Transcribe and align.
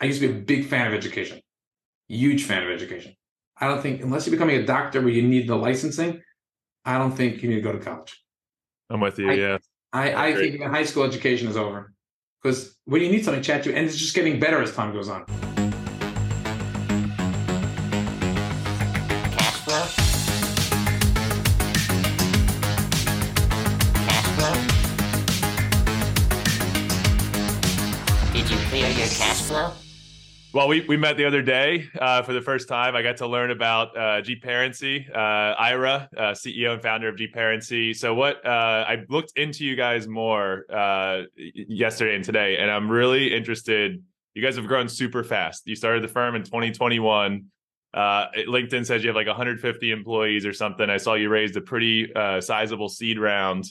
I 0.00 0.06
used 0.06 0.20
to 0.20 0.28
be 0.28 0.34
a 0.34 0.40
big 0.40 0.66
fan 0.66 0.86
of 0.86 0.94
education, 0.94 1.40
huge 2.08 2.44
fan 2.44 2.62
of 2.62 2.70
education. 2.70 3.14
I 3.58 3.68
don't 3.68 3.80
think 3.80 4.02
unless 4.02 4.26
you're 4.26 4.32
becoming 4.32 4.56
a 4.56 4.66
doctor 4.66 5.00
where 5.00 5.10
you 5.10 5.22
need 5.22 5.48
the 5.48 5.56
licensing, 5.56 6.20
I 6.84 6.98
don't 6.98 7.12
think 7.12 7.42
you 7.42 7.48
need 7.48 7.56
to 7.56 7.62
go 7.62 7.72
to 7.72 7.78
college. 7.78 8.22
I'm 8.90 9.00
with 9.00 9.18
you. 9.18 9.30
I, 9.30 9.34
yeah. 9.34 9.58
I, 9.92 10.28
I 10.28 10.34
think 10.34 10.62
high 10.62 10.84
school 10.84 11.04
education 11.04 11.48
is 11.48 11.56
over 11.56 11.92
because 12.42 12.76
when 12.84 13.00
you 13.02 13.10
need 13.10 13.24
something, 13.24 13.42
chat 13.42 13.64
to, 13.64 13.74
and 13.74 13.86
it's 13.86 13.96
just 13.96 14.14
getting 14.14 14.38
better 14.38 14.60
as 14.60 14.74
time 14.74 14.92
goes 14.92 15.08
on. 15.08 15.24
Well, 30.56 30.68
we, 30.68 30.80
we 30.88 30.96
met 30.96 31.18
the 31.18 31.26
other 31.26 31.42
day 31.42 31.86
uh, 32.00 32.22
for 32.22 32.32
the 32.32 32.40
first 32.40 32.66
time. 32.66 32.96
I 32.96 33.02
got 33.02 33.18
to 33.18 33.26
learn 33.26 33.50
about 33.50 33.94
uh, 33.94 34.22
GParency, 34.22 35.06
uh, 35.14 35.54
Ira, 35.58 36.08
uh, 36.16 36.22
CEO 36.30 36.72
and 36.72 36.80
founder 36.80 37.10
of 37.10 37.16
GParency. 37.16 37.94
So, 37.94 38.14
what 38.14 38.42
uh, 38.42 38.86
I 38.88 39.04
looked 39.10 39.36
into 39.36 39.66
you 39.66 39.76
guys 39.76 40.08
more 40.08 40.64
uh, 40.72 41.24
yesterday 41.36 42.14
and 42.14 42.24
today, 42.24 42.56
and 42.56 42.70
I'm 42.70 42.90
really 42.90 43.36
interested. 43.36 44.02
You 44.32 44.42
guys 44.42 44.56
have 44.56 44.66
grown 44.66 44.88
super 44.88 45.22
fast. 45.22 45.66
You 45.66 45.76
started 45.76 46.02
the 46.02 46.08
firm 46.08 46.34
in 46.36 46.42
2021. 46.42 47.44
Uh, 47.92 48.26
LinkedIn 48.48 48.86
says 48.86 49.04
you 49.04 49.10
have 49.10 49.14
like 49.14 49.26
150 49.26 49.90
employees 49.90 50.46
or 50.46 50.54
something. 50.54 50.88
I 50.88 50.96
saw 50.96 51.12
you 51.16 51.28
raised 51.28 51.58
a 51.58 51.60
pretty 51.60 52.10
sizable 52.40 52.88
seed 52.88 53.18
round, 53.18 53.66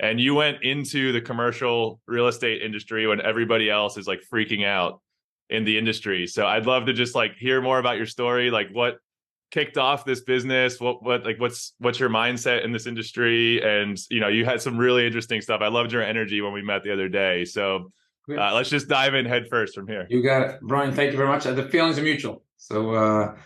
and 0.00 0.20
you 0.20 0.34
went 0.34 0.64
into 0.64 1.12
the 1.12 1.20
commercial 1.20 2.00
real 2.08 2.26
estate 2.26 2.60
industry 2.60 3.06
when 3.06 3.20
everybody 3.20 3.70
else 3.70 3.96
is 3.96 4.08
like 4.08 4.20
freaking 4.32 4.66
out 4.66 5.00
in 5.50 5.64
the 5.64 5.78
industry. 5.78 6.26
So 6.26 6.46
I'd 6.46 6.66
love 6.66 6.86
to 6.86 6.92
just 6.92 7.14
like 7.14 7.36
hear 7.36 7.60
more 7.60 7.78
about 7.78 7.96
your 7.96 8.06
story, 8.06 8.50
like 8.50 8.68
what 8.72 8.98
kicked 9.50 9.78
off 9.78 10.04
this 10.04 10.22
business, 10.22 10.80
what 10.80 11.02
what 11.02 11.24
like 11.24 11.38
what's 11.38 11.74
what's 11.78 11.98
your 11.98 12.10
mindset 12.10 12.64
in 12.64 12.72
this 12.72 12.86
industry, 12.86 13.62
and 13.62 13.98
you 14.10 14.20
know 14.20 14.28
you 14.28 14.44
had 14.44 14.60
some 14.60 14.76
really 14.76 15.06
interesting 15.06 15.40
stuff. 15.40 15.60
I 15.60 15.68
loved 15.68 15.92
your 15.92 16.02
energy 16.02 16.40
when 16.40 16.52
we 16.52 16.62
met 16.62 16.82
the 16.82 16.92
other 16.92 17.08
day. 17.08 17.44
So 17.44 17.92
uh, 18.30 18.54
let's 18.54 18.70
just 18.70 18.88
dive 18.88 19.14
in 19.14 19.26
head 19.26 19.46
first 19.48 19.74
from 19.74 19.86
here. 19.86 20.06
You 20.08 20.22
got 20.22 20.42
it, 20.42 20.60
Brian. 20.62 20.92
Thank 20.92 21.12
you 21.12 21.16
very 21.16 21.28
much. 21.28 21.46
Uh, 21.46 21.52
The 21.52 21.68
feelings 21.68 21.98
are 21.98 22.02
mutual. 22.02 22.42
So, 22.56 22.94
uh, 22.94 23.36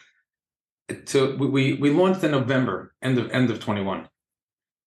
to 1.06 1.36
we 1.36 1.74
we 1.74 1.90
launched 1.90 2.22
in 2.22 2.30
November, 2.30 2.94
end 3.02 3.18
of 3.18 3.30
end 3.30 3.50
of 3.50 3.60
twenty 3.60 3.82
one. 3.82 4.08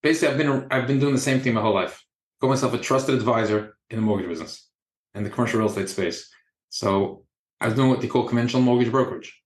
Basically, 0.02 0.28
I've 0.28 0.38
been 0.38 0.66
I've 0.70 0.86
been 0.86 0.98
doing 0.98 1.14
the 1.14 1.20
same 1.20 1.40
thing 1.40 1.54
my 1.54 1.60
whole 1.60 1.74
life. 1.74 2.02
Call 2.40 2.50
myself 2.50 2.74
a 2.74 2.78
trusted 2.78 3.14
advisor 3.14 3.76
in 3.90 3.96
the 3.96 4.02
mortgage 4.02 4.28
business 4.28 4.68
and 5.14 5.24
the 5.24 5.30
commercial 5.30 5.60
real 5.60 5.68
estate 5.68 5.88
space. 5.88 6.28
So 6.72 7.24
I 7.60 7.66
was 7.66 7.74
doing 7.74 7.90
what 7.90 8.00
they 8.00 8.08
call 8.08 8.26
conventional 8.26 8.62
mortgage 8.62 8.90
brokerage. 8.90 9.38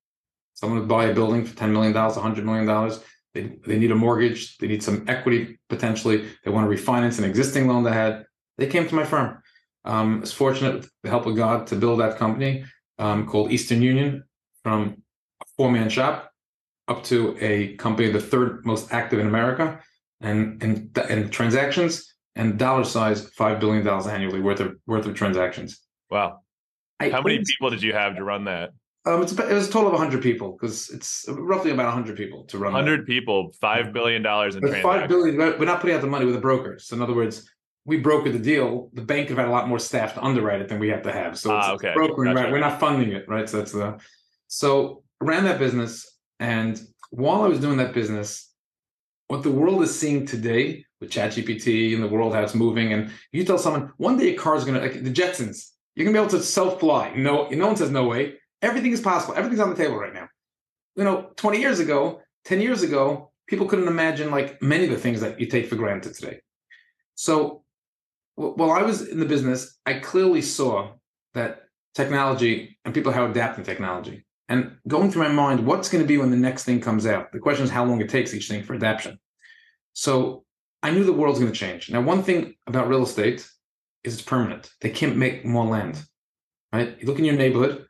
Someone 0.55 0.78
would 0.78 0.88
buy 0.88 1.06
a 1.06 1.14
building 1.14 1.44
for 1.44 1.56
ten 1.56 1.72
million 1.72 1.92
dollars, 1.92 2.16
hundred 2.16 2.46
million 2.46 2.66
dollars. 2.66 3.00
They 3.34 3.56
they 3.66 3.78
need 3.78 3.91
a 3.91 3.96
mortgage. 3.96 4.56
They 4.58 4.68
need 4.68 4.83
some 4.83 5.05
equity 5.08 5.58
potentially. 5.68 6.28
They 6.44 6.52
want 6.52 6.70
to 6.70 6.74
refinance 6.74 7.18
an 7.18 7.24
existing 7.24 7.66
loan 7.66 7.83
they 7.83 7.92
had. 7.92 8.24
They 8.58 8.68
came 8.68 8.88
to 8.88 8.94
my 8.94 9.05
firm. 9.05 9.42
Um, 9.84 10.18
I 10.18 10.20
was 10.20 10.33
fortunate 10.33 10.74
with 10.77 10.91
the 11.02 11.10
help 11.10 11.27
of 11.27 11.34
God 11.34 11.66
to 11.66 11.77
build 11.77 11.98
that 11.98 12.16
company 12.16 12.64
um, 12.98 13.27
called 13.27 13.50
Eastern 13.50 13.83
Union 13.83 14.22
from 14.62 15.02
a 15.42 15.44
four 15.56 15.70
man 15.70 15.88
shop 15.88 16.30
up 16.86 17.02
to 17.05 17.36
a 17.40 17.74
company 17.74 18.08
the 18.12 18.20
third 18.20 18.64
most 18.64 18.92
active 18.92 19.18
in 19.18 19.27
America 19.27 19.80
and 20.20 20.62
and 20.62 20.96
and 21.11 21.33
transactions 21.33 22.14
and 22.36 22.56
dollar 22.56 22.84
size 22.84 23.28
five 23.30 23.58
billion 23.58 23.84
dollars 23.84 24.06
annually 24.06 24.40
worth 24.40 24.61
of 24.61 24.77
worth 24.86 25.06
of 25.06 25.14
transactions. 25.16 25.80
Wow. 26.08 26.45
I, 27.00 27.11
How 27.11 27.22
many 27.22 27.42
people 27.44 27.70
did 27.70 27.83
you 27.83 27.92
have 27.92 28.16
to 28.16 28.25
run 28.25 28.44
that? 28.44 28.70
Um, 29.05 29.22
it's 29.22 29.33
it 29.33 29.52
was 29.52 29.69
a 29.69 29.70
total 29.70 29.89
of 29.89 29.92
100 29.92 30.20
people 30.22 30.52
because 30.52 30.91
it's 30.91 31.25
roughly 31.28 31.70
about 31.70 31.86
100 31.86 32.16
people 32.16 32.44
to 32.47 32.58
run. 32.58 32.72
that. 32.72 32.78
100 32.80 33.06
people, 33.06 33.52
$5 33.62 33.92
billion 33.92 34.16
in 34.27 34.61
But 34.61 34.83
five 34.83 35.08
billion. 35.08 35.36
We're 35.36 35.64
not 35.64 35.80
putting 35.80 35.94
out 35.94 36.01
the 36.02 36.08
money 36.08 36.24
with 36.27 36.34
a 36.34 36.40
broker. 36.40 36.79
So 36.80 36.96
in 36.96 37.02
other 37.02 37.14
words, 37.14 37.48
we 37.84 38.02
brokered 38.02 38.33
the 38.33 38.39
deal. 38.40 38.90
The 38.95 39.02
bank 39.02 39.29
have 39.29 39.39
had 39.39 39.46
a 39.46 39.51
lot 39.51 39.68
more 39.68 39.79
staff 39.79 40.14
to 40.14 40.24
underwrite 40.24 40.61
it 40.61 40.68
than 40.68 40.80
we 40.80 40.89
have 40.89 41.02
to 41.02 41.12
have. 41.12 41.39
So 41.39 41.57
it's 41.57 41.67
Ah, 41.68 41.73
okay. 41.74 41.92
brokering, 41.95 42.33
Gotcha. 42.34 42.45
right? 42.45 42.52
We're 42.52 42.58
not 42.58 42.80
funding 42.80 43.13
it, 43.13 43.28
right? 43.28 43.48
So 43.48 43.58
that's 43.58 43.73
the. 43.73 43.98
So 44.48 45.05
ran 45.20 45.45
that 45.45 45.58
business, 45.61 46.18
and 46.40 46.80
while 47.11 47.42
I 47.42 47.48
was 47.48 47.61
doing 47.61 47.77
that 47.77 47.95
business, 47.95 48.51
what 49.28 49.42
the 49.45 49.51
world 49.52 49.83
is 49.83 49.96
seeing 49.96 50.27
today 50.27 50.84
with 51.01 51.11
ChatGPT 51.11 51.95
and 51.95 52.02
the 52.02 52.08
world 52.08 52.34
how 52.34 52.42
it's 52.42 52.55
moving, 52.57 52.92
and 52.92 53.13
you 53.30 53.45
tell 53.45 53.58
someone 53.58 53.92
one 53.98 54.17
day 54.18 54.34
a 54.34 54.36
car 54.36 54.57
is 54.57 54.64
going 54.64 54.74
to 54.74 54.80
like 54.80 55.02
the 55.05 55.13
Jetsons, 55.13 55.70
you're 55.96 56.05
to 56.07 56.12
be 56.12 56.18
able 56.23 56.39
to 56.39 56.42
self 56.42 56.79
fly. 56.79 57.12
No, 57.17 57.48
no 57.48 57.67
one 57.67 57.77
says 57.77 57.90
no 57.90 58.05
way. 58.05 58.34
Everything 58.62 58.92
is 58.92 59.01
possible. 59.01 59.34
Everything's 59.34 59.61
on 59.61 59.70
the 59.70 59.77
table 59.77 59.96
right 59.96 60.14
now. 60.14 60.29
You 60.95 61.05
know, 61.05 61.30
20 61.36 61.58
years 61.58 61.80
ago, 61.80 62.20
10 62.45 62.61
years 62.61 62.83
ago, 62.83 63.33
people 63.48 63.67
couldn't 63.67 63.89
imagine 63.89 64.30
like 64.30 64.61
many 64.62 64.84
of 64.84 64.90
the 64.90 64.98
things 64.98 65.20
that 65.23 65.40
you 65.40 65.46
take 65.46 65.68
for 65.68 65.77
granted 65.77 66.14
today. 66.14 66.40
So 67.14 67.64
wh- 68.34 68.57
while 68.57 68.73
I 68.73 68.83
was 68.83 69.08
in 69.08 69.18
the 69.18 69.27
business, 69.27 69.79
I 69.86 69.95
clearly 69.95 70.42
saw 70.42 70.92
that 71.34 71.62
technology 71.95 72.78
and 72.84 72.95
people 72.95 73.13
how 73.13 73.24
adapting 73.27 73.64
technology. 73.64 74.27
And 74.48 74.77
going 74.86 75.11
through 75.11 75.24
my 75.24 75.33
mind, 75.33 75.67
what's 75.67 75.89
going 75.89 76.05
to 76.05 76.08
be 76.08 76.18
when 76.18 76.30
the 76.30 76.36
next 76.36 76.64
thing 76.64 76.80
comes 76.80 77.07
out? 77.07 77.33
The 77.33 77.40
question 77.40 77.64
is 77.64 77.70
how 77.70 77.84
long 77.84 78.01
it 78.01 78.11
takes 78.11 78.33
each 78.34 78.48
thing 78.48 78.63
for 78.63 78.74
adaptation. 78.74 79.18
So 79.95 80.45
I 80.83 80.90
knew 80.90 81.05
the 81.05 81.13
world's 81.13 81.40
going 81.40 81.51
to 81.51 81.58
change. 81.58 81.90
Now, 81.90 82.02
one 82.02 82.23
thing 82.23 82.55
about 82.67 82.89
real 82.89 83.02
estate 83.02 83.48
is 84.06 84.14
it's 84.14 84.22
permanent. 84.22 84.70
They 84.80 84.90
can't 84.90 85.17
make 85.17 85.44
more 85.44 85.67
land, 85.67 86.02
right? 86.72 86.96
You 87.00 87.06
look 87.06 87.18
in 87.18 87.24
your 87.24 87.36
neighborhood, 87.36 87.86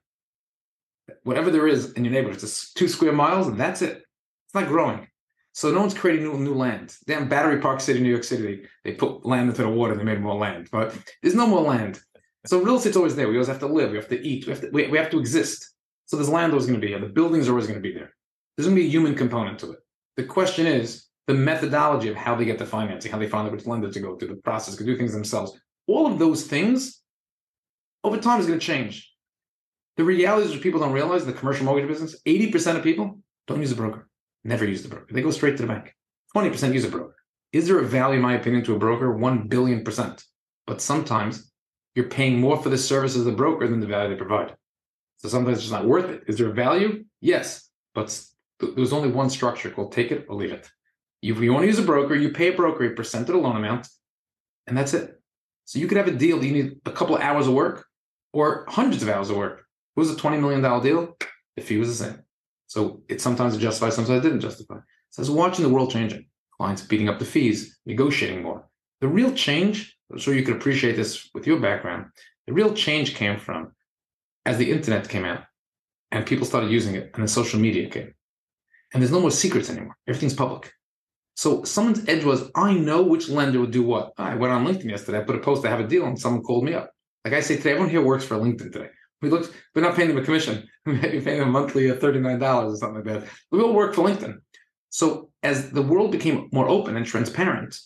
whatever 1.22 1.50
there 1.50 1.68
is 1.68 1.92
in 1.92 2.04
your 2.04 2.12
neighborhood, 2.12 2.42
it's 2.42 2.72
two 2.72 2.88
square 2.88 3.12
miles, 3.12 3.46
and 3.46 3.58
that's 3.58 3.82
it. 3.82 3.98
It's 4.46 4.54
not 4.54 4.68
growing. 4.68 5.06
So 5.52 5.70
no 5.70 5.80
one's 5.80 5.94
creating 5.94 6.24
new, 6.24 6.38
new 6.38 6.54
land. 6.54 6.94
Damn 7.06 7.28
Battery 7.28 7.60
Park 7.60 7.80
City, 7.80 8.00
New 8.00 8.10
York 8.10 8.24
City, 8.24 8.66
they 8.84 8.92
put 8.92 9.24
land 9.24 9.48
into 9.48 9.62
the 9.62 9.68
water 9.70 9.92
and 9.92 10.00
they 10.00 10.04
made 10.04 10.20
more 10.20 10.34
land, 10.34 10.68
but 10.70 10.94
there's 11.22 11.34
no 11.34 11.46
more 11.46 11.62
land. 11.62 11.98
So 12.44 12.62
real 12.62 12.76
estate's 12.76 12.96
always 12.96 13.16
there. 13.16 13.28
We 13.28 13.36
always 13.36 13.48
have 13.48 13.60
to 13.60 13.66
live. 13.66 13.90
We 13.90 13.96
have 13.96 14.08
to 14.08 14.20
eat. 14.20 14.46
We 14.46 14.52
have 14.52 14.60
to, 14.60 14.70
we, 14.70 14.86
we 14.88 14.98
have 14.98 15.10
to 15.10 15.18
exist. 15.18 15.72
So 16.04 16.16
there's 16.16 16.28
land 16.28 16.52
always 16.52 16.66
going 16.66 16.78
to 16.78 16.86
be 16.86 16.92
here. 16.92 17.00
The 17.00 17.06
buildings 17.06 17.48
are 17.48 17.52
always 17.52 17.66
going 17.66 17.82
to 17.82 17.88
be 17.88 17.94
there. 17.94 18.12
There's 18.56 18.66
going 18.66 18.76
to 18.76 18.82
be 18.82 18.86
a 18.86 18.90
human 18.90 19.14
component 19.14 19.58
to 19.60 19.72
it. 19.72 19.78
The 20.16 20.24
question 20.24 20.66
is 20.66 21.06
the 21.26 21.34
methodology 21.34 22.08
of 22.08 22.16
how 22.16 22.36
they 22.36 22.44
get 22.44 22.58
the 22.58 22.66
financing, 22.66 23.10
how 23.10 23.18
they 23.18 23.28
find 23.28 23.50
which 23.50 23.66
lender 23.66 23.90
to 23.90 24.00
go 24.00 24.16
through, 24.16 24.28
the 24.28 24.36
process, 24.36 24.76
to 24.76 24.84
do 24.84 24.96
things 24.96 25.12
themselves. 25.12 25.58
All 25.86 26.06
of 26.06 26.18
those 26.18 26.44
things 26.44 27.00
over 28.04 28.18
time 28.18 28.40
is 28.40 28.46
going 28.46 28.58
to 28.58 28.64
change. 28.64 29.12
The 29.96 30.04
reality 30.04 30.46
is 30.46 30.52
what 30.52 30.62
people 30.62 30.80
don't 30.80 30.92
realize 30.92 31.24
the 31.24 31.32
commercial 31.32 31.64
mortgage 31.64 31.88
business, 31.88 32.20
80% 32.26 32.76
of 32.76 32.82
people 32.82 33.18
don't 33.46 33.60
use 33.60 33.72
a 33.72 33.76
broker, 33.76 34.08
never 34.44 34.66
use 34.66 34.82
the 34.82 34.88
broker. 34.88 35.06
They 35.10 35.22
go 35.22 35.30
straight 35.30 35.56
to 35.56 35.62
the 35.62 35.68
bank. 35.68 35.94
20% 36.36 36.74
use 36.74 36.84
a 36.84 36.88
broker. 36.88 37.16
Is 37.52 37.66
there 37.66 37.78
a 37.78 37.84
value, 37.84 38.16
in 38.16 38.22
my 38.22 38.34
opinion, 38.34 38.64
to 38.64 38.74
a 38.74 38.78
broker? 38.78 39.16
1 39.16 39.48
billion 39.48 39.84
percent. 39.84 40.22
But 40.66 40.80
sometimes 40.80 41.50
you're 41.94 42.10
paying 42.10 42.40
more 42.40 42.62
for 42.62 42.68
the 42.68 42.76
services 42.76 43.20
of 43.20 43.24
the 43.26 43.32
broker 43.32 43.66
than 43.66 43.80
the 43.80 43.86
value 43.86 44.10
they 44.10 44.18
provide. 44.18 44.54
So 45.18 45.28
sometimes 45.28 45.58
it's 45.58 45.68
just 45.68 45.72
not 45.72 45.86
worth 45.86 46.10
it. 46.10 46.24
Is 46.28 46.36
there 46.36 46.48
a 46.48 46.52
value? 46.52 47.04
Yes. 47.20 47.70
But 47.94 48.20
there's 48.60 48.92
only 48.92 49.10
one 49.10 49.30
structure 49.30 49.70
called 49.70 49.92
take 49.92 50.12
it 50.12 50.26
or 50.28 50.36
leave 50.36 50.52
it. 50.52 50.68
If 51.22 51.38
you 51.38 51.52
want 51.52 51.62
to 51.62 51.68
use 51.68 51.78
a 51.78 51.82
broker, 51.82 52.14
you 52.14 52.30
pay 52.30 52.48
a 52.48 52.56
broker 52.56 52.84
a 52.84 52.90
percent 52.90 53.28
of 53.28 53.34
the 53.34 53.40
loan 53.40 53.56
amount, 53.56 53.88
and 54.66 54.76
that's 54.76 54.92
it. 54.92 55.15
So 55.66 55.80
you 55.80 55.88
could 55.88 55.98
have 55.98 56.08
a 56.08 56.12
deal 56.12 56.38
that 56.38 56.46
you 56.46 56.52
need 56.52 56.80
a 56.86 56.92
couple 56.92 57.16
of 57.16 57.22
hours 57.22 57.48
of 57.48 57.52
work 57.52 57.86
or 58.32 58.64
hundreds 58.68 59.02
of 59.02 59.08
hours 59.08 59.30
of 59.30 59.36
work. 59.36 59.66
It 59.96 60.00
was 60.00 60.10
a 60.10 60.16
$20 60.16 60.40
million 60.40 60.62
deal, 60.82 61.16
the 61.56 61.62
fee 61.62 61.76
was 61.76 61.98
the 61.98 62.04
same. 62.04 62.22
So 62.68 63.02
it 63.08 63.20
sometimes 63.20 63.56
justified, 63.58 63.92
sometimes 63.92 64.24
it 64.24 64.28
didn't 64.28 64.40
justify. 64.40 64.76
So 65.10 65.20
I 65.20 65.22
was 65.22 65.30
watching 65.30 65.64
the 65.64 65.72
world 65.72 65.90
changing. 65.90 66.26
Clients 66.56 66.82
beating 66.82 67.08
up 67.08 67.18
the 67.18 67.24
fees, 67.24 67.78
negotiating 67.84 68.42
more. 68.42 68.66
The 69.00 69.08
real 69.08 69.32
change, 69.32 69.96
I'm 70.10 70.18
sure 70.18 70.34
you 70.34 70.42
could 70.42 70.56
appreciate 70.56 70.96
this 70.96 71.28
with 71.34 71.46
your 71.46 71.60
background, 71.60 72.06
the 72.46 72.52
real 72.52 72.72
change 72.72 73.14
came 73.14 73.38
from 73.38 73.72
as 74.46 74.56
the 74.56 74.70
internet 74.70 75.08
came 75.08 75.24
out 75.24 75.42
and 76.12 76.24
people 76.24 76.46
started 76.46 76.70
using 76.70 76.94
it 76.94 77.10
and 77.12 77.22
then 77.22 77.28
social 77.28 77.58
media 77.58 77.90
came. 77.90 78.14
And 78.94 79.02
there's 79.02 79.12
no 79.12 79.20
more 79.20 79.32
secrets 79.32 79.68
anymore. 79.68 79.96
Everything's 80.06 80.34
public. 80.34 80.72
So 81.36 81.64
someone's 81.64 82.08
edge 82.08 82.24
was, 82.24 82.50
I 82.54 82.72
know 82.72 83.02
which 83.02 83.28
lender 83.28 83.60
would 83.60 83.70
do 83.70 83.82
what. 83.82 84.12
I 84.16 84.34
went 84.34 84.54
on 84.54 84.66
LinkedIn 84.66 84.90
yesterday, 84.90 85.18
I 85.18 85.24
put 85.24 85.36
a 85.36 85.40
post, 85.40 85.66
I 85.66 85.70
have 85.70 85.80
a 85.80 85.86
deal, 85.86 86.06
and 86.06 86.18
someone 86.18 86.42
called 86.42 86.64
me 86.64 86.72
up. 86.72 86.90
Like 87.24 87.34
I 87.34 87.40
say 87.40 87.56
today, 87.56 87.72
everyone 87.72 87.90
here 87.90 88.02
works 88.02 88.24
for 88.24 88.36
LinkedIn 88.36 88.72
today. 88.72 88.88
We 89.20 89.28
looked, 89.28 89.52
we're 89.74 89.82
not 89.82 89.96
paying 89.96 90.08
them 90.08 90.18
a 90.18 90.24
commission. 90.24 90.66
We 90.86 90.94
may 90.94 91.10
be 91.10 91.20
paying 91.20 91.40
them 91.40 91.50
monthly 91.50 91.90
at 91.90 92.00
$39 92.00 92.40
or 92.40 92.76
something 92.76 93.04
like 93.04 93.22
that. 93.22 93.28
We 93.50 93.60
all 93.60 93.74
work 93.74 93.94
for 93.94 94.08
LinkedIn. 94.08 94.36
So 94.90 95.30
as 95.42 95.70
the 95.70 95.82
world 95.82 96.12
became 96.12 96.48
more 96.52 96.68
open 96.68 96.96
and 96.96 97.04
transparent, 97.04 97.76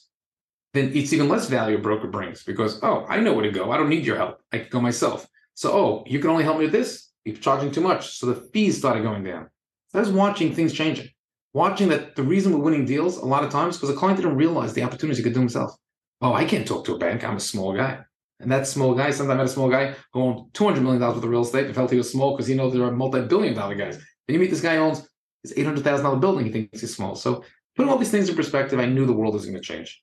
then 0.75 0.93
it's 0.95 1.13
even 1.13 1.29
less 1.29 1.49
value 1.49 1.79
a 1.79 1.81
broker 1.81 2.09
brings 2.09 2.45
because, 2.45 2.79
oh, 2.83 3.07
I 3.09 3.21
know 3.21 3.33
where 3.33 3.45
to 3.45 3.51
go. 3.51 3.73
I 3.73 3.79
don't 3.79 3.89
need 3.89 4.05
your 4.05 4.17
help. 4.17 4.39
I 4.53 4.59
can 4.59 4.69
go 4.69 4.81
myself. 4.81 5.27
So, 5.55 5.73
oh, 5.73 6.05
you 6.07 6.21
can 6.21 6.31
only 6.31 6.45
help 6.45 6.59
me 6.59 6.65
with 6.65 6.73
this? 6.73 7.09
You're 7.25 7.37
charging 7.37 7.71
too 7.71 7.81
much. 7.81 8.19
So 8.19 8.27
the 8.27 8.49
fees 8.53 8.79
started 8.79 9.03
going 9.03 9.25
down. 9.25 9.49
So 9.89 9.99
I 9.99 10.03
was 10.03 10.11
watching 10.11 10.55
things 10.55 10.73
changing, 10.73 11.09
watching 11.53 11.89
that 11.89 12.17
the 12.17 12.23
reason 12.23 12.53
we're 12.53 12.65
winning 12.65 12.85
deals 12.85 13.19
a 13.19 13.25
lot 13.25 13.45
of 13.45 13.51
times 13.51 13.77
because 13.77 13.91
the 13.91 13.97
client 13.97 14.17
didn't 14.19 14.37
realize 14.37 14.73
the 14.73 14.83
opportunities 14.83 15.19
he 15.19 15.25
could 15.25 15.35
do 15.35 15.41
himself. 15.41 15.75
Oh, 16.21 16.33
I 16.33 16.45
can't 16.45 16.67
talk 16.67 16.85
to 16.87 16.95
a 16.95 16.99
bank. 16.99 17.25
I'm 17.25 17.37
a 17.37 17.41
small 17.41 17.73
guy. 17.73 18.01
And 18.41 18.51
that 18.51 18.67
small 18.67 18.95
guy, 18.95 19.11
sometimes 19.11 19.31
I 19.31 19.37
met 19.37 19.47
a 19.47 19.49
small 19.49 19.69
guy 19.69 19.95
who 20.13 20.23
owned 20.23 20.53
$200 20.53 20.83
million 20.83 21.01
worth 21.01 21.17
of 21.17 21.25
real 21.25 21.43
estate 21.43 21.67
and 21.67 21.75
felt 21.75 21.91
he 21.91 21.99
was 21.99 22.11
small 22.11 22.35
because 22.35 22.47
he 22.47 22.55
knows 22.55 22.73
there 22.73 22.85
are 22.85 22.91
multi 22.91 23.21
billion 23.23 23.55
dollar 23.55 23.75
guys. 23.75 23.97
Then 23.97 24.35
you 24.35 24.39
meet 24.39 24.51
this 24.51 24.63
guy 24.63 24.77
who 24.77 24.83
owns 24.83 25.07
his 25.43 25.53
$800,000 25.55 26.21
building, 26.21 26.47
he 26.47 26.53
thinks 26.53 26.81
he's 26.81 26.95
small. 26.95 27.15
So 27.15 27.45
putting 27.77 27.91
all 27.91 27.99
these 27.99 28.11
things 28.11 28.29
in 28.29 28.37
perspective, 28.37 28.79
I 28.79 28.87
knew 28.87 29.07
the 29.07 29.13
world 29.13 29.35
was 29.35 29.45
going 29.45 29.57
to 29.57 29.61
change. 29.61 30.03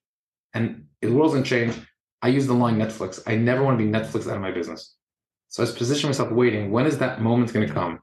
And 0.53 0.85
if 1.01 1.09
the 1.09 1.15
world's 1.15 1.33
going 1.33 1.43
to 1.43 1.49
change, 1.49 1.75
I 2.21 2.29
use 2.29 2.47
the 2.47 2.53
line 2.53 2.77
Netflix. 2.77 3.21
I 3.27 3.35
never 3.35 3.63
want 3.63 3.77
to 3.77 3.83
be 3.83 3.89
Netflix 3.89 4.27
out 4.27 4.35
of 4.35 4.41
my 4.41 4.51
business. 4.51 4.95
So 5.49 5.63
I 5.63 5.65
was 5.65 5.75
positioning 5.75 6.09
myself 6.09 6.31
waiting. 6.31 6.71
When 6.71 6.85
is 6.85 6.97
that 6.97 7.21
moment 7.21 7.53
going 7.53 7.67
to 7.67 7.73
come? 7.73 7.99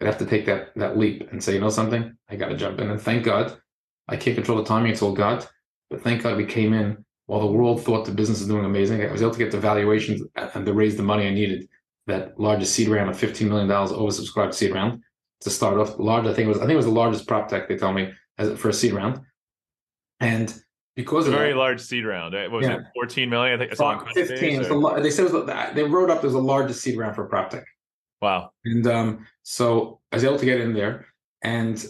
I'd 0.00 0.06
have 0.06 0.18
to 0.18 0.26
take 0.26 0.46
that 0.46 0.74
that 0.76 0.96
leap 0.96 1.30
and 1.32 1.42
say, 1.42 1.54
you 1.54 1.60
know 1.60 1.70
something, 1.70 2.16
I 2.28 2.36
got 2.36 2.48
to 2.48 2.56
jump 2.56 2.80
in. 2.80 2.90
And 2.90 3.00
thank 3.00 3.24
God, 3.24 3.58
I 4.08 4.16
can't 4.16 4.36
control 4.36 4.58
the 4.58 4.64
timing; 4.64 4.92
it's 4.92 5.02
all 5.02 5.12
God. 5.12 5.46
But 5.90 6.02
thank 6.02 6.22
God 6.22 6.36
we 6.36 6.44
came 6.44 6.72
in 6.72 7.04
while 7.26 7.40
the 7.40 7.46
world 7.46 7.82
thought 7.82 8.04
the 8.06 8.12
business 8.12 8.40
is 8.40 8.46
doing 8.48 8.64
amazing. 8.64 9.02
I 9.02 9.10
was 9.10 9.22
able 9.22 9.32
to 9.32 9.38
get 9.38 9.50
the 9.50 9.58
valuations 9.60 10.22
and 10.36 10.64
to 10.66 10.72
raise 10.72 10.96
the 10.96 11.02
money 11.02 11.26
I 11.26 11.30
needed. 11.30 11.68
That 12.06 12.38
largest 12.38 12.74
seed 12.74 12.88
round 12.88 13.10
of 13.10 13.18
fifteen 13.18 13.48
million 13.48 13.68
dollars 13.68 13.90
oversubscribed 13.92 14.54
seed 14.54 14.72
round 14.72 15.02
to 15.40 15.50
start 15.50 15.78
off. 15.78 15.98
Large, 15.98 16.26
I 16.26 16.34
think 16.34 16.46
it 16.46 16.48
was. 16.48 16.58
I 16.58 16.62
think 16.62 16.72
it 16.72 16.76
was 16.76 16.86
the 16.86 16.92
largest 16.92 17.26
prop 17.26 17.48
tech 17.48 17.68
they 17.68 17.76
tell 17.76 17.92
me 17.92 18.12
as 18.38 18.56
for 18.58 18.68
a 18.68 18.72
seed 18.72 18.92
round. 18.92 19.20
And 20.20 20.54
because 20.96 21.26
It's 21.26 21.32
a 21.32 21.34
of 21.34 21.38
very 21.38 21.52
that, 21.52 21.58
large 21.58 21.80
seed 21.80 22.04
round. 22.06 22.34
It 22.34 22.50
was 22.50 22.66
Yeah. 22.66 22.78
it 22.78 22.86
14 22.94 23.28
million. 23.30 23.54
I 23.54 23.58
think 23.58 23.72
it's 23.72 23.80
fifteen. 24.14 24.60
Coinbase, 24.60 24.60
It's 24.60 24.68
the 24.68 25.00
they 25.02 25.10
said 25.10 25.26
it 25.26 25.32
was 25.32 25.46
the, 25.46 25.70
they 25.74 25.84
wrote 25.84 26.10
up 26.10 26.22
was 26.24 26.32
the 26.32 26.40
largest 26.40 26.80
seed 26.82 26.96
round 26.96 27.14
for 27.14 27.26
prop 27.26 27.50
tech. 27.50 27.64
Wow. 28.20 28.50
And 28.64 28.86
um, 28.86 29.26
so 29.42 30.00
I 30.12 30.16
was 30.16 30.24
able 30.24 30.38
to 30.38 30.44
get 30.44 30.60
in 30.60 30.74
there, 30.74 31.06
and 31.42 31.84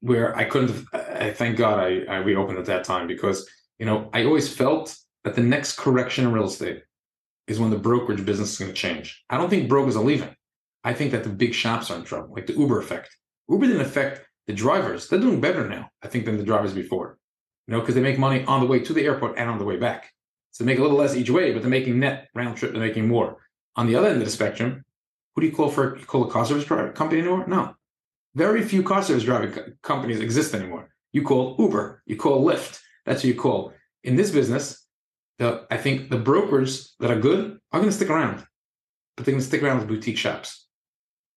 where 0.00 0.36
I 0.36 0.44
couldn't, 0.44 0.86
I 0.92 1.32
thank 1.32 1.56
God 1.56 1.78
I, 1.78 2.04
I 2.08 2.16
reopened 2.18 2.58
at 2.58 2.66
that 2.66 2.84
time 2.84 3.06
because 3.06 3.48
you 3.78 3.86
know 3.86 4.08
I 4.12 4.24
always 4.24 4.54
felt 4.54 4.96
that 5.24 5.34
the 5.34 5.42
next 5.42 5.76
correction 5.76 6.24
in 6.24 6.32
real 6.32 6.46
estate 6.46 6.82
is 7.46 7.58
when 7.58 7.70
the 7.70 7.78
brokerage 7.78 8.24
business 8.24 8.52
is 8.52 8.58
going 8.58 8.70
to 8.70 8.76
change. 8.76 9.24
I 9.28 9.36
don't 9.36 9.50
think 9.50 9.68
brokers 9.68 9.96
are 9.96 10.04
leaving. 10.04 10.34
I 10.84 10.94
think 10.94 11.10
that 11.12 11.24
the 11.24 11.30
big 11.30 11.52
shops 11.52 11.90
are 11.90 11.98
in 11.98 12.04
trouble, 12.04 12.32
like 12.34 12.46
the 12.46 12.54
Uber 12.54 12.78
effect. 12.78 13.14
Uber 13.48 13.66
didn't 13.66 13.82
affect 13.82 14.26
the 14.46 14.52
drivers; 14.52 15.08
they're 15.08 15.18
doing 15.18 15.40
better 15.40 15.68
now, 15.68 15.90
I 16.02 16.08
think, 16.08 16.24
than 16.24 16.36
the 16.36 16.44
drivers 16.44 16.72
before. 16.72 17.18
You 17.66 17.74
know, 17.74 17.80
because 17.80 17.94
they 17.94 18.00
make 18.00 18.18
money 18.18 18.44
on 18.44 18.60
the 18.60 18.66
way 18.66 18.78
to 18.80 18.92
the 18.92 19.04
airport 19.04 19.36
and 19.36 19.50
on 19.50 19.58
the 19.58 19.64
way 19.64 19.76
back. 19.76 20.12
So 20.52 20.64
they 20.64 20.72
make 20.72 20.78
a 20.78 20.82
little 20.82 20.96
less 20.96 21.14
each 21.14 21.30
way, 21.30 21.52
but 21.52 21.62
they're 21.62 21.70
making 21.70 21.98
net 21.98 22.28
round 22.34 22.56
trip. 22.56 22.72
They're 22.72 22.80
making 22.80 23.08
more. 23.08 23.36
On 23.76 23.86
the 23.86 23.94
other 23.94 24.08
end 24.08 24.18
of 24.18 24.24
the 24.24 24.30
spectrum, 24.30 24.84
who 25.34 25.42
do 25.42 25.46
you 25.46 25.52
call 25.52 25.70
for? 25.70 25.96
You 25.96 26.04
call 26.04 26.24
a 26.24 26.30
car 26.30 26.44
service 26.44 26.64
company 26.66 27.20
anymore? 27.20 27.46
No. 27.46 27.74
Very 28.34 28.62
few 28.62 28.82
car 28.82 29.02
service 29.02 29.24
driving 29.24 29.52
co- 29.52 29.66
companies 29.82 30.20
exist 30.20 30.54
anymore. 30.54 30.88
You 31.12 31.22
call 31.22 31.56
Uber, 31.58 32.02
you 32.06 32.16
call 32.16 32.44
Lyft. 32.44 32.80
That's 33.06 33.22
who 33.22 33.28
you 33.28 33.34
call. 33.34 33.72
In 34.04 34.16
this 34.16 34.30
business, 34.30 34.86
the 35.38 35.66
I 35.70 35.76
think 35.76 36.10
the 36.10 36.18
brokers 36.18 36.94
that 37.00 37.10
are 37.10 37.18
good 37.18 37.58
are 37.72 37.80
going 37.80 37.90
to 37.90 37.96
stick 37.96 38.10
around, 38.10 38.44
but 39.16 39.24
they're 39.24 39.32
going 39.32 39.42
to 39.42 39.46
stick 39.46 39.62
around 39.62 39.78
with 39.78 39.88
boutique 39.88 40.18
shops. 40.18 40.66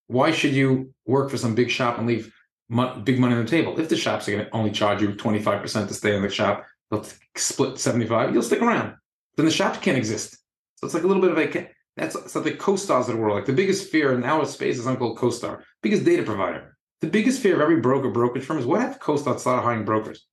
Why 0.08 0.32
should 0.32 0.54
you 0.54 0.94
work 1.06 1.32
for 1.32 1.38
some 1.38 1.56
big 1.56 1.72
shop 1.72 1.98
and 1.98 2.06
leave 2.06 2.32
mo- 2.70 3.00
big 3.00 3.20
money 3.20 3.36
on 3.36 3.44
the 3.44 3.50
table? 3.50 3.80
If 3.80 3.90
the 3.90 3.96
shops 3.96 4.28
are 4.28 4.32
going 4.32 4.46
to 4.46 4.56
only 4.56 4.72
charge 4.72 5.02
you 5.02 5.10
25% 5.10 5.88
to 5.88 5.94
stay 5.94 6.16
in 6.16 6.22
the 6.22 6.30
shop, 6.30 6.66
they'll 6.92 7.06
split 7.36 7.80
75, 7.80 8.34
you'll 8.34 8.44
stick 8.44 8.62
around. 8.62 8.96
Then 9.38 9.46
the 9.46 9.52
shop 9.52 9.82
can't 9.82 9.98
exist. 9.98 10.38
So 10.76 10.86
it's 10.86 10.94
like 10.94 11.04
a 11.04 11.08
little 11.08 11.22
bit 11.22 11.32
of 11.32 11.38
a 11.38 11.68
that's 11.96 12.32
something 12.32 12.56
CoStars 12.58 13.02
of 13.02 13.08
the 13.08 13.18
world. 13.18 13.36
Like 13.36 13.46
the 13.46 13.54
biggest 13.54 13.92
fear 13.92 14.14
in 14.14 14.24
our 14.24 14.46
space 14.46 14.80
is 14.80 14.88
Uncle 14.88 15.16
CoStar, 15.16 15.62
biggest 15.82 16.06
data 16.06 16.24
provider. 16.24 16.76
The 17.02 17.08
biggest 17.08 17.42
fear 17.42 17.56
of 17.56 17.62
every 17.62 17.82
broker, 17.82 18.10
brokerage 18.10 18.46
firm 18.46 18.58
is 18.58 18.66
what 18.66 18.82
if 18.82 19.00
CoStars 19.00 19.40
started 19.40 19.62
hiring 19.62 19.86
brokers? 19.86 20.26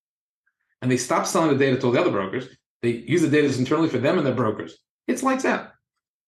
And 0.80 0.90
they 0.90 0.96
stop 0.96 1.26
selling 1.26 1.50
the 1.50 1.62
data 1.62 1.78
to 1.78 1.86
all 1.86 1.92
the 1.92 2.00
other 2.00 2.10
brokers. 2.10 2.48
They 2.82 2.90
use 2.90 3.22
the 3.22 3.28
data 3.28 3.52
internally 3.58 3.88
for 3.88 3.98
them 3.98 4.16
and 4.16 4.26
their 4.26 4.34
brokers. 4.34 4.78
It's 5.06 5.22
lights 5.22 5.44
out. 5.44 5.72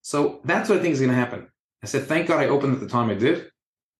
So 0.02 0.40
that's 0.44 0.69
what 0.69 0.79
I 0.79 0.82
think 0.82 0.93
is 0.93 1.00
going 1.00 1.11
to 1.11 1.17
happen. 1.17 1.49
I 1.82 1.87
said, 1.87 2.05
thank 2.05 2.29
God 2.29 2.40
I 2.40 2.49
opened 2.49 2.75
at 2.75 2.81
the 2.81 2.88
time 2.88 3.08
I 3.08 3.14
did, 3.14 3.50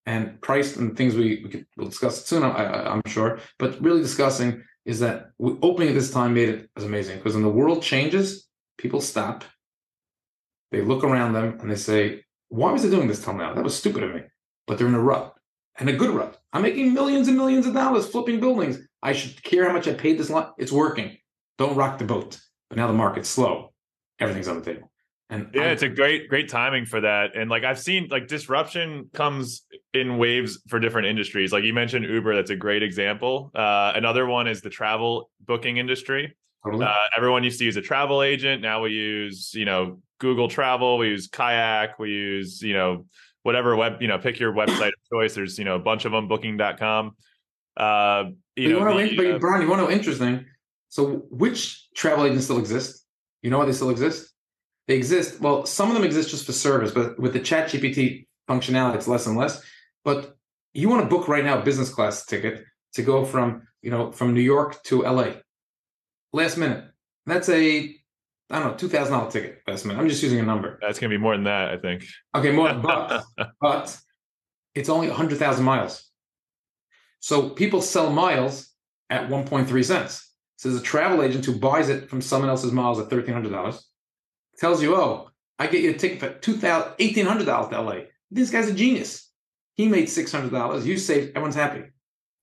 and 0.05 0.39
price 0.41 0.75
and 0.75 0.95
things 0.97 1.15
we, 1.15 1.41
we 1.43 1.49
could 1.49 1.65
we'll 1.77 1.89
discuss 1.89 2.25
soon. 2.25 2.43
I, 2.43 2.91
I'm 2.91 3.01
sure, 3.07 3.39
but 3.57 3.81
really 3.81 4.01
discussing 4.01 4.63
is 4.85 4.99
that 4.99 5.31
opening 5.39 5.89
at 5.89 5.95
this 5.95 6.11
time 6.11 6.33
made 6.33 6.49
it 6.49 6.69
as 6.75 6.83
amazing 6.83 7.17
because 7.17 7.33
when 7.33 7.43
the 7.43 7.49
world 7.49 7.81
changes, 7.81 8.47
people 8.77 8.99
stop, 9.01 9.45
they 10.73 10.81
look 10.81 11.03
around 11.05 11.31
them, 11.33 11.57
and 11.61 11.71
they 11.71 11.75
say, 11.75 12.23
"Why 12.49 12.71
was 12.71 12.83
I 12.85 12.89
doing 12.89 13.07
this 13.07 13.23
till 13.23 13.33
now? 13.35 13.53
That 13.53 13.63
was 13.63 13.75
stupid 13.77 14.03
of 14.03 14.13
me." 14.13 14.23
But 14.67 14.77
they're 14.77 14.87
in 14.87 14.95
a 14.95 14.99
rut, 14.99 15.33
and 15.77 15.87
a 15.87 15.93
good 15.93 16.09
rut. 16.09 16.37
I'm 16.51 16.63
making 16.63 16.93
millions 16.93 17.27
and 17.29 17.37
millions 17.37 17.65
of 17.65 17.73
dollars 17.73 18.07
flipping 18.07 18.39
buildings. 18.39 18.79
I 19.01 19.13
should 19.13 19.41
care 19.43 19.65
how 19.67 19.73
much 19.73 19.87
I 19.87 19.93
paid 19.93 20.17
this 20.17 20.29
lot. 20.29 20.53
It's 20.57 20.71
working. 20.71 21.17
Don't 21.57 21.75
rock 21.75 21.97
the 21.99 22.05
boat. 22.05 22.39
But 22.69 22.77
now 22.77 22.87
the 22.87 22.93
market's 22.93 23.29
slow. 23.29 23.73
Everything's 24.19 24.47
on 24.47 24.59
the 24.59 24.65
table. 24.73 24.91
And 25.29 25.49
Yeah, 25.53 25.63
I- 25.63 25.67
it's 25.67 25.83
a 25.83 25.89
great, 25.89 26.29
great 26.29 26.47
timing 26.49 26.85
for 26.85 27.01
that. 27.01 27.35
And 27.35 27.49
like 27.49 27.63
I've 27.63 27.79
seen, 27.79 28.07
like 28.09 28.27
disruption 28.27 29.09
comes 29.13 29.65
in 29.93 30.17
waves 30.17 30.61
for 30.69 30.79
different 30.79 31.07
industries. 31.07 31.51
Like 31.51 31.63
you 31.63 31.73
mentioned 31.73 32.05
Uber, 32.05 32.35
that's 32.35 32.51
a 32.51 32.55
great 32.55 32.83
example. 32.83 33.51
Uh, 33.55 33.91
another 33.95 34.25
one 34.27 34.47
is 34.47 34.61
the 34.61 34.69
travel 34.69 35.29
booking 35.39 35.77
industry. 35.77 36.35
Totally. 36.65 36.85
Uh, 36.85 36.93
everyone 37.17 37.43
used 37.43 37.59
to 37.59 37.65
use 37.65 37.75
a 37.75 37.81
travel 37.81 38.23
agent. 38.23 38.61
Now 38.61 38.81
we 38.81 38.91
use, 38.91 39.53
you 39.53 39.65
know, 39.65 39.99
Google 40.19 40.47
Travel. 40.47 40.97
We 40.97 41.09
use 41.09 41.27
Kayak. 41.27 41.99
We 41.99 42.09
use, 42.09 42.61
you 42.61 42.73
know, 42.73 43.05
whatever 43.43 43.75
web, 43.75 44.01
you 44.01 44.07
know, 44.07 44.17
pick 44.17 44.39
your 44.39 44.53
website 44.53 44.87
of 44.87 44.93
choice. 45.11 45.33
There's, 45.35 45.59
you 45.59 45.65
know, 45.65 45.75
a 45.75 45.79
bunch 45.79 46.05
of 46.05 46.13
them. 46.13 46.27
Booking.com. 46.27 47.15
Uh, 47.75 48.25
you 48.55 48.69
But 48.69 48.79
know, 48.79 48.85
want 48.95 49.09
to, 49.09 49.09
the, 49.09 49.15
but 49.17 49.35
uh, 49.35 49.39
Brian, 49.39 49.61
you 49.61 49.69
want 49.69 49.81
to 49.81 49.85
know 49.85 49.91
interesting? 49.91 50.45
So, 50.89 51.25
which 51.29 51.87
travel 51.95 52.25
agents 52.25 52.45
still 52.45 52.59
exist? 52.59 53.05
You 53.41 53.49
know 53.49 53.57
why 53.57 53.65
they 53.65 53.73
still 53.73 53.89
exist? 53.89 54.31
They 54.87 54.95
exist. 54.95 55.41
Well, 55.41 55.65
some 55.65 55.89
of 55.89 55.95
them 55.95 56.03
exist 56.03 56.29
just 56.29 56.45
for 56.45 56.51
service, 56.51 56.91
but 56.91 57.19
with 57.19 57.33
the 57.33 57.39
ChatGPT 57.39 58.27
functionality, 58.49 58.95
it's 58.95 59.07
less 59.07 59.25
and 59.25 59.35
less. 59.35 59.61
But 60.05 60.35
you 60.73 60.89
want 60.89 61.01
to 61.01 61.07
book 61.07 61.27
right 61.27 61.43
now 61.43 61.59
a 61.59 61.63
business 61.63 61.89
class 61.89 62.25
ticket 62.25 62.63
to 62.93 63.01
go 63.01 63.25
from 63.25 63.63
you 63.81 63.91
know 63.91 64.11
from 64.11 64.33
New 64.33 64.41
York 64.41 64.81
to 64.83 65.01
LA, 65.01 65.33
last 66.33 66.57
minute. 66.57 66.85
That's 67.25 67.47
a 67.49 67.95
I 68.49 68.59
don't 68.59 68.71
know 68.71 68.77
two 68.77 68.89
thousand 68.89 69.13
dollar 69.13 69.31
ticket 69.31 69.61
last 69.67 69.85
minute. 69.85 69.99
I'm 69.99 70.09
just 70.09 70.21
using 70.21 70.39
a 70.39 70.43
number. 70.43 70.77
that's 70.81 70.99
gonna 70.99 71.09
be 71.09 71.17
more 71.17 71.35
than 71.35 71.45
that, 71.45 71.69
I 71.69 71.77
think. 71.77 72.05
Okay, 72.35 72.51
more, 72.51 72.73
but 72.83 73.23
but 73.61 73.97
it's 74.75 74.89
only 74.89 75.07
100,000 75.07 75.63
miles. 75.63 76.09
So 77.19 77.49
people 77.49 77.81
sell 77.81 78.11
miles 78.11 78.69
at 79.09 79.29
1.3 79.29 79.85
cents. 79.85 80.31
So 80.57 80.69
there's 80.69 80.81
a 80.81 80.85
travel 80.85 81.21
agent 81.21 81.45
who 81.45 81.59
buys 81.59 81.89
it 81.89 82.09
from 82.09 82.21
someone 82.21 82.49
else's 82.49 82.71
miles 82.71 82.99
at 82.99 83.09
$1,300, 83.09 83.81
tells 84.57 84.81
you, 84.81 84.95
oh, 84.95 85.29
I 85.59 85.67
get 85.67 85.81
you 85.81 85.91
a 85.91 85.97
ticket 85.97 86.19
for 86.19 86.29
$2,000 86.29 86.97
$1,800 86.97 87.69
to 87.69 87.81
LA. 87.81 87.95
This 88.31 88.49
guy's 88.49 88.67
a 88.67 88.73
genius. 88.73 89.29
He 89.75 89.87
made 89.87 90.05
$600. 90.05 90.85
You 90.85 90.97
saved, 90.97 91.29
everyone's 91.29 91.55
happy. 91.55 91.83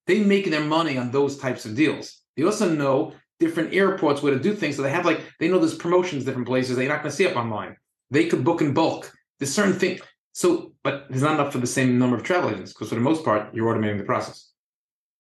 They 0.07 0.21
make 0.21 0.51
their 0.51 0.65
money 0.65 0.99
on 0.99 1.11
those 1.11 1.37
types 1.39 1.65
of 1.65 1.77
deals. 1.77 2.21
They 2.37 2.45
also 2.45 2.73
know 2.73 3.15
different 3.41 3.75
airports 3.75 4.23
where 4.23 4.33
to 4.33 4.39
do 4.39 4.55
things. 4.55 4.77
So 4.77 4.83
they 4.83 4.91
have 4.91 5.07
like, 5.07 5.23
they 5.41 5.49
know 5.49 5.59
there's 5.59 5.75
promotions 5.75 6.25
different 6.25 6.47
places 6.47 6.77
that 6.77 6.83
you're 6.83 6.93
not 6.93 7.03
going 7.03 7.11
to 7.11 7.17
see 7.17 7.27
up 7.27 7.37
online. 7.37 7.77
They 8.11 8.27
could 8.27 8.45
book 8.45 8.61
in 8.61 8.73
bulk. 8.75 9.13
There's 9.39 9.53
certain 9.53 9.73
things. 9.73 10.01
So, 10.33 10.73
but 10.85 11.07
there's 11.09 11.23
not 11.23 11.35
enough 11.35 11.53
for 11.53 11.59
the 11.59 11.67
same 11.67 11.99
number 11.99 12.17
of 12.17 12.23
travel 12.23 12.51
agents 12.51 12.73
because 12.73 12.91
for 12.91 12.95
the 12.95 13.01
most 13.01 13.25
part, 13.25 13.53
you're 13.55 13.67
automating 13.67 13.99
the 13.99 14.05
process. 14.05 14.51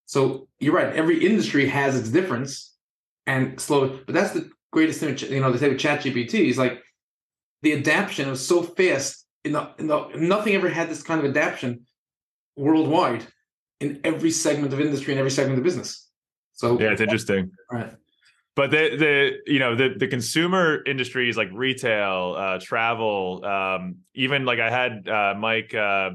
So 0.07 0.49
you're 0.61 0.75
right. 0.75 0.95
Every 0.95 1.25
industry 1.25 1.67
has 1.67 1.99
its 1.99 2.11
difference 2.11 2.75
and 3.27 3.59
slow. 3.61 3.99
But 4.05 4.15
that's 4.15 4.33
the 4.33 4.51
greatest 4.73 5.01
thing. 5.01 5.17
You 5.19 5.41
know, 5.41 5.51
they 5.51 5.59
say 5.59 5.69
with 5.69 5.79
ChatGPT 5.79 6.49
is 6.49 6.59
like 6.59 6.83
the 7.63 7.73
adaption 7.73 8.29
was 8.29 8.47
so 8.47 8.63
fast. 8.63 9.27
In 9.43 9.53
the, 9.53 9.71
in 9.79 9.87
the 9.87 10.09
nothing 10.17 10.55
ever 10.55 10.69
had 10.69 10.91
this 10.91 11.03
kind 11.03 11.19
of 11.19 11.25
adaption 11.25 11.87
worldwide 12.57 13.27
in 13.81 14.01
every 14.05 14.31
segment 14.31 14.75
of 14.75 14.81
industry 14.81 15.15
and 15.15 15.19
every 15.19 15.31
segment 15.31 15.57
of 15.57 15.65
business. 15.65 16.09
So 16.53 16.79
Yeah, 16.79 16.93
it's 16.93 17.01
interesting. 17.01 17.51
right. 17.73 17.95
But 18.57 18.71
the 18.71 18.97
the 18.97 19.53
you 19.53 19.59
know 19.59 19.75
the 19.75 19.95
the 19.97 20.09
consumer 20.09 20.83
industries 20.85 21.37
like 21.37 21.49
retail 21.53 22.35
uh 22.37 22.59
travel 22.61 23.45
um 23.45 23.99
even 24.15 24.45
like 24.45 24.59
i 24.59 24.69
had 24.69 25.09
uh 25.09 25.35
mike 25.39 25.73
uh 25.73 26.11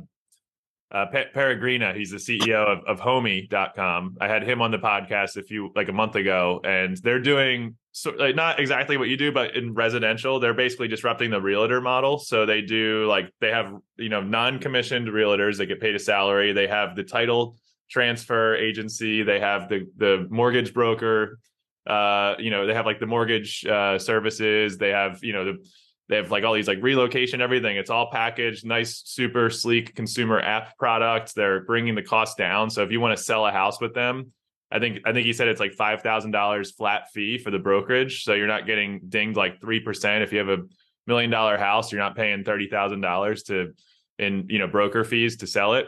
uh, 0.92 1.08
Pe- 1.08 1.32
Peregrina, 1.34 1.94
he's 1.94 2.12
the 2.12 2.18
CEO 2.18 2.66
of, 2.66 2.84
of 2.86 3.00
Homie.com. 3.00 4.18
I 4.22 4.28
had 4.28 4.44
him 4.44 4.62
on 4.62 4.72
the 4.72 4.78
podcast 4.78 5.36
a 5.36 5.44
few 5.44 5.72
like 5.76 5.90
a 5.90 5.92
month 5.92 6.16
ago, 6.16 6.62
and 6.64 6.96
they're 6.98 7.20
doing 7.20 7.76
so 7.92 8.12
like 8.12 8.36
not 8.36 8.60
exactly 8.60 8.96
what 8.96 9.10
you 9.10 9.18
do, 9.18 9.32
but 9.32 9.56
in 9.56 9.74
residential, 9.74 10.40
they're 10.40 10.54
basically 10.54 10.88
disrupting 10.88 11.32
the 11.32 11.42
realtor 11.42 11.82
model. 11.82 12.20
So 12.20 12.46
they 12.46 12.62
do 12.62 13.08
like 13.08 13.32
they 13.42 13.50
have 13.50 13.74
you 13.98 14.10
know 14.10 14.22
non-commissioned 14.22 15.08
realtors 15.08 15.58
that 15.58 15.66
get 15.66 15.82
paid 15.82 15.96
a 15.96 16.00
salary. 16.00 16.54
They 16.54 16.68
have 16.68 16.96
the 16.96 17.04
title 17.04 17.58
transfer 17.90 18.56
agency. 18.56 19.24
They 19.24 19.40
have 19.40 19.68
the 19.68 19.90
the 19.98 20.28
mortgage 20.30 20.74
broker 20.74 21.40
uh 21.88 22.36
you 22.40 22.50
know 22.50 22.66
they 22.66 22.74
have 22.74 22.86
like 22.86 23.00
the 23.00 23.06
mortgage 23.06 23.66
uh 23.66 24.00
services. 24.00 24.78
They 24.78 24.90
have 24.90 25.24
you 25.24 25.34
know 25.34 25.46
the 25.46 25.70
they 26.08 26.18
have 26.18 26.32
like 26.32 26.44
all 26.44 26.54
these 26.54 26.68
like 26.68 26.82
relocation 26.82 27.42
everything. 27.42 27.78
It's 27.78 27.90
all 27.90 28.12
packaged. 28.12 28.66
Nice 28.66 29.02
super 29.06 29.50
sleek 29.50 29.96
consumer 29.96 30.40
app 30.40 30.78
product. 30.78 31.34
They're 31.36 31.64
bringing 31.64 31.96
the 31.96 32.04
cost 32.04 32.38
down. 32.38 32.70
So 32.70 32.84
if 32.84 32.92
you 32.92 33.00
want 33.00 33.18
to 33.18 33.24
sell 33.24 33.46
a 33.46 33.52
house 33.52 33.80
with 33.82 33.94
them 33.94 34.32
i 34.72 34.80
think 34.80 35.00
i 35.06 35.14
think 35.14 35.28
he 35.28 35.32
said 35.32 35.48
it's 35.48 35.60
like 35.60 35.76
$5000 35.76 36.76
flat 36.76 37.12
fee 37.14 37.38
for 37.38 37.52
the 37.52 37.60
brokerage. 37.60 38.24
So 38.24 38.34
you're 38.34 38.48
not 38.48 38.66
getting 38.66 39.00
dinged 39.08 39.38
like 39.38 39.62
3% 39.62 40.24
if 40.24 40.34
you 40.34 40.40
have 40.40 40.50
a 40.50 40.64
million 41.08 41.30
dollar 41.30 41.58
house, 41.58 41.92
you're 41.92 42.02
not 42.02 42.16
paying 42.16 42.44
thirty 42.44 42.68
thousand 42.68 43.02
dollars 43.02 43.44
to 43.44 43.74
in 44.18 44.46
you 44.50 44.60
know 44.60 44.68
broker 44.68 45.04
fees 45.04 45.38
to 45.38 45.48
sell 45.48 45.76
it. 45.76 45.88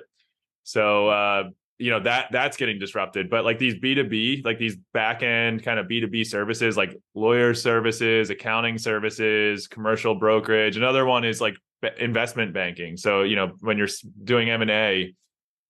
So 0.64 1.10
uh, 1.10 1.44
you 1.80 1.92
know 1.92 2.00
that 2.00 2.28
that's 2.32 2.58
getting 2.58 2.80
disrupted. 2.80 3.30
But 3.30 3.46
like 3.46 3.60
these 3.60 3.76
B 3.76 3.96
two 3.96 4.04
B, 4.04 4.42
like 4.44 4.58
these 4.58 4.76
back 4.94 5.24
end 5.24 5.64
kind 5.64 5.80
of 5.80 5.88
B 5.88 6.00
two 6.00 6.08
B 6.08 6.24
services, 6.24 6.76
like 6.76 6.96
lawyer 7.14 7.54
services, 7.54 8.30
accounting 8.30 8.78
services, 8.78 9.68
commercial 9.68 10.16
brokerage. 10.16 10.78
Another 10.78 11.06
one 11.06 11.24
is 11.24 11.40
like 11.40 11.56
investment 11.98 12.54
banking. 12.54 12.98
So 12.98 13.24
you 13.24 13.36
know 13.36 13.52
when 13.60 13.78
you're 13.78 13.90
doing 14.24 14.50
M 14.50 14.62
and 14.62 14.72
A, 14.72 15.14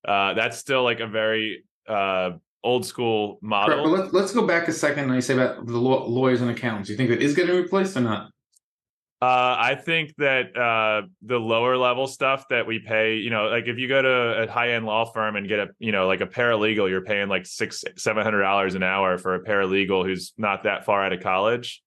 uh, 0.07 0.33
that's 0.33 0.57
still 0.57 0.83
like 0.83 0.99
a 0.99 1.07
very 1.07 1.63
uh, 1.87 2.31
old 2.63 2.85
school 2.85 3.39
model. 3.41 3.83
But 3.83 3.89
let's, 3.89 4.13
let's 4.13 4.33
go 4.33 4.47
back 4.47 4.67
a 4.67 4.73
second 4.73 5.05
and 5.05 5.15
you 5.15 5.21
say 5.21 5.33
about 5.33 5.65
the 5.65 5.77
lawyers 5.77 6.41
and 6.41 6.49
accountants. 6.49 6.89
You 6.89 6.97
think 6.97 7.09
that 7.09 7.21
is 7.21 7.35
getting 7.35 7.55
replaced 7.55 7.97
or 7.97 8.01
not? 8.01 8.31
Uh, 9.19 9.55
I 9.57 9.73
think 9.73 10.13
that 10.17 10.55
uh, 10.55 11.07
the 11.23 11.39
lower 11.39 11.75
level 11.75 12.05
stuff 12.05 12.45
that 12.49 12.67
we 12.67 12.77
pay, 12.77 13.15
you 13.15 13.31
know, 13.31 13.47
like 13.47 13.65
if 13.65 13.79
you 13.79 13.87
go 13.87 13.99
to 13.99 14.43
a 14.43 14.51
high 14.51 14.73
end 14.73 14.85
law 14.85 15.05
firm 15.05 15.35
and 15.35 15.47
get 15.47 15.57
a, 15.57 15.67
you 15.79 15.91
know, 15.91 16.05
like 16.05 16.21
a 16.21 16.27
paralegal, 16.27 16.87
you're 16.87 17.01
paying 17.01 17.27
like 17.27 17.47
six, 17.47 17.83
seven 17.95 18.23
hundred 18.23 18.43
dollars 18.43 18.75
an 18.75 18.83
hour 18.83 19.17
for 19.17 19.33
a 19.33 19.43
paralegal 19.43 20.05
who's 20.05 20.33
not 20.37 20.63
that 20.63 20.85
far 20.85 21.03
out 21.03 21.13
of 21.13 21.21
college. 21.21 21.81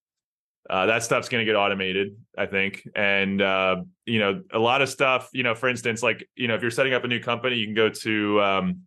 Uh, 0.69 0.87
that 0.87 1.05
stuff's 1.05 1.29
going 1.29 1.41
to 1.41 1.45
get 1.45 1.57
automated, 1.57 2.17
I 2.37 2.47
think, 2.47 2.83
and 2.97 3.41
uh, 3.41 3.77
you 4.07 4.19
know, 4.19 4.43
a 4.53 4.59
lot 4.59 4.83
of 4.83 4.89
stuff. 4.89 5.29
You 5.33 5.45
know, 5.45 5.55
for 5.55 5.69
instance, 5.69 6.03
like 6.03 6.29
you 6.35 6.49
know, 6.49 6.57
if 6.57 6.63
you're 6.63 6.71
setting 6.73 6.95
up 6.95 7.05
a 7.05 7.09
new 7.09 7.21
company, 7.21 7.57
you 7.57 7.67
can 7.67 7.75
go 7.75 7.91
to 7.91 8.43
um, 8.43 8.81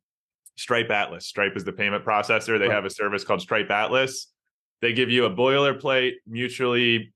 Stripe 0.57 0.89
Atlas. 0.91 1.27
Stripe 1.27 1.55
is 1.55 1.63
the 1.63 1.73
payment 1.73 2.03
processor. 2.03 2.59
They 2.59 2.67
right. 2.67 2.75
have 2.75 2.83
a 2.83 2.89
service 2.89 3.23
called 3.23 3.41
Stripe 3.41 3.71
Atlas. 3.71 4.27
They 4.81 4.91
give 4.91 5.09
you 5.09 5.25
a 5.25 5.31
boilerplate, 5.33 6.15
mutually 6.27 7.13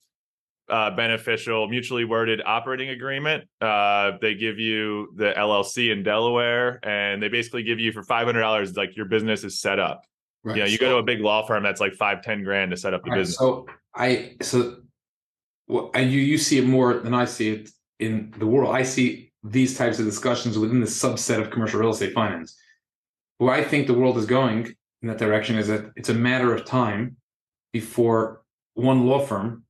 uh, 0.69 0.91
beneficial, 0.91 1.67
mutually 1.67 2.05
worded 2.05 2.41
operating 2.45 2.89
agreement. 2.89 3.45
Uh, 3.62 4.13
they 4.21 4.36
give 4.36 4.59
you 4.59 5.13
the 5.15 5.33
LLC 5.38 5.91
in 5.91 6.03
Delaware, 6.03 6.79
and 6.83 7.21
they 7.21 7.29
basically 7.29 7.63
give 7.63 7.79
you 7.79 7.91
for 7.91 8.03
five 8.03 8.25
hundred 8.25 8.41
dollars, 8.41 8.75
like 8.75 8.95
your 8.95 9.05
business 9.05 9.43
is 9.43 9.59
set 9.59 9.79
up. 9.79 10.03
Right. 10.43 10.57
You 10.57 10.63
know, 10.63 10.67
you 10.67 10.77
so, 10.77 10.86
go 10.86 10.89
to 10.91 10.97
a 10.97 11.03
big 11.03 11.21
law 11.21 11.45
firm 11.45 11.63
that's 11.63 11.81
like 11.81 11.93
five, 11.93 12.21
ten 12.21 12.43
grand 12.43 12.71
to 12.71 12.77
set 12.77 12.93
up 12.93 13.03
the 13.03 13.12
right, 13.12 13.17
business. 13.17 13.38
So 13.38 13.67
I 13.95 14.36
so 14.41 14.77
well, 15.67 15.91
and 15.93 16.12
you 16.12 16.19
you 16.19 16.38
see 16.38 16.57
it 16.57 16.65
more 16.65 16.95
than 16.95 17.13
I 17.13 17.25
see 17.25 17.50
it 17.50 17.69
in 18.00 18.33
the 18.38 18.47
world. 18.47 18.75
I 18.75 18.83
see 18.83 19.31
these 19.43 19.77
types 19.77 20.00
of 20.00 20.05
discussions 20.05 20.57
within 20.57 20.81
the 20.81 20.88
subset 20.88 21.39
of 21.39 21.50
commercial 21.50 21.79
real 21.79 21.91
estate 21.91 22.13
finance. 22.13 22.57
Where 23.38 23.53
I 23.53 23.63
think 23.63 23.88
the 23.88 23.93
world 23.93 24.17
is 24.17 24.25
going 24.25 24.75
in 25.01 25.07
that 25.07 25.17
direction 25.17 25.57
is 25.57 25.67
that 25.67 25.91
it's 25.95 26.09
a 26.09 26.13
matter 26.13 26.53
of 26.53 26.65
time 26.65 27.17
before 27.71 28.41
one 28.74 29.05
law 29.05 29.19
firm 29.19 29.63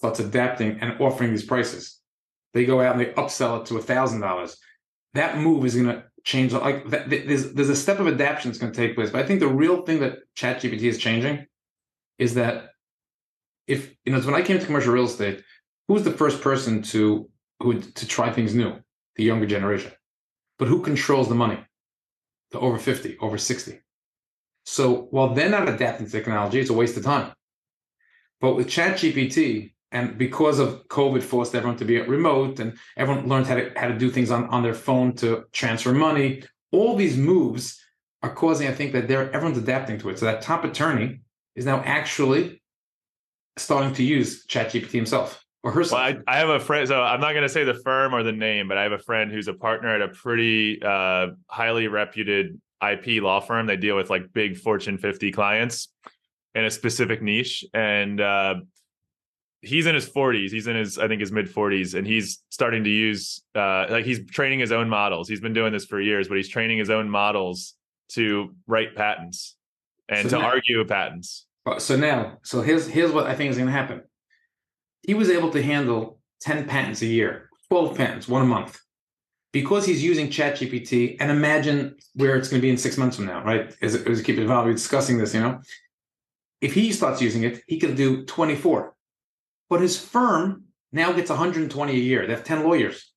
starts 0.00 0.18
adapting 0.18 0.78
and 0.80 0.98
offering 0.98 1.30
these 1.30 1.44
prices. 1.44 2.00
They 2.54 2.64
go 2.64 2.80
out 2.80 2.96
and 2.96 3.00
they 3.00 3.12
upsell 3.12 3.60
it 3.60 3.66
to 3.66 3.76
a 3.76 3.82
thousand 3.82 4.22
dollars. 4.22 4.56
That 5.12 5.36
move 5.36 5.62
is 5.66 5.74
going 5.74 5.88
to 5.88 6.04
change. 6.24 6.54
Like 6.54 6.88
there's 6.88 7.52
there's 7.52 7.68
a 7.68 7.76
step 7.76 7.98
of 8.00 8.06
adaptation 8.06 8.50
that's 8.50 8.58
going 8.58 8.72
to 8.72 8.80
take 8.80 8.94
place. 8.94 9.10
But 9.10 9.22
I 9.22 9.26
think 9.26 9.40
the 9.40 9.48
real 9.48 9.82
thing 9.82 10.00
that 10.00 10.20
ChatGPT 10.36 10.84
is 10.84 10.96
changing 10.96 11.44
is 12.18 12.32
that 12.34 12.70
if 13.66 13.94
you 14.06 14.12
know 14.12 14.20
when 14.20 14.34
I 14.34 14.40
came 14.40 14.58
to 14.58 14.64
commercial 14.64 14.94
real 14.94 15.04
estate, 15.04 15.44
who 15.86 15.94
was 15.94 16.04
the 16.04 16.18
first 16.22 16.40
person 16.40 16.80
to 16.94 17.28
who 17.60 17.78
to 17.78 18.06
try 18.06 18.32
things 18.32 18.54
new? 18.54 18.76
The 19.16 19.24
younger 19.24 19.46
generation. 19.46 19.92
But 20.58 20.68
who 20.68 20.80
controls 20.80 21.28
the 21.28 21.34
money? 21.34 21.58
The 22.52 22.58
over 22.58 22.78
50, 22.78 23.18
over 23.20 23.36
60. 23.36 23.80
So 24.64 25.08
while 25.10 25.34
they're 25.34 25.50
not 25.50 25.68
adapting 25.68 26.06
to 26.06 26.12
technology, 26.12 26.58
it's 26.58 26.70
a 26.70 26.74
waste 26.74 26.96
of 26.96 27.04
time. 27.04 27.32
But 28.40 28.56
with 28.56 28.68
ChatGPT, 28.68 29.74
and 29.92 30.16
because 30.16 30.58
of 30.58 30.86
COVID 30.88 31.22
forced 31.22 31.54
everyone 31.54 31.76
to 31.78 31.84
be 31.84 32.00
remote 32.00 32.60
and 32.60 32.76
everyone 32.96 33.28
learned 33.28 33.46
how 33.46 33.56
to 33.56 33.72
how 33.76 33.88
to 33.88 33.98
do 33.98 34.10
things 34.10 34.30
on, 34.30 34.46
on 34.46 34.62
their 34.62 34.74
phone 34.74 35.14
to 35.16 35.44
transfer 35.52 35.92
money. 35.92 36.42
All 36.72 36.96
these 36.96 37.16
moves 37.16 37.80
are 38.22 38.32
causing, 38.32 38.68
I 38.68 38.72
think, 38.72 38.92
that 38.92 39.08
they're 39.08 39.32
everyone's 39.32 39.58
adapting 39.58 39.98
to 39.98 40.10
it. 40.10 40.18
So 40.18 40.26
that 40.26 40.42
top 40.42 40.64
attorney 40.64 41.20
is 41.56 41.64
now 41.64 41.82
actually 41.84 42.62
starting 43.56 43.92
to 43.94 44.02
use 44.02 44.46
ChatGPT 44.46 44.92
himself 44.92 45.44
or 45.62 45.72
herself. 45.72 46.00
Well, 46.00 46.22
I, 46.26 46.36
I, 46.36 46.38
have 46.38 46.48
a 46.48 46.60
friend, 46.60 46.86
so 46.86 47.02
I'm 47.02 47.20
not 47.20 47.32
going 47.32 47.42
to 47.42 47.48
say 47.48 47.64
the 47.64 47.74
firm 47.74 48.14
or 48.14 48.22
the 48.22 48.32
name, 48.32 48.68
but 48.68 48.78
I 48.78 48.84
have 48.84 48.92
a 48.92 48.98
friend 48.98 49.30
who's 49.30 49.48
a 49.48 49.54
partner 49.54 49.94
at 49.94 50.02
a 50.02 50.08
pretty 50.08 50.80
uh, 50.82 51.28
highly 51.48 51.88
reputed 51.88 52.60
IP 52.82 53.22
law 53.22 53.40
firm. 53.40 53.66
They 53.66 53.76
deal 53.76 53.96
with 53.96 54.08
like 54.10 54.32
big 54.32 54.56
Fortune 54.56 54.98
50 54.98 55.32
clients 55.32 55.88
in 56.54 56.64
a 56.64 56.70
specific 56.70 57.22
niche, 57.22 57.64
and 57.74 58.20
uh, 58.20 58.56
he's 59.62 59.86
in 59.86 59.94
his 59.94 60.08
40s 60.08 60.50
he's 60.50 60.66
in 60.66 60.76
his 60.76 60.98
i 60.98 61.06
think 61.06 61.20
his 61.20 61.30
mid 61.30 61.46
40s 61.46 61.94
and 61.94 62.06
he's 62.06 62.42
starting 62.50 62.84
to 62.84 62.90
use 62.90 63.42
uh 63.54 63.86
like 63.90 64.04
he's 64.04 64.26
training 64.30 64.58
his 64.58 64.72
own 64.72 64.88
models. 64.88 65.28
He's 65.28 65.40
been 65.40 65.52
doing 65.52 65.72
this 65.72 65.84
for 65.84 66.00
years 66.00 66.28
but 66.28 66.36
he's 66.36 66.48
training 66.48 66.78
his 66.78 66.90
own 66.90 67.10
models 67.10 67.74
to 68.10 68.54
write 68.66 68.96
patents 68.96 69.56
and 70.08 70.28
so 70.28 70.38
to 70.38 70.42
now, 70.42 70.48
argue 70.48 70.84
patents. 70.84 71.46
So 71.78 71.96
now 71.96 72.38
so 72.42 72.62
here's 72.62 72.88
here's 72.88 73.12
what 73.12 73.26
i 73.26 73.34
think 73.34 73.50
is 73.50 73.56
going 73.56 73.66
to 73.66 73.72
happen. 73.72 74.02
He 75.02 75.14
was 75.14 75.30
able 75.30 75.50
to 75.50 75.62
handle 75.62 76.20
10 76.40 76.66
patents 76.66 77.02
a 77.02 77.06
year 77.06 77.50
12 77.70 77.96
patents 77.96 78.28
one 78.28 78.42
a 78.42 78.46
month. 78.46 78.78
Because 79.52 79.84
he's 79.84 80.04
using 80.04 80.28
ChatGPT, 80.28 81.16
and 81.18 81.28
imagine 81.28 81.96
where 82.14 82.36
it's 82.36 82.48
going 82.48 82.60
to 82.60 82.62
be 82.62 82.70
in 82.70 82.76
six 82.76 82.96
months 82.96 83.16
from 83.16 83.26
now, 83.26 83.42
right? 83.42 83.74
As, 83.82 83.96
as 83.96 84.22
keep 84.22 84.38
it 84.38 84.44
evolving, 84.44 84.68
we're 84.68 84.74
discussing 84.74 85.18
this, 85.18 85.34
you 85.34 85.40
know. 85.40 85.60
If 86.60 86.72
he 86.72 86.92
starts 86.92 87.20
using 87.20 87.42
it, 87.42 87.60
he 87.66 87.76
could 87.80 87.96
do 87.96 88.24
24 88.26 88.94
but 89.70 89.80
his 89.80 89.98
firm 89.98 90.64
now 90.92 91.12
gets 91.12 91.30
120 91.30 91.92
a 91.92 91.96
year. 91.96 92.26
They 92.26 92.34
have 92.34 92.44
10 92.44 92.64
lawyers. 92.64 93.10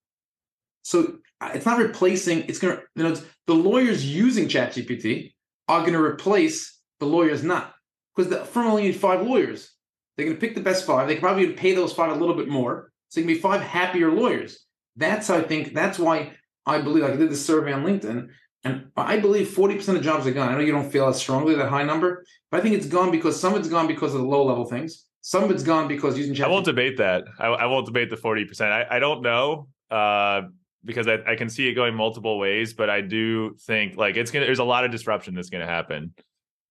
So 0.84 1.18
uh, 1.42 1.52
it's 1.54 1.66
not 1.66 1.80
replacing, 1.80 2.44
it's 2.48 2.60
going 2.60 2.78
to, 2.78 2.84
you 2.96 3.04
know, 3.04 3.18
the 3.48 3.56
lawyers 3.56 4.06
using 4.06 4.48
ChatGPT 4.48 5.34
are 5.68 5.82
going 5.82 5.94
to 5.94 6.02
replace 6.02 6.80
the 7.00 7.06
lawyers 7.06 7.44
not. 7.44 7.74
Because 8.16 8.30
the 8.30 8.46
firm 8.46 8.68
only 8.68 8.84
needs 8.84 8.98
five 8.98 9.26
lawyers. 9.26 9.72
They're 10.16 10.28
going 10.28 10.38
to 10.38 10.42
pick 10.42 10.56
the 10.56 10.62
best 10.62 10.86
five. 10.86 11.08
They 11.08 11.16
can 11.16 11.24
probably 11.24 11.52
pay 11.54 11.74
those 11.74 11.92
five 11.92 12.12
a 12.12 12.20
little 12.20 12.36
bit 12.36 12.48
more. 12.48 12.92
So 13.10 13.20
you 13.20 13.26
can 13.26 13.36
be 13.36 13.42
five 13.42 13.62
happier 13.62 14.12
lawyers. 14.12 14.64
That's 14.96 15.32
I 15.32 15.42
think 15.42 15.74
that's 15.74 15.98
why 15.98 16.34
I 16.68 16.80
believe 16.82 17.04
like 17.04 17.14
I 17.14 17.16
did 17.16 17.32
this 17.32 17.46
survey 17.46 17.74
on 17.74 17.84
LinkedIn, 17.84 18.30
and 18.64 18.92
I 18.96 19.20
believe 19.20 19.48
40% 19.48 19.96
of 19.96 20.04
jobs 20.04 20.28
are 20.28 20.32
gone. 20.32 20.50
I 20.50 20.54
know 20.54 20.60
you 20.60 20.72
don't 20.72 20.92
feel 20.92 21.08
as 21.08 21.20
strongly 21.20 21.56
that 21.56 21.70
high 21.70 21.84
number, 21.84 22.24
but 22.52 22.60
I 22.60 22.64
think 22.64 22.76
it's 22.76 22.86
gone 22.86 23.10
because 23.10 23.40
some 23.40 23.54
of 23.54 23.60
it's 23.60 23.70
gone 23.70 23.88
because 23.88 24.14
of 24.14 24.22
the 24.22 24.28
low 24.28 24.46
level 24.46 24.66
things. 24.66 25.06
Some 25.26 25.46
of 25.46 25.52
it's 25.52 25.64
gone 25.64 25.88
because 25.88 26.18
using 26.18 26.34
chat. 26.34 26.48
I 26.48 26.50
won't 26.50 26.66
debate 26.66 26.98
that. 26.98 27.24
I, 27.40 27.48
I 27.48 27.66
won't 27.66 27.86
debate 27.86 28.10
the 28.10 28.18
40%. 28.18 28.72
I, 28.72 28.98
I 28.98 29.00
don't 29.00 29.22
know. 29.22 29.70
Uh, 29.90 30.44
because 30.86 31.08
I, 31.08 31.20
I 31.26 31.36
can 31.36 31.50
see 31.50 31.70
it 31.70 31.76
going 31.76 31.96
multiple 31.96 32.38
ways, 32.38 32.74
but 32.74 32.90
I 32.90 33.00
do 33.00 33.56
think 33.62 33.96
like 33.96 34.18
it's 34.18 34.32
gonna 34.32 34.46
there's 34.46 34.60
a 34.60 34.66
lot 34.66 34.84
of 34.84 34.92
disruption 34.92 35.34
that's 35.34 35.50
gonna 35.50 35.66
happen 35.66 36.14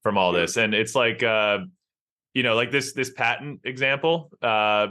from 0.02 0.18
all 0.18 0.32
this. 0.32 0.58
And 0.58 0.74
it's 0.74 0.94
like 0.94 1.22
uh, 1.22 1.60
you 2.34 2.42
know, 2.42 2.54
like 2.54 2.70
this 2.70 2.92
this 2.92 3.10
patent 3.10 3.60
example. 3.64 4.30
Uh, 4.42 4.88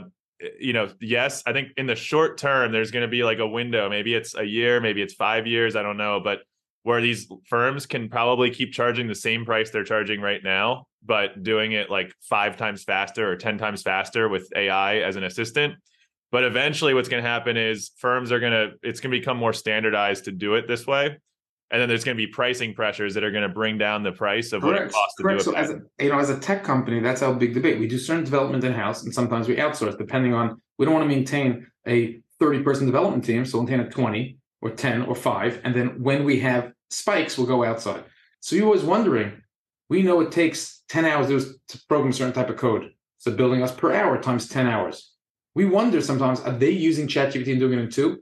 you 0.58 0.72
know, 0.72 0.90
yes, 1.00 1.44
I 1.46 1.52
think 1.52 1.68
in 1.76 1.86
the 1.86 1.94
short 1.94 2.36
term 2.36 2.72
there's 2.72 2.90
gonna 2.90 3.06
be 3.06 3.22
like 3.22 3.38
a 3.38 3.46
window. 3.46 3.88
Maybe 3.88 4.12
it's 4.12 4.34
a 4.34 4.44
year, 4.44 4.80
maybe 4.80 5.02
it's 5.02 5.14
five 5.14 5.46
years, 5.46 5.76
I 5.76 5.82
don't 5.82 5.96
know, 5.96 6.18
but 6.18 6.40
where 6.82 7.00
these 7.00 7.30
firms 7.46 7.86
can 7.86 8.08
probably 8.08 8.50
keep 8.50 8.72
charging 8.72 9.06
the 9.06 9.14
same 9.14 9.44
price 9.44 9.70
they're 9.70 9.84
charging 9.84 10.20
right 10.20 10.42
now, 10.42 10.88
but 11.04 11.42
doing 11.42 11.72
it 11.72 11.90
like 11.90 12.14
five 12.20 12.56
times 12.56 12.84
faster 12.84 13.30
or 13.30 13.36
10 13.36 13.58
times 13.58 13.82
faster 13.82 14.28
with 14.28 14.48
AI 14.54 14.98
as 14.98 15.16
an 15.16 15.24
assistant. 15.24 15.74
But 16.30 16.44
eventually, 16.44 16.94
what's 16.94 17.08
going 17.08 17.22
to 17.22 17.28
happen 17.28 17.56
is 17.56 17.90
firms 17.98 18.32
are 18.32 18.40
going 18.40 18.52
to, 18.52 18.70
it's 18.82 19.00
going 19.00 19.12
to 19.12 19.18
become 19.18 19.36
more 19.36 19.52
standardized 19.52 20.24
to 20.24 20.32
do 20.32 20.54
it 20.54 20.66
this 20.66 20.86
way. 20.86 21.18
And 21.70 21.80
then 21.80 21.88
there's 21.88 22.04
going 22.04 22.16
to 22.16 22.22
be 22.22 22.26
pricing 22.26 22.74
pressures 22.74 23.14
that 23.14 23.24
are 23.24 23.30
going 23.30 23.42
to 23.42 23.48
bring 23.48 23.78
down 23.78 24.02
the 24.02 24.12
price 24.12 24.52
of 24.52 24.62
Correct. 24.62 24.78
what 24.78 24.88
it 24.88 24.92
costs 24.92 25.16
to 25.16 25.22
do 25.22 25.28
it. 25.30 25.42
So 25.42 25.52
as 25.54 25.70
a, 25.70 25.80
you 25.98 26.10
know, 26.10 26.18
as 26.18 26.30
a 26.30 26.38
tech 26.38 26.64
company, 26.64 27.00
that's 27.00 27.22
our 27.22 27.34
big 27.34 27.54
debate. 27.54 27.80
We 27.80 27.86
do 27.86 27.98
certain 27.98 28.24
development 28.24 28.62
in 28.64 28.72
house, 28.72 29.04
and 29.04 29.12
sometimes 29.12 29.48
we 29.48 29.56
outsource, 29.56 29.96
depending 29.96 30.34
on. 30.34 30.60
We 30.78 30.84
don't 30.84 30.94
want 30.94 31.08
to 31.08 31.14
maintain 31.14 31.66
a 31.86 32.20
30 32.40 32.62
person 32.62 32.86
development 32.86 33.24
team, 33.24 33.44
so 33.44 33.58
we'll 33.58 33.66
maintain 33.66 33.86
a 33.86 33.90
20 33.90 34.36
or 34.60 34.70
10 34.70 35.02
or 35.02 35.14
five. 35.14 35.60
And 35.64 35.74
then 35.74 36.02
when 36.02 36.24
we 36.24 36.40
have 36.40 36.72
spikes, 36.90 37.36
we'll 37.36 37.46
go 37.46 37.64
outside. 37.64 38.04
So 38.40 38.56
you're 38.56 38.66
always 38.66 38.82
wondering, 38.82 39.41
we 39.92 40.02
know 40.02 40.22
it 40.22 40.32
takes 40.32 40.82
10 40.88 41.04
hours 41.04 41.28
to 41.68 41.82
program 41.86 42.12
a 42.12 42.14
certain 42.14 42.32
type 42.32 42.48
of 42.48 42.56
code. 42.56 42.92
So 43.18 43.30
building 43.30 43.62
us 43.62 43.74
per 43.74 43.92
hour 43.92 44.18
times 44.18 44.48
10 44.48 44.66
hours. 44.66 45.12
We 45.54 45.66
wonder 45.66 46.00
sometimes, 46.00 46.40
are 46.40 46.52
they 46.52 46.70
using 46.70 47.06
ChatGPT 47.06 47.50
and 47.50 47.60
doing 47.60 47.78
it 47.78 47.82
in 47.82 47.90
two? 47.90 48.20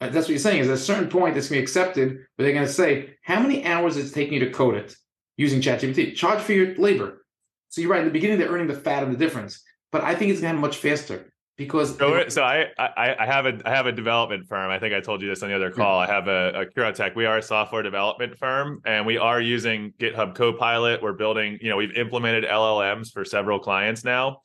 Uh, 0.00 0.08
that's 0.08 0.26
what 0.26 0.30
you're 0.30 0.38
saying 0.38 0.60
is 0.60 0.68
at 0.68 0.74
a 0.74 0.78
certain 0.78 1.10
point 1.10 1.36
it's 1.36 1.50
going 1.50 1.58
to 1.58 1.60
be 1.60 1.62
accepted, 1.62 2.20
but 2.38 2.44
they're 2.44 2.54
going 2.54 2.66
to 2.66 2.72
say, 2.72 3.16
how 3.20 3.38
many 3.38 3.66
hours 3.66 3.98
it's 3.98 4.12
taking 4.12 4.32
you 4.32 4.40
to 4.46 4.50
code 4.50 4.76
it 4.76 4.96
using 5.36 5.60
ChatGPT? 5.60 6.16
Charge 6.16 6.40
for 6.40 6.54
your 6.54 6.74
labor. 6.76 7.26
So 7.68 7.82
you're 7.82 7.90
right. 7.90 8.00
In 8.00 8.06
the 8.06 8.10
beginning, 8.10 8.38
they're 8.38 8.48
earning 8.48 8.68
the 8.68 8.72
fat 8.72 9.02
of 9.02 9.10
the 9.10 9.18
difference. 9.18 9.62
But 9.92 10.04
I 10.04 10.14
think 10.14 10.30
it's 10.30 10.40
going 10.40 10.54
to 10.54 10.56
happen 10.56 10.62
much 10.62 10.78
faster 10.78 11.33
because 11.56 11.96
so, 11.96 12.28
so 12.28 12.42
I, 12.42 12.66
I, 12.78 13.16
I 13.20 13.26
have 13.26 13.46
a 13.46 13.60
I 13.64 13.70
have 13.70 13.86
a 13.86 13.92
development 13.92 14.46
firm. 14.46 14.70
I 14.70 14.78
think 14.78 14.94
I 14.94 15.00
told 15.00 15.22
you 15.22 15.28
this 15.28 15.42
on 15.42 15.48
the 15.48 15.54
other 15.54 15.70
call. 15.70 16.00
I 16.00 16.06
have 16.06 16.26
a, 16.26 16.62
a 16.62 16.66
Curotec. 16.66 17.14
We 17.14 17.26
are 17.26 17.38
a 17.38 17.42
software 17.42 17.82
development 17.82 18.36
firm, 18.38 18.80
and 18.84 19.06
we 19.06 19.18
are 19.18 19.40
using 19.40 19.92
GitHub 19.98 20.34
Copilot. 20.34 21.02
We're 21.02 21.12
building. 21.12 21.58
You 21.60 21.70
know, 21.70 21.76
we've 21.76 21.96
implemented 21.96 22.44
LLMs 22.44 23.12
for 23.12 23.24
several 23.24 23.60
clients 23.60 24.04
now, 24.04 24.40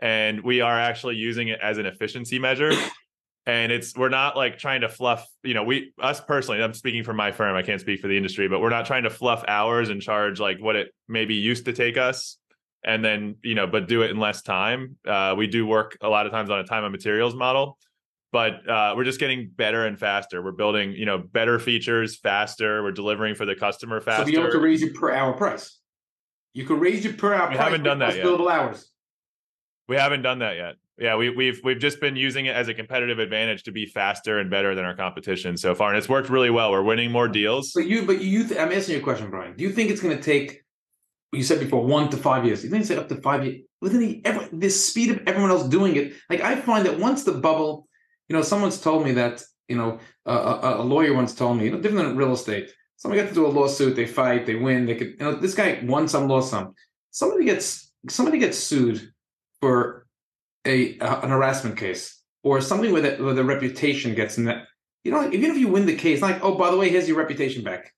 and 0.00 0.40
we 0.42 0.62
are 0.62 0.78
actually 0.78 1.16
using 1.16 1.48
it 1.48 1.60
as 1.62 1.76
an 1.78 1.86
efficiency 1.86 2.38
measure. 2.38 2.72
And 3.46 3.70
it's 3.70 3.94
we're 3.94 4.08
not 4.08 4.38
like 4.38 4.56
trying 4.56 4.80
to 4.80 4.88
fluff, 4.88 5.28
you 5.42 5.52
know, 5.52 5.64
we 5.64 5.92
us 6.00 6.18
personally, 6.18 6.62
I'm 6.62 6.72
speaking 6.72 7.04
for 7.04 7.12
my 7.12 7.30
firm, 7.30 7.54
I 7.56 7.62
can't 7.62 7.78
speak 7.78 8.00
for 8.00 8.08
the 8.08 8.16
industry, 8.16 8.48
but 8.48 8.60
we're 8.60 8.70
not 8.70 8.86
trying 8.86 9.02
to 9.02 9.10
fluff 9.10 9.44
hours 9.46 9.90
and 9.90 10.00
charge 10.00 10.40
like 10.40 10.62
what 10.62 10.76
it 10.76 10.94
maybe 11.08 11.34
used 11.34 11.66
to 11.66 11.74
take 11.74 11.98
us 11.98 12.38
and 12.84 13.04
then, 13.04 13.36
you 13.42 13.54
know, 13.54 13.66
but 13.66 13.88
do 13.88 14.02
it 14.02 14.10
in 14.10 14.18
less 14.18 14.42
time. 14.42 14.96
Uh, 15.06 15.34
we 15.36 15.46
do 15.46 15.66
work 15.66 15.96
a 16.00 16.08
lot 16.08 16.26
of 16.26 16.32
times 16.32 16.50
on 16.50 16.58
a 16.58 16.64
time 16.64 16.84
and 16.84 16.92
materials 16.92 17.34
model 17.34 17.78
but 18.34 18.68
uh, 18.68 18.92
we're 18.96 19.04
just 19.04 19.20
getting 19.20 19.48
better 19.54 19.86
and 19.86 19.96
faster. 19.96 20.42
We're 20.42 20.50
building, 20.50 20.90
you 20.90 21.06
know, 21.06 21.18
better 21.18 21.60
features 21.60 22.16
faster. 22.16 22.82
We're 22.82 22.90
delivering 22.90 23.36
for 23.36 23.46
the 23.46 23.54
customer 23.54 24.00
faster. 24.00 24.24
So 24.24 24.30
you 24.32 24.40
have 24.40 24.50
to 24.50 24.58
raise 24.58 24.82
your 24.82 24.92
per 24.92 25.12
hour 25.12 25.34
price. 25.34 25.78
You 26.52 26.66
can 26.66 26.80
raise 26.80 27.04
your 27.04 27.14
per 27.14 27.32
hour. 27.32 27.48
We 27.48 27.54
price 27.54 27.64
haven't 27.64 27.84
done 27.84 28.00
that 28.00 28.16
yet. 28.16 28.26
Billable 28.26 28.50
hours. 28.50 28.90
We 29.88 29.94
haven't 29.94 30.22
done 30.22 30.40
that 30.40 30.56
yet. 30.56 30.74
Yeah, 30.98 31.14
we, 31.14 31.30
we've 31.30 31.60
we've 31.62 31.78
just 31.78 32.00
been 32.00 32.16
using 32.16 32.46
it 32.46 32.56
as 32.56 32.66
a 32.66 32.74
competitive 32.74 33.20
advantage 33.20 33.62
to 33.64 33.72
be 33.72 33.86
faster 33.86 34.40
and 34.40 34.50
better 34.50 34.74
than 34.74 34.84
our 34.84 34.96
competition 34.96 35.56
so 35.56 35.76
far, 35.76 35.90
and 35.90 35.98
it's 35.98 36.08
worked 36.08 36.28
really 36.28 36.50
well. 36.50 36.72
We're 36.72 36.82
winning 36.82 37.12
more 37.12 37.28
deals. 37.28 37.70
But 37.72 37.86
you, 37.86 38.04
but 38.04 38.20
you, 38.20 38.48
th- 38.48 38.58
I'm 38.58 38.72
asking 38.72 38.96
you 38.96 39.00
a 39.00 39.04
question, 39.04 39.30
Brian. 39.30 39.56
Do 39.56 39.62
you 39.62 39.70
think 39.70 39.90
it's 39.90 40.00
going 40.00 40.16
to 40.16 40.22
take? 40.22 40.63
You 41.34 41.42
said 41.42 41.60
before 41.60 41.84
one 41.84 42.08
to 42.10 42.16
five 42.16 42.44
years. 42.44 42.64
You 42.64 42.70
didn't 42.70 42.86
say 42.86 42.96
up 42.96 43.08
to 43.08 43.16
five 43.16 43.44
years 43.44 43.62
within 43.80 44.00
the 44.00 44.22
every, 44.24 44.48
the 44.52 44.70
speed 44.70 45.10
of 45.10 45.20
everyone 45.26 45.50
else 45.50 45.68
doing 45.68 45.96
it? 45.96 46.14
Like 46.30 46.40
I 46.40 46.60
find 46.60 46.86
that 46.86 46.98
once 46.98 47.24
the 47.24 47.32
bubble, 47.32 47.88
you 48.28 48.36
know, 48.36 48.42
someone's 48.42 48.80
told 48.80 49.04
me 49.04 49.12
that 49.12 49.42
you 49.68 49.76
know 49.76 49.98
a, 50.26 50.32
a, 50.34 50.82
a 50.82 50.84
lawyer 50.84 51.14
once 51.14 51.34
told 51.34 51.58
me, 51.58 51.64
you 51.64 51.70
know, 51.70 51.80
different 51.80 52.08
than 52.08 52.16
real 52.16 52.32
estate. 52.32 52.70
Somebody 52.96 53.22
got 53.22 53.28
to 53.28 53.34
do 53.34 53.46
a 53.46 53.48
lawsuit, 53.48 53.96
they 53.96 54.06
fight, 54.06 54.46
they 54.46 54.54
win. 54.54 54.86
They 54.86 54.94
could, 54.94 55.08
you 55.08 55.16
know, 55.18 55.34
this 55.34 55.54
guy 55.54 55.80
won 55.82 56.08
some, 56.08 56.28
lost 56.28 56.50
some. 56.50 56.74
Somebody 57.10 57.44
gets 57.44 57.92
somebody 58.08 58.38
gets 58.38 58.58
sued 58.58 59.10
for 59.60 60.06
a 60.64 60.98
uh, 60.98 61.20
an 61.22 61.30
harassment 61.30 61.76
case 61.76 62.22
or 62.42 62.60
something 62.60 62.92
where 62.92 63.02
the, 63.02 63.22
where 63.22 63.34
the 63.34 63.44
reputation 63.44 64.14
gets 64.14 64.38
in 64.38 64.44
that. 64.44 64.64
You 65.02 65.12
know, 65.12 65.30
even 65.30 65.50
if 65.50 65.58
you 65.58 65.68
win 65.68 65.84
the 65.86 65.96
case, 65.96 66.22
like, 66.22 66.42
oh, 66.42 66.54
by 66.54 66.70
the 66.70 66.76
way, 66.76 66.88
here's 66.88 67.06
your 67.06 67.18
reputation 67.18 67.62
back. 67.62 67.92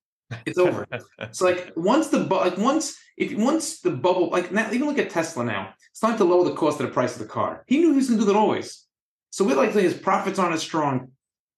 It's 0.45 0.59
over. 0.59 0.87
It's 1.21 1.41
like 1.41 1.73
once 1.77 2.09
the 2.09 2.21
bu- 2.21 2.37
like 2.37 2.59
once 2.59 2.97
if 3.17 3.33
once 3.39 3.81
the 3.81 3.91
bubble 3.91 4.31
like 4.31 4.53
now 4.53 4.71
even 4.73 4.87
look 4.87 4.99
at 4.99 5.11
Tesla 5.11 5.45
now. 5.45 5.73
It's 5.91 6.01
time 6.01 6.19
to 6.19 6.25
lower 6.25 6.45
the 6.45 6.55
cost 6.55 6.81
of 6.81 6.87
the 6.87 6.93
price 6.93 7.15
of 7.15 7.21
the 7.21 7.29
car. 7.29 7.65
He 7.67 7.79
knew 7.79 7.91
he 7.91 7.97
was 7.97 8.09
going 8.09 8.19
to 8.19 8.27
do 8.27 8.33
that 8.33 8.39
always. 8.39 8.85
So 9.31 9.45
we're 9.45 9.57
like 9.57 9.73
his 9.73 9.95
profits 9.95 10.39
aren't 10.39 10.55
as 10.55 10.63
strong. 10.63 11.13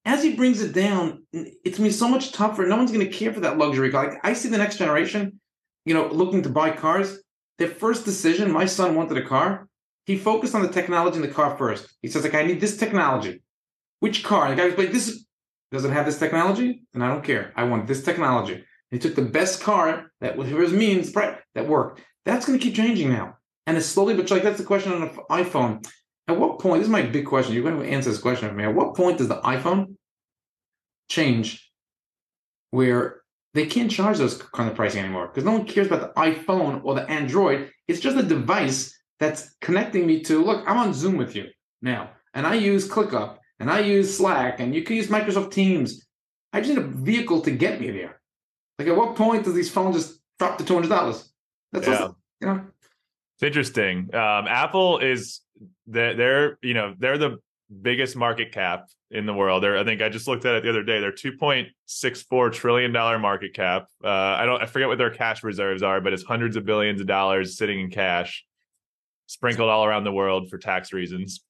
As 0.05 0.23
he 0.23 0.35
brings 0.37 0.63
it 0.63 0.73
down, 0.73 1.25
it's 1.33 1.77
gonna 1.77 1.89
be 1.89 1.93
so 1.93 2.09
much 2.09 2.33
tougher. 2.33 2.67
No 2.67 2.77
one's 2.77 2.93
going 2.93 3.07
to 3.07 3.13
care 3.13 3.33
for 3.33 3.41
that 3.41 3.59
luxury 3.59 3.91
car. 3.91 4.09
Like 4.09 4.19
I 4.23 4.33
see 4.33 4.49
the 4.49 4.59
next 4.59 4.79
generation, 4.79 5.41
you 5.85 5.95
know, 5.95 6.07
looking 6.09 6.43
to 6.43 6.49
buy 6.49 6.71
cars. 6.71 7.19
Their 7.59 7.69
first 7.69 8.05
decision, 8.05 8.51
my 8.53 8.67
son 8.67 8.95
wanted 8.95 9.17
a 9.17 9.27
car. 9.27 9.69
He 10.07 10.17
focused 10.17 10.55
on 10.55 10.63
the 10.63 10.69
technology 10.69 11.17
in 11.17 11.23
the 11.23 11.29
car 11.29 11.57
first. 11.59 11.93
He 12.01 12.09
says, 12.09 12.23
like, 12.23 12.35
I 12.35 12.45
need 12.45 12.61
this 12.61 12.79
technology. 12.79 13.43
Which 14.01 14.25
car? 14.25 14.47
And 14.47 14.53
the 14.53 14.63
guy 14.63 14.69
was 14.69 14.79
like, 14.79 14.93
this 14.93 15.09
is, 15.09 15.27
doesn't 15.71 15.93
have 15.93 16.07
this 16.07 16.19
technology, 16.19 16.83
then 16.93 17.03
I 17.03 17.09
don't 17.09 17.25
care. 17.25 17.53
I 17.57 17.65
want 17.65 17.87
this 17.87 18.03
technology. 18.03 18.65
He 18.91 18.99
took 18.99 19.15
the 19.15 19.23
best 19.23 19.63
car 19.63 20.11
that 20.21 20.39
his 20.39 20.73
means 20.73 21.13
that 21.13 21.69
worked. 21.69 22.03
That's 22.25 22.47
going 22.47 22.59
to 22.59 22.65
keep 22.65 22.75
changing 22.75 23.11
now, 23.11 23.37
and 23.67 23.77
it's 23.77 23.87
slowly 23.87 24.15
but 24.15 24.31
like 24.31 24.43
that's 24.43 24.59
the 24.59 24.65
question 24.65 24.93
on 24.93 25.03
an 25.03 25.17
iPhone. 25.31 25.87
At 26.27 26.39
what 26.39 26.59
point? 26.59 26.81
This 26.81 26.89
is 26.89 26.93
my 26.93 27.03
big 27.03 27.27
question. 27.27 27.55
You're 27.55 27.63
going 27.63 27.81
to 27.81 27.89
answer 27.89 28.11
this 28.11 28.21
question 28.21 28.49
for 28.49 28.55
me. 28.55 28.65
At 28.65 28.75
what 28.75 28.95
point 28.95 29.19
does 29.19 29.29
the 29.29 29.41
iPhone 29.41 29.95
change 31.09 31.71
where 32.71 33.23
they 33.55 33.67
can't 33.67 33.91
charge 33.91 34.19
those 34.19 34.37
kind 34.37 34.71
of 34.71 34.77
pricing 34.77 35.03
anymore 35.03 35.29
because 35.29 35.45
no 35.45 35.53
one 35.53 35.65
cares 35.65 35.87
about 35.87 36.15
the 36.15 36.21
iPhone 36.21 36.85
or 36.85 36.95
the 36.95 37.09
Android. 37.09 37.71
It's 37.89 38.01
just 38.01 38.17
a 38.17 38.23
device 38.23 38.95
that's 39.19 39.57
connecting 39.61 40.07
me 40.07 40.21
to 40.25 40.45
look. 40.45 40.65
I'm 40.67 40.77
on 40.79 40.95
Zoom 40.95 41.17
with 41.17 41.35
you 41.35 41.47
now, 41.83 42.11
and 42.35 42.47
I 42.47 42.55
use 42.55 42.89
ClickUp 42.89 43.39
and 43.61 43.71
I 43.71 43.81
use 43.81 44.17
Slack, 44.17 44.61
and 44.61 44.75
you 44.75 44.83
can 44.83 44.97
use 44.97 45.09
Microsoft 45.09 45.53
Teams. 45.53 46.07
I 46.53 46.61
just 46.61 46.71
need 46.71 46.79
a 46.79 46.87
vehicle 46.87 47.41
to 47.43 47.51
get 47.51 47.81
me 47.81 47.91
there. 47.91 48.21
Like, 48.79 48.89
at 48.89 48.97
what 48.97 49.17
point 49.17 49.45
does 49.45 49.55
these 49.55 49.71
phones 49.71 49.97
just 49.97 50.21
drop 50.39 50.59
to 50.59 50.65
two 50.65 50.75
hundred 50.75 50.89
dollars? 50.91 51.29
That's 51.73 51.87
Yeah. 51.87 51.93
also, 51.95 52.17
you 52.41 52.47
know. 52.47 52.67
It's 53.37 53.43
interesting. 53.43 54.15
Um, 54.15 54.47
Apple 54.49 54.99
is 54.99 55.41
they're, 55.87 56.15
they're 56.15 56.59
you 56.63 56.75
know 56.75 56.95
they're 56.99 57.19
the 57.19 57.39
biggest 57.83 58.17
market 58.17 58.53
cap 58.53 58.87
in 59.11 59.27
the 59.27 59.35
world. 59.35 59.63
They're 59.63 59.79
I 59.79 59.85
think 59.85 60.01
I 60.03 60.09
just 60.09 60.27
looked 60.27 60.45
at 60.45 60.55
it 60.57 60.63
the 60.63 60.71
other 60.71 60.83
day. 60.83 61.01
They're 61.01 61.13
two 61.13 61.37
point 61.37 61.69
six 61.87 62.23
four 62.23 62.51
trillion 62.51 62.93
dollar 62.93 63.19
market 63.19 63.55
cap. 63.55 63.87
Uh, 64.03 64.09
I 64.09 64.47
don't 64.47 64.63
I 64.63 64.67
forget 64.67 64.89
what 64.89 64.99
their 64.99 65.11
cash 65.11 65.43
reserves 65.43 65.83
are, 65.83 66.01
but 66.01 66.13
it's 66.13 66.23
hundreds 66.25 66.57
of 66.57 66.65
billions 66.65 67.01
of 67.01 67.07
dollars 67.07 67.57
sitting 67.57 67.81
in 67.81 67.91
cash, 67.91 68.45
sprinkled 69.27 69.69
all 69.69 69.85
around 69.85 70.05
the 70.05 70.13
world 70.13 70.49
for 70.51 70.59
tax 70.59 70.93
reasons. 70.93 71.45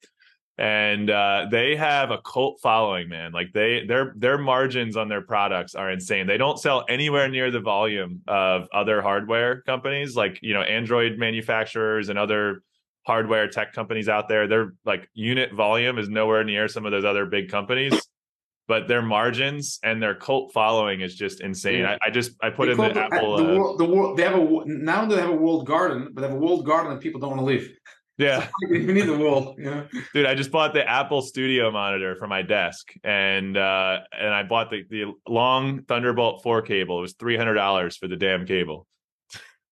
And 0.59 1.09
uh, 1.09 1.47
they 1.53 1.77
have 1.77 2.11
a 2.11 2.18
cult 2.18 2.59
following, 2.61 3.09
man. 3.09 3.31
Like 3.31 3.53
they 3.53 3.85
their 3.87 4.12
their 4.16 4.38
margins 4.38 4.97
on 4.97 5.09
their 5.09 5.21
products 5.23 5.77
are 5.77 5.88
insane. 5.88 6.27
They 6.27 6.37
don't 6.37 6.59
sell 6.59 6.85
anywhere 6.88 7.29
near 7.29 7.53
the 7.53 7.61
volume 7.61 8.23
of 8.27 8.66
other 8.73 9.01
hardware 9.01 9.62
companies, 9.62 10.16
like 10.16 10.40
you 10.42 10.55
know 10.55 10.62
Android 10.62 11.16
manufacturers 11.16 12.09
and 12.09 12.18
other 12.18 12.62
hardware 13.07 13.47
tech 13.49 13.73
companies 13.73 14.09
out 14.09 14.29
there. 14.29 14.49
Their 14.49 14.75
like 14.85 15.09
unit 15.14 15.53
volume 15.53 15.97
is 15.97 16.09
nowhere 16.09 16.42
near 16.42 16.66
some 16.66 16.85
of 16.85 16.90
those 16.90 17.05
other 17.05 17.25
big 17.25 17.49
companies, 17.51 17.94
but 18.66 18.88
their 18.88 19.01
margins 19.01 19.79
and 19.85 20.03
their 20.03 20.16
cult 20.16 20.53
following 20.53 21.03
is 21.03 21.14
just 21.14 21.40
insane. 21.40 21.83
Yeah. 21.83 21.99
I, 22.03 22.09
I 22.09 22.11
just 22.11 22.33
I 22.42 22.51
put 22.51 22.66
They 22.66 22.73
in 22.73 22.79
call 22.79 22.92
the 22.92 23.05
Apple. 23.05 23.37
the 23.37 23.44
uh, 23.44 23.57
world. 23.57 23.79
The 23.79 23.85
world. 23.85 24.16
They 24.16 24.25
have 24.25 24.35
a 24.35 24.62
now 24.66 25.07
they 25.07 25.21
have 25.21 25.31
a 25.31 25.37
walled 25.37 25.66
garden, 25.68 26.09
but 26.12 26.23
they 26.23 26.27
have 26.27 26.37
a 26.37 26.40
walled 26.40 26.66
garden 26.66 26.92
that 26.92 27.01
people 27.01 27.21
don't 27.21 27.31
want 27.31 27.42
to 27.42 27.47
leave. 27.47 27.71
Yeah, 28.19 28.49
you 28.69 28.93
need 28.93 29.07
the. 29.07 29.55
You 29.59 29.65
know. 29.65 29.89
dude, 30.13 30.27
I 30.27 30.35
just 30.35 30.51
bought 30.51 30.75
the 30.75 30.89
Apple 30.89 31.23
Studio 31.23 31.71
monitor 31.71 32.17
for 32.17 32.27
my 32.27 32.43
desk, 32.43 32.89
and 33.05 33.57
uh 33.57 33.99
and 34.19 34.35
I 34.35 34.43
bought 34.43 34.71
the 34.71 34.85
the 34.91 35.13
long 35.27 35.83
Thunderbolt 35.85 36.43
four 36.43 36.63
cable. 36.63 36.99
It 36.99 37.03
was 37.03 37.15
three 37.15 37.37
hundred 37.37 37.55
dollars 37.55 37.97
for 37.97 38.09
the 38.09 38.17
damn 38.17 38.47
cable. 38.47 38.87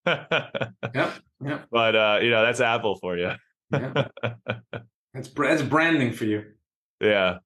Yep. 0.07 1.15
Yep. 1.45 1.67
but 1.71 1.97
uh, 1.97 2.19
you 2.23 2.31
know 2.31 2.45
that's 2.45 2.61
Apple 2.61 2.97
for 3.01 3.19
you. 3.19 3.33
Yeah. 3.73 4.07
that's 5.13 5.29
that's 5.29 5.63
branding 5.63 6.13
for 6.13 6.25
you. 6.25 6.45
Yeah. 7.01 7.39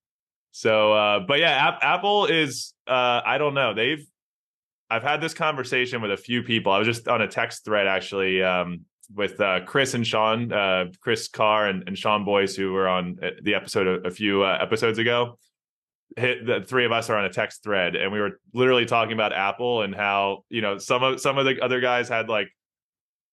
So, 0.53 0.93
uh, 0.93 1.21
but 1.21 1.39
yeah, 1.39 1.51
App- 1.51 1.79
Apple 1.83 2.27
is, 2.27 2.75
uh, 2.87 3.21
I 3.25 3.39
don't 3.39 3.55
know. 3.55 3.75
They've, 3.75 4.05
I've 4.91 5.03
had 5.03 5.21
this 5.21 5.35
conversation 5.35 6.03
with 6.03 6.11
a 6.11 6.17
few 6.17 6.43
people. 6.43 6.73
I 6.73 6.79
was 6.79 6.87
just 6.87 7.07
on 7.07 7.23
a 7.23 7.29
text 7.29 7.65
thread 7.65 7.87
actually 7.87 8.43
um, 8.43 8.85
with 9.15 9.41
uh, 9.41 9.61
Chris 9.67 9.95
and 9.95 10.07
Sean, 10.07 10.53
uh, 10.53 10.87
Chris 11.01 11.29
Carr 11.29 11.67
and, 11.67 11.85
and 11.87 11.99
Sean 11.99 12.25
Boyce, 12.25 12.55
who 12.55 12.73
were 12.73 12.89
on 12.89 13.19
uh, 13.23 13.31
the 13.43 13.55
episode 13.55 13.87
a, 13.87 14.09
a 14.09 14.11
few 14.11 14.43
uh, 14.43 14.59
episodes 14.61 14.99
ago. 14.99 15.39
Hit 16.17 16.45
the 16.47 16.63
three 16.63 16.85
of 16.85 16.93
us 16.93 17.09
are 17.09 17.17
on 17.17 17.25
a 17.25 17.33
text 17.33 17.63
thread, 17.63 17.95
and 17.95 18.13
we 18.13 18.21
were 18.21 18.41
literally 18.53 18.85
talking 18.85 19.13
about 19.13 19.33
Apple 19.33 19.83
and 19.83 19.95
how 19.95 20.45
you 20.49 20.61
know 20.61 20.77
some 20.79 21.03
of 21.03 21.21
some 21.21 21.39
of 21.39 21.45
the 21.45 21.61
other 21.61 21.81
guys 21.81 22.09
had 22.09 22.29
like, 22.29 22.49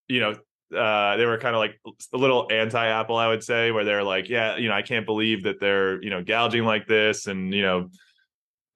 you 0.08 0.20
know, 0.20 0.36
uh, 0.78 1.18
they 1.18 1.26
were 1.26 1.38
kind 1.40 1.56
of 1.56 1.60
like 1.60 1.80
a 2.14 2.18
little 2.18 2.48
anti-Apple, 2.52 3.16
I 3.16 3.28
would 3.30 3.44
say, 3.44 3.72
where 3.72 3.84
they're 3.84 4.04
like, 4.04 4.30
yeah, 4.30 4.58
you 4.58 4.68
know, 4.70 4.76
I 4.76 4.84
can't 4.84 5.06
believe 5.06 5.44
that 5.44 5.60
they're, 5.60 6.02
you 6.04 6.10
know, 6.12 6.24
gouging 6.24 6.66
like 6.66 6.86
this, 6.86 7.26
and 7.26 7.52
you 7.54 7.64
know, 7.64 7.90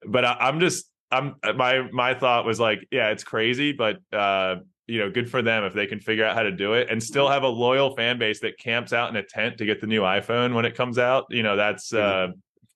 but 0.04 0.24
I, 0.24 0.36
I'm 0.40 0.58
just, 0.58 0.86
I'm 1.12 1.36
my 1.54 1.88
my 1.92 2.14
thought 2.14 2.44
was 2.44 2.58
like, 2.58 2.88
yeah, 2.90 3.10
it's 3.10 3.24
crazy, 3.24 3.72
but 3.72 3.98
uh, 4.12 4.56
you 4.92 4.98
know, 4.98 5.10
good 5.10 5.30
for 5.30 5.40
them 5.40 5.64
if 5.64 5.72
they 5.72 5.86
can 5.86 5.98
figure 5.98 6.22
out 6.22 6.36
how 6.36 6.42
to 6.42 6.52
do 6.52 6.74
it 6.74 6.88
and 6.90 7.02
still 7.02 7.26
have 7.26 7.44
a 7.44 7.48
loyal 7.48 7.96
fan 7.96 8.18
base 8.18 8.40
that 8.40 8.58
camps 8.58 8.92
out 8.92 9.08
in 9.08 9.16
a 9.16 9.22
tent 9.22 9.56
to 9.56 9.64
get 9.64 9.80
the 9.80 9.86
new 9.86 10.02
iPhone 10.02 10.52
when 10.52 10.66
it 10.66 10.74
comes 10.74 10.98
out. 10.98 11.24
You 11.30 11.42
know, 11.42 11.56
that's 11.56 11.94
uh, 11.94 12.28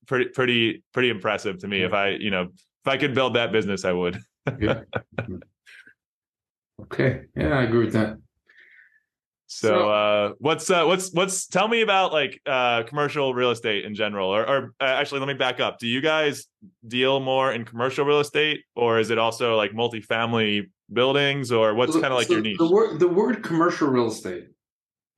pretty 0.06 0.30
pretty 0.30 0.82
pretty 0.94 1.10
impressive 1.10 1.58
to 1.58 1.68
me. 1.68 1.82
If 1.82 1.92
I, 1.92 2.12
you 2.12 2.30
know, 2.30 2.44
if 2.44 2.86
I 2.86 2.96
could 2.96 3.14
build 3.14 3.34
that 3.34 3.52
business, 3.52 3.84
I 3.84 3.92
would. 3.92 4.18
Yeah. 4.58 4.80
okay. 6.84 7.24
Yeah, 7.36 7.58
I 7.58 7.64
agree 7.64 7.84
with 7.84 7.92
that. 7.92 8.16
So, 9.46 9.68
So- 9.68 9.90
uh, 9.90 10.32
what's 10.38 10.70
uh, 10.70 10.84
what's 10.86 11.12
what's 11.12 11.46
tell 11.46 11.68
me 11.68 11.82
about 11.82 12.14
like 12.14 12.40
uh, 12.46 12.84
commercial 12.84 13.34
real 13.34 13.50
estate 13.50 13.84
in 13.84 13.94
general, 13.94 14.30
or, 14.34 14.48
or 14.48 14.74
uh, 14.80 14.84
actually, 14.84 15.20
let 15.20 15.28
me 15.28 15.34
back 15.34 15.60
up. 15.60 15.78
Do 15.78 15.86
you 15.86 16.00
guys 16.00 16.46
deal 16.88 17.20
more 17.20 17.52
in 17.52 17.66
commercial 17.66 18.06
real 18.06 18.20
estate, 18.20 18.60
or 18.74 19.00
is 19.00 19.10
it 19.10 19.18
also 19.18 19.54
like 19.54 19.72
multifamily 19.72 20.70
buildings, 20.92 21.50
or 21.52 21.74
what's 21.74 21.92
So- 21.92 22.00
kind 22.00 22.12
of 22.12 22.18
like 22.18 22.28
so 22.28 22.34
your 22.34 22.42
niche? 22.42 22.58
The 22.58 22.70
word 22.70 22.98
the 23.00 23.08
word 23.08 23.42
commercial 23.42 23.88
real 23.88 24.08
estate, 24.08 24.48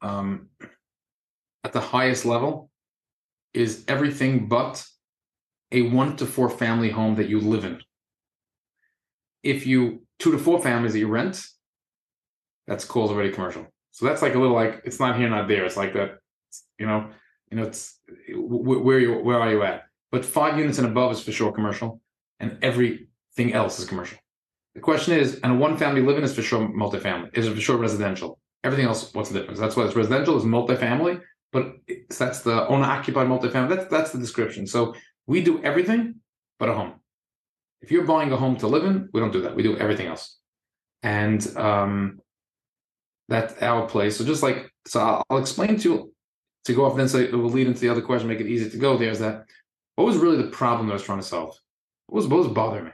um, 0.03 0.49
at 1.65 1.73
the 1.73 1.81
highest 1.81 2.25
level, 2.25 2.71
is 3.55 3.85
everything 3.89 4.49
but 4.49 4.85
a 5.73 5.83
one 5.83 6.17
to 6.17 6.27
four 6.27 6.49
family 6.49 6.91
home 6.91 7.17
that 7.17 7.29
you 7.29 7.41
live 7.41 7.65
in. 7.65 7.83
If 9.43 9.67
you 9.67 10.07
two 10.19 10.33
to 10.33 10.39
four 10.39 10.61
families 10.61 10.93
that 10.93 10.99
you 10.99 11.09
rent, 11.09 11.45
that's 12.67 12.85
called 12.85 13.11
already 13.11 13.31
commercial. 13.33 13.67
So 13.93 14.07
that's 14.07 14.23
like 14.23 14.35
a 14.35 14.39
little 14.39 14.55
like 14.55 14.83
it's 14.85 15.01
not 15.01 15.17
here, 15.19 15.29
not 15.29 15.49
there. 15.49 15.65
It's 15.65 15.77
like 15.77 15.93
that, 15.95 16.19
you 16.79 16.87
know, 16.87 17.11
you 17.51 17.57
know, 17.57 17.65
it's 17.65 17.99
wh- 18.29 18.85
where 18.85 18.99
you 18.99 19.15
where 19.19 19.41
are 19.41 19.51
you 19.51 19.63
at? 19.63 19.85
But 20.11 20.25
five 20.25 20.59
units 20.59 20.79
and 20.79 20.87
above 20.87 21.13
is 21.13 21.23
for 21.23 21.33
sure 21.33 21.53
commercial, 21.53 22.01
and 22.41 22.59
everything 22.63 23.53
else 23.53 23.79
is 23.79 23.85
commercial. 23.87 24.19
The 24.75 24.81
question 24.81 25.19
is, 25.19 25.41
and 25.43 25.53
a 25.53 25.55
one 25.55 25.77
family 25.77 26.03
living 26.03 26.23
is 26.23 26.35
for 26.35 26.43
sure 26.43 26.69
multifamily, 26.69 27.37
is 27.37 27.49
for 27.49 27.61
sure 27.61 27.77
residential? 27.77 28.39
Everything 28.65 28.87
else, 28.87 29.13
what's 29.15 29.31
the 29.31 29.39
difference? 29.39 29.59
That's 29.61 29.77
why 29.77 29.85
it's 29.85 29.97
residential 29.97 30.37
is 30.37 30.45
multifamily, 30.45 31.21
but 31.53 31.75
that's 32.17 32.41
the 32.43 32.67
owner 32.69 32.85
occupied 32.85 33.29
multifamily. 33.29 33.69
That's 33.71 33.91
that's 33.91 34.13
the 34.13 34.19
description. 34.19 34.67
So 34.67 34.95
we 35.27 35.43
do 35.43 35.63
everything 35.63 36.17
but 36.59 36.69
a 36.69 36.75
home. 36.75 36.95
If 37.81 37.91
you're 37.93 38.05
buying 38.05 38.33
a 38.33 38.37
home 38.37 38.57
to 38.57 38.67
live 38.67 38.85
in, 38.85 39.09
we 39.13 39.21
don't 39.21 39.33
do 39.33 39.43
that. 39.43 39.55
We 39.55 39.63
do 39.63 39.77
everything 39.79 40.09
else, 40.09 40.39
and 41.03 41.41
um, 41.57 42.21
that's 43.29 43.61
our 43.63 43.87
place. 43.89 44.17
So 44.17 44.25
just 44.25 44.43
like 44.43 44.71
so, 44.87 45.01
I'll, 45.01 45.25
I'll 45.31 45.39
explain 45.39 45.79
to 45.79 45.89
you 45.89 46.15
to 46.65 46.75
go 46.75 46.85
off. 46.85 46.97
Then 46.97 47.09
so 47.09 47.19
it 47.19 47.33
will 47.33 47.51
lead 47.51 47.69
into 47.69 47.81
the 47.81 47.89
other 47.89 48.03
question, 48.03 48.29
make 48.29 48.41
it 48.41 48.49
easy 48.49 48.69
to 48.71 48.77
go. 48.77 48.99
there. 48.99 49.11
Is 49.11 49.21
that 49.21 49.45
what 49.95 50.05
was 50.05 50.17
really 50.17 50.37
the 50.37 50.51
problem 50.51 50.87
that 50.87 50.93
I 50.93 50.95
was 50.95 51.03
trying 51.05 51.21
to 51.21 51.25
solve? 51.25 51.57
What 52.07 52.17
was 52.17 52.27
what 52.27 52.41
was 52.41 52.49
bothering 52.49 52.87
me? 52.87 52.91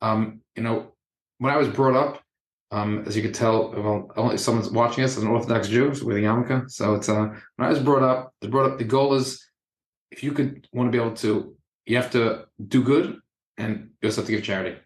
Um, 0.00 0.40
you 0.54 0.62
know, 0.62 0.92
when 1.38 1.52
I 1.52 1.56
was 1.56 1.68
brought 1.68 1.96
up, 1.96 2.22
um, 2.70 3.04
as 3.06 3.16
you 3.16 3.22
could 3.22 3.34
tell, 3.34 3.70
well, 3.70 4.10
only 4.16 4.38
someone's 4.38 4.70
watching 4.70 5.04
us 5.04 5.16
as 5.16 5.22
an 5.22 5.28
Orthodox 5.28 5.68
Jew 5.68 5.94
so 5.94 6.06
with 6.06 6.16
a 6.16 6.20
yarmulke. 6.20 6.70
So 6.70 6.94
it's 6.94 7.08
uh, 7.08 7.28
when 7.56 7.68
I 7.68 7.68
was 7.68 7.78
brought 7.78 8.02
up, 8.02 8.32
was 8.42 8.50
brought 8.50 8.70
up. 8.70 8.78
The 8.78 8.84
goal 8.84 9.14
is, 9.14 9.44
if 10.10 10.24
you 10.24 10.32
could 10.32 10.66
want 10.72 10.88
to 10.88 10.96
be 10.96 11.02
able 11.02 11.16
to, 11.16 11.56
you 11.86 11.96
have 11.96 12.10
to 12.12 12.46
do 12.66 12.82
good, 12.82 13.18
and 13.56 13.90
you 14.00 14.08
also 14.08 14.20
have 14.20 14.26
to 14.26 14.32
give 14.32 14.44
charity, 14.44 14.76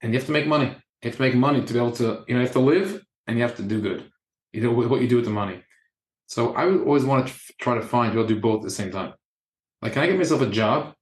and 0.00 0.12
you 0.12 0.18
have 0.18 0.26
to 0.26 0.32
make 0.32 0.46
money. 0.46 0.66
You 0.66 1.10
have 1.10 1.16
to 1.16 1.22
make 1.22 1.34
money 1.34 1.64
to 1.64 1.72
be 1.72 1.78
able 1.78 1.92
to, 1.92 2.24
you 2.26 2.34
know, 2.34 2.40
you 2.40 2.46
have 2.46 2.52
to 2.52 2.60
live, 2.60 3.04
and 3.26 3.36
you 3.36 3.42
have 3.42 3.56
to 3.56 3.62
do 3.62 3.80
good. 3.80 4.10
You 4.52 4.62
know 4.62 4.72
what 4.72 5.00
you 5.00 5.08
do 5.08 5.16
with 5.16 5.24
the 5.24 5.30
money. 5.30 5.62
So 6.26 6.54
I 6.54 6.64
always 6.66 7.04
want 7.04 7.28
to 7.28 7.34
try 7.60 7.74
to 7.74 7.82
find 7.82 8.14
you'll 8.14 8.26
do 8.26 8.40
both 8.40 8.58
at 8.58 8.64
the 8.64 8.70
same 8.70 8.90
time. 8.90 9.14
Like, 9.80 9.92
can 9.92 10.02
I 10.02 10.06
get 10.06 10.18
myself 10.18 10.42
a 10.42 10.46
job 10.46 10.94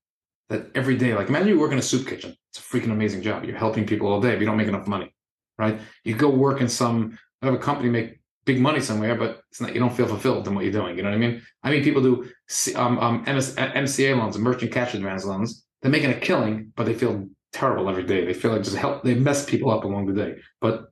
that 0.50 0.70
every 0.74 0.96
day, 0.96 1.14
like, 1.14 1.28
imagine 1.28 1.48
you 1.48 1.58
work 1.58 1.72
in 1.72 1.78
a 1.78 1.82
soup 1.82 2.06
kitchen. 2.06 2.36
It's 2.50 2.58
a 2.58 2.62
freaking 2.62 2.92
amazing 2.92 3.22
job. 3.22 3.44
You're 3.44 3.56
helping 3.56 3.86
people 3.86 4.06
all 4.08 4.20
day, 4.20 4.32
but 4.32 4.40
you 4.40 4.46
don't 4.46 4.56
make 4.56 4.68
enough 4.68 4.86
money 4.86 5.14
right? 5.60 5.78
You 6.04 6.16
go 6.16 6.30
work 6.30 6.60
in 6.60 6.68
some 6.68 7.18
have 7.42 7.54
a 7.54 7.58
company 7.58 7.88
make 7.88 8.20
big 8.44 8.60
money 8.60 8.80
somewhere, 8.80 9.14
but 9.14 9.42
it's 9.50 9.60
not 9.60 9.74
you 9.74 9.80
don't 9.80 9.94
feel 9.94 10.06
fulfilled 10.06 10.48
in 10.48 10.54
what 10.54 10.64
you're 10.64 10.72
doing. 10.72 10.96
You 10.96 11.02
know 11.02 11.10
what 11.10 11.16
I 11.16 11.18
mean? 11.18 11.42
I 11.62 11.70
mean, 11.70 11.84
people 11.84 12.02
do 12.02 12.28
um, 12.74 12.98
um, 12.98 13.22
MS, 13.22 13.54
MCA 13.56 14.16
loans, 14.16 14.36
merchant 14.38 14.72
cash 14.72 14.94
advance 14.94 15.24
loans. 15.24 15.64
They're 15.80 15.90
making 15.90 16.10
a 16.10 16.18
killing, 16.18 16.72
but 16.76 16.86
they 16.86 16.94
feel 16.94 17.28
terrible 17.52 17.88
every 17.88 18.04
day. 18.04 18.24
They 18.24 18.34
feel 18.34 18.52
like 18.52 18.62
just 18.62 18.76
help. 18.76 19.04
They 19.04 19.14
mess 19.14 19.44
people 19.44 19.70
up 19.70 19.84
along 19.84 20.06
the 20.06 20.14
day, 20.14 20.36
but 20.60 20.86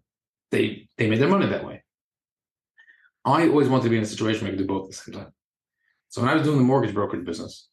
they 0.51 0.89
they 0.97 1.09
made 1.09 1.21
their 1.21 1.29
money 1.29 1.47
that 1.47 1.65
way. 1.65 1.83
I 3.25 3.49
always 3.49 3.69
wanted 3.69 3.85
to 3.85 3.91
be 3.91 3.97
in 3.97 4.03
a 4.03 4.07
situation 4.07 4.45
where 4.45 4.53
I 4.53 4.57
could 4.57 4.67
do 4.67 4.73
both 4.73 4.85
at 4.85 4.91
the 4.91 4.97
same 4.97 5.15
time. 5.15 5.33
So 6.11 6.23
when 6.23 6.31
I 6.31 6.35
was 6.35 6.45
doing 6.45 6.59
the 6.59 6.65
mortgage 6.65 6.95
brokerage 6.95 7.27
business, 7.27 7.69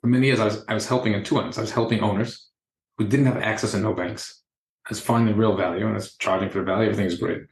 for 0.00 0.06
many 0.06 0.26
years 0.26 0.40
I 0.40 0.44
was 0.44 0.64
I 0.68 0.74
was 0.74 0.86
helping 0.86 1.14
in 1.14 1.24
two 1.24 1.38
ends. 1.38 1.58
I 1.58 1.62
was 1.62 1.70
helping 1.70 2.00
owners 2.00 2.48
who 2.96 3.06
didn't 3.06 3.26
have 3.26 3.38
access 3.38 3.72
to 3.72 3.78
no 3.78 3.94
banks 3.94 4.42
is 4.90 5.00
finding 5.00 5.36
real 5.36 5.56
value 5.56 5.86
and 5.86 5.96
is 5.96 6.16
charging 6.16 6.48
for 6.48 6.58
the 6.58 6.64
value. 6.64 6.84
Everything 6.84 7.06
is 7.06 7.18
great. 7.18 7.42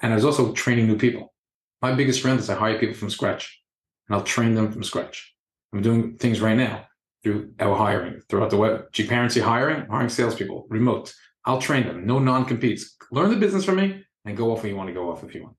And 0.00 0.12
I 0.12 0.14
was 0.14 0.24
also 0.24 0.52
training 0.52 0.86
new 0.86 0.96
people. 0.96 1.34
My 1.82 1.92
biggest 1.92 2.20
strength 2.20 2.40
is 2.40 2.50
I 2.50 2.54
hire 2.54 2.78
people 2.78 2.94
from 2.94 3.10
scratch 3.10 3.60
and 4.08 4.16
I'll 4.16 4.24
train 4.24 4.54
them 4.54 4.72
from 4.72 4.84
scratch. 4.84 5.34
I'm 5.72 5.82
doing 5.82 6.16
things 6.16 6.40
right 6.40 6.56
now 6.56 6.86
through 7.22 7.52
our 7.60 7.76
hiring 7.76 8.20
throughout 8.28 8.50
the 8.50 8.56
web. 8.56 8.90
GParency 8.92 9.42
hiring, 9.42 9.86
hiring 9.86 10.08
salespeople, 10.08 10.66
remote. 10.70 11.12
I'll 11.44 11.60
train 11.60 11.86
them. 11.86 12.06
No 12.06 12.18
non-competes. 12.18 12.96
Learn 13.10 13.30
the 13.30 13.36
business 13.36 13.64
from 13.64 13.76
me 13.76 14.04
and 14.24 14.36
go 14.36 14.52
off 14.52 14.62
where 14.62 14.70
you 14.70 14.76
want 14.76 14.88
to 14.88 14.94
go 14.94 15.10
off 15.10 15.24
if 15.24 15.34
you 15.34 15.44
want. 15.44 15.56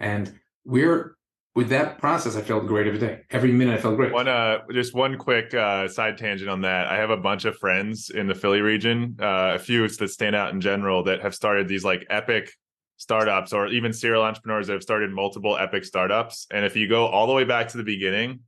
And 0.00 0.38
we're 0.64 1.16
with 1.54 1.68
that 1.68 1.98
process, 1.98 2.34
I 2.34 2.40
felt 2.40 2.66
great 2.66 2.86
every 2.86 2.98
day. 2.98 3.20
Every 3.30 3.52
minute, 3.52 3.78
I 3.78 3.82
felt 3.82 3.96
great. 3.96 4.12
One, 4.12 4.26
uh, 4.26 4.60
just 4.72 4.94
one 4.94 5.18
quick 5.18 5.52
uh, 5.52 5.86
side 5.86 6.16
tangent 6.16 6.48
on 6.48 6.62
that. 6.62 6.86
I 6.86 6.96
have 6.96 7.10
a 7.10 7.16
bunch 7.16 7.44
of 7.44 7.56
friends 7.58 8.08
in 8.08 8.26
the 8.26 8.34
Philly 8.34 8.62
region, 8.62 9.16
uh, 9.20 9.52
a 9.54 9.58
few 9.58 9.86
that 9.86 10.08
stand 10.08 10.34
out 10.34 10.54
in 10.54 10.60
general 10.62 11.04
that 11.04 11.20
have 11.20 11.34
started 11.34 11.68
these 11.68 11.84
like 11.84 12.06
epic 12.08 12.50
startups, 12.96 13.52
or 13.52 13.66
even 13.66 13.92
serial 13.92 14.22
entrepreneurs 14.22 14.68
that 14.68 14.74
have 14.74 14.82
started 14.82 15.10
multiple 15.10 15.58
epic 15.58 15.84
startups. 15.84 16.46
And 16.50 16.64
if 16.64 16.74
you 16.74 16.88
go 16.88 17.06
all 17.06 17.26
the 17.26 17.34
way 17.34 17.44
back 17.44 17.68
to 17.68 17.76
the 17.76 17.84
beginning, 17.84 18.40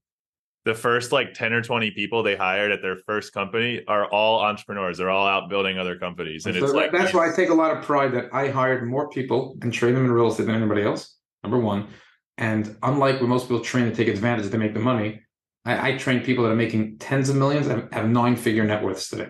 the 0.64 0.74
first 0.74 1.12
like 1.12 1.34
10 1.34 1.52
or 1.52 1.60
20 1.60 1.90
people 1.90 2.22
they 2.22 2.36
hired 2.36 2.72
at 2.72 2.80
their 2.80 2.96
first 2.96 3.34
company 3.34 3.82
are 3.86 4.06
all 4.06 4.40
entrepreneurs. 4.40 4.96
They're 4.96 5.10
all 5.10 5.26
out 5.26 5.50
building 5.50 5.78
other 5.78 5.98
companies. 5.98 6.46
And 6.46 6.54
so 6.54 6.64
it's 6.64 6.72
like 6.72 6.90
that's 6.90 7.12
why 7.12 7.30
I 7.30 7.36
take 7.36 7.50
a 7.50 7.54
lot 7.54 7.76
of 7.76 7.84
pride 7.84 8.12
that 8.12 8.32
I 8.32 8.48
hired 8.48 8.88
more 8.88 9.10
people 9.10 9.58
and 9.60 9.70
trained 9.70 9.96
them 9.98 10.06
in 10.06 10.12
real 10.12 10.28
estate 10.28 10.46
than 10.46 10.54
anybody 10.54 10.82
else. 10.82 11.18
Number 11.42 11.58
one. 11.58 11.88
And 12.36 12.76
unlike 12.82 13.20
where 13.20 13.28
most 13.28 13.44
people 13.44 13.60
train 13.60 13.84
to 13.84 13.94
take 13.94 14.08
advantage 14.08 14.50
to 14.50 14.58
make 14.58 14.74
the 14.74 14.80
money, 14.80 15.20
I, 15.64 15.90
I 15.90 15.96
train 15.96 16.22
people 16.22 16.44
that 16.44 16.50
are 16.50 16.56
making 16.56 16.98
tens 16.98 17.28
of 17.28 17.36
millions 17.36 17.66
and 17.66 17.92
have 17.92 18.08
nine 18.08 18.36
figure 18.36 18.64
net 18.64 18.82
worths 18.82 19.08
today. 19.08 19.28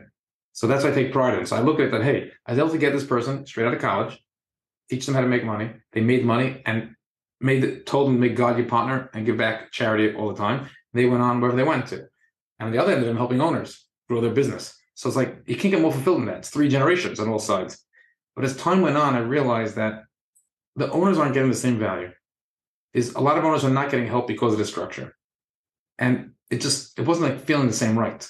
So 0.52 0.66
that's 0.66 0.84
what 0.84 0.92
I 0.92 0.96
take 0.96 1.12
pride 1.12 1.38
in. 1.38 1.46
So 1.46 1.56
I 1.56 1.60
look 1.60 1.80
at 1.80 1.86
it 1.86 1.90
that, 1.92 2.02
hey, 2.02 2.30
I 2.46 2.52
was 2.52 2.58
able 2.58 2.70
to 2.70 2.78
get 2.78 2.92
this 2.92 3.04
person 3.04 3.44
straight 3.46 3.66
out 3.66 3.74
of 3.74 3.80
college, 3.80 4.18
teach 4.88 5.04
them 5.04 5.14
how 5.14 5.20
to 5.20 5.26
make 5.26 5.44
money. 5.44 5.70
They 5.92 6.00
made 6.00 6.24
money 6.24 6.62
and 6.64 6.94
made 7.40 7.86
told 7.86 8.06
them 8.06 8.14
to 8.14 8.20
make 8.20 8.36
God 8.36 8.56
your 8.56 8.68
partner 8.68 9.10
and 9.12 9.26
give 9.26 9.36
back 9.36 9.72
charity 9.72 10.14
all 10.14 10.28
the 10.28 10.38
time. 10.38 10.68
They 10.92 11.06
went 11.06 11.22
on 11.22 11.40
wherever 11.40 11.56
they 11.56 11.64
went 11.64 11.88
to. 11.88 11.96
And 12.58 12.66
on 12.66 12.70
the 12.72 12.78
other 12.78 12.92
end 12.92 13.00
of 13.00 13.06
them, 13.06 13.16
helping 13.16 13.40
owners 13.40 13.84
grow 14.08 14.20
their 14.20 14.32
business. 14.32 14.74
So 14.94 15.08
it's 15.08 15.16
like 15.16 15.42
you 15.46 15.56
can't 15.56 15.72
get 15.72 15.82
more 15.82 15.92
fulfilled 15.92 16.18
than 16.18 16.26
that. 16.26 16.38
It's 16.38 16.50
three 16.50 16.68
generations 16.68 17.18
on 17.18 17.28
all 17.28 17.40
sides. 17.40 17.84
But 18.36 18.44
as 18.44 18.56
time 18.56 18.80
went 18.80 18.96
on, 18.96 19.14
I 19.14 19.18
realized 19.18 19.74
that 19.76 20.04
the 20.76 20.90
owners 20.90 21.18
aren't 21.18 21.34
getting 21.34 21.50
the 21.50 21.56
same 21.56 21.78
value 21.78 22.10
is 22.94 23.12
a 23.14 23.20
lot 23.20 23.36
of 23.36 23.44
owners 23.44 23.64
are 23.64 23.70
not 23.70 23.90
getting 23.90 24.06
help 24.06 24.26
because 24.26 24.52
of 24.52 24.58
the 24.58 24.64
structure. 24.64 25.14
And 25.98 26.30
it 26.50 26.60
just 26.60 26.98
it 26.98 27.06
wasn't 27.06 27.30
like 27.30 27.44
feeling 27.44 27.66
the 27.66 27.72
same 27.72 27.98
right. 27.98 28.26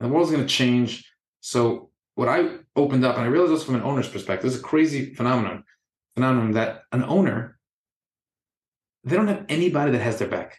The 0.00 0.08
world's 0.08 0.30
gonna 0.30 0.46
change. 0.46 1.04
So 1.40 1.90
what 2.14 2.28
I 2.28 2.58
opened 2.76 3.04
up, 3.04 3.16
and 3.16 3.24
I 3.24 3.28
realized 3.28 3.52
this 3.52 3.64
from 3.64 3.74
an 3.74 3.82
owner's 3.82 4.08
perspective, 4.08 4.44
this 4.44 4.54
is 4.54 4.60
a 4.60 4.64
crazy 4.64 5.14
phenomenon, 5.14 5.64
phenomenon 6.14 6.52
that 6.52 6.82
an 6.92 7.04
owner, 7.04 7.58
they 9.02 9.16
don't 9.16 9.28
have 9.28 9.44
anybody 9.48 9.90
that 9.90 10.00
has 10.00 10.18
their 10.18 10.28
back. 10.28 10.58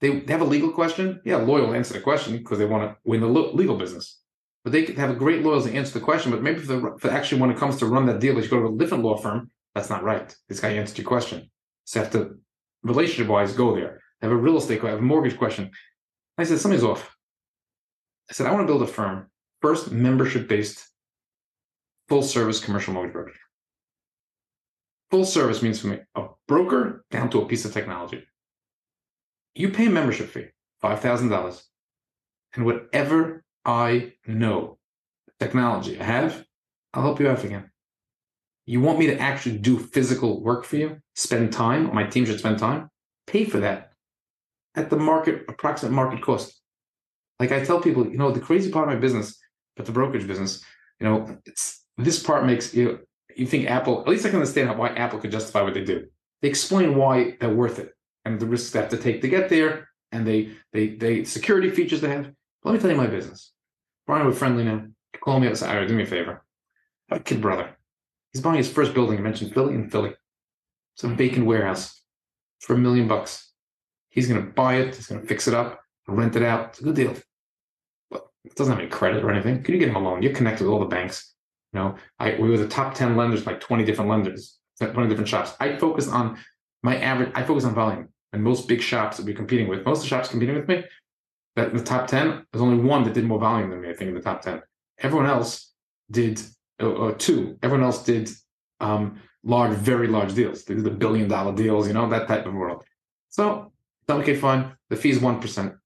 They, 0.00 0.18
they 0.20 0.32
have 0.32 0.40
a 0.40 0.46
legal 0.46 0.72
question. 0.72 1.20
Yeah, 1.24 1.36
lawyer 1.36 1.66
will 1.66 1.74
answer 1.74 1.94
the 1.94 2.00
question 2.00 2.36
because 2.36 2.58
they 2.58 2.64
want 2.64 2.90
to 2.90 2.96
win 3.04 3.20
the 3.20 3.28
legal 3.28 3.76
business. 3.76 4.18
But 4.64 4.72
they 4.72 4.86
have 4.86 5.10
a 5.10 5.14
great 5.14 5.42
lawyer 5.42 5.62
to 5.62 5.72
answer 5.72 5.94
the 5.94 6.04
question. 6.04 6.32
But 6.32 6.42
maybe 6.42 6.58
for, 6.58 6.98
the, 7.00 7.12
actually 7.12 7.40
when 7.40 7.50
it 7.50 7.56
comes 7.56 7.76
to 7.76 7.86
run 7.86 8.06
that 8.06 8.18
deal, 8.18 8.34
they 8.34 8.42
should 8.42 8.50
go 8.50 8.60
to 8.60 8.74
a 8.74 8.78
different 8.78 9.04
law 9.04 9.16
firm. 9.16 9.50
That's 9.76 9.90
not 9.90 10.02
right. 10.02 10.34
This 10.48 10.58
guy 10.58 10.70
answered 10.70 10.98
your 10.98 11.06
question. 11.06 11.51
So 11.84 12.00
I 12.00 12.04
have 12.04 12.12
to, 12.12 12.38
relationship 12.82 13.28
wise, 13.28 13.52
go 13.54 13.74
there. 13.74 14.00
I 14.20 14.26
have 14.26 14.32
a 14.32 14.36
real 14.36 14.56
estate, 14.56 14.82
I 14.84 14.90
have 14.90 14.98
a 14.98 15.02
mortgage 15.02 15.36
question. 15.36 15.70
I 16.38 16.44
said, 16.44 16.58
something's 16.58 16.84
off. 16.84 17.14
I 18.30 18.34
said, 18.34 18.46
I 18.46 18.52
want 18.52 18.62
to 18.62 18.66
build 18.66 18.82
a 18.82 18.86
firm, 18.86 19.30
first 19.60 19.90
membership 19.90 20.48
based, 20.48 20.88
full 22.08 22.22
service 22.22 22.60
commercial 22.60 22.94
mortgage 22.94 23.12
broker. 23.12 23.32
Full 25.10 25.24
service 25.24 25.62
means 25.62 25.80
for 25.80 25.88
me 25.88 25.98
a 26.14 26.28
broker 26.48 27.04
down 27.10 27.28
to 27.30 27.42
a 27.42 27.46
piece 27.46 27.64
of 27.64 27.72
technology. 27.74 28.24
You 29.54 29.68
pay 29.68 29.86
a 29.86 29.90
membership 29.90 30.28
fee, 30.28 30.46
$5,000. 30.82 31.62
And 32.54 32.64
whatever 32.64 33.44
I 33.64 34.14
know, 34.26 34.78
technology 35.38 36.00
I 36.00 36.04
have, 36.04 36.44
I'll 36.94 37.02
help 37.02 37.20
you 37.20 37.28
out 37.28 37.44
again. 37.44 37.71
You 38.66 38.80
want 38.80 38.98
me 38.98 39.06
to 39.08 39.18
actually 39.18 39.58
do 39.58 39.78
physical 39.78 40.42
work 40.42 40.64
for 40.64 40.76
you, 40.76 40.98
spend 41.14 41.52
time, 41.52 41.92
my 41.94 42.04
team 42.04 42.24
should 42.24 42.38
spend 42.38 42.58
time, 42.58 42.88
pay 43.26 43.44
for 43.44 43.58
that 43.58 43.92
at 44.74 44.90
the 44.90 44.96
market, 44.96 45.44
approximate 45.48 45.92
market 45.92 46.22
cost. 46.22 46.60
Like 47.38 47.52
I 47.52 47.64
tell 47.64 47.80
people, 47.80 48.06
you 48.06 48.16
know, 48.16 48.30
the 48.30 48.40
crazy 48.40 48.70
part 48.70 48.88
of 48.88 48.94
my 48.94 49.00
business, 49.00 49.38
but 49.76 49.86
the 49.86 49.92
brokerage 49.92 50.26
business, 50.26 50.64
you 51.00 51.06
know, 51.06 51.38
it's 51.44 51.84
this 51.98 52.22
part 52.22 52.46
makes 52.46 52.72
you 52.72 53.00
you 53.34 53.46
think 53.46 53.68
Apple, 53.70 54.00
at 54.02 54.08
least 54.08 54.26
I 54.26 54.28
can 54.28 54.38
understand 54.38 54.76
why 54.78 54.88
Apple 54.90 55.18
could 55.18 55.32
justify 55.32 55.62
what 55.62 55.74
they 55.74 55.84
do. 55.84 56.06
They 56.42 56.48
explain 56.48 56.96
why 56.96 57.36
they're 57.40 57.54
worth 57.54 57.78
it 57.78 57.94
and 58.24 58.38
the 58.38 58.46
risks 58.46 58.70
they 58.70 58.80
have 58.80 58.90
to 58.90 58.96
take 58.96 59.22
to 59.22 59.28
get 59.28 59.48
there 59.48 59.88
and 60.12 60.26
they 60.26 60.52
they 60.72 60.88
they 60.88 61.24
security 61.24 61.70
features 61.70 62.00
they 62.00 62.10
have. 62.10 62.30
Let 62.64 62.72
me 62.74 62.78
tell 62.78 62.90
you 62.90 62.96
my 62.96 63.06
business. 63.06 63.52
Brian, 64.06 64.26
we're 64.26 64.32
friendly 64.32 64.64
now. 64.64 64.86
Call 65.20 65.40
me 65.40 65.48
up 65.48 65.56
say, 65.56 65.86
do 65.86 65.94
me 65.94 66.04
a 66.04 66.06
favor. 66.06 66.44
I 67.10 67.14
have 67.14 67.20
a 67.20 67.24
kid 67.24 67.40
brother. 67.40 67.76
He's 68.32 68.42
buying 68.42 68.56
his 68.56 68.70
first 68.70 68.94
building. 68.94 69.18
I 69.18 69.20
mentioned 69.20 69.52
Philly 69.52 69.74
in 69.74 69.90
Philly. 69.90 70.14
It's 70.94 71.04
a 71.04 71.08
vacant 71.08 71.46
warehouse 71.46 72.02
for 72.60 72.74
a 72.74 72.78
million 72.78 73.08
bucks. 73.08 73.52
He's 74.08 74.28
going 74.28 74.44
to 74.44 74.50
buy 74.50 74.76
it. 74.76 74.94
He's 74.94 75.06
going 75.06 75.20
to 75.20 75.26
fix 75.26 75.48
it 75.48 75.54
up, 75.54 75.80
rent 76.06 76.36
it 76.36 76.42
out. 76.42 76.70
It's 76.70 76.80
a 76.80 76.84
good 76.84 76.96
deal. 76.96 77.14
But 78.10 78.26
it 78.44 78.54
doesn't 78.54 78.72
have 78.72 78.80
any 78.80 78.90
credit 78.90 79.24
or 79.24 79.30
anything. 79.30 79.62
Can 79.62 79.74
you 79.74 79.80
get 79.80 79.88
him 79.88 79.96
a 79.96 80.00
loan? 80.00 80.22
You're 80.22 80.34
connected 80.34 80.64
with 80.64 80.72
all 80.72 80.80
the 80.80 80.86
banks. 80.86 81.34
You 81.72 81.80
know, 81.80 81.96
I 82.18 82.34
we 82.34 82.50
were 82.50 82.58
the 82.58 82.68
top 82.68 82.94
10 82.94 83.16
lenders, 83.16 83.46
like 83.46 83.60
20 83.60 83.84
different 83.84 84.10
lenders, 84.10 84.58
uh, 84.80 84.88
20 84.88 85.08
different 85.08 85.28
shops. 85.28 85.54
I 85.58 85.76
focus 85.76 86.08
on 86.08 86.38
my 86.82 86.98
average, 86.98 87.32
I 87.34 87.42
focus 87.42 87.64
on 87.64 87.74
volume. 87.74 88.08
And 88.34 88.42
most 88.42 88.66
big 88.66 88.80
shops 88.80 89.18
that 89.18 89.26
we're 89.26 89.34
competing 89.34 89.68
with, 89.68 89.84
most 89.84 89.98
of 89.98 90.02
the 90.04 90.08
shops 90.08 90.28
competing 90.28 90.56
with 90.56 90.68
me, 90.68 90.84
that 91.56 91.68
in 91.70 91.76
the 91.76 91.84
top 91.84 92.06
10, 92.06 92.46
there's 92.50 92.62
only 92.62 92.82
one 92.82 93.04
that 93.04 93.12
did 93.12 93.24
more 93.24 93.38
volume 93.38 93.70
than 93.70 93.82
me, 93.82 93.90
I 93.90 93.94
think, 93.94 94.08
in 94.08 94.14
the 94.14 94.22
top 94.22 94.40
10. 94.40 94.62
Everyone 94.98 95.26
else 95.26 95.72
did 96.10 96.40
or 96.84 97.12
two. 97.12 97.58
Everyone 97.62 97.84
else 97.84 98.04
did 98.04 98.30
um, 98.80 99.20
large, 99.44 99.72
very 99.72 100.08
large 100.08 100.34
deals. 100.34 100.64
They 100.64 100.74
did 100.74 100.84
the 100.84 100.90
billion 100.90 101.28
dollar 101.28 101.54
deals, 101.54 101.86
you 101.86 101.94
know, 101.94 102.08
that 102.08 102.28
type 102.28 102.46
of 102.46 102.54
world. 102.54 102.84
So, 103.30 103.72
okay, 104.08 104.34
fine. 104.36 104.76
The 104.90 104.96
fee 104.96 105.10
is 105.10 105.18
1%. 105.18 105.76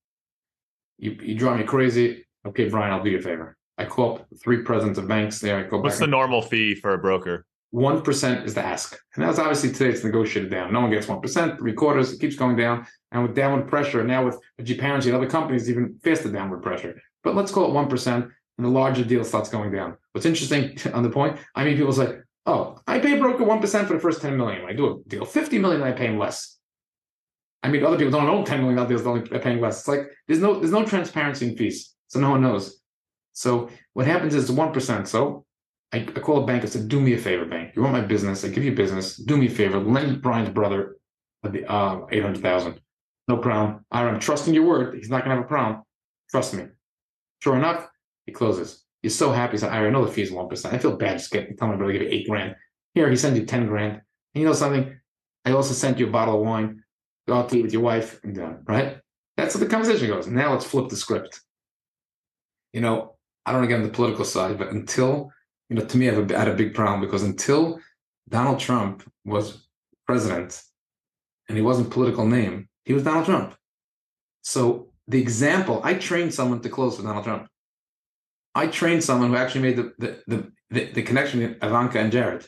You, 0.99 1.19
you 1.23 1.35
drive 1.35 1.59
me 1.59 1.65
crazy. 1.65 2.27
Okay, 2.47 2.69
Brian, 2.69 2.93
I'll 2.93 3.03
do 3.03 3.11
you 3.11 3.19
a 3.19 3.23
favor. 3.23 3.57
I 3.79 3.85
call 3.85 4.17
up 4.17 4.27
three 4.43 4.63
presidents 4.63 4.99
of 4.99 5.07
banks 5.07 5.41
there. 5.41 5.59
I 5.59 5.63
go 5.65 5.79
What's 5.79 5.99
the 5.99 6.07
normal 6.07 6.43
fee 6.43 6.75
for 6.75 6.95
a 6.95 6.99
broker? 6.99 7.45
one 7.71 8.01
percent 8.01 8.47
is 8.47 8.55
the 8.55 8.65
ask, 8.65 8.99
and 9.15 9.25
that's 9.25 9.39
obviously 9.39 9.71
today 9.71 9.91
it's 9.91 10.05
negotiated 10.05 10.51
down. 10.51 10.73
No 10.73 10.81
one 10.81 10.91
gets 10.91 11.09
one 11.09 11.21
percent, 11.21 11.59
three 11.59 11.75
quarters, 11.75 12.13
it 12.13 12.21
keeps 12.21 12.37
going 12.37 12.57
down, 12.57 12.87
and 13.13 13.23
with 13.23 13.35
downward 13.35 13.69
pressure, 13.69 14.03
now 14.05 14.25
with 14.25 14.41
GParency 14.63 15.07
and 15.07 15.15
other 15.15 15.29
companies, 15.29 15.69
even 15.69 15.99
faster 16.03 16.31
downward 16.31 16.63
pressure. 16.63 17.01
But 17.23 17.35
let's 17.35 17.53
call 17.53 17.67
it 17.67 17.75
one 17.75 17.89
percent, 17.89 18.31
and 18.59 18.67
the 18.67 18.71
larger 18.71 19.05
deal 19.05 19.25
starts 19.25 19.49
going 19.49 19.73
down. 19.73 19.97
What's 20.13 20.27
interesting 20.27 20.79
on 20.95 21.03
the 21.03 21.11
point, 21.11 21.39
I 21.55 21.65
mean, 21.65 21.77
people 21.77 21.93
say, 21.93 22.19
"Oh, 22.47 22.79
I 22.87 22.99
pay 22.99 23.19
broker 23.19 23.45
one 23.45 23.61
percent 23.61 23.89
for 23.89 23.95
the 23.95 24.01
first 24.01 24.23
ten 24.23 24.37
million. 24.37 24.65
I 24.65 24.73
do 24.73 24.87
a 24.87 25.09
deal 25.09 25.25
fifty 25.25 25.59
million, 25.59 25.83
I 25.83 25.93
pay 25.93 26.07
him 26.07 26.19
less." 26.19 26.57
I 27.63 27.69
mean, 27.69 27.85
other 27.85 27.97
people 27.97 28.13
don't 28.13 28.29
own 28.29 28.45
ten 28.45 28.61
million 28.61 28.77
dollar 28.77 28.89
deals, 28.89 29.03
they're 29.29 29.41
paying 29.41 29.61
less. 29.61 29.81
It's 29.81 29.89
like 29.89 30.11
there's 30.27 30.41
no 30.41 30.59
there's 30.59 30.73
no 30.73 30.85
transparency 30.85 31.49
in 31.49 31.57
fees, 31.57 31.95
so 32.09 32.21
no 32.21 32.31
one 32.31 32.43
knows. 32.43 32.81
So 33.33 33.69
what 33.93 34.07
happens 34.07 34.35
is 34.35 34.51
one 34.51 34.73
percent. 34.73 35.09
So 35.09 35.45
I, 35.93 35.99
I 35.99 36.21
call 36.21 36.43
a 36.43 36.47
bank. 36.47 36.63
I 36.63 36.67
said, 36.67 36.89
"Do 36.89 37.01
me 37.01 37.15
a 37.15 37.19
favor, 37.19 37.45
bank. 37.45 37.75
You 37.75 37.83
want 37.83 37.95
my 37.95 38.01
business? 38.01 38.45
I 38.45 38.49
give 38.49 38.65
you 38.65 38.75
business. 38.75 39.17
Do 39.17 39.37
me 39.37 39.47
a 39.47 39.51
favor. 39.51 39.79
Lend 39.79 40.23
Brian's 40.23 40.51
brother 40.51 40.97
the 41.43 41.71
uh, 41.71 42.07
eight 42.11 42.23
hundred 42.23 42.43
thousand. 42.43 42.81
No 43.29 43.39
problem. 43.39 43.85
I'm 43.91 44.21
trusting 44.21 44.55
your 44.55 44.65
word. 44.65 44.97
He's 44.97 45.11
not 45.11 45.23
gonna 45.23 45.37
have 45.37 45.45
a 45.45 45.49
problem. 45.49 45.83
Trust 46.31 46.55
me. 46.55 46.65
Sure 47.41 47.57
enough, 47.57 47.89
he 48.27 48.33
closes. 48.33 48.85
He's 49.03 49.17
so 49.17 49.31
happy. 49.31 49.53
He's 49.53 49.63
like, 49.63 49.73
I 49.73 49.89
know 49.89 50.05
the 50.05 50.13
fees 50.13 50.33
one 50.33 50.49
percent. 50.49 50.75
I 50.75 50.79
feel 50.79 50.97
bad 50.97 51.19
just 51.19 51.33
tell 51.33 51.69
my 51.69 51.77
brother 51.77 51.93
to 51.93 51.99
give 51.99 52.03
you 52.03 52.15
eight 52.15 52.29
grand. 52.29 52.57
Here, 52.95 53.09
he 53.09 53.17
sends 53.17 53.39
you 53.39 53.47
ten 53.47 53.67
grand. 53.67 53.93
And 53.93 54.43
you 54.43 54.45
know 54.45 54.53
something? 54.53 54.99
I 55.45 55.53
also 55.53 55.75
sent 55.75 55.99
you 55.99 56.09
a 56.09 56.11
bottle 56.11 56.37
of 56.37 56.47
wine. 56.47 56.83
Go 57.29 57.35
out 57.35 57.49
to 57.51 57.59
eat 57.59 57.63
with 57.63 57.73
your 57.73 57.83
wife 57.83 58.21
and 58.23 58.35
done. 58.35 58.63
Right? 58.67 58.99
That's 59.37 59.55
how 59.55 59.61
the 59.61 59.67
conversation 59.67 60.09
goes. 60.09 60.27
Now 60.27 60.53
let's 60.53 60.65
flip 60.65 60.89
the 60.89 60.97
script. 60.97 61.41
You 62.73 62.81
know, 62.81 63.17
I 63.45 63.53
don't 63.53 63.61
want 63.61 63.71
to 63.71 63.75
get 63.75 63.83
on 63.83 63.87
the 63.87 63.95
political 63.95 64.25
side, 64.25 64.59
but 64.59 64.69
until 64.69 65.31
you 65.69 65.77
know, 65.77 65.85
to 65.85 65.97
me, 65.97 66.09
I've 66.09 66.31
had 66.31 66.49
a 66.49 66.55
big 66.55 66.75
problem 66.75 67.01
because 67.01 67.23
until 67.23 67.81
Donald 68.29 68.61
Trump 68.61 69.03
was 69.25 69.67
president 70.07 70.63
and 71.49 71.57
he 71.57 71.63
wasn't 71.63 71.91
political 71.91 72.27
name, 72.27 72.69
he 72.85 72.93
was 72.93 73.03
Donald 73.03 73.27
Trump. 73.27 73.57
So 74.43 74.91
the 75.09 75.21
example, 75.21 75.81
I 75.85 75.95
trained 75.95 76.35
someone 76.35 76.61
to 76.61 76.69
close 76.69 76.97
for 76.97 77.03
Donald 77.03 77.25
Trump. 77.25 77.49
I 78.57 78.67
trained 78.69 79.05
someone 79.05 79.31
who 79.31 79.37
actually 79.37 79.63
made 79.63 79.77
the 79.77 79.93
the 79.99 80.23
the, 80.27 80.53
the, 80.71 80.85
the 80.97 81.03
connection 81.03 81.41
with 81.41 81.57
Ivanka 81.63 81.99
and 82.01 82.11
Jared. 82.11 82.47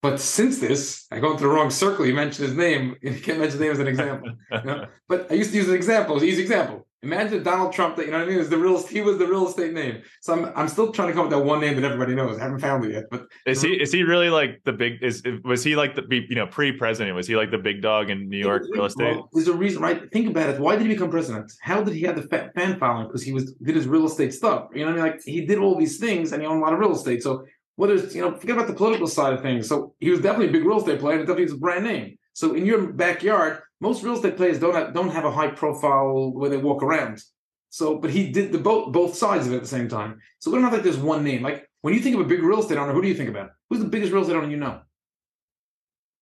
But 0.00 0.20
since 0.20 0.60
this, 0.60 1.06
I 1.10 1.18
go 1.18 1.32
into 1.32 1.42
the 1.42 1.48
wrong 1.48 1.70
circle. 1.70 2.06
You 2.06 2.14
mentioned 2.14 2.48
his 2.48 2.56
name. 2.56 2.96
You 3.02 3.20
can't 3.20 3.40
mention 3.40 3.58
his 3.58 3.60
name 3.60 3.72
as 3.72 3.80
an 3.80 3.88
example. 3.88 4.30
You 4.52 4.62
know? 4.64 4.86
But 5.08 5.30
I 5.30 5.34
used 5.34 5.50
to 5.50 5.56
use 5.56 5.68
an 5.68 5.74
example. 5.74 6.16
An 6.16 6.24
easy 6.24 6.42
example. 6.42 6.86
Imagine 7.04 7.44
Donald 7.44 7.72
Trump. 7.72 7.94
That 7.96 8.06
you 8.06 8.10
know 8.10 8.18
what 8.18 8.26
I 8.26 8.30
mean? 8.30 8.40
Is 8.40 8.48
the 8.48 8.58
real? 8.58 8.84
He 8.84 9.00
was 9.00 9.18
the 9.18 9.26
real 9.26 9.46
estate 9.46 9.72
name. 9.72 10.02
So 10.20 10.32
I'm 10.32 10.52
I'm 10.56 10.68
still 10.68 10.90
trying 10.90 11.08
to 11.08 11.14
come 11.14 11.26
up 11.26 11.30
with 11.30 11.38
that 11.38 11.44
one 11.44 11.60
name 11.60 11.76
that 11.76 11.84
everybody 11.84 12.14
knows. 12.16 12.38
I 12.38 12.42
haven't 12.42 12.58
found 12.58 12.84
it 12.86 12.92
yet. 12.92 13.04
But 13.08 13.26
is 13.46 13.62
he 13.62 13.80
is 13.80 13.92
he 13.92 14.02
really 14.02 14.30
like 14.30 14.60
the 14.64 14.72
big? 14.72 15.00
Is 15.00 15.22
was 15.44 15.62
he 15.62 15.76
like 15.76 15.94
the 15.94 16.02
you 16.10 16.34
know 16.34 16.48
pre 16.48 16.72
president? 16.72 17.14
Was 17.14 17.28
he 17.28 17.36
like 17.36 17.52
the 17.52 17.58
big 17.58 17.82
dog 17.82 18.10
in 18.10 18.28
New 18.28 18.38
York 18.38 18.64
real 18.70 18.86
estate? 18.86 19.14
Well, 19.14 19.28
there's 19.32 19.46
a 19.46 19.54
reason, 19.54 19.80
right? 19.80 20.10
Think 20.12 20.28
about 20.28 20.50
it. 20.50 20.60
Why 20.60 20.74
did 20.74 20.82
he 20.82 20.88
become 20.88 21.10
president? 21.10 21.52
How 21.60 21.84
did 21.84 21.94
he 21.94 22.02
have 22.02 22.16
the 22.16 22.50
fan 22.56 22.78
following? 22.80 23.06
Because 23.06 23.22
he 23.22 23.32
was 23.32 23.54
did 23.54 23.76
his 23.76 23.86
real 23.86 24.06
estate 24.06 24.34
stuff. 24.34 24.68
You 24.74 24.84
know 24.84 24.90
what 24.90 25.00
I 25.00 25.02
mean? 25.04 25.12
Like 25.12 25.20
he 25.24 25.46
did 25.46 25.58
all 25.58 25.78
these 25.78 25.98
things 25.98 26.32
and 26.32 26.42
he 26.42 26.48
owned 26.48 26.60
a 26.60 26.64
lot 26.64 26.72
of 26.72 26.80
real 26.80 26.92
estate. 26.92 27.22
So 27.22 27.44
whether 27.76 27.94
it's 27.94 28.12
you 28.12 28.22
know 28.22 28.34
forget 28.36 28.56
about 28.56 28.66
the 28.66 28.74
political 28.74 29.06
side 29.06 29.32
of 29.34 29.40
things. 29.40 29.68
So 29.68 29.94
he 30.00 30.10
was 30.10 30.20
definitely 30.20 30.48
a 30.48 30.52
big 30.52 30.64
real 30.64 30.78
estate 30.78 30.98
player. 30.98 31.18
And 31.18 31.28
definitely 31.28 31.54
a 31.54 31.58
brand 31.58 31.84
name. 31.84 32.16
So 32.38 32.54
in 32.54 32.64
your 32.64 32.92
backyard, 32.92 33.62
most 33.80 34.04
real 34.04 34.14
estate 34.14 34.36
players 34.36 34.60
don't 34.60 34.72
have, 34.72 34.94
don't 34.94 35.10
have 35.10 35.24
a 35.24 35.32
high 35.32 35.48
profile 35.48 36.30
where 36.30 36.48
they 36.48 36.56
walk 36.56 36.84
around. 36.84 37.20
So, 37.68 37.98
but 37.98 38.10
he 38.10 38.30
did 38.30 38.52
the 38.52 38.58
both 38.58 38.92
both 38.92 39.16
sides 39.16 39.48
of 39.48 39.52
it 39.52 39.56
at 39.56 39.62
the 39.62 39.68
same 39.68 39.88
time. 39.88 40.20
So 40.38 40.52
we 40.52 40.54
don't 40.54 40.62
have 40.62 40.72
like 40.72 40.84
there's 40.84 40.98
one 40.98 41.24
name. 41.24 41.42
Like 41.42 41.68
when 41.80 41.94
you 41.94 42.00
think 42.00 42.14
of 42.14 42.20
a 42.20 42.24
big 42.24 42.44
real 42.44 42.60
estate 42.60 42.78
owner, 42.78 42.92
who 42.92 43.02
do 43.02 43.08
you 43.08 43.14
think 43.14 43.28
about? 43.28 43.50
Who's 43.68 43.80
the 43.80 43.86
biggest 43.86 44.12
real 44.12 44.22
estate 44.22 44.36
owner 44.36 44.48
you 44.48 44.56
know? 44.56 44.82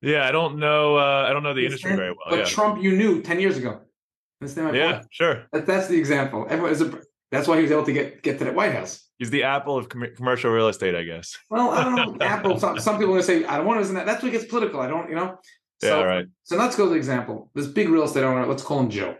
Yeah, 0.00 0.26
I 0.26 0.32
don't 0.32 0.58
know. 0.58 0.96
Uh, 0.96 1.26
I 1.28 1.34
don't 1.34 1.42
know 1.42 1.52
the 1.52 1.66
industry 1.66 1.94
very 1.94 2.12
well. 2.12 2.30
But 2.30 2.38
yeah. 2.38 2.44
Trump, 2.46 2.82
you 2.82 2.96
knew 2.96 3.20
ten 3.20 3.38
years 3.38 3.58
ago. 3.58 3.82
Understand 4.40 4.68
my 4.68 4.78
yeah, 4.78 4.92
point? 4.92 5.06
sure. 5.10 5.44
That, 5.52 5.66
that's 5.66 5.88
the 5.88 5.98
example. 5.98 6.46
Everyone 6.48 6.72
is 6.72 6.80
a, 6.80 6.98
that's 7.30 7.46
why 7.46 7.56
he 7.56 7.62
was 7.62 7.72
able 7.72 7.84
to 7.84 7.92
get 7.92 8.22
get 8.22 8.38
to 8.38 8.46
that 8.46 8.54
White 8.54 8.72
House. 8.72 9.06
He's 9.18 9.28
the 9.28 9.42
Apple 9.42 9.76
of 9.76 9.90
com- 9.90 10.14
commercial 10.16 10.50
real 10.50 10.68
estate, 10.68 10.94
I 10.94 11.02
guess. 11.02 11.36
Well, 11.50 11.68
I 11.72 11.84
don't 11.84 11.94
know. 11.94 12.16
Apple. 12.24 12.58
Some, 12.58 12.80
some 12.80 12.94
people 12.94 13.14
are 13.14 13.20
going 13.20 13.20
to 13.20 13.26
say 13.26 13.44
I 13.44 13.58
don't 13.58 13.66
want 13.66 13.76
to. 13.76 13.82
Isn't 13.82 13.96
that? 13.96 14.06
That's 14.06 14.22
what 14.22 14.32
gets 14.32 14.46
political. 14.46 14.80
I 14.80 14.88
don't. 14.88 15.10
You 15.10 15.16
know. 15.16 15.38
So, 15.80 15.98
yeah. 15.98 16.04
Right. 16.04 16.26
So 16.44 16.56
let's 16.56 16.76
go 16.76 16.84
to 16.84 16.90
the 16.90 16.96
example. 16.96 17.50
This 17.54 17.66
big 17.66 17.88
real 17.88 18.04
estate 18.04 18.24
owner. 18.24 18.46
Let's 18.46 18.62
call 18.62 18.80
him 18.80 18.90
Joe. 18.90 19.16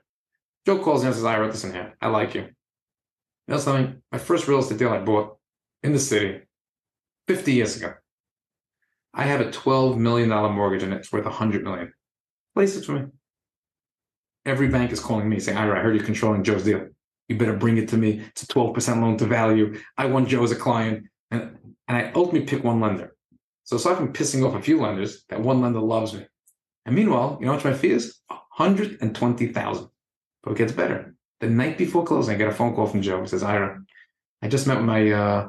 Joe 0.65 0.79
calls 0.79 1.03
me 1.03 1.09
and 1.09 1.15
says, 1.15 1.25
"I 1.25 1.39
wrote 1.39 1.53
this 1.53 1.65
in 1.65 1.73
here. 1.73 1.95
I 2.01 2.09
like 2.09 2.35
you." 2.35 2.43
You 2.43 3.55
know 3.55 3.59
something? 3.59 4.03
My 4.11 4.19
first 4.19 4.49
real 4.49 4.59
estate 4.59 4.79
deal 4.79 4.93
I 4.93 4.99
bought 4.99 5.37
in 5.83 5.93
the 5.93 5.99
city 5.99 6.41
50 7.29 7.53
years 7.53 7.77
ago. 7.77 7.95
I 9.15 9.25
have 9.25 9.41
a 9.41 9.51
$12 9.51 9.97
million 9.97 10.29
mortgage 10.29 10.83
and 10.83 10.93
it's 10.93 11.13
worth 11.13 11.25
$100 11.25 11.63
million. 11.63 11.93
Place 12.55 12.77
it 12.77 12.85
for 12.85 12.93
me. 12.93 13.07
Every 14.45 14.69
bank 14.69 14.93
is 14.93 15.01
calling 15.01 15.29
me 15.29 15.41
saying, 15.41 15.57
Ira, 15.57 15.79
I 15.79 15.83
heard 15.83 15.97
you're 15.97 16.05
controlling 16.05 16.45
Joe's 16.45 16.65
deal. 16.65 16.89
You 17.29 17.39
better 17.39 17.57
bring 17.57 17.79
it 17.79 17.89
to 17.89 17.97
me. 17.97 18.21
It's 18.31 18.43
a 18.43 18.47
12% 18.47 19.01
loan 19.01 19.17
to 19.19 19.27
value. 19.27 19.81
I 19.97 20.07
want 20.07 20.29
Joe 20.29 20.45
as 20.45 20.53
a 20.53 20.57
client. 20.57 21.07
And, 21.31 21.57
and 21.89 21.97
I 21.97 22.13
ultimately 22.15 22.47
pick 22.47 22.63
one 22.63 22.81
lender. 22.81 23.17
So 23.65 23.77
aside 23.77 23.97
from 23.97 24.13
pissing 24.13 24.47
off 24.47 24.55
a 24.55 24.63
few 24.63 24.81
lenders, 24.81 25.25
that 25.29 25.41
one 25.41 25.61
lender 25.61 25.81
loves 25.81 26.13
me. 26.15 26.27
And 26.87 26.95
meanwhile, 26.95 27.37
you 27.41 27.47
know 27.47 27.55
what 27.55 27.65
my 27.65 27.75
fee 27.75 27.91
is? 27.91 28.21
120000 28.57 29.89
But 30.43 30.53
it 30.53 30.59
gets 30.59 30.73
better. 30.73 31.15
The 31.41 31.51
night 31.51 31.77
before 31.77 32.05
closing, 32.05 32.35
I 32.35 32.39
get 32.39 32.49
a 32.49 32.53
phone 32.53 32.75
call 32.75 32.87
from 32.87 33.03
Joe. 33.03 33.21
He 33.21 33.27
says, 33.27 33.43
Ira, 33.43 33.83
I 34.41 34.49
just 34.49 34.67
met 34.67 34.79
with 34.79 34.87
my 34.87 35.11
uh, 35.11 35.49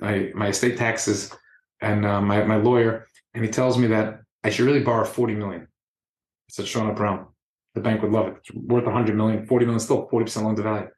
my 0.00 0.32
my 0.34 0.48
estate 0.48 0.76
taxes 0.76 1.32
and 1.80 2.04
uh, 2.04 2.20
my 2.20 2.44
my 2.44 2.56
lawyer, 2.56 3.06
and 3.32 3.44
he 3.44 3.50
tells 3.50 3.78
me 3.78 3.86
that 3.86 4.20
I 4.42 4.50
should 4.50 4.66
really 4.66 4.82
borrow 4.82 5.04
40 5.04 5.34
million. 5.34 5.62
I 5.62 6.50
said, 6.50 6.66
Sean 6.66 6.90
up 6.90 6.96
Brown, 6.96 7.28
the 7.74 7.80
bank 7.80 8.02
would 8.02 8.12
love 8.12 8.26
it. 8.28 8.34
It's 8.38 8.52
worth 8.54 8.84
100 8.84 9.16
million, 9.16 9.46
40 9.46 9.64
million 9.64 9.80
still, 9.80 10.08
40% 10.08 10.42
loan 10.42 10.56
to 10.56 10.62
value. 10.62 10.88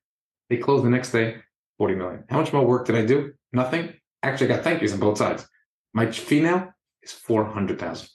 They 0.49 0.57
closed 0.57 0.85
the 0.85 0.91
next 0.91 1.13
day, 1.13 1.37
40 1.79 1.95
million. 1.95 2.25
How 2.29 2.39
much 2.39 2.53
more 2.53 2.67
work 2.67 2.87
did 2.87 2.97
I 2.97 3.05
do? 3.05 3.33
Nothing. 3.53 3.95
Actually, 4.23 4.53
I 4.53 4.57
got 4.57 4.65
thank 4.65 4.83
yous 4.83 4.93
on 4.93 4.99
both 4.99 5.19
sides. 5.19 5.47
My 5.93 6.11
fee 6.11 6.41
now 6.41 6.75
is 7.03 7.13
400,000. 7.13 8.09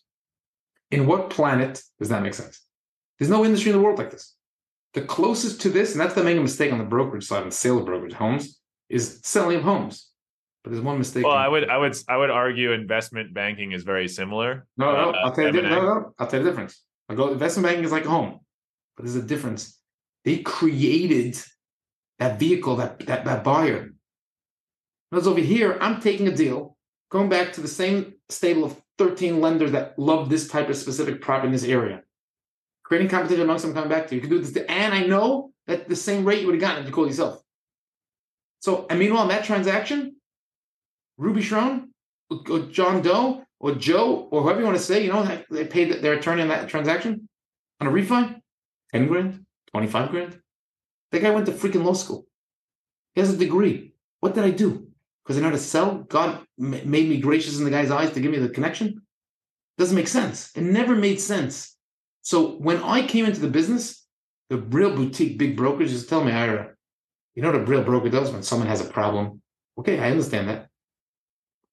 In 0.92 1.08
what 1.08 1.30
planet 1.30 1.82
does 2.00 2.10
that 2.10 2.22
make 2.22 2.34
sense? 2.34 2.62
There's 3.18 3.32
no 3.32 3.46
industry 3.46 3.72
in 3.72 3.78
the 3.78 3.84
world 3.84 3.98
like 3.98 4.12
this. 4.12 4.36
The 4.94 5.02
closest 5.02 5.62
to 5.62 5.70
this, 5.70 5.94
and 5.94 6.02
that's 6.02 6.16
the 6.16 6.24
main 6.24 6.42
mistake 6.42 6.74
on 6.74 6.78
the 6.78 6.84
brokerage 6.84 7.26
side 7.26 7.44
and 7.44 7.54
sale 7.54 7.78
of 7.78 7.86
brokerage 7.86 8.14
homes, 8.14 8.60
is 8.90 9.22
selling 9.24 9.58
of 9.58 9.64
homes. 9.64 10.10
But 10.64 10.72
there's 10.72 10.84
one 10.84 10.98
mistake. 10.98 11.24
Well, 11.24 11.34
I 11.34 11.48
would, 11.48 11.70
I 11.70 11.78
would, 11.78 11.96
I 12.08 12.18
would 12.18 12.30
argue 12.30 12.72
investment 12.72 13.34
banking 13.34 13.72
is 13.72 13.84
very 13.84 14.08
similar. 14.08 14.68
No, 14.78 14.92
no, 14.92 15.10
uh, 15.12 15.14
I'll 15.24 15.32
tell 15.32 15.46
you. 15.46 15.62
No, 15.62 15.82
no, 15.82 16.14
I'll 16.20 16.28
tell 16.28 16.40
you 16.40 16.44
the 16.44 16.52
difference. 16.52 16.84
I 17.10 17.16
go. 17.16 17.32
Investment 17.32 17.66
banking 17.66 17.86
is 17.86 17.92
like 17.92 18.06
a 18.06 18.10
home, 18.10 18.42
but 18.96 19.06
there's 19.06 19.16
a 19.16 19.22
difference. 19.22 19.80
They 20.26 20.40
created 20.40 21.42
that 22.20 22.38
vehicle, 22.38 22.76
that 22.76 23.00
that, 23.08 23.26
that 23.26 23.44
buyer. 23.44 23.92
Whereas 25.10 25.28
over 25.28 25.40
here, 25.40 25.78
I'm 25.82 26.00
taking 26.00 26.28
a 26.28 26.36
deal, 26.36 26.78
going 27.10 27.30
back 27.30 27.54
to 27.54 27.62
the 27.62 27.68
same 27.68 28.14
stable 28.30 28.64
of 28.66 28.80
13 29.02 29.42
lenders 29.42 29.72
that 29.72 29.98
love 29.98 30.30
this 30.30 30.48
type 30.48 30.70
of 30.70 30.78
specific 30.78 31.22
property 31.22 31.48
in 31.48 31.52
this 31.52 31.64
area 31.64 32.04
creating 32.92 33.08
competition 33.08 33.44
amongst 33.44 33.64
them 33.64 33.74
coming 33.74 33.88
back 33.88 34.06
to 34.06 34.14
you. 34.14 34.20
You 34.20 34.28
can 34.28 34.38
do 34.38 34.44
this, 34.44 34.66
and 34.68 34.94
I 34.94 35.04
know 35.04 35.54
that 35.66 35.88
the 35.88 35.96
same 35.96 36.26
rate 36.26 36.42
you 36.42 36.48
would 36.48 36.56
have 36.56 36.62
gotten 36.62 36.82
if 36.82 36.88
you 36.90 36.94
called 36.94 37.08
yourself. 37.08 37.42
So, 38.60 38.86
and 38.90 39.00
meanwhile, 39.00 39.30
that 39.30 39.46
transaction, 39.46 40.18
Ruby 41.18 41.42
Schroen, 41.42 41.88
or 42.30 42.60
John 42.70 43.02
Doe, 43.02 43.46
or 43.62 43.76
Joe, 43.76 44.28
or 44.30 44.42
whoever 44.42 44.60
you 44.60 44.66
want 44.66 44.78
to 44.78 44.84
say, 44.84 45.06
you 45.06 45.10
know, 45.10 45.24
they 45.50 45.64
paid 45.64 46.04
their 46.04 46.16
attorney 46.16 46.42
on 46.42 46.50
that 46.50 46.68
transaction 46.68 47.30
on 47.80 47.88
a 47.88 47.90
refund, 47.90 48.42
10 48.92 49.08
grand, 49.08 49.46
25 49.72 50.10
grand. 50.12 50.42
That 51.14 51.22
guy 51.22 51.30
went 51.30 51.46
to 51.46 51.54
freaking 51.54 51.86
law 51.86 51.94
school. 51.94 52.26
He 53.16 53.22
has 53.22 53.34
a 53.34 53.38
degree. 53.38 53.94
What 54.20 54.36
did 54.36 54.44
I 54.44 54.50
do? 54.52 54.91
Because 55.24 55.38
I 55.38 55.42
know 55.42 55.50
how 55.50 55.56
to 55.56 55.60
sell? 55.60 55.96
God 56.10 56.40
made 56.58 56.86
me 56.88 57.20
gracious 57.20 57.58
in 57.58 57.64
the 57.64 57.70
guy's 57.70 57.92
eyes 57.92 58.12
to 58.14 58.20
give 58.20 58.32
me 58.32 58.40
the 58.40 58.50
connection? 58.50 59.02
Doesn't 59.78 59.96
make 59.96 60.08
sense. 60.08 60.52
It 60.56 60.62
never 60.62 60.96
made 60.96 61.20
sense. 61.20 61.78
So 62.22 62.58
when 62.58 62.82
I 62.84 63.06
came 63.06 63.26
into 63.26 63.40
the 63.40 63.48
business, 63.48 64.06
the 64.50 64.58
real 64.58 64.96
boutique 64.96 65.38
big 65.38 65.56
brokers 65.56 65.92
just 65.92 66.10
tell 66.10 66.24
me, 66.24 66.32
Ira, 66.32 66.74
you 67.36 67.42
know 67.42 67.52
what 67.52 67.62
a 67.62 67.66
real 67.66 67.84
broker 67.84 68.10
does 68.10 68.32
when 68.32 68.44
someone 68.44 68.68
has 68.68 68.82
a 68.82 68.90
problem? 68.90 69.42
Okay, 69.78 70.00
I 70.00 70.12
understand 70.12 70.50
that. 70.50 70.68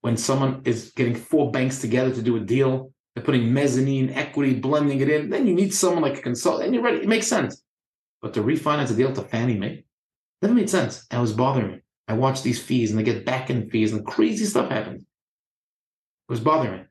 When 0.01 0.17
someone 0.17 0.63
is 0.65 0.93
getting 0.95 1.15
four 1.15 1.51
banks 1.51 1.81
together 1.81 2.15
to 2.15 2.23
do 2.23 2.37
a 2.37 2.41
deal, 2.41 2.93
they're 3.15 3.25
putting 3.25 3.53
mezzanine, 3.53 4.11
equity, 4.11 4.55
blending 4.55 5.01
it 5.01 5.11
in, 5.11 5.29
then 5.29 5.47
you 5.47 5.55
need 5.55 5.75
someone 5.75 6.03
like 6.03 6.19
a 6.19 6.23
consultant, 6.23 6.67
and 6.67 6.75
you're 6.75 6.85
ready. 6.85 6.99
It 6.99 7.09
makes 7.09 7.27
sense. 7.27 7.63
But 8.23 8.35
to 8.35 8.43
refinance 8.43 8.93
a 8.93 8.95
deal 8.95 9.13
to 9.13 9.23
Fannie 9.23 9.59
Mae, 9.59 9.85
never 10.41 10.55
made 10.55 10.71
sense. 10.71 11.05
And 11.11 11.19
it 11.19 11.21
was 11.21 11.33
bothering 11.33 11.73
me. 11.73 11.81
I 12.09 12.15
watch 12.15 12.43
these 12.43 12.61
fees 12.61 12.91
and 12.91 12.99
they 12.99 13.05
get 13.05 13.25
back 13.25 13.51
in 13.51 13.71
fees 13.71 13.93
and 13.93 14.05
crazy 14.05 14.45
stuff 14.45 14.71
happens. 14.71 15.03
It 15.03 16.33
was 16.33 16.41
bothering 16.41 16.73
me. 16.73 16.85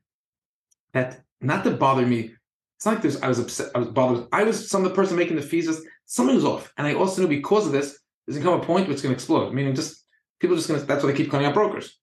That 0.92 1.20
not 1.40 1.64
to 1.64 1.72
bother 1.72 2.06
me 2.06 2.34
it's 2.78 2.86
not 2.86 2.92
like 2.92 3.02
there's 3.02 3.20
I 3.20 3.26
was 3.26 3.40
upset, 3.40 3.72
I 3.74 3.78
was 3.80 3.88
bothered. 3.88 4.28
I 4.30 4.44
was 4.44 4.70
some 4.70 4.84
of 4.84 4.88
the 4.88 4.94
person 4.94 5.16
making 5.16 5.34
the 5.34 5.42
fees. 5.42 5.66
Just, 5.66 5.82
something 6.06 6.36
was 6.36 6.44
off, 6.44 6.72
and 6.78 6.86
I 6.86 6.94
also 6.94 7.20
knew 7.20 7.28
because 7.28 7.66
of 7.66 7.72
this, 7.72 7.98
there's 8.24 8.38
gonna 8.38 8.56
come 8.56 8.60
a 8.60 8.64
point 8.64 8.86
where 8.86 8.92
it's 8.92 9.02
gonna 9.02 9.14
explode. 9.14 9.52
Meaning, 9.52 9.74
just 9.74 10.04
people 10.38 10.54
are 10.54 10.58
just 10.58 10.68
gonna. 10.68 10.84
That's 10.84 11.02
why 11.02 11.10
they 11.10 11.16
keep 11.16 11.28
calling 11.28 11.44
out 11.44 11.54
brokers. 11.54 11.98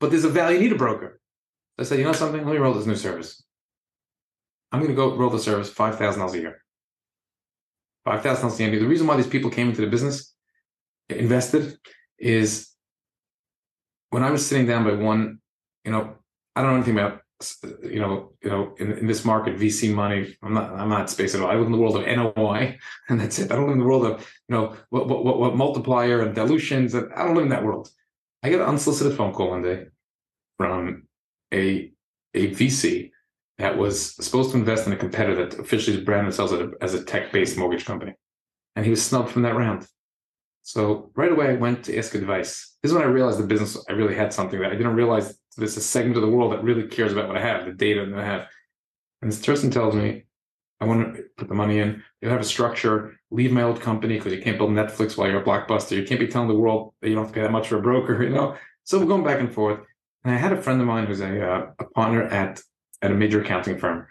But 0.00 0.10
there's 0.10 0.24
a 0.24 0.30
value. 0.30 0.60
Need 0.60 0.72
a 0.72 0.76
broker. 0.76 1.20
I 1.78 1.82
said, 1.82 1.98
you 1.98 2.06
know 2.06 2.12
something? 2.12 2.42
Let 2.42 2.52
me 2.52 2.58
roll 2.58 2.72
this 2.72 2.86
new 2.86 2.96
service. 2.96 3.44
I'm 4.72 4.80
going 4.80 4.90
to 4.90 4.96
go 4.96 5.14
roll 5.14 5.30
the 5.30 5.38
service 5.38 5.68
five 5.68 5.98
thousand 5.98 6.20
dollars 6.20 6.34
a 6.34 6.40
year. 6.40 6.62
Five 8.06 8.22
thousand 8.22 8.44
dollars 8.44 8.60
a 8.60 8.64
year. 8.64 8.80
The 8.80 8.86
reason 8.86 9.06
why 9.06 9.16
these 9.16 9.26
people 9.26 9.50
came 9.50 9.68
into 9.68 9.82
the 9.82 9.88
business, 9.88 10.34
invested, 11.10 11.78
is 12.18 12.68
when 14.10 14.22
I 14.22 14.30
was 14.30 14.46
sitting 14.46 14.66
down 14.66 14.84
by 14.84 14.92
one, 14.92 15.40
you 15.84 15.92
know, 15.92 16.14
I 16.56 16.62
don't 16.62 16.70
know 16.70 16.76
anything 16.76 16.98
about 16.98 17.22
you 17.82 18.00
know, 18.00 18.32
you 18.42 18.50
know, 18.50 18.74
in, 18.78 18.92
in 18.92 19.06
this 19.06 19.24
market, 19.24 19.56
VC 19.56 19.94
money. 19.94 20.36
I'm 20.42 20.54
not, 20.54 20.72
I'm 20.72 20.88
not 20.88 21.08
space 21.08 21.34
at 21.34 21.40
all. 21.40 21.48
I 21.48 21.54
live 21.54 21.66
in 21.66 21.72
the 21.72 21.78
world 21.78 21.96
of 21.96 22.04
NOI, 22.04 22.78
and 23.08 23.20
that's 23.20 23.38
it. 23.38 23.52
I 23.52 23.54
don't 23.54 23.66
live 23.66 23.74
in 23.74 23.78
the 23.78 23.84
world 23.84 24.06
of, 24.06 24.20
you 24.48 24.56
know, 24.56 24.76
what 24.90 25.08
what, 25.08 25.24
what, 25.24 25.38
what 25.38 25.56
multiplier 25.56 26.22
and 26.22 26.34
dilutions. 26.34 26.94
And 26.94 27.12
I 27.14 27.24
don't 27.24 27.34
live 27.34 27.44
in 27.44 27.50
that 27.50 27.64
world. 27.64 27.90
I 28.42 28.50
get 28.50 28.60
an 28.60 28.66
unsolicited 28.66 29.16
phone 29.16 29.32
call 29.32 29.50
one 29.50 29.62
day 29.62 29.86
from 30.56 31.04
a 31.52 31.92
a 32.34 32.50
VC 32.50 33.10
that 33.58 33.76
was 33.76 34.14
supposed 34.14 34.52
to 34.52 34.56
invest 34.56 34.86
in 34.86 34.92
a 34.92 34.96
competitor 34.96 35.46
that 35.46 35.58
officially 35.58 36.00
branded 36.00 36.32
themselves 36.32 36.52
as 36.52 36.60
a, 36.60 36.70
as 36.80 36.94
a 36.94 37.04
tech-based 37.04 37.56
mortgage 37.56 37.84
company, 37.84 38.14
and 38.74 38.84
he 38.84 38.90
was 38.90 39.04
snubbed 39.04 39.30
from 39.30 39.42
that 39.42 39.54
round. 39.54 39.86
So 40.68 41.10
right 41.16 41.32
away, 41.32 41.48
I 41.48 41.54
went 41.54 41.82
to 41.86 41.96
ask 41.96 42.14
advice. 42.14 42.76
This 42.82 42.90
is 42.90 42.94
when 42.94 43.02
I 43.02 43.06
realized 43.06 43.38
the 43.38 43.46
business. 43.46 43.82
I 43.88 43.92
really 43.92 44.14
had 44.14 44.34
something 44.34 44.60
that 44.60 44.70
I 44.70 44.74
didn't 44.74 44.96
realize. 44.96 45.34
There's 45.56 45.78
a 45.78 45.80
segment 45.80 46.16
of 46.16 46.22
the 46.22 46.28
world 46.28 46.52
that 46.52 46.62
really 46.62 46.86
cares 46.86 47.10
about 47.10 47.26
what 47.26 47.38
I 47.38 47.40
have, 47.40 47.64
the 47.64 47.72
data 47.72 48.04
that 48.04 48.18
I 48.18 48.22
have. 48.22 48.42
And 49.22 49.32
this 49.32 49.44
person 49.44 49.70
tells 49.70 49.94
me, 49.94 50.24
I 50.78 50.84
want 50.84 51.16
to 51.16 51.22
put 51.38 51.48
the 51.48 51.54
money 51.54 51.78
in. 51.78 52.02
You 52.20 52.28
have 52.28 52.42
a 52.42 52.44
structure. 52.44 53.18
Leave 53.30 53.50
my 53.50 53.62
old 53.62 53.80
company 53.80 54.18
because 54.18 54.34
you 54.34 54.42
can't 54.42 54.58
build 54.58 54.72
Netflix 54.72 55.16
while 55.16 55.26
you're 55.26 55.40
a 55.40 55.42
blockbuster. 55.42 55.96
You 55.96 56.04
can't 56.04 56.20
be 56.20 56.28
telling 56.28 56.48
the 56.48 56.54
world 56.54 56.92
that 57.00 57.08
you 57.08 57.14
don't 57.14 57.24
have 57.24 57.32
to 57.32 57.40
pay 57.40 57.46
that 57.46 57.50
much 57.50 57.68
for 57.68 57.78
a 57.78 57.82
broker. 57.82 58.22
You 58.28 58.28
know. 58.28 58.54
So 58.84 58.98
we're 58.98 59.06
going 59.06 59.24
back 59.24 59.40
and 59.40 59.50
forth. 59.50 59.80
And 60.24 60.34
I 60.34 60.36
had 60.36 60.52
a 60.52 60.60
friend 60.60 60.82
of 60.82 60.86
mine 60.86 61.06
who's 61.06 61.22
a 61.22 61.50
uh, 61.50 61.70
a 61.78 61.84
partner 61.84 62.24
at 62.24 62.60
at 63.00 63.10
a 63.10 63.14
major 63.14 63.40
accounting 63.40 63.78
firm 63.78 64.06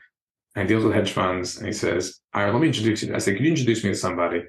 and 0.55 0.67
deals 0.67 0.83
with 0.83 0.95
hedge 0.95 1.11
funds. 1.11 1.57
And 1.57 1.67
he 1.67 1.73
says, 1.73 2.19
All 2.33 2.43
right, 2.43 2.51
let 2.51 2.61
me 2.61 2.67
introduce 2.69 3.03
you. 3.03 3.13
I 3.13 3.19
said, 3.19 3.35
Can 3.35 3.45
you 3.45 3.51
introduce 3.51 3.83
me 3.83 3.91
to 3.91 3.95
somebody 3.95 4.41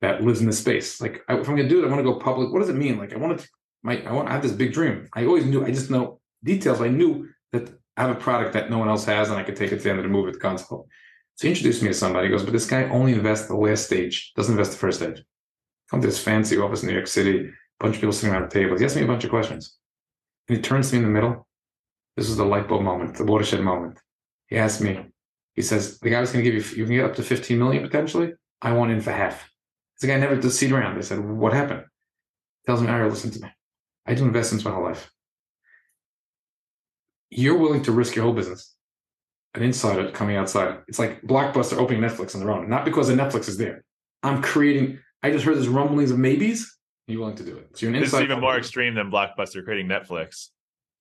that 0.00 0.22
lives 0.22 0.40
in 0.40 0.46
this 0.46 0.58
space? 0.58 1.00
Like, 1.00 1.22
I, 1.28 1.34
if 1.34 1.48
I'm 1.48 1.56
going 1.56 1.68
to 1.68 1.74
do 1.74 1.82
it, 1.82 1.86
I 1.86 1.90
want 1.90 1.98
to 1.98 2.12
go 2.12 2.18
public. 2.18 2.52
What 2.52 2.60
does 2.60 2.68
it 2.68 2.76
mean? 2.76 2.98
Like, 2.98 3.12
I 3.12 3.18
want 3.18 3.38
to, 3.38 3.48
my, 3.82 4.02
I 4.02 4.12
want, 4.12 4.28
I 4.28 4.32
have 4.32 4.42
this 4.42 4.52
big 4.52 4.72
dream. 4.72 5.08
I 5.12 5.24
always 5.26 5.44
knew, 5.44 5.64
I 5.64 5.70
just 5.70 5.90
know 5.90 6.20
details. 6.42 6.80
I 6.80 6.88
knew 6.88 7.28
that 7.52 7.70
I 7.96 8.02
have 8.02 8.16
a 8.16 8.20
product 8.20 8.52
that 8.54 8.70
no 8.70 8.78
one 8.78 8.88
else 8.88 9.04
has 9.04 9.30
and 9.30 9.38
I 9.38 9.42
could 9.42 9.56
take 9.56 9.72
it 9.72 9.78
to 9.78 9.82
the 9.84 9.90
end 9.90 9.98
of 9.98 10.04
the 10.04 10.10
move 10.10 10.26
with 10.26 10.34
the 10.34 10.40
console. 10.40 10.88
So 11.36 11.48
he 11.48 11.52
introduced 11.52 11.82
me 11.82 11.88
to 11.88 11.94
somebody. 11.94 12.28
He 12.28 12.32
goes, 12.32 12.44
But 12.44 12.52
this 12.52 12.66
guy 12.66 12.84
only 12.90 13.12
invests 13.12 13.48
the 13.48 13.56
last 13.56 13.86
stage, 13.86 14.32
doesn't 14.36 14.52
invest 14.52 14.72
the 14.72 14.78
first 14.78 14.98
stage. 15.00 15.22
Come 15.90 16.00
to 16.00 16.06
this 16.06 16.22
fancy 16.22 16.58
office 16.58 16.82
in 16.82 16.88
New 16.88 16.94
York 16.94 17.06
City, 17.06 17.40
a 17.40 17.50
bunch 17.80 17.96
of 17.96 18.00
people 18.00 18.12
sitting 18.12 18.34
around 18.34 18.50
the 18.50 18.54
table. 18.54 18.78
He 18.78 18.84
asked 18.84 18.96
me 18.96 19.02
a 19.02 19.06
bunch 19.06 19.24
of 19.24 19.30
questions. 19.30 19.76
And 20.48 20.56
he 20.56 20.62
turns 20.62 20.90
to 20.90 20.96
me 20.96 21.02
in 21.02 21.04
the 21.04 21.10
middle. 21.10 21.46
This 22.16 22.28
is 22.28 22.36
the 22.36 22.44
light 22.44 22.68
bulb 22.68 22.82
moment, 22.82 23.16
the 23.16 23.24
watershed 23.24 23.60
moment. 23.60 23.98
He 24.46 24.56
asked 24.56 24.80
me, 24.80 25.06
he 25.54 25.62
says, 25.62 25.98
the 25.98 26.10
guy 26.10 26.20
was 26.20 26.32
going 26.32 26.44
to 26.44 26.50
give 26.50 26.72
you, 26.72 26.76
you 26.76 26.84
can 26.84 26.94
get 26.94 27.04
up 27.04 27.16
to 27.16 27.22
15 27.22 27.58
million 27.58 27.82
potentially. 27.82 28.34
I 28.62 28.72
want 28.72 28.92
in 28.92 29.00
for 29.00 29.12
half. 29.12 29.50
The 30.00 30.06
guy 30.08 30.18
never 30.18 30.36
does 30.36 30.58
sit 30.58 30.72
around. 30.72 30.96
They 30.96 31.02
said, 31.02 31.20
what 31.20 31.52
happened? 31.52 31.84
Tells 32.66 32.80
me, 32.82 32.88
Ari, 32.88 33.08
listen 33.10 33.30
to 33.32 33.40
me. 33.40 33.48
I 34.06 34.14
do 34.14 34.24
investments 34.24 34.64
my 34.64 34.70
whole 34.72 34.82
life. 34.84 35.10
You're 37.30 37.58
willing 37.58 37.82
to 37.82 37.92
risk 37.92 38.14
your 38.14 38.24
whole 38.24 38.34
business. 38.34 38.74
An 39.54 39.62
insider 39.62 40.10
coming 40.10 40.36
outside. 40.36 40.78
It's 40.88 40.98
like 40.98 41.22
Blockbuster 41.22 41.76
opening 41.78 42.00
Netflix 42.02 42.34
on 42.34 42.40
their 42.40 42.50
own. 42.50 42.68
Not 42.68 42.84
because 42.84 43.08
the 43.08 43.14
Netflix 43.14 43.48
is 43.48 43.56
there. 43.56 43.84
I'm 44.22 44.42
creating, 44.42 44.98
I 45.22 45.30
just 45.30 45.44
heard 45.44 45.56
there's 45.56 45.68
rumblings 45.68 46.10
of 46.10 46.18
maybes. 46.18 46.76
You're 47.06 47.20
willing 47.20 47.36
to 47.36 47.44
do 47.44 47.56
it. 47.56 47.68
So 47.76 47.86
you're 47.86 47.94
an 47.94 48.00
This 48.00 48.12
is 48.12 48.20
even 48.20 48.40
more 48.40 48.56
extreme 48.56 48.94
than 48.94 49.10
Blockbuster 49.10 49.64
creating 49.64 49.86
Netflix 49.88 50.48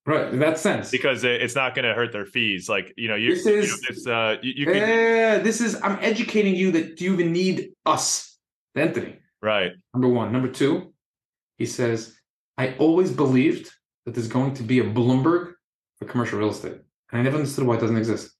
Right. 0.06 0.34
In 0.34 0.40
that 0.40 0.60
sense. 0.60 0.92
because 0.92 1.24
it's 1.24 1.56
not 1.56 1.76
going 1.76 1.86
to 1.86 1.94
hurt 1.94 2.12
their 2.12 2.26
fees. 2.26 2.68
Like 2.68 2.94
you 2.98 3.08
know, 3.08 3.16
you, 3.16 3.36
This 3.36 3.46
you 3.46 3.52
know, 3.62 3.78
is- 3.90 4.08
uh, 4.08 4.36
you, 4.42 4.54
you 4.58 4.66
can 4.66 4.76
Yeah, 4.76 5.38
this 5.40 5.62
is 5.62 5.80
I'm 5.82 5.98
educating 6.02 6.56
you 6.56 6.72
that 6.74 7.00
you 7.00 7.14
even 7.14 7.32
need 7.32 7.72
us, 7.86 8.33
the 8.76 8.82
entity? 8.82 9.20
right. 9.42 9.72
Number 9.94 10.08
one. 10.08 10.32
Number 10.32 10.48
two, 10.48 10.94
he 11.58 11.66
says, 11.66 12.16
I 12.58 12.76
always 12.76 13.12
believed 13.12 13.72
that 14.06 14.14
there's 14.14 14.28
going 14.28 14.54
to 14.56 14.64
be 14.64 14.80
a 14.80 14.84
Bloomberg 14.84 15.54
for 15.98 16.06
commercial 16.06 16.40
real 16.40 16.50
estate. 16.50 16.80
And 17.12 17.20
I 17.20 17.24
never 17.24 17.38
understood 17.38 17.66
why 17.66 17.76
it 17.76 17.82
doesn't 17.82 17.98
exist. 17.98 18.32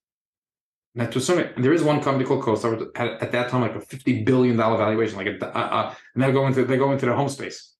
Now, 0.96 1.06
to 1.06 1.20
some 1.20 1.44
there 1.56 1.72
is 1.72 1.82
one 1.82 2.00
company 2.00 2.24
called 2.24 2.44
CoStar 2.44 2.78
with- 2.78 2.96
at, 2.96 3.22
at 3.22 3.32
that 3.32 3.48
time 3.50 3.62
like 3.62 3.74
a 3.74 3.80
fifty 3.80 4.22
billion 4.22 4.56
dollar 4.56 4.78
valuation, 4.78 5.16
like 5.16 5.26
a, 5.26 5.44
uh, 5.44 5.60
uh, 5.60 5.94
and 6.14 6.22
they 6.22 6.30
go 6.32 6.46
into 6.46 6.64
they 6.64 6.76
go 6.76 6.92
into 6.92 7.06
their 7.06 7.16
home 7.16 7.28
space. 7.28 7.74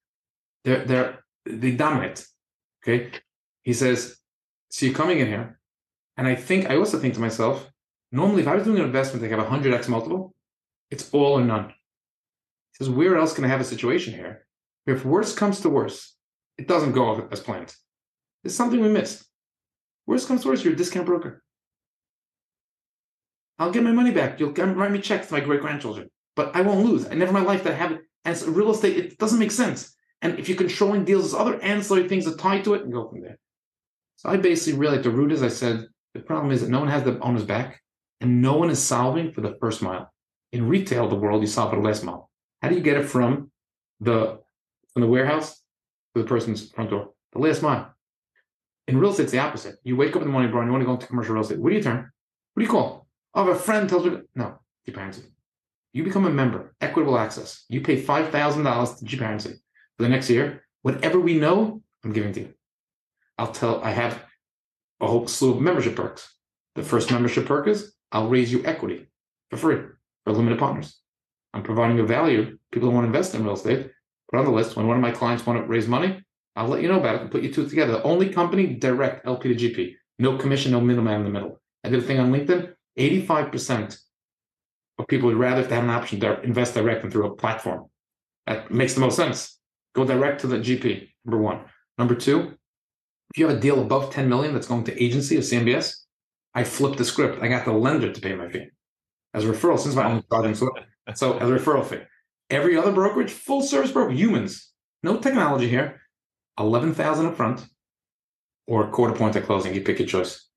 They're 0.64 0.84
they're 0.84 1.24
they 1.46 1.72
dominate. 1.72 2.26
Okay, 2.82 3.10
he 3.62 3.72
says, 3.72 4.18
so 4.68 4.86
you're 4.86 4.94
coming 4.94 5.20
in 5.20 5.28
here, 5.28 5.58
and 6.16 6.26
I 6.26 6.34
think 6.34 6.68
I 6.68 6.76
also 6.76 6.98
think 6.98 7.14
to 7.14 7.20
myself, 7.20 7.70
normally 8.10 8.42
if 8.42 8.48
I 8.48 8.56
was 8.56 8.64
doing 8.64 8.80
an 8.80 8.84
investment, 8.86 9.22
they 9.22 9.28
have 9.28 9.38
a 9.38 9.48
hundred 9.48 9.74
x 9.74 9.86
multiple, 9.88 10.34
it's 10.90 11.08
all 11.14 11.38
or 11.38 11.44
none. 11.44 11.72
Says, 12.74 12.90
where 12.90 13.16
else 13.16 13.34
can 13.34 13.44
I 13.44 13.48
have 13.48 13.60
a 13.60 13.64
situation 13.64 14.12
here? 14.12 14.46
If 14.86 15.04
worse 15.04 15.34
comes 15.34 15.60
to 15.60 15.68
worse, 15.68 16.14
it 16.58 16.68
doesn't 16.68 16.92
go 16.92 17.28
as 17.30 17.40
planned. 17.40 17.74
There's 18.42 18.54
something 18.54 18.80
we 18.80 18.88
missed. 18.88 19.24
Worst 20.06 20.28
comes 20.28 20.42
to 20.42 20.48
worst, 20.48 20.64
you're 20.64 20.74
a 20.74 20.76
discount 20.76 21.06
broker. 21.06 21.42
I'll 23.58 23.70
get 23.70 23.84
my 23.84 23.92
money 23.92 24.10
back. 24.10 24.40
You'll 24.40 24.52
write 24.52 24.90
me 24.90 24.98
checks 24.98 25.28
to 25.28 25.34
my 25.34 25.40
great 25.40 25.60
grandchildren, 25.60 26.10
but 26.34 26.54
I 26.54 26.60
won't 26.60 26.84
lose. 26.84 27.06
I 27.06 27.14
never 27.14 27.36
in 27.36 27.42
my 27.42 27.48
life 27.48 27.62
that 27.64 27.74
I 27.74 27.76
have 27.76 27.92
it. 27.92 28.00
And 28.24 28.34
it's 28.34 28.44
real 28.44 28.70
estate, 28.70 28.96
it 28.96 29.18
doesn't 29.18 29.38
make 29.38 29.52
sense. 29.52 29.94
And 30.22 30.38
if 30.38 30.48
you're 30.48 30.58
controlling 30.58 31.04
deals, 31.04 31.22
there's 31.22 31.40
other 31.40 31.60
ancillary 31.62 32.08
things 32.08 32.24
that 32.24 32.38
tie 32.38 32.60
to 32.60 32.74
it 32.74 32.82
and 32.82 32.92
go 32.92 33.08
from 33.08 33.20
there. 33.20 33.38
So 34.16 34.30
I 34.30 34.36
basically 34.36 34.78
realized 34.78 35.04
the 35.04 35.10
root 35.10 35.32
is 35.32 35.42
I 35.42 35.48
said 35.48 35.86
the 36.14 36.20
problem 36.20 36.50
is 36.50 36.62
that 36.62 36.70
no 36.70 36.80
one 36.80 36.88
has 36.88 37.04
the 37.04 37.18
owner's 37.20 37.44
back 37.44 37.80
and 38.20 38.40
no 38.40 38.56
one 38.56 38.70
is 38.70 38.82
solving 38.82 39.32
for 39.32 39.42
the 39.42 39.56
first 39.60 39.82
mile. 39.82 40.10
In 40.52 40.68
retail, 40.68 41.08
the 41.08 41.16
world, 41.16 41.42
you 41.42 41.46
solve 41.46 41.70
for 41.70 41.76
the 41.76 41.82
last 41.82 42.04
mile. 42.04 42.30
How 42.64 42.70
do 42.70 42.76
you 42.76 42.80
get 42.80 42.96
it 42.96 43.04
from 43.04 43.50
the 44.00 44.40
from 44.94 45.02
the 45.02 45.06
warehouse 45.06 45.60
to 46.14 46.22
the 46.22 46.26
person's 46.26 46.70
front 46.70 46.88
door? 46.88 47.10
The 47.34 47.38
last 47.38 47.60
mile. 47.60 47.94
In 48.88 48.98
real 48.98 49.10
estate, 49.10 49.24
it's 49.24 49.32
the 49.32 49.38
opposite. 49.38 49.76
You 49.84 49.96
wake 49.96 50.16
up 50.16 50.22
in 50.22 50.28
the 50.28 50.32
morning, 50.32 50.50
Brian, 50.50 50.68
you 50.68 50.72
want 50.72 50.80
to 50.80 50.86
go 50.86 50.94
into 50.94 51.06
commercial 51.06 51.34
real 51.34 51.42
estate. 51.42 51.58
What 51.58 51.68
do 51.68 51.76
you 51.76 51.82
turn? 51.82 52.10
What 52.54 52.60
do 52.60 52.62
you 52.62 52.70
call? 52.70 53.06
Oh, 53.34 53.50
a 53.50 53.54
friend 53.54 53.86
tells 53.86 54.06
me. 54.06 54.16
No, 54.34 54.60
GParency. 54.88 55.24
You 55.92 56.04
become 56.04 56.24
a 56.24 56.30
member, 56.30 56.74
equitable 56.80 57.18
access. 57.18 57.66
You 57.68 57.82
pay 57.82 58.02
$5,000 58.02 58.30
to 58.32 59.04
GParency 59.04 59.58
for 59.98 60.02
the 60.02 60.08
next 60.08 60.30
year. 60.30 60.64
Whatever 60.80 61.20
we 61.20 61.34
know, 61.38 61.82
I'm 62.02 62.14
giving 62.14 62.32
to 62.32 62.40
you. 62.40 62.54
I'll 63.36 63.52
tell, 63.52 63.84
I 63.84 63.90
have 63.90 64.24
a 65.02 65.06
whole 65.06 65.28
slew 65.28 65.50
of 65.50 65.60
membership 65.60 65.96
perks. 65.96 66.34
The 66.76 66.82
first 66.82 67.10
membership 67.10 67.44
perk 67.44 67.68
is 67.68 67.92
I'll 68.10 68.28
raise 68.30 68.50
you 68.50 68.64
equity 68.64 69.08
for 69.50 69.58
free 69.58 69.80
for 70.24 70.32
limited 70.32 70.58
partners. 70.58 70.98
I'm 71.54 71.62
providing 71.62 72.00
a 72.00 72.04
value. 72.04 72.58
People 72.72 72.90
who 72.90 72.94
want 72.94 73.04
to 73.04 73.06
invest 73.06 73.34
in 73.34 73.44
real 73.44 73.54
estate, 73.54 73.90
put 74.30 74.38
on 74.38 74.44
the 74.44 74.50
list. 74.50 74.76
When 74.76 74.88
one 74.88 74.96
of 74.96 75.02
my 75.02 75.12
clients 75.12 75.46
want 75.46 75.60
to 75.60 75.66
raise 75.66 75.86
money, 75.86 76.20
I'll 76.56 76.68
let 76.68 76.82
you 76.82 76.88
know 76.88 76.98
about 76.98 77.14
it 77.14 77.22
and 77.22 77.30
put 77.30 77.42
you 77.42 77.52
two 77.52 77.68
together. 77.68 77.92
The 77.92 78.02
only 78.02 78.28
company 78.28 78.66
direct 78.74 79.26
LP 79.26 79.54
to 79.54 79.70
GP. 79.70 79.94
No 80.18 80.36
commission, 80.36 80.72
no 80.72 80.80
middleman 80.80 81.20
in 81.20 81.24
the 81.24 81.30
middle. 81.30 81.60
I 81.84 81.88
did 81.88 82.00
a 82.00 82.02
thing 82.02 82.18
on 82.18 82.32
LinkedIn. 82.32 82.72
85% 82.98 83.98
of 84.98 85.06
people 85.06 85.28
would 85.28 85.38
rather 85.38 85.60
if 85.60 85.68
they 85.68 85.74
have 85.76 85.84
an 85.84 85.90
option 85.90 86.20
to 86.20 86.40
invest 86.42 86.74
direct 86.74 87.02
than 87.02 87.10
through 87.10 87.26
a 87.26 87.36
platform. 87.36 87.86
That 88.46 88.70
makes 88.70 88.94
the 88.94 89.00
most 89.00 89.16
sense. 89.16 89.58
Go 89.94 90.04
direct 90.04 90.40
to 90.40 90.48
the 90.48 90.58
GP, 90.58 91.08
number 91.24 91.38
one. 91.38 91.64
Number 91.98 92.14
two, 92.14 92.56
if 93.30 93.38
you 93.38 93.48
have 93.48 93.56
a 93.56 93.60
deal 93.60 93.80
above 93.80 94.12
10 94.12 94.28
million 94.28 94.54
that's 94.54 94.66
going 94.66 94.84
to 94.84 95.02
agency 95.02 95.36
or 95.36 95.40
CMBS, 95.40 95.94
I 96.54 96.64
flip 96.64 96.96
the 96.96 97.04
script. 97.04 97.42
I 97.42 97.48
got 97.48 97.64
the 97.64 97.72
lender 97.72 98.12
to 98.12 98.20
pay 98.20 98.34
my 98.34 98.48
fee 98.48 98.66
as 99.32 99.44
a 99.44 99.48
referral 99.48 99.78
since 99.78 99.94
my 99.94 100.10
own 100.10 100.22
charging. 100.30 100.54
So, 100.54 100.70
so 101.14 101.38
as 101.38 101.48
a 101.48 101.52
referral 101.52 101.84
fee. 101.84 102.02
Every 102.50 102.76
other 102.76 102.92
brokerage, 102.92 103.30
full 103.30 103.62
service 103.62 103.92
broker, 103.92 104.12
humans, 104.12 104.70
no 105.02 105.18
technology 105.18 105.68
here. 105.68 106.00
11,000 106.58 107.26
up 107.26 107.36
front 107.36 107.66
or 108.66 108.86
a 108.86 108.90
quarter 108.90 109.14
point 109.14 109.36
at 109.36 109.44
closing. 109.44 109.74
You 109.74 109.80
pick 109.80 109.98
your 109.98 110.08
choice. 110.08 110.48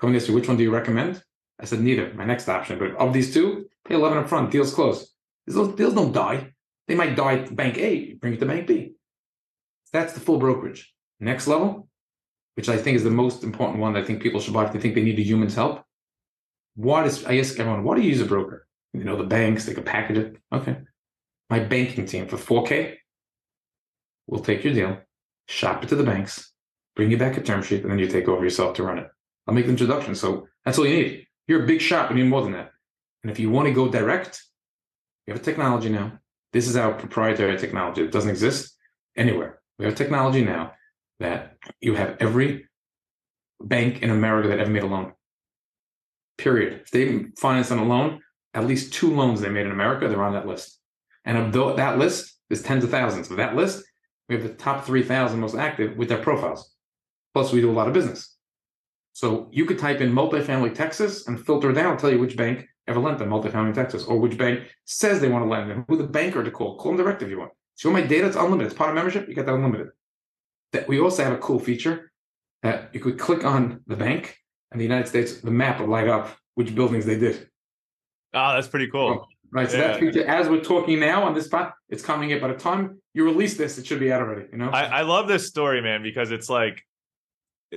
Coming 0.00 0.14
this 0.14 0.28
which 0.28 0.48
one 0.48 0.56
do 0.56 0.62
you 0.62 0.70
recommend? 0.70 1.22
I 1.58 1.64
said 1.64 1.80
neither. 1.80 2.12
My 2.14 2.24
next 2.24 2.48
option, 2.48 2.78
but 2.78 2.94
of 2.96 3.12
these 3.12 3.32
two, 3.32 3.66
pay 3.86 3.94
11 3.94 4.18
up 4.18 4.28
front. 4.28 4.50
Deals 4.50 4.74
close. 4.74 5.14
These 5.46 5.56
deals 5.74 5.94
don't 5.94 6.12
die. 6.12 6.52
They 6.86 6.94
might 6.94 7.16
die 7.16 7.38
at 7.38 7.56
bank 7.56 7.78
A, 7.78 8.14
bring 8.14 8.34
it 8.34 8.40
to 8.40 8.46
bank 8.46 8.66
B. 8.66 8.92
That's 9.92 10.12
the 10.12 10.20
full 10.20 10.38
brokerage. 10.38 10.92
Next 11.18 11.46
level, 11.46 11.88
which 12.54 12.68
I 12.68 12.76
think 12.76 12.96
is 12.96 13.04
the 13.04 13.10
most 13.10 13.42
important 13.42 13.80
one 13.80 13.96
I 13.96 14.04
think 14.04 14.22
people 14.22 14.40
should 14.40 14.54
buy 14.54 14.66
if 14.66 14.72
they 14.72 14.78
think 14.78 14.94
they 14.94 15.02
need 15.02 15.18
a 15.18 15.22
human's 15.22 15.54
help. 15.54 15.82
What 16.74 17.06
is, 17.06 17.24
I 17.24 17.38
ask 17.38 17.58
everyone, 17.58 17.84
why 17.84 17.96
do 17.96 18.02
you 18.02 18.10
use 18.10 18.20
a 18.20 18.26
broker? 18.26 18.65
You 18.96 19.04
know, 19.04 19.16
the 19.16 19.24
banks, 19.24 19.66
they 19.66 19.74
can 19.74 19.84
package 19.84 20.16
it. 20.18 20.36
Okay. 20.52 20.78
My 21.50 21.60
banking 21.60 22.06
team 22.06 22.26
for 22.26 22.36
4K 22.36 22.96
will 24.26 24.40
take 24.40 24.64
your 24.64 24.72
deal, 24.72 24.98
shop 25.48 25.84
it 25.84 25.88
to 25.90 25.96
the 25.96 26.02
banks, 26.02 26.52
bring 26.96 27.10
you 27.10 27.18
back 27.18 27.36
a 27.36 27.42
term 27.42 27.62
sheet, 27.62 27.82
and 27.82 27.90
then 27.90 27.98
you 27.98 28.08
take 28.08 28.26
over 28.26 28.42
yourself 28.42 28.74
to 28.76 28.82
run 28.82 28.98
it. 28.98 29.08
I'll 29.46 29.54
make 29.54 29.66
the 29.66 29.70
introduction. 29.70 30.14
So 30.14 30.48
that's 30.64 30.78
all 30.78 30.86
you 30.86 30.96
need. 30.96 31.26
You're 31.46 31.64
a 31.64 31.66
big 31.66 31.80
shop, 31.80 32.10
you 32.10 32.16
need 32.16 32.30
more 32.30 32.42
than 32.42 32.52
that. 32.52 32.70
And 33.22 33.30
if 33.30 33.38
you 33.38 33.50
want 33.50 33.68
to 33.68 33.74
go 33.74 33.88
direct, 33.88 34.42
we 35.26 35.32
have 35.32 35.40
a 35.40 35.44
technology 35.44 35.88
now. 35.88 36.18
This 36.52 36.66
is 36.66 36.76
our 36.76 36.94
proprietary 36.94 37.58
technology. 37.58 38.02
It 38.02 38.12
doesn't 38.12 38.30
exist 38.30 38.76
anywhere. 39.16 39.60
We 39.78 39.84
have 39.84 39.94
technology 39.94 40.42
now 40.42 40.72
that 41.20 41.56
you 41.80 41.94
have 41.94 42.16
every 42.18 42.66
bank 43.60 44.02
in 44.02 44.10
America 44.10 44.48
that 44.48 44.58
ever 44.58 44.70
made 44.70 44.82
a 44.82 44.86
loan. 44.86 45.12
Period. 46.38 46.80
If 46.82 46.90
they 46.90 47.26
financed 47.38 47.72
on 47.72 47.78
a 47.78 47.84
loan, 47.84 48.20
at 48.56 48.64
least 48.64 48.94
two 48.94 49.14
loans 49.14 49.40
they 49.40 49.50
made 49.50 49.66
in 49.66 49.72
America, 49.72 50.08
they're 50.08 50.24
on 50.24 50.32
that 50.32 50.46
list. 50.46 50.80
And 51.26 51.36
of 51.36 51.52
tho- 51.52 51.76
that 51.76 51.98
list, 51.98 52.38
there's 52.48 52.62
tens 52.62 52.82
of 52.82 52.90
thousands. 52.90 53.30
Of 53.30 53.36
that 53.36 53.54
list, 53.54 53.84
we 54.28 54.34
have 54.34 54.42
the 54.42 54.54
top 54.54 54.86
3,000 54.86 55.38
most 55.38 55.54
active 55.54 55.96
with 55.96 56.08
their 56.08 56.22
profiles. 56.22 56.74
Plus, 57.34 57.52
we 57.52 57.60
do 57.60 57.70
a 57.70 57.72
lot 57.72 57.86
of 57.86 57.92
business. 57.92 58.34
So 59.12 59.48
you 59.52 59.66
could 59.66 59.78
type 59.78 60.00
in 60.00 60.10
multifamily 60.10 60.74
Texas 60.74 61.28
and 61.28 61.44
filter 61.44 61.70
down, 61.70 61.98
tell 61.98 62.10
you 62.10 62.18
which 62.18 62.36
bank 62.36 62.66
ever 62.88 62.98
lent 62.98 63.18
them 63.18 63.28
multifamily 63.28 63.74
Texas, 63.74 64.04
or 64.04 64.18
which 64.18 64.38
bank 64.38 64.68
says 64.86 65.20
they 65.20 65.28
want 65.28 65.44
to 65.44 65.50
lend 65.50 65.70
them, 65.70 65.84
who 65.86 65.98
the 65.98 66.04
banker 66.04 66.42
to 66.42 66.50
call. 66.50 66.78
Call 66.78 66.92
them 66.92 67.04
direct 67.04 67.22
if 67.22 67.28
you 67.28 67.38
want. 67.38 67.52
So 67.74 67.90
my 67.90 68.00
data, 68.00 68.26
it's 68.26 68.36
unlimited. 68.36 68.66
It's 68.68 68.78
part 68.78 68.90
of 68.90 68.96
membership. 68.96 69.28
You 69.28 69.34
get 69.34 69.44
that 69.46 69.54
unlimited. 69.54 69.88
That 70.72 70.88
we 70.88 70.98
also 70.98 71.24
have 71.24 71.34
a 71.34 71.38
cool 71.38 71.58
feature 71.58 72.10
that 72.62 72.90
you 72.94 73.00
could 73.00 73.18
click 73.18 73.44
on 73.44 73.82
the 73.86 73.96
bank 73.96 74.38
and 74.70 74.80
the 74.80 74.84
United 74.84 75.08
States, 75.08 75.40
the 75.40 75.50
map 75.50 75.80
will 75.80 75.88
light 75.88 76.08
up 76.08 76.36
which 76.54 76.74
buildings 76.74 77.04
they 77.04 77.18
did. 77.18 77.48
Oh, 78.34 78.54
that's 78.54 78.68
pretty 78.68 78.88
cool. 78.88 79.26
Right. 79.52 79.70
So 79.70 79.78
Yeah. 79.78 79.88
that 79.88 80.00
feature, 80.00 80.26
as 80.26 80.48
we're 80.48 80.60
talking 80.62 81.00
now 81.00 81.22
on 81.22 81.34
this 81.34 81.46
spot, 81.46 81.74
it's 81.88 82.02
coming 82.02 82.30
in. 82.30 82.40
By 82.40 82.48
the 82.48 82.54
time 82.54 83.00
you 83.14 83.24
release 83.24 83.56
this, 83.56 83.78
it 83.78 83.86
should 83.86 84.00
be 84.00 84.12
out 84.12 84.20
already. 84.20 84.46
You 84.52 84.58
know. 84.58 84.70
I, 84.70 84.84
I 84.84 85.02
love 85.02 85.28
this 85.28 85.46
story, 85.46 85.80
man, 85.80 86.02
because 86.02 86.30
it's 86.30 86.50
like 86.50 86.82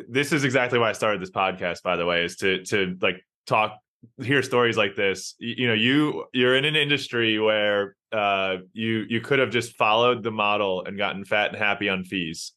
this 0.07 0.31
is 0.31 0.43
exactly 0.43 0.79
why 0.79 0.89
I 0.89 0.93
started 0.93 1.21
this 1.21 1.31
podcast, 1.31 1.83
by 1.83 1.95
the 1.95 2.05
way, 2.05 2.23
is 2.23 2.35
to 2.37 2.63
to 2.65 2.97
like 3.01 3.23
talk 3.47 3.77
hear 4.21 4.41
stories 4.41 4.77
like 4.77 4.95
this. 4.95 5.35
You, 5.39 5.55
you 5.57 5.67
know, 5.67 5.73
you 5.73 6.25
you're 6.33 6.55
in 6.55 6.65
an 6.65 6.75
industry 6.75 7.39
where 7.39 7.95
uh 8.11 8.57
you 8.73 9.05
you 9.07 9.21
could 9.21 9.39
have 9.39 9.51
just 9.51 9.75
followed 9.77 10.23
the 10.23 10.31
model 10.31 10.83
and 10.85 10.97
gotten 10.97 11.23
fat 11.25 11.49
and 11.49 11.57
happy 11.57 11.89
on 11.89 12.03
fees. 12.03 12.53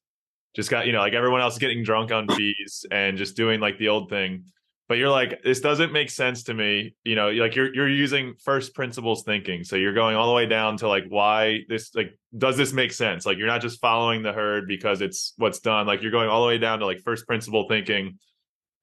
Just 0.55 0.71
got, 0.71 0.87
you 0.87 0.93
know, 0.93 1.01
like 1.01 1.15
everyone 1.15 1.41
else 1.41 1.59
getting 1.59 1.83
drunk 1.83 2.13
on 2.13 2.29
fees 2.37 2.85
and 2.91 3.17
just 3.17 3.37
doing 3.37 3.61
like 3.61 3.79
the 3.79 3.89
old 3.89 4.11
thing. 4.11 4.45
But 4.93 4.99
you're 4.99 5.09
like, 5.09 5.41
this 5.43 5.61
doesn't 5.61 5.91
make 5.91 6.11
sense 6.11 6.43
to 6.43 6.53
me. 6.53 6.95
You 7.03 7.15
know, 7.15 7.31
like 7.31 7.57
you're 7.57 7.75
you're 7.75 7.89
using 7.89 8.35
first 8.45 8.75
principles 8.75 9.23
thinking. 9.23 9.65
So 9.65 9.77
you're 9.77 9.95
going 9.95 10.17
all 10.17 10.27
the 10.27 10.35
way 10.35 10.45
down 10.45 10.77
to 10.77 10.87
like 10.87 11.05
why 11.09 11.61
this 11.67 11.95
like 11.95 12.19
does 12.37 12.59
this 12.59 12.75
make 12.75 12.93
sense? 12.93 13.25
Like 13.25 13.39
you're 13.39 13.47
not 13.47 13.63
just 13.63 13.81
following 13.81 14.23
the 14.23 14.35
herd 14.35 14.69
because 14.69 15.01
it's 15.01 15.33
what's 15.39 15.61
done. 15.61 15.87
Like 15.87 16.03
you're 16.03 16.11
going 16.11 16.29
all 16.29 16.43
the 16.43 16.49
way 16.49 16.59
down 16.59 16.81
to 16.81 16.85
like 16.85 17.01
first 17.01 17.27
principle 17.27 17.67
thinking 17.71 18.19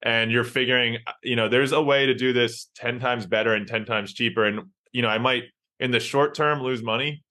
and 0.02 0.32
you're 0.32 0.42
figuring, 0.42 0.96
uh, 1.06 1.12
you 1.22 1.36
know, 1.36 1.48
there's 1.48 1.70
a 1.70 1.80
way 1.80 2.06
to 2.06 2.14
do 2.14 2.32
this 2.32 2.68
10 2.74 2.98
times 2.98 3.24
better 3.24 3.54
and 3.54 3.68
10 3.68 3.84
times 3.84 4.12
cheaper. 4.12 4.44
And, 4.44 4.62
you 4.90 5.02
know, 5.02 5.08
I 5.08 5.18
might 5.18 5.44
in 5.78 5.92
the 5.92 6.00
short 6.00 6.34
term 6.34 6.60
lose 6.60 6.82
money, 6.82 7.22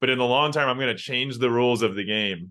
but 0.00 0.10
in 0.10 0.18
the 0.18 0.24
long 0.24 0.50
term, 0.50 0.68
I'm 0.68 0.78
going 0.78 0.88
to 0.88 1.00
change 1.00 1.38
the 1.38 1.48
rules 1.48 1.82
of 1.82 1.94
the 1.94 2.02
game. 2.02 2.50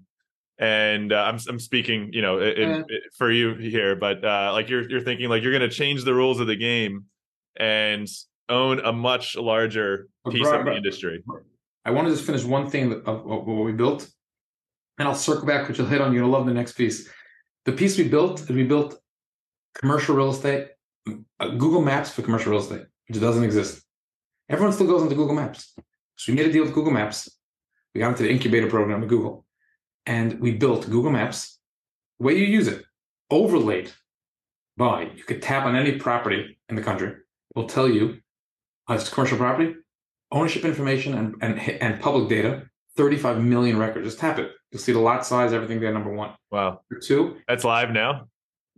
And 0.58 1.12
uh, 1.12 1.18
I'm 1.24 1.38
I'm 1.50 1.60
speaking, 1.60 2.12
you 2.14 2.22
know, 2.22 2.40
Yeah. 2.40 2.78
in- 2.78 2.86
for 3.18 3.30
you 3.32 3.56
here, 3.56 3.96
but 3.96 4.24
uh, 4.24 4.52
like 4.54 4.70
you're 4.70 4.90
you're 4.90 5.02
thinking 5.02 5.30
like 5.30 5.44
you're 5.44 5.52
going 5.52 5.70
to 5.70 5.76
change 5.76 6.04
the 6.06 6.14
rules 6.14 6.40
of 6.40 6.48
the 6.48 6.56
game 6.56 7.06
and 7.58 8.08
own 8.48 8.80
a 8.80 8.94
much 8.94 9.36
larger 9.36 10.08
piece 10.30 10.48
of 10.48 10.66
the 10.66 10.76
industry. 10.76 11.24
I 11.84 11.92
want 11.92 12.08
to 12.08 12.14
just 12.14 12.26
finish 12.26 12.44
one 12.44 12.70
thing 12.70 13.02
of, 13.06 13.26
what 13.26 13.46
we 13.46 13.72
built, 13.74 14.10
and 14.98 15.08
I'll 15.08 15.16
circle 15.16 15.46
back, 15.46 15.68
which 15.68 15.78
you'll 15.78 15.88
hit 15.88 16.00
on. 16.02 16.14
Gonna 16.16 16.28
love 16.28 16.46
the 16.46 16.54
next 16.54 16.74
piece. 16.74 17.10
The 17.66 17.72
piece 17.74 17.98
we 17.98 18.08
built 18.08 18.42
is 18.42 18.50
we 18.50 18.64
built 18.64 18.98
commercial 19.74 20.16
real 20.16 20.30
estate, 20.32 20.70
uh, 21.40 21.50
Google 21.50 21.82
Maps 21.82 22.12
for 22.12 22.22
commercial 22.22 22.52
real 22.52 22.62
estate, 22.62 22.86
which 23.08 23.20
doesn't 23.20 23.44
exist. 23.44 23.84
Everyone 24.50 24.72
still 24.74 24.88
goes 24.88 25.02
into 25.04 25.16
Google 25.16 25.36
Maps. 25.36 25.74
So 26.16 26.32
we 26.32 26.38
made 26.38 26.48
a 26.48 26.52
deal 26.52 26.64
with 26.64 26.74
Google 26.74 26.92
Maps. 26.94 27.30
We 27.94 28.00
got 28.00 28.10
into 28.10 28.24
the 28.24 28.30
incubator 28.32 28.68
program 28.70 29.02
with 29.02 29.10
Google, 29.10 29.45
and 30.06 30.40
we 30.40 30.52
built 30.52 30.90
Google 30.90 31.12
Maps. 31.12 31.60
The 32.20 32.26
way 32.26 32.38
you 32.38 32.46
use 32.46 32.68
it, 32.68 32.84
overlaid 33.30 33.92
by 34.78 35.04
you 35.16 35.24
could 35.24 35.42
tap 35.42 35.66
on 35.66 35.76
any 35.76 35.98
property 35.98 36.58
in 36.70 36.76
the 36.76 36.82
country. 36.82 37.10
It 37.10 37.16
will 37.56 37.68
tell 37.68 37.90
you 37.90 38.20
uh, 38.90 38.94
it's 38.96 39.10
commercial 39.10 39.38
property, 39.38 39.76
ownership 40.32 40.64
information, 40.66 41.14
and 41.16 41.36
and 41.42 41.60
and 41.82 42.00
public 42.02 42.30
data. 42.30 42.64
35 42.98 43.44
million 43.44 43.78
records. 43.78 44.08
Just 44.08 44.20
tap 44.20 44.40
it. 44.40 44.52
You'll 44.72 44.80
see 44.82 44.94
the 44.94 45.00
lot 45.00 45.26
size, 45.26 45.52
everything 45.52 45.82
there. 45.82 45.92
Number 45.92 46.14
one. 46.14 46.32
Wow, 46.50 46.80
Number 46.90 47.02
two, 47.06 47.36
that's 47.46 47.66
live 47.66 47.92
now. 47.92 48.28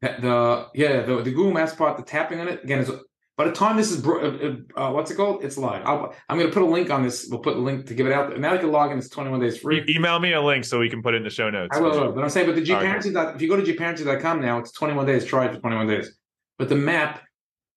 the 0.01 0.15
the- 0.19 0.67
yeah 0.73 1.01
the, 1.03 1.21
the 1.21 1.29
Google 1.31 1.51
Maps 1.51 1.75
part, 1.75 1.97
the 1.97 2.03
tapping 2.03 2.39
on 2.39 2.47
it 2.47 2.63
again 2.63 2.79
is 2.79 2.89
by 3.37 3.45
the 3.45 3.51
time 3.51 3.77
this 3.77 3.91
is 3.91 4.03
uh, 4.03 4.55
uh, 4.75 4.91
what's 4.91 5.11
it 5.11 5.15
called? 5.15 5.43
It's 5.43 5.59
live. 5.59 5.83
I'll, 5.85 6.13
I'm 6.27 6.39
going 6.39 6.49
to 6.49 6.53
put 6.53 6.63
a 6.63 6.65
link 6.65 6.89
on 6.89 7.03
this. 7.03 7.27
We'll 7.29 7.39
put 7.39 7.55
a 7.55 7.59
link 7.59 7.85
to 7.85 7.93
give 7.93 8.07
it 8.07 8.11
out. 8.11 8.37
Now 8.39 8.53
you 8.53 8.59
can 8.59 8.71
log 8.71 8.91
in. 8.91 8.97
It's 8.97 9.09
21 9.09 9.39
days 9.39 9.59
free. 9.59 9.81
E- 9.81 9.95
email 9.95 10.19
me 10.19 10.33
a 10.33 10.41
link 10.41 10.65
so 10.65 10.79
we 10.79 10.89
can 10.89 11.03
put 11.03 11.13
it 11.13 11.17
in 11.17 11.23
the 11.23 11.29
show 11.29 11.51
notes. 11.51 11.77
I 11.77 11.79
will, 11.79 12.03
I. 12.03 12.07
But 12.07 12.23
I'm 12.23 12.29
saying, 12.31 12.47
but 12.47 12.55
the 12.55 12.73
right, 12.73 12.83
gparency. 12.83 13.35
if 13.35 13.41
you 13.41 13.47
go 13.47 13.55
to 13.55 13.61
gparency.com 13.61 14.41
now, 14.41 14.57
it's 14.57 14.71
21 14.71 15.05
days. 15.05 15.23
Try 15.23 15.45
it 15.45 15.53
for 15.53 15.59
21 15.59 15.87
days. 15.87 16.17
But 16.57 16.69
the 16.69 16.75
map, 16.75 17.21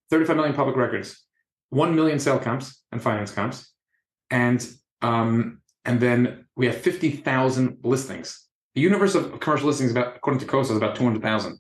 35 0.08 0.36
million 0.36 0.54
public 0.54 0.76
records, 0.76 1.22
1 1.68 1.94
million 1.94 2.18
sale 2.18 2.38
comps 2.38 2.82
and 2.90 3.02
finance 3.02 3.30
comps, 3.30 3.70
and 4.30 4.66
um, 5.02 5.60
and 5.84 6.00
then 6.00 6.46
we 6.56 6.66
have 6.66 6.76
50,000 6.76 7.78
listings. 7.82 8.46
The 8.74 8.80
universe 8.80 9.14
of 9.14 9.40
commercial 9.40 9.66
listings, 9.66 9.90
about 9.90 10.16
according 10.16 10.40
to 10.40 10.46
CoStar, 10.46 10.70
is 10.70 10.76
about 10.76 10.96
200,000. 10.96 11.58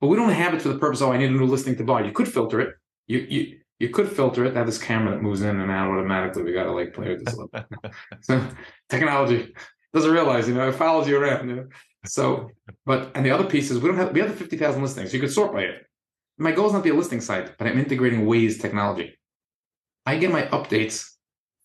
But 0.00 0.06
we 0.06 0.16
don't 0.16 0.30
have 0.30 0.54
it 0.54 0.62
for 0.62 0.68
the 0.68 0.78
purpose. 0.78 1.00
of, 1.00 1.08
Oh, 1.08 1.12
I 1.12 1.18
need 1.18 1.30
a 1.30 1.32
new 1.32 1.46
listing 1.46 1.76
to 1.76 1.84
buy. 1.84 2.02
You 2.02 2.12
could 2.12 2.28
filter 2.28 2.60
it. 2.60 2.74
You 3.06 3.18
you 3.18 3.58
you 3.78 3.88
could 3.88 4.10
filter 4.10 4.44
it. 4.44 4.54
Have 4.54 4.66
this 4.66 4.78
camera 4.78 5.10
that 5.12 5.22
moves 5.22 5.42
in 5.42 5.58
and 5.58 5.70
out 5.70 5.90
automatically. 5.90 6.44
We 6.44 6.52
got 6.52 6.64
to 6.64 6.72
like 6.72 6.94
play 6.94 7.08
with 7.08 7.24
this 7.24 7.34
a 7.34 7.36
little. 7.36 7.50
bit. 7.52 7.92
so 8.20 8.46
technology 8.88 9.52
doesn't 9.92 10.10
realize, 10.10 10.48
you 10.48 10.54
know, 10.54 10.68
it 10.68 10.74
follows 10.74 11.08
you 11.08 11.18
around. 11.18 11.48
You 11.48 11.56
know? 11.56 11.66
So, 12.06 12.50
but 12.86 13.10
and 13.14 13.24
the 13.26 13.30
other 13.30 13.44
piece 13.44 13.70
is 13.70 13.80
we 13.80 13.88
don't 13.88 13.98
have 13.98 14.12
we 14.12 14.20
have 14.20 14.30
the 14.30 14.36
fifty 14.36 14.56
thousand 14.56 14.82
listings. 14.82 15.12
You 15.12 15.20
could 15.20 15.32
sort 15.32 15.52
by 15.52 15.62
it. 15.62 15.86
My 16.38 16.52
goal 16.52 16.66
is 16.66 16.72
not 16.72 16.78
to 16.78 16.84
be 16.84 16.90
a 16.90 16.94
listing 16.94 17.20
site, 17.20 17.56
but 17.58 17.66
I'm 17.66 17.78
integrating 17.78 18.26
Waze 18.26 18.60
technology. 18.60 19.18
I 20.06 20.16
get 20.16 20.32
my 20.32 20.42
updates 20.42 21.08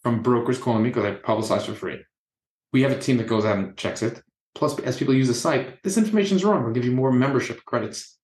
from 0.04 0.22
brokers 0.22 0.60
calling 0.60 0.84
me 0.84 0.90
because 0.90 1.06
I 1.06 1.16
publicize 1.16 1.64
for 1.64 1.74
free. 1.74 2.00
We 2.74 2.82
have 2.84 2.92
a 2.92 3.00
team 3.00 3.18
that 3.18 3.28
goes 3.28 3.46
out 3.46 3.58
and 3.58 3.76
checks 3.78 4.04
it. 4.04 4.22
Plus, 4.54 4.78
as 4.80 4.98
people 4.98 5.14
use 5.14 5.28
the 5.28 5.34
site, 5.34 5.82
this 5.84 5.98
information 5.98 6.38
is 6.38 6.44
wrong. 6.44 6.64
We'll 6.64 6.74
give 6.74 6.86
you 6.86 6.92
more 6.92 7.12
membership 7.12 7.64
credits 7.66 8.18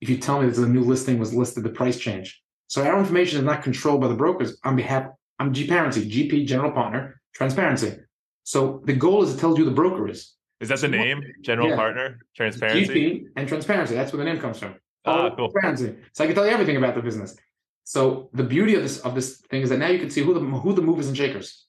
if 0.00 0.08
you 0.08 0.18
tell 0.18 0.40
me 0.40 0.48
that 0.48 0.62
a 0.62 0.68
new 0.68 0.82
listing 0.82 1.18
was 1.18 1.34
listed, 1.34 1.64
the 1.64 1.70
price 1.70 1.98
change. 1.98 2.42
So 2.68 2.84
our 2.84 2.98
information 2.98 3.38
is 3.38 3.44
not 3.44 3.62
controlled 3.62 4.00
by 4.00 4.08
the 4.08 4.14
brokers. 4.14 4.58
On 4.64 4.76
behalf, 4.76 5.06
I'm 5.38 5.52
GParency, 5.52 6.10
GP 6.10 6.46
General 6.46 6.72
Partner, 6.72 7.20
Transparency. 7.34 7.96
So 8.44 8.82
the 8.84 8.92
goal 8.94 9.22
is 9.22 9.34
it 9.34 9.38
tells 9.38 9.58
you 9.58 9.64
who 9.64 9.70
the 9.70 9.76
broker 9.76 10.08
is. 10.08 10.32
Is 10.60 10.68
that 10.70 10.80
the 10.80 10.88
name? 10.88 11.22
General 11.42 11.68
Yeah. 11.68 11.76
partner? 11.76 12.18
Transparency? 12.34 12.86
GP 12.94 13.26
and 13.36 13.48
transparency. 13.48 13.94
That's 13.94 14.12
where 14.12 14.24
the 14.24 14.30
name 14.30 14.40
comes 14.40 14.58
from. 14.58 14.74
Ah, 15.04 15.26
Oh, 15.30 15.36
cool. 15.36 15.50
Transparency. 15.50 15.96
So 16.12 16.24
I 16.24 16.26
can 16.26 16.34
tell 16.34 16.46
you 16.46 16.52
everything 16.52 16.76
about 16.76 16.94
the 16.94 17.02
business. 17.02 17.36
So 17.84 18.30
the 18.32 18.42
beauty 18.42 18.74
of 18.74 18.82
this 18.82 18.98
of 19.00 19.14
this 19.14 19.36
thing 19.50 19.62
is 19.62 19.68
that 19.70 19.78
now 19.78 19.88
you 19.88 19.98
can 19.98 20.10
see 20.10 20.22
who 20.22 20.34
the 20.34 20.40
who 20.40 20.72
the 20.72 20.82
movers 20.82 21.06
and 21.08 21.16
shakers. 21.16 21.66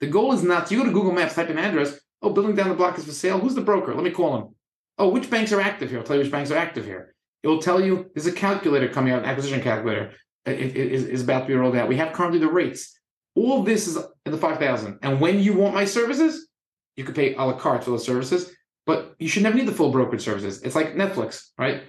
The 0.00 0.06
goal 0.06 0.32
is 0.32 0.42
not 0.42 0.70
you 0.70 0.78
go 0.78 0.84
to 0.84 0.90
Google 0.92 1.12
Maps, 1.12 1.34
type 1.34 1.50
in 1.50 1.58
address. 1.58 2.00
Oh, 2.22 2.30
building 2.32 2.56
down 2.56 2.68
the 2.70 2.74
block 2.74 2.98
is 2.98 3.04
for 3.04 3.12
sale. 3.12 3.38
Who's 3.38 3.54
the 3.54 3.60
broker? 3.60 3.94
Let 3.94 4.02
me 4.04 4.10
call 4.10 4.36
him. 4.36 4.54
Oh, 4.98 5.08
which 5.08 5.30
banks 5.30 5.52
are 5.52 5.60
active 5.60 5.90
here? 5.90 5.98
I'll 6.00 6.04
tell 6.04 6.16
you 6.16 6.22
which 6.22 6.32
banks 6.32 6.50
are 6.50 6.56
active 6.56 6.84
here. 6.84 7.14
It 7.42 7.48
will 7.48 7.62
tell 7.62 7.80
you 7.80 8.10
there's 8.14 8.26
a 8.26 8.32
calculator 8.32 8.88
coming 8.88 9.12
out, 9.12 9.20
an 9.20 9.26
acquisition 9.26 9.60
calculator. 9.62 10.12
Is, 10.46 11.04
is 11.04 11.22
about 11.22 11.40
to 11.40 11.46
be 11.46 11.54
rolled 11.54 11.76
out. 11.76 11.88
We 11.88 11.96
have 11.96 12.12
currently 12.14 12.38
the 12.38 12.48
rates. 12.48 12.98
All 13.34 13.62
this 13.62 13.86
is 13.86 13.98
in 14.24 14.32
the 14.32 14.38
five 14.38 14.58
thousand. 14.58 14.98
And 15.02 15.20
when 15.20 15.38
you 15.38 15.52
want 15.52 15.74
my 15.74 15.84
services, 15.84 16.48
you 16.96 17.04
can 17.04 17.14
pay 17.14 17.34
a 17.34 17.42
la 17.44 17.52
carte 17.52 17.84
for 17.84 17.90
those 17.90 18.04
services. 18.04 18.50
But 18.86 19.14
you 19.18 19.28
should 19.28 19.42
never 19.42 19.56
need 19.56 19.68
the 19.68 19.72
full 19.72 19.92
brokerage 19.92 20.22
services. 20.22 20.62
It's 20.62 20.74
like 20.74 20.94
Netflix, 20.94 21.50
right? 21.58 21.82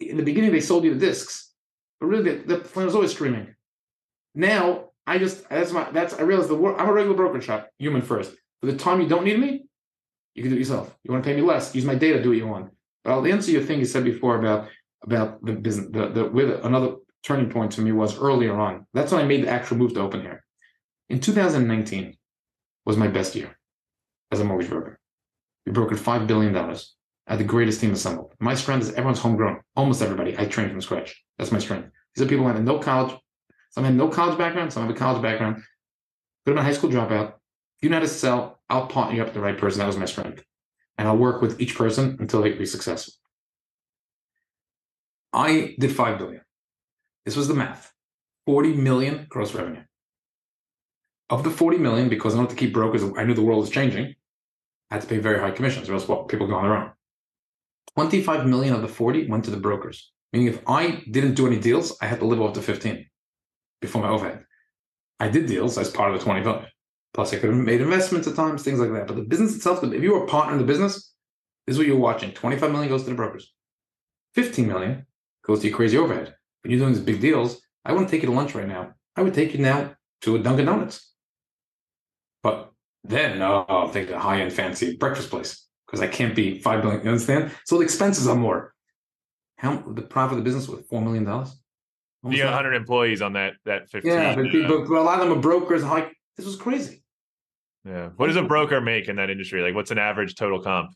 In 0.00 0.16
the 0.16 0.22
beginning, 0.22 0.52
they 0.52 0.60
sold 0.60 0.84
you 0.84 0.94
the 0.94 1.00
discs, 1.00 1.52
but 2.00 2.06
really, 2.06 2.36
the, 2.36 2.54
the 2.54 2.58
plan 2.58 2.86
was 2.86 2.94
always 2.94 3.10
streaming. 3.10 3.54
Now, 4.34 4.90
I 5.06 5.18
just 5.18 5.48
that's 5.48 5.72
my 5.72 5.90
that's 5.90 6.14
I 6.14 6.22
realize 6.22 6.48
the 6.48 6.54
work. 6.54 6.76
I'm 6.78 6.88
a 6.88 6.92
regular 6.92 7.16
brokerage 7.16 7.44
shop, 7.44 7.68
human 7.78 8.02
first. 8.02 8.32
For 8.60 8.66
the 8.66 8.76
time 8.76 9.00
you 9.00 9.08
don't 9.08 9.24
need 9.24 9.38
me, 9.38 9.66
you 10.34 10.42
can 10.42 10.50
do 10.50 10.56
it 10.56 10.60
yourself. 10.60 10.96
You 11.02 11.12
want 11.12 11.24
to 11.24 11.28
pay 11.28 11.36
me 11.36 11.42
less? 11.42 11.74
Use 11.74 11.84
my 11.84 11.96
data. 11.96 12.22
Do 12.22 12.30
what 12.30 12.38
you 12.38 12.46
want. 12.46 12.70
But 13.02 13.12
I'll 13.12 13.26
answer 13.26 13.50
your 13.50 13.62
thing 13.62 13.80
you 13.80 13.84
said 13.84 14.04
before 14.04 14.38
about 14.38 14.68
about 15.02 15.44
the 15.44 15.52
business. 15.52 15.88
The 15.90 16.08
the 16.08 16.24
with 16.26 16.64
another 16.64 16.96
turning 17.26 17.50
point 17.50 17.72
to 17.72 17.80
me 17.80 17.90
was 17.90 18.18
earlier 18.18 18.58
on. 18.58 18.86
That's 18.94 19.10
when 19.10 19.20
I 19.20 19.26
made 19.26 19.42
the 19.42 19.50
actual 19.50 19.76
move 19.76 19.94
to 19.94 20.00
open 20.00 20.20
here. 20.20 20.44
In 21.08 21.20
2019 21.20 22.16
was 22.84 22.96
my 22.96 23.08
best 23.08 23.34
year 23.34 23.58
as 24.30 24.40
a 24.40 24.44
mortgage 24.44 24.70
broker. 24.70 25.00
We 25.66 25.72
brokered 25.72 25.98
five 25.98 26.28
billion 26.28 26.52
dollars. 26.52 26.94
I 27.26 27.32
had 27.32 27.40
the 27.40 27.44
greatest 27.44 27.80
team 27.80 27.92
assembled. 27.92 28.32
My 28.38 28.54
strength 28.54 28.82
is 28.82 28.90
everyone's 28.90 29.18
homegrown. 29.18 29.60
Almost 29.74 30.02
everybody 30.02 30.38
I 30.38 30.44
trained 30.44 30.70
from 30.70 30.80
scratch. 30.80 31.20
That's 31.36 31.50
my 31.50 31.58
strength. 31.58 31.90
These 32.14 32.24
are 32.24 32.28
people 32.28 32.44
who 32.44 32.52
have 32.52 32.62
no 32.62 32.78
college. 32.78 33.16
Some 33.70 33.82
have 33.82 33.94
no 33.94 34.08
college 34.08 34.38
background. 34.38 34.72
Some 34.72 34.86
have 34.86 34.94
a 34.94 34.98
college 34.98 35.20
background. 35.20 35.56
Could 35.56 35.64
have 35.64 36.54
been 36.54 36.58
a 36.58 36.62
high 36.62 36.72
school 36.72 36.90
dropout. 36.90 37.30
If 37.30 37.82
you 37.82 37.88
know 37.88 37.96
how 37.96 38.02
to 38.02 38.08
sell, 38.08 38.60
I'll 38.70 38.86
partner 38.86 39.16
you 39.16 39.22
up 39.22 39.28
with 39.28 39.34
the 39.34 39.40
right 39.40 39.58
person. 39.58 39.80
That 39.80 39.86
was 39.86 39.96
my 39.96 40.06
strength. 40.06 40.44
And 40.96 41.08
I'll 41.08 41.16
work 41.16 41.42
with 41.42 41.60
each 41.60 41.74
person 41.74 42.16
until 42.20 42.40
they 42.40 42.52
be 42.52 42.66
successful. 42.66 43.14
I 45.32 45.74
did 45.78 45.94
five 45.94 46.18
billion. 46.18 46.45
This 47.26 47.36
was 47.36 47.48
the 47.48 47.54
math. 47.54 47.92
40 48.46 48.74
million 48.74 49.26
gross 49.28 49.52
revenue. 49.52 49.82
Of 51.28 51.42
the 51.42 51.50
40 51.50 51.78
million, 51.78 52.08
because 52.08 52.34
I 52.34 52.36
wanted 52.38 52.50
to 52.50 52.56
keep 52.56 52.72
brokers, 52.72 53.02
I 53.16 53.24
knew 53.24 53.34
the 53.34 53.42
world 53.42 53.60
was 53.60 53.68
changing. 53.68 54.14
I 54.90 54.94
had 54.94 55.02
to 55.02 55.08
pay 55.08 55.18
very 55.18 55.40
high 55.40 55.50
commissions, 55.50 55.90
or 55.90 55.94
else 55.94 56.06
people 56.28 56.46
go 56.46 56.54
on 56.54 56.62
their 56.62 56.76
own. 56.76 56.92
25 57.96 58.46
million 58.46 58.74
of 58.74 58.82
the 58.82 58.88
40 58.88 59.26
went 59.26 59.44
to 59.44 59.50
the 59.50 59.56
brokers. 59.56 60.12
Meaning, 60.32 60.48
if 60.48 60.60
I 60.68 61.02
didn't 61.10 61.34
do 61.34 61.48
any 61.48 61.58
deals, 61.58 61.98
I 62.00 62.06
had 62.06 62.20
to 62.20 62.26
live 62.26 62.40
off 62.40 62.54
the 62.54 62.62
15 62.62 63.04
before 63.80 64.02
my 64.02 64.08
overhead. 64.08 64.44
I 65.18 65.28
did 65.28 65.46
deals 65.46 65.78
as 65.78 65.90
part 65.90 66.12
of 66.12 66.18
the 66.18 66.24
25. 66.24 66.66
Plus, 67.12 67.32
I 67.32 67.38
could 67.38 67.50
have 67.50 67.58
made 67.58 67.80
investments 67.80 68.28
at 68.28 68.36
times, 68.36 68.62
things 68.62 68.78
like 68.78 68.92
that. 68.92 69.08
But 69.08 69.16
the 69.16 69.22
business 69.22 69.56
itself, 69.56 69.82
if 69.82 70.02
you 70.02 70.12
were 70.12 70.24
a 70.24 70.28
partner 70.28 70.52
in 70.52 70.60
the 70.60 70.66
business, 70.66 71.12
this 71.66 71.74
is 71.74 71.78
what 71.78 71.88
you're 71.88 71.96
watching. 71.96 72.32
25 72.32 72.70
million 72.70 72.88
goes 72.88 73.02
to 73.02 73.10
the 73.10 73.16
brokers. 73.16 73.52
15 74.34 74.68
million 74.68 75.06
goes 75.44 75.60
to 75.60 75.68
your 75.68 75.76
crazy 75.76 75.96
overhead. 75.96 76.36
When 76.66 76.72
you're 76.72 76.80
doing 76.80 76.94
these 76.94 77.04
big 77.04 77.20
deals, 77.20 77.62
I 77.84 77.92
wouldn't 77.92 78.10
take 78.10 78.22
you 78.22 78.28
to 78.28 78.34
lunch 78.34 78.52
right 78.56 78.66
now. 78.66 78.92
I 79.14 79.22
would 79.22 79.34
take 79.34 79.52
you 79.54 79.60
now 79.60 79.94
to 80.22 80.34
a 80.34 80.40
Dunkin' 80.40 80.66
Donuts. 80.66 81.12
But 82.42 82.72
then, 83.04 83.40
oh, 83.40 83.64
I'll 83.68 83.90
take 83.90 84.10
a 84.10 84.18
high 84.18 84.40
end 84.40 84.52
fancy 84.52 84.96
breakfast 84.96 85.30
place 85.30 85.64
because 85.86 86.00
I 86.00 86.08
can't 86.08 86.34
be 86.34 86.58
five 86.58 86.82
billion. 86.82 87.04
You 87.04 87.10
understand? 87.10 87.52
So 87.66 87.76
the 87.78 87.84
expenses 87.84 88.26
are 88.26 88.34
more. 88.34 88.74
How 89.58 89.76
the 89.76 90.02
profit 90.02 90.38
of 90.38 90.38
the 90.38 90.42
business 90.42 90.66
was 90.66 90.84
four 90.90 91.00
million 91.00 91.22
dollars. 91.22 91.56
You 92.24 92.38
got 92.38 92.46
100 92.46 92.72
employees 92.74 93.22
on 93.22 93.34
that 93.34 93.52
that 93.64 93.88
15. 93.88 94.10
Yeah, 94.10 94.34
but, 94.34 94.46
uh, 94.46 94.66
but, 94.66 94.88
but 94.88 94.98
a 94.98 95.02
lot 95.02 95.20
of 95.20 95.28
them 95.28 95.38
are 95.38 95.40
brokers. 95.40 95.84
Like 95.84 96.16
this 96.36 96.46
was 96.46 96.56
crazy. 96.56 97.04
yeah. 97.84 98.08
What 98.16 98.26
does 98.26 98.34
a 98.34 98.42
broker 98.42 98.80
make 98.80 99.06
in 99.06 99.14
that 99.16 99.30
industry? 99.30 99.62
Like, 99.62 99.76
what's 99.76 99.92
an 99.92 99.98
average 99.98 100.34
total 100.34 100.60
comp? 100.60 100.90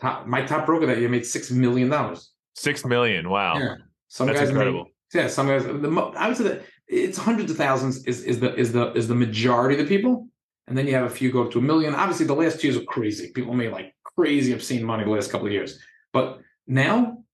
Top, 0.00 0.26
my 0.26 0.44
top 0.44 0.66
broker 0.66 0.86
that 0.86 0.98
year 0.98 1.08
made 1.08 1.24
six 1.24 1.52
million 1.52 1.88
dollars. 1.88 2.32
Six 2.56 2.84
million. 2.84 3.30
Wow. 3.30 3.56
Yeah, 3.58 3.76
some 4.12 4.26
That's 4.26 4.40
guys 4.40 4.50
incredible. 4.50 4.84
Made, 5.14 5.20
yeah, 5.22 5.26
some 5.26 5.46
guys. 5.46 5.64
The 5.64 6.12
I 6.18 6.28
would 6.28 6.36
say 6.36 6.44
that 6.44 6.62
it's 6.86 7.16
hundreds 7.16 7.50
of 7.50 7.56
thousands 7.56 8.04
is 8.04 8.22
is 8.24 8.40
the 8.40 8.54
is 8.56 8.70
the 8.70 8.92
is 8.92 9.08
the 9.08 9.14
majority 9.14 9.80
of 9.80 9.88
the 9.88 9.96
people, 9.96 10.28
and 10.66 10.76
then 10.76 10.86
you 10.86 10.94
have 10.94 11.06
a 11.06 11.14
few 11.14 11.32
go 11.32 11.44
up 11.44 11.50
to 11.52 11.58
a 11.60 11.62
million. 11.62 11.94
Obviously, 11.94 12.26
the 12.26 12.34
last 12.34 12.60
two 12.60 12.66
years 12.68 12.78
were 12.78 12.84
crazy. 12.84 13.32
People 13.32 13.54
made 13.54 13.72
like 13.72 13.94
crazy 14.04 14.52
obscene 14.52 14.84
money 14.84 15.02
the 15.04 15.10
last 15.10 15.30
couple 15.30 15.46
of 15.46 15.52
years, 15.54 15.78
but 16.12 16.40
now 16.66 17.24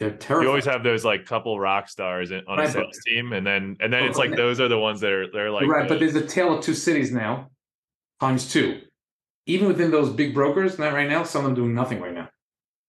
they're 0.00 0.10
terrified. 0.10 0.42
You 0.42 0.48
always 0.48 0.64
have 0.64 0.82
those 0.82 1.04
like 1.04 1.24
couple 1.24 1.60
rock 1.60 1.88
stars 1.88 2.32
on 2.32 2.38
a 2.38 2.42
Right, 2.48 2.56
but- 2.66 2.72
sales 2.72 2.98
team, 3.06 3.32
and 3.32 3.46
then 3.46 3.76
and 3.78 3.92
then 3.92 4.02
Oh, 4.02 4.06
it's 4.06 4.18
like 4.18 4.34
those 4.34 4.58
are 4.60 4.66
the 4.66 4.78
ones 4.78 4.98
that 5.02 5.12
are 5.12 5.30
they're 5.30 5.52
like 5.52 5.68
right, 5.68 5.88
but 5.88 6.00
there's 6.00 6.16
a 6.16 6.26
tale 6.26 6.58
of 6.58 6.64
two 6.64 6.74
cities 6.74 7.12
now, 7.12 7.50
times 8.18 8.50
two. 8.52 8.80
Even 9.46 9.68
within 9.68 9.92
those 9.92 10.10
big 10.10 10.34
brokers, 10.34 10.80
not 10.80 10.92
right 10.94 11.08
now, 11.08 11.22
some 11.22 11.44
of 11.44 11.50
them 11.50 11.54
doing 11.54 11.74
nothing 11.76 12.00
right 12.00 12.12
now. 12.12 12.28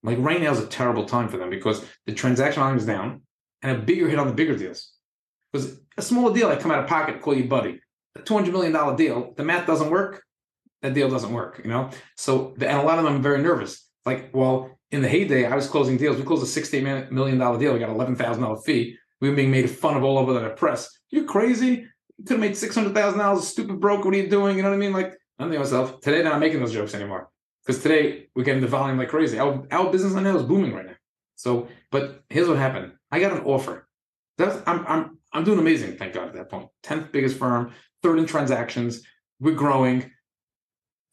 Like 0.04 0.18
right 0.20 0.42
now 0.42 0.52
is 0.52 0.60
a 0.60 0.68
terrible 0.68 1.06
time 1.06 1.28
for 1.28 1.38
them 1.38 1.50
because 1.50 1.86
the 2.06 2.14
transaction 2.14 2.62
volume 2.62 2.78
is 2.78 2.86
down 2.86 3.22
and 3.62 3.78
a 3.78 3.82
bigger 3.82 4.08
hit 4.08 4.20
on 4.20 4.28
the 4.28 4.34
bigger 4.34 4.56
deals. 4.56 4.92
Because 5.52 5.80
a 5.98 6.02
smaller 6.02 6.34
deal, 6.34 6.48
I 6.48 6.56
come 6.56 6.72
out 6.72 6.84
of 6.84 6.90
pocket, 6.90 7.22
call 7.22 7.36
you 7.36 7.46
buddy. 7.46 7.82
A 8.16 8.22
two 8.22 8.34
hundred 8.34 8.54
million 8.54 8.74
dollar 8.74 8.96
deal, 8.96 9.34
the 9.36 9.44
math 9.44 9.68
doesn't 9.68 9.90
work. 9.90 10.24
That 10.82 10.94
deal 10.94 11.10
doesn't 11.10 11.34
work, 11.34 11.60
you 11.64 11.70
know. 11.70 11.90
So 12.16 12.54
and 12.54 12.64
a 12.64 12.84
lot 12.84 12.98
of 12.98 13.04
them 13.04 13.16
are 13.16 13.20
very 13.20 13.42
nervous. 13.42 13.86
Like, 14.06 14.34
well, 14.34 14.80
in 14.92 15.02
the 15.02 15.10
heyday, 15.10 15.46
I 15.46 15.56
was 15.56 15.68
closing 15.68 15.98
deals. 15.98 16.18
We 16.18 16.24
closed 16.24 16.44
a 16.44 16.48
sixty 16.48 16.82
million 16.82 17.38
dollar 17.38 17.60
deal. 17.60 17.74
We 17.74 17.80
got 17.80 17.90
eleven 17.90 18.16
thousand 18.16 18.44
dollar 18.44 18.62
fee. 18.62 18.98
We 19.20 19.30
were 19.30 19.36
being 19.36 19.52
made 19.52 19.70
fun 19.70 19.98
of 19.98 20.04
all 20.04 20.18
over 20.18 20.34
the 20.34 20.50
press. 20.50 20.90
You 21.10 21.26
crazy? 21.26 21.88
You 22.18 22.26
could 22.26 22.36
have 22.36 22.40
made 22.40 22.56
six 22.56 22.74
hundred 22.74 22.94
thousand 22.94 23.20
dollars. 23.20 23.48
Stupid 23.48 23.80
broke. 23.80 24.06
What 24.06 24.14
are 24.14 24.18
you 24.18 24.30
doing? 24.30 24.56
You 24.56 24.64
know 24.64 24.70
what 24.70 24.76
I 24.76 24.80
mean? 24.80 24.94
Like 24.94 25.14
I'm 25.38 25.50
thinking 25.50 25.60
myself. 25.60 26.00
Today, 26.00 26.24
not 26.24 26.40
making 26.40 26.62
those 26.62 26.74
jokes 26.74 26.94
anymore 26.94 27.30
because 27.66 27.82
today 27.82 28.28
we're 28.36 28.44
getting 28.44 28.62
the 28.62 28.68
volume 28.68 28.98
like 28.98 29.10
crazy. 29.10 29.40
Our 29.40 29.66
our 29.72 29.92
business 29.92 30.14
right 30.14 30.24
now 30.24 30.36
is 30.38 30.44
booming 30.44 30.74
right 30.74 30.86
now. 30.86 30.96
So, 31.36 31.68
but 31.92 32.24
here's 32.30 32.48
what 32.48 32.58
happened. 32.58 32.94
I 33.12 33.20
got 33.20 33.34
an 33.34 33.44
offer. 33.46 33.88
That's 34.38 34.62
I'm 34.68 34.86
I'm 34.88 35.18
I'm 35.34 35.44
doing 35.44 35.60
amazing. 35.60 35.98
Thank 35.98 36.14
God 36.14 36.28
at 36.30 36.34
that 36.34 36.50
point. 36.50 36.70
Tenth 36.84 37.12
biggest 37.12 37.38
firm, 37.38 37.74
third 38.04 38.20
in 38.20 38.26
transactions. 38.26 39.04
We're 39.40 39.56
growing. 39.56 40.12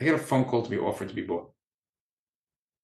I 0.00 0.04
got 0.04 0.14
a 0.14 0.18
phone 0.18 0.44
call 0.44 0.62
to 0.62 0.70
be 0.70 0.78
offered 0.78 1.08
to 1.08 1.14
be 1.14 1.22
bought 1.22 1.50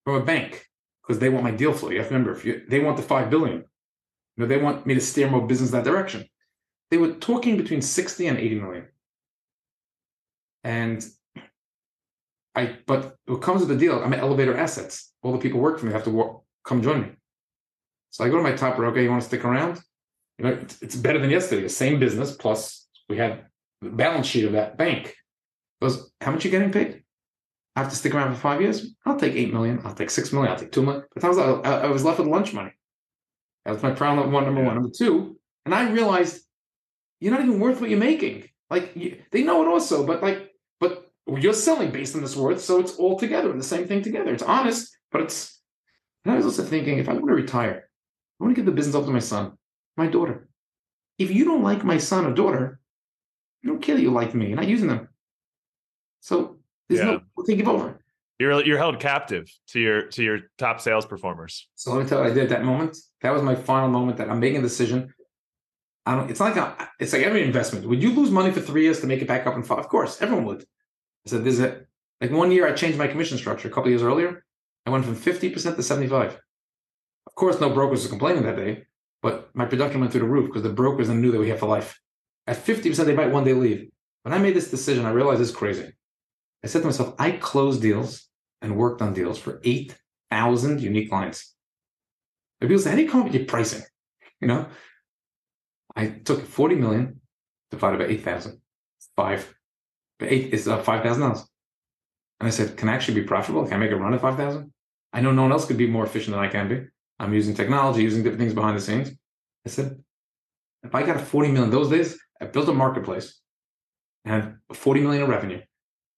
from 0.05 0.15
a 0.17 0.25
bank 0.25 0.67
because 1.03 1.19
they 1.19 1.29
want 1.29 1.45
my 1.45 1.51
deal 1.51 1.73
flow. 1.73 1.91
You 1.91 1.99
have 1.99 2.09
to 2.09 2.15
remember, 2.15 2.33
if 2.33 2.45
you 2.45 2.63
they 2.69 2.81
want 2.81 2.97
the 2.97 3.03
five 3.03 3.31
billion, 3.31 3.59
you 3.59 3.65
know, 4.37 4.47
they 4.47 4.59
want 4.59 4.87
me 4.87 4.95
to 4.95 5.01
steer 5.01 5.29
more 5.29 5.47
business 5.47 5.71
that 5.71 5.85
direction. 5.85 6.27
They 6.91 6.97
were 6.97 7.13
talking 7.13 7.57
between 7.57 7.83
60 7.83 8.27
and 8.27 8.39
80 8.39 8.55
million. 8.61 8.89
And 10.65 11.05
I, 12.55 12.79
but 12.87 13.17
what 13.27 13.41
comes 13.41 13.61
with 13.61 13.71
the 13.71 13.77
deal, 13.77 14.03
I'm 14.03 14.13
at 14.13 14.21
elevator 14.21 14.57
assets. 14.57 15.13
All 15.23 15.33
the 15.33 15.39
people 15.39 15.61
work 15.61 15.79
for 15.79 15.87
me 15.87 15.93
have 15.93 16.05
to 16.05 16.11
work, 16.11 16.39
come 16.65 16.83
join 16.83 17.03
me. 17.03 17.09
So 18.11 18.25
I 18.25 18.29
go 18.29 18.37
to 18.37 18.43
my 18.43 18.53
top 18.53 18.77
broker, 18.77 19.01
you 19.01 19.09
want 19.11 19.23
to 19.23 19.29
stick 19.29 19.45
around? 19.45 19.81
You 20.39 20.45
know, 20.45 20.53
it's, 20.61 20.83
it's 20.83 20.97
better 20.97 21.19
than 21.19 21.31
yesterday. 21.31 21.63
The 21.63 21.69
same 21.69 21.99
business, 21.99 22.37
plus 22.37 22.87
we 23.09 23.17
have 23.17 23.41
the 23.81 23.91
balance 23.91 24.27
sheet 24.27 24.45
of 24.45 24.53
that 24.53 24.77
bank. 24.77 25.15
Goes, 25.81 26.13
how 26.21 26.33
much 26.33 26.45
you 26.45 26.51
getting 26.51 26.71
paid? 26.71 27.03
I 27.75 27.81
have 27.81 27.91
to 27.91 27.97
stick 27.97 28.15
around 28.15 28.35
for 28.35 28.41
five 28.41 28.61
years. 28.61 28.95
I'll 29.07 29.19
take 29.19 29.35
eight 29.35 29.53
million. 29.53 29.81
I'll 29.85 29.95
take 29.95 30.11
six 30.11 30.31
million. 30.31 30.53
I'll 30.53 30.59
take 30.59 30.73
two 30.73 30.83
million. 30.83 31.05
But 31.15 31.25
I 31.25 31.29
was, 31.29 31.39
I, 31.39 31.53
I 31.53 31.87
was 31.87 32.05
left 32.05 32.19
with 32.19 32.29
lunch 32.29 32.53
money. 32.53 32.73
That 33.65 33.73
was 33.73 33.83
my 33.83 33.93
problem. 33.93 34.31
One 34.31 34.45
number 34.45 34.63
one. 34.63 34.75
Number 34.75 34.91
two, 34.95 35.39
and 35.65 35.75
I 35.75 35.91
realized 35.91 36.43
you're 37.21 37.33
not 37.33 37.41
even 37.41 37.61
worth 37.61 37.81
what 37.81 37.89
you're 37.89 37.99
making. 37.99 38.45
Like 38.69 38.93
you, 38.95 39.23
they 39.31 39.43
know 39.43 39.63
it 39.63 39.69
also, 39.69 40.07
but 40.07 40.23
like, 40.23 40.52
you're 41.27 41.53
selling 41.53 41.91
based 41.91 42.15
on 42.15 42.21
this 42.23 42.37
worth, 42.37 42.61
so 42.61 42.81
it's 42.81 42.97
all 42.97 43.19
together 43.19 43.51
and 43.51 43.61
the 43.61 43.65
same 43.65 43.87
thing 43.87 44.03
together. 44.03 44.33
It's 44.33 44.43
honest, 44.43 44.97
but 45.11 45.23
it's. 45.23 45.61
And 46.25 46.33
I 46.33 46.37
was 46.37 46.47
also 46.47 46.63
thinking, 46.63 46.99
if 46.99 47.09
I 47.09 47.15
want 47.15 47.29
to 47.29 47.35
retire, 47.35 47.89
I 48.41 48.45
want 48.45 48.55
to 48.55 48.59
give 48.61 48.67
the 48.67 48.73
business 48.73 48.95
up 48.95 49.05
to 49.05 49.11
my 49.11 49.19
son, 49.19 49.53
my 49.97 50.07
daughter. 50.07 50.49
If 51.19 51.31
you 51.33 51.45
don't 51.45 51.63
like 51.63 51.85
my 51.85 51.99
son 51.99 52.27
or 52.27 52.33
daughter, 52.33 52.81
you 53.63 53.71
don't 53.71 53.83
care 53.83 53.97
that 53.97 54.03
you 54.03 54.11
like 54.13 54.35
me. 54.35 54.49
You're 54.49 54.57
not 54.57 54.69
using 54.69 54.89
them. 54.89 55.09
So 56.21 56.59
there's 56.89 57.01
Yeah. 57.01 57.19
no 57.37 57.45
they 57.47 57.57
give 57.57 57.69
over. 57.69 58.01
you're 58.39 58.65
you're 58.65 58.79
held 58.79 59.01
captive 59.01 59.51
to 59.69 59.81
your 59.81 60.03
to 60.09 60.23
your 60.23 60.39
top 60.59 60.81
sales 60.81 61.07
performers. 61.07 61.69
So 61.75 61.93
let 61.93 62.03
me 62.03 62.09
tell 62.09 62.19
you 62.19 62.25
what 62.25 62.31
I 62.31 62.35
did 62.35 62.45
at 62.45 62.49
that 62.51 62.65
moment. 62.65 62.97
That 63.23 63.33
was 63.33 63.43
my 63.43 63.55
final 63.55 63.89
moment 63.89 64.19
that 64.19 64.29
I'm 64.31 64.41
making 64.41 64.59
a 64.61 64.63
decision. 64.63 65.13
I 66.07 66.17
don't, 66.17 66.31
it's 66.31 66.41
like 66.41 66.57
a, 66.57 66.91
it's 66.99 67.13
like 67.13 67.23
every 67.23 67.45
investment. 67.45 67.87
Would 67.89 68.03
you 68.03 68.13
lose 68.13 68.31
money 68.31 68.51
for 68.51 68.61
three 68.61 68.83
years 68.83 69.01
to 69.01 69.07
make 69.07 69.23
it 69.23 69.29
back 69.29 69.47
up 69.47 69.55
in 69.55 69.63
five? 69.63 69.79
Of 69.79 69.89
course, 69.89 70.21
everyone 70.21 70.45
would. 70.47 70.65
I 71.27 71.31
said, 71.31 71.45
"This 71.45 71.55
is 71.55 71.61
it." 71.61 71.87
Like 72.21 72.31
one 72.31 72.53
year, 72.53 72.67
I 72.67 72.73
changed 72.73 72.99
my 72.99 73.09
commission 73.09 73.39
structure. 73.39 73.69
A 73.69 73.71
couple 73.71 73.91
years 73.91 74.03
earlier, 74.03 74.45
I 74.87 74.91
went 74.91 75.05
from 75.05 75.15
fifty 75.15 75.51
percent 75.51 75.77
to 75.77 75.83
seventy-five. 75.83 76.41
Of 77.27 77.35
course, 77.35 77.61
no 77.61 77.71
brokers 77.71 78.03
were 78.03 78.11
complaining 78.11 78.43
that 78.45 78.57
day, 78.57 78.85
but 79.23 79.51
my 79.55 79.65
production 79.65 80.01
went 80.01 80.13
through 80.13 80.23
the 80.23 80.27
roof 80.27 80.47
because 80.49 80.63
the 80.63 80.69
brokers 80.69 81.09
knew 81.09 81.33
that 81.33 81.39
we 81.39 81.49
had 81.49 81.61
for 81.61 81.67
life. 81.67 82.01
At 82.47 82.57
fifty 82.57 82.89
percent, 82.89 83.07
they 83.09 83.15
might 83.15 83.31
one 83.31 83.45
day 83.45 83.55
leave. 83.55 83.91
When 84.23 84.35
I 84.35 84.39
made 84.39 84.55
this 84.55 84.71
decision, 84.71 85.05
I 85.05 85.11
realized 85.11 85.41
it's 85.41 85.51
crazy. 85.51 85.93
I 86.65 86.69
said 86.69 86.81
to 86.81 86.87
myself, 86.87 87.15
I 87.19 87.33
closed 87.33 87.83
deals 87.83 88.29
and 88.61 88.77
worked 88.77 89.03
on 89.03 89.15
deals 89.15 89.39
for 89.39 89.61
eight 89.65 89.97
thousand 90.31 90.81
unique 90.81 91.11
clients. 91.11 91.55
And 92.61 92.69
people 92.69 92.83
say, 92.83 92.91
how 92.91 92.97
do 92.97 93.03
you 93.03 93.11
come 93.11 93.21
up 93.21 93.27
with 93.27 93.35
your 93.35 93.45
pricing? 93.45 93.83
You 94.41 94.49
know, 94.49 94.69
I 95.97 96.07
took 96.07 96.47
40 96.47 96.77
million 96.77 97.21
divided 97.71 97.99
by 97.99 98.07
8,000. 98.07 98.61
Five. 99.17 99.55
Eight 100.25 100.53
is 100.53 100.69
uh, 100.69 100.83
$5,000. 100.83 101.45
And 102.41 102.47
I 102.47 102.51
said, 102.51 102.77
can 102.77 102.89
I 102.89 102.95
actually 102.95 103.21
be 103.21 103.27
profitable? 103.27 103.65
Can 103.65 103.75
I 103.75 103.77
make 103.79 103.93
a 103.93 103.97
run 103.97 104.15
at 104.15 104.21
5,000? 104.21 104.73
I 105.13 105.21
know 105.21 105.33
no 105.33 105.43
one 105.43 105.53
else 105.53 105.67
could 105.67 105.77
be 105.77 105.87
more 105.87 106.05
efficient 106.05 106.35
than 106.35 106.45
I 106.45 106.49
can 106.49 106.69
be. 106.69 106.87
I'm 107.19 107.35
using 107.35 107.55
technology, 107.55 108.03
using 108.03 108.23
different 108.23 108.41
things 108.41 108.55
behind 108.55 108.77
the 108.77 108.81
scenes. 108.81 109.11
I 109.65 109.69
said, 109.69 110.03
if 110.83 110.95
I 110.95 111.05
got 111.05 111.17
a 111.17 111.21
40 111.21 111.53
million 111.53 111.71
those 111.71 111.91
days, 111.91 112.19
I 112.41 112.47
built 112.47 112.69
a 112.69 112.73
marketplace 112.73 113.41
and 114.25 114.57
40 114.73 115.01
million 115.01 115.25
in 115.25 115.31
revenue, 115.31 115.61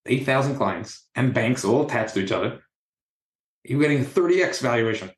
8,000 0.06 0.56
clients 0.56 1.06
and 1.14 1.34
banks 1.34 1.64
all 1.64 1.84
attached 1.84 2.14
to 2.14 2.20
each 2.20 2.32
other. 2.32 2.60
You're 3.64 3.80
getting 3.80 4.00
a 4.00 4.04
30x 4.04 4.60
valuation. 4.60 5.10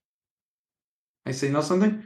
I 1.24 1.32
say, 1.32 1.48
you 1.48 1.52
know 1.52 1.60
something? 1.60 2.04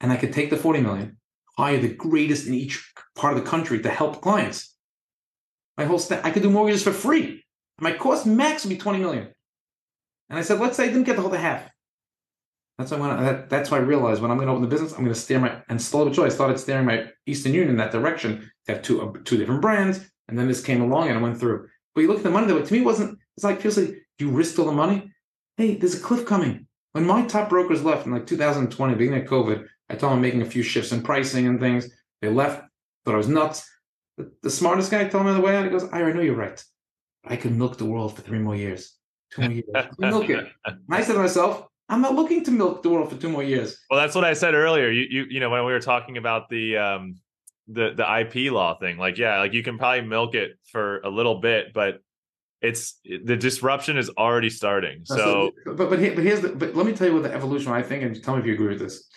And 0.00 0.12
I 0.12 0.16
could 0.16 0.32
take 0.32 0.50
the 0.50 0.56
40 0.56 0.80
million, 0.80 1.18
hire 1.56 1.78
the 1.78 1.88
greatest 1.88 2.46
in 2.46 2.54
each 2.54 2.92
part 3.16 3.36
of 3.36 3.42
the 3.42 3.50
country 3.50 3.80
to 3.80 3.90
help 3.90 4.22
clients. 4.22 4.74
My 5.80 5.86
whole 5.86 5.98
staff, 5.98 6.20
I 6.22 6.30
could 6.30 6.42
do 6.42 6.50
mortgages 6.50 6.82
for 6.82 6.92
free. 6.92 7.42
My 7.80 7.92
cost 7.92 8.26
max 8.26 8.64
would 8.64 8.68
be 8.68 8.76
20 8.76 8.98
million. 8.98 9.28
And 10.28 10.38
I 10.38 10.42
said, 10.42 10.60
let's 10.60 10.76
say 10.76 10.84
I 10.84 10.88
didn't 10.88 11.04
get 11.04 11.16
the 11.16 11.22
whole 11.22 11.30
the 11.30 11.38
half. 11.38 11.70
That's 12.76 12.90
why 12.90 13.10
I, 13.10 13.22
that, 13.22 13.48
that's 13.48 13.70
why 13.70 13.78
I 13.78 13.80
realized 13.80 14.20
when 14.20 14.30
I'm 14.30 14.36
going 14.36 14.48
to 14.48 14.52
open 14.52 14.60
the 14.60 14.68
business, 14.68 14.92
I'm 14.92 15.04
going 15.04 15.14
to 15.14 15.18
steer 15.18 15.38
my 15.38 15.62
and 15.70 15.80
slowly 15.80 16.10
but 16.10 16.16
surely 16.16 16.30
I 16.30 16.34
started 16.34 16.58
steering 16.60 16.84
my 16.84 17.06
Eastern 17.24 17.54
Union 17.54 17.70
in 17.70 17.76
that 17.78 17.92
direction 17.92 18.50
to 18.66 18.74
have 18.74 18.82
two 18.82 19.00
uh, 19.00 19.12
two 19.24 19.38
different 19.38 19.62
brands, 19.62 20.00
and 20.28 20.38
then 20.38 20.48
this 20.48 20.62
came 20.62 20.82
along 20.82 21.08
and 21.08 21.18
I 21.18 21.22
went 21.22 21.40
through. 21.40 21.66
But 21.94 22.02
you 22.02 22.08
look 22.08 22.18
at 22.18 22.24
the 22.24 22.30
money 22.30 22.46
that 22.46 22.66
to 22.66 22.74
me 22.74 22.82
wasn't. 22.82 23.18
It's 23.38 23.44
like 23.44 23.62
feels 23.62 23.78
like 23.78 23.96
you 24.18 24.28
risked 24.28 24.58
all 24.58 24.66
the 24.66 24.72
money. 24.72 25.10
Hey, 25.56 25.76
there's 25.76 25.94
a 25.94 26.00
cliff 26.00 26.26
coming. 26.26 26.66
When 26.92 27.06
my 27.06 27.24
top 27.24 27.48
brokers 27.48 27.82
left 27.82 28.04
in 28.04 28.12
like 28.12 28.26
2020, 28.26 28.94
beginning 28.96 29.22
of 29.22 29.28
COVID, 29.30 29.66
I 29.88 29.94
told 29.94 30.10
them 30.10 30.18
I'm 30.18 30.20
making 30.20 30.42
a 30.42 30.50
few 30.50 30.62
shifts 30.62 30.92
in 30.92 31.02
pricing 31.02 31.46
and 31.46 31.58
things. 31.58 31.88
They 32.20 32.28
left, 32.28 32.64
thought 33.06 33.14
I 33.14 33.16
was 33.16 33.28
nuts. 33.28 33.66
The, 34.20 34.32
the 34.42 34.50
smartest 34.50 34.90
guy 34.90 35.08
told 35.08 35.24
me 35.24 35.30
on 35.30 35.36
the 35.36 35.42
way 35.42 35.56
out, 35.56 35.64
he 35.64 35.70
goes, 35.70 35.88
I 35.92 36.00
know 36.12 36.20
you're 36.20 36.34
right. 36.34 36.62
I 37.24 37.36
can 37.36 37.56
milk 37.56 37.78
the 37.78 37.84
world 37.84 38.16
for 38.16 38.22
three 38.22 38.38
more 38.38 38.56
years, 38.56 38.96
two 39.32 39.42
more 39.42 39.50
years. 39.50 39.86
milk 39.98 40.28
it. 40.28 40.46
And 40.66 40.78
I 40.90 41.02
said 41.02 41.14
to 41.14 41.18
myself, 41.18 41.66
I'm 41.88 42.02
not 42.02 42.14
looking 42.14 42.44
to 42.44 42.50
milk 42.50 42.82
the 42.82 42.90
world 42.90 43.10
for 43.10 43.16
two 43.16 43.28
more 43.28 43.42
years. 43.42 43.78
Well, 43.90 44.00
that's 44.00 44.14
what 44.14 44.24
I 44.24 44.34
said 44.34 44.54
earlier. 44.54 44.90
You 44.90 45.06
you 45.10 45.24
you 45.28 45.40
know 45.40 45.50
when 45.50 45.64
we 45.64 45.72
were 45.72 45.80
talking 45.80 46.18
about 46.18 46.48
the 46.48 46.76
um 46.76 47.16
the 47.66 47.94
the 47.96 48.20
IP 48.20 48.52
law 48.52 48.78
thing, 48.78 48.96
like 48.96 49.18
yeah, 49.18 49.40
like 49.40 49.52
you 49.52 49.62
can 49.62 49.78
probably 49.78 50.06
milk 50.06 50.34
it 50.34 50.52
for 50.70 51.00
a 51.00 51.08
little 51.08 51.40
bit, 51.40 51.72
but 51.72 52.00
it's 52.62 53.00
the 53.04 53.36
disruption 53.36 53.96
is 53.96 54.10
already 54.10 54.50
starting. 54.50 55.02
So 55.04 55.50
but 55.64 55.90
but 55.90 55.98
here, 55.98 56.14
but 56.14 56.24
here's 56.24 56.40
the 56.40 56.50
but 56.50 56.76
let 56.76 56.86
me 56.86 56.92
tell 56.92 57.08
you 57.08 57.14
what 57.14 57.22
the 57.22 57.32
evolution 57.32 57.72
I 57.72 57.82
think, 57.82 58.02
and 58.02 58.22
tell 58.22 58.34
me 58.34 58.40
if 58.40 58.46
you 58.46 58.54
agree 58.54 58.68
with 58.68 58.80
this. 58.80 59.08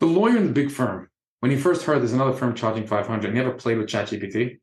The 0.00 0.06
lawyer 0.06 0.36
in 0.36 0.48
the 0.48 0.52
big 0.52 0.70
firm, 0.70 1.08
when 1.46 1.56
you 1.56 1.62
first 1.62 1.84
heard 1.84 2.00
there's 2.00 2.12
another 2.12 2.32
firm 2.32 2.56
charging 2.56 2.84
500, 2.84 3.24
and 3.24 3.36
you 3.36 3.40
never 3.40 3.54
played 3.54 3.78
with 3.78 3.86
ChatGPT. 3.86 4.58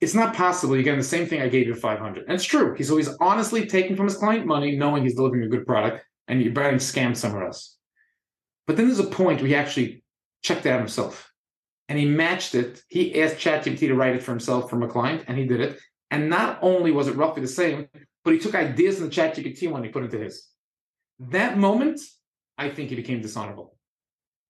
It's 0.00 0.12
not 0.12 0.34
possible 0.34 0.74
you're 0.74 0.82
getting 0.82 0.98
the 0.98 1.04
same 1.04 1.24
thing 1.24 1.40
I 1.40 1.46
gave 1.46 1.68
you 1.68 1.74
500. 1.76 2.24
And 2.24 2.32
it's 2.32 2.42
true. 2.42 2.74
He's 2.74 2.90
always 2.90 3.08
honestly 3.20 3.64
taking 3.64 3.94
from 3.94 4.06
his 4.06 4.16
client 4.16 4.44
money, 4.44 4.74
knowing 4.74 5.04
he's 5.04 5.14
delivering 5.14 5.44
a 5.44 5.48
good 5.48 5.64
product, 5.64 6.04
and 6.26 6.42
you're 6.42 6.52
getting 6.52 6.80
scammed 6.80 7.16
somewhere 7.16 7.44
else. 7.44 7.76
But 8.66 8.76
then 8.76 8.88
there's 8.88 8.98
a 8.98 9.04
point 9.04 9.38
where 9.38 9.46
he 9.46 9.54
actually 9.54 10.02
checked 10.42 10.66
out 10.66 10.80
himself 10.80 11.30
and 11.88 11.96
he 11.96 12.06
matched 12.06 12.56
it. 12.56 12.82
He 12.88 13.22
asked 13.22 13.36
ChatGPT 13.36 13.86
to 13.86 13.94
write 13.94 14.16
it 14.16 14.22
for 14.24 14.32
himself 14.32 14.68
from 14.68 14.82
a 14.82 14.88
client, 14.88 15.26
and 15.28 15.38
he 15.38 15.46
did 15.46 15.60
it. 15.60 15.78
And 16.10 16.28
not 16.28 16.58
only 16.60 16.90
was 16.90 17.06
it 17.06 17.14
roughly 17.14 17.42
the 17.42 17.46
same, 17.48 17.86
but 18.24 18.34
he 18.34 18.40
took 18.40 18.56
ideas 18.56 18.98
in 18.98 19.04
the 19.04 19.14
ChatGPT 19.14 19.70
one 19.70 19.76
and 19.76 19.86
he 19.86 19.92
put 19.92 20.02
into 20.02 20.18
his. 20.18 20.48
That 21.20 21.56
moment, 21.56 22.00
I 22.58 22.68
think 22.68 22.88
he 22.88 22.96
became 22.96 23.20
dishonorable. 23.20 23.75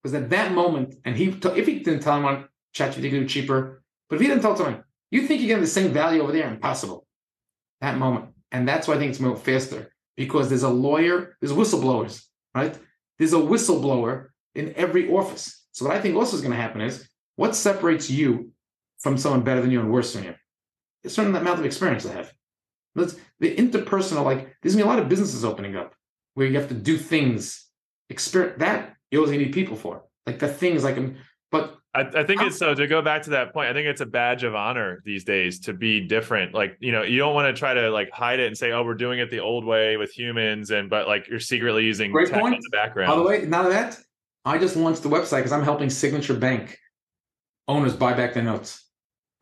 Because 0.02 0.14
at 0.14 0.30
that 0.30 0.52
moment, 0.52 0.94
and 1.04 1.16
he 1.16 1.26
if 1.28 1.66
he 1.66 1.80
didn't 1.80 2.00
tell 2.00 2.16
him 2.16 2.24
on 2.24 2.48
ChatGPT 2.74 3.02
could 3.02 3.10
do 3.10 3.26
cheaper, 3.26 3.82
but 4.08 4.16
if 4.16 4.22
he 4.22 4.28
didn't 4.28 4.42
tell 4.42 4.56
someone, 4.56 4.84
you 5.10 5.26
think 5.26 5.40
you're 5.40 5.48
getting 5.48 5.64
the 5.64 5.70
same 5.70 5.92
value 5.92 6.22
over 6.22 6.32
there, 6.32 6.48
impossible. 6.48 7.06
That 7.80 7.98
moment. 7.98 8.26
And 8.52 8.68
that's 8.68 8.86
why 8.86 8.94
I 8.94 8.98
think 8.98 9.10
it's 9.10 9.20
moving 9.20 9.42
faster. 9.42 9.92
Because 10.16 10.48
there's 10.48 10.62
a 10.62 10.68
lawyer, 10.68 11.36
there's 11.40 11.52
whistleblowers, 11.52 12.24
right? 12.54 12.78
There's 13.18 13.34
a 13.34 13.38
whistleblower 13.38 14.28
in 14.54 14.72
every 14.76 15.10
office. 15.10 15.66
So 15.72 15.84
what 15.84 15.94
I 15.94 16.00
think 16.00 16.16
also 16.16 16.36
is 16.36 16.42
going 16.42 16.52
to 16.52 16.60
happen 16.60 16.80
is 16.80 17.08
what 17.36 17.54
separates 17.54 18.08
you 18.10 18.52
from 18.98 19.18
someone 19.18 19.42
better 19.42 19.60
than 19.60 19.70
you 19.70 19.80
and 19.80 19.92
worse 19.92 20.14
than 20.14 20.24
you? 20.24 20.34
A 21.04 21.10
certain 21.10 21.34
amount 21.34 21.58
of 21.58 21.64
experience 21.66 22.04
they 22.04 22.12
have. 22.12 22.32
Let's, 22.94 23.16
the 23.40 23.54
interpersonal, 23.54 24.24
like 24.24 24.56
there's 24.62 24.74
gonna 24.74 24.84
be 24.84 24.90
a 24.90 24.94
lot 24.94 24.98
of 24.98 25.08
businesses 25.08 25.44
opening 25.44 25.76
up 25.76 25.94
where 26.34 26.46
you 26.46 26.58
have 26.58 26.68
to 26.68 26.74
do 26.74 26.96
things, 26.96 27.66
experience 28.08 28.58
that 28.58 28.95
you 29.10 29.18
always 29.20 29.36
need 29.36 29.52
people 29.52 29.76
for. 29.76 30.02
Like 30.26 30.38
the 30.38 30.48
things 30.48 30.82
like, 30.84 30.96
but 31.50 31.76
I, 31.94 32.00
I 32.00 32.24
think 32.24 32.40
I'm- 32.40 32.48
it's 32.48 32.58
so 32.58 32.74
to 32.74 32.86
go 32.86 33.00
back 33.02 33.22
to 33.22 33.30
that 33.30 33.52
point. 33.52 33.68
I 33.68 33.72
think 33.72 33.86
it's 33.86 34.00
a 34.00 34.06
badge 34.06 34.42
of 34.42 34.54
honor 34.54 35.00
these 35.04 35.24
days 35.24 35.60
to 35.60 35.72
be 35.72 36.00
different. 36.00 36.52
Like 36.54 36.76
you 36.80 36.92
know, 36.92 37.02
you 37.02 37.18
don't 37.18 37.34
want 37.34 37.54
to 37.54 37.58
try 37.58 37.74
to 37.74 37.90
like 37.90 38.10
hide 38.10 38.40
it 38.40 38.48
and 38.48 38.56
say, 38.58 38.72
"Oh, 38.72 38.82
we're 38.82 38.94
doing 38.94 39.18
it 39.20 39.30
the 39.30 39.38
old 39.40 39.64
way 39.64 39.96
with 39.96 40.10
humans," 40.10 40.70
and 40.72 40.90
but 40.90 41.06
like 41.06 41.28
you're 41.28 41.40
secretly 41.40 41.84
using 41.84 42.10
Great 42.10 42.28
tech 42.28 42.40
point. 42.40 42.54
in 42.56 42.60
the 42.60 42.70
background. 42.76 43.08
by 43.10 43.16
the 43.16 43.22
way, 43.22 43.46
none 43.46 43.64
of 43.66 43.72
that. 43.72 43.98
I 44.44 44.58
just 44.58 44.76
launched 44.76 45.02
the 45.02 45.08
website 45.08 45.38
because 45.38 45.52
I'm 45.52 45.62
helping 45.64 45.88
Signature 45.90 46.34
Bank 46.34 46.78
owners 47.68 47.94
buy 47.94 48.12
back 48.14 48.34
their 48.34 48.42
notes. 48.44 48.84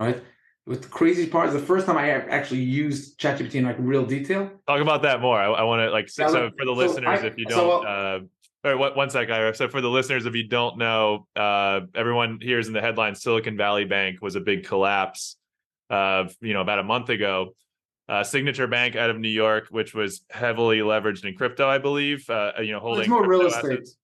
Right. 0.01 0.23
With 0.67 0.83
the 0.83 0.89
crazy 0.89 1.27
part 1.27 1.49
is 1.49 1.53
the 1.55 1.61
first 1.61 1.85
time 1.87 1.99
I 1.99 2.09
actually 2.11 2.61
used 2.61 3.19
ChatGPT 3.21 3.57
in 3.57 3.65
like 3.65 3.77
real 3.79 4.07
detail. 4.07 4.51
Talk 4.67 4.81
about 4.81 5.03
that 5.03 5.21
more. 5.21 5.39
I, 5.39 5.45
I 5.47 5.62
want 5.65 5.81
to 5.81 5.91
like 5.91 6.09
so, 6.09 6.27
so 6.29 6.51
for 6.59 6.65
the 6.65 6.73
so 6.73 6.73
listeners, 6.73 7.21
I- 7.21 7.27
if 7.27 7.37
you 7.37 7.45
don't. 7.47 7.85
uh, 7.87 7.89
uh, 7.89 8.21
or 8.65 8.77
what, 8.77 8.97
one 8.97 9.11
sec, 9.11 9.31
Ira. 9.31 9.55
So 9.55 9.69
for 9.69 9.81
the 9.81 9.91
listeners, 9.91 10.27
if 10.27 10.35
you 10.35 10.49
don't 10.49 10.79
know, 10.79 11.27
uh, 11.37 11.81
everyone 11.95 12.39
hears 12.41 12.67
in 12.67 12.73
the 12.73 12.81
headline, 12.81 13.15
Silicon 13.15 13.57
Valley 13.57 13.85
Bank 13.85 14.23
was 14.23 14.37
a 14.37 14.41
big 14.41 14.65
collapse, 14.67 15.37
uh, 15.91 16.25
you 16.41 16.55
know, 16.55 16.61
about 16.62 16.79
a 16.79 16.83
month 16.85 17.11
ago. 17.11 17.55
Uh, 18.09 18.23
Signature 18.23 18.67
Bank 18.67 18.97
out 18.97 19.11
of 19.11 19.19
New 19.19 19.29
York, 19.31 19.69
which 19.71 19.95
was 19.95 20.25
heavily 20.31 20.79
leveraged 20.79 21.25
in 21.25 21.35
crypto, 21.37 21.69
I 21.69 21.79
believe. 21.79 22.29
Uh, 22.29 22.53
you 22.61 22.73
know, 22.73 22.81
holding 22.81 23.03
It's 23.03 23.09
more 23.09 23.27
real 23.27 23.47
estate. 23.47 23.73
assets. 23.73 23.97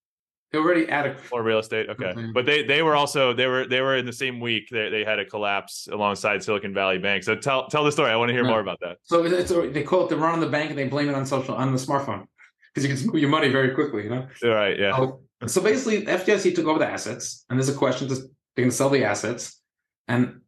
They're 0.53 0.61
already 0.63 0.89
at 0.89 1.07
a 1.07 1.17
or 1.31 1.45
real 1.45 1.61
estate. 1.61 1.89
Okay, 1.91 2.13
Mhm. 2.13 2.33
but 2.35 2.45
they 2.45 2.65
they 2.65 2.83
were 2.83 2.97
also 2.97 3.33
they 3.33 3.47
were 3.47 3.67
they 3.69 3.81
were 3.83 3.97
in 3.97 4.05
the 4.05 4.13
same 4.13 4.41
week. 4.41 4.69
They 4.69 4.89
they 4.89 5.05
had 5.05 5.21
a 5.21 5.25
collapse 5.25 5.87
alongside 5.93 6.43
Silicon 6.43 6.75
Valley 6.75 6.99
Bank. 6.99 7.23
So 7.23 7.37
tell 7.37 7.69
tell 7.69 7.85
the 7.85 7.93
story. 7.93 8.11
I 8.11 8.17
want 8.17 8.31
to 8.31 8.33
hear 8.33 8.43
Yeah. 8.43 8.51
more 8.51 8.61
about 8.61 8.81
that. 8.81 8.97
So 9.05 9.23
it's, 9.23 9.53
it's 9.53 9.73
they 9.73 9.85
call 9.85 10.07
it 10.07 10.09
the 10.09 10.17
run 10.17 10.33
on 10.33 10.41
the 10.41 10.49
bank 10.49 10.71
and 10.71 10.79
they 10.79 10.89
blame 10.89 11.09
it 11.09 11.15
on 11.15 11.25
social 11.25 11.55
on 11.55 11.71
the 11.71 11.79
smartphone 11.79 12.27
because 12.75 12.89
you 12.89 12.97
can 12.97 13.12
move 13.12 13.21
your 13.21 13.31
money 13.31 13.49
very 13.49 13.75
quickly. 13.75 14.05
You 14.05 14.11
know. 14.11 14.29
Right, 14.43 14.79
yeah. 14.79 14.97
So, 14.97 15.21
so 15.47 15.62
basically, 15.62 16.07
FDIC 16.07 16.55
took 16.55 16.66
over 16.66 16.79
the 16.79 16.89
assets, 16.89 17.45
and 17.49 17.59
there's 17.59 17.68
a 17.68 17.75
question: 17.75 18.09
to, 18.09 18.14
they 18.57 18.62
can 18.62 18.71
sell 18.71 18.91
the 18.91 19.05
assets, 19.05 19.61
and 20.09 20.41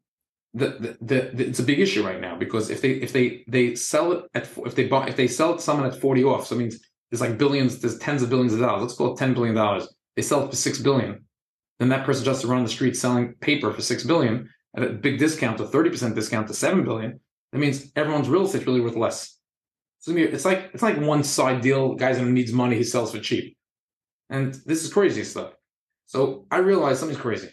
the, 0.54 0.66
the, 0.68 0.96
the, 1.00 1.30
the 1.34 1.48
it's 1.48 1.58
a 1.60 1.64
big 1.64 1.80
issue 1.80 2.04
right 2.04 2.20
now 2.20 2.36
because 2.36 2.68
if 2.68 2.82
they 2.82 2.90
if 2.90 3.12
they 3.12 3.44
they 3.48 3.74
sell 3.74 4.12
it 4.12 4.24
at 4.34 4.48
if 4.66 4.74
they 4.74 4.86
buy 4.86 5.06
if 5.06 5.16
they 5.16 5.26
sell 5.26 5.52
it 5.52 5.56
to 5.56 5.62
someone 5.62 5.86
at 5.86 5.96
forty 5.96 6.24
off, 6.24 6.46
so 6.46 6.54
it 6.54 6.58
means 6.58 6.78
there's 7.10 7.20
like 7.20 7.38
billions, 7.38 7.78
there's 7.78 7.98
tens 7.98 8.22
of 8.22 8.30
billions 8.30 8.52
of 8.52 8.60
dollars. 8.60 8.82
Let's 8.82 8.94
call 8.94 9.14
it 9.14 9.18
ten 9.18 9.34
billion 9.34 9.54
dollars. 9.54 9.88
They 10.16 10.22
sell 10.22 10.44
it 10.44 10.50
for 10.50 10.56
six 10.56 10.78
billion, 10.78 11.24
then 11.78 11.88
that 11.88 12.04
person 12.04 12.24
just 12.24 12.42
to 12.42 12.48
run 12.48 12.62
the 12.62 12.68
street 12.68 12.96
selling 12.96 13.34
paper 13.40 13.72
for 13.72 13.80
six 13.80 14.04
billion 14.04 14.50
at 14.76 14.84
a 14.84 14.90
big 14.90 15.18
discount, 15.18 15.60
a 15.60 15.66
thirty 15.66 15.88
percent 15.88 16.14
discount 16.14 16.48
to 16.48 16.54
seven 16.54 16.84
billion. 16.84 17.18
That 17.52 17.58
means 17.58 17.90
everyone's 17.96 18.28
real 18.28 18.44
estate's 18.44 18.66
really 18.66 18.80
worth 18.80 18.96
less. 18.96 19.38
It's 20.06 20.44
like 20.44 20.70
it's 20.74 20.82
like 20.82 21.00
one 21.00 21.22
side 21.22 21.60
deal. 21.60 21.94
Guys 21.94 22.18
who 22.18 22.30
needs 22.30 22.52
money, 22.52 22.76
he 22.76 22.84
sells 22.84 23.12
for 23.12 23.20
cheap. 23.20 23.56
And 24.30 24.54
this 24.66 24.82
is 24.82 24.92
crazy 24.92 25.24
stuff. 25.24 25.52
So 26.06 26.46
I 26.50 26.58
realized 26.58 27.00
something's 27.00 27.20
crazy. 27.20 27.50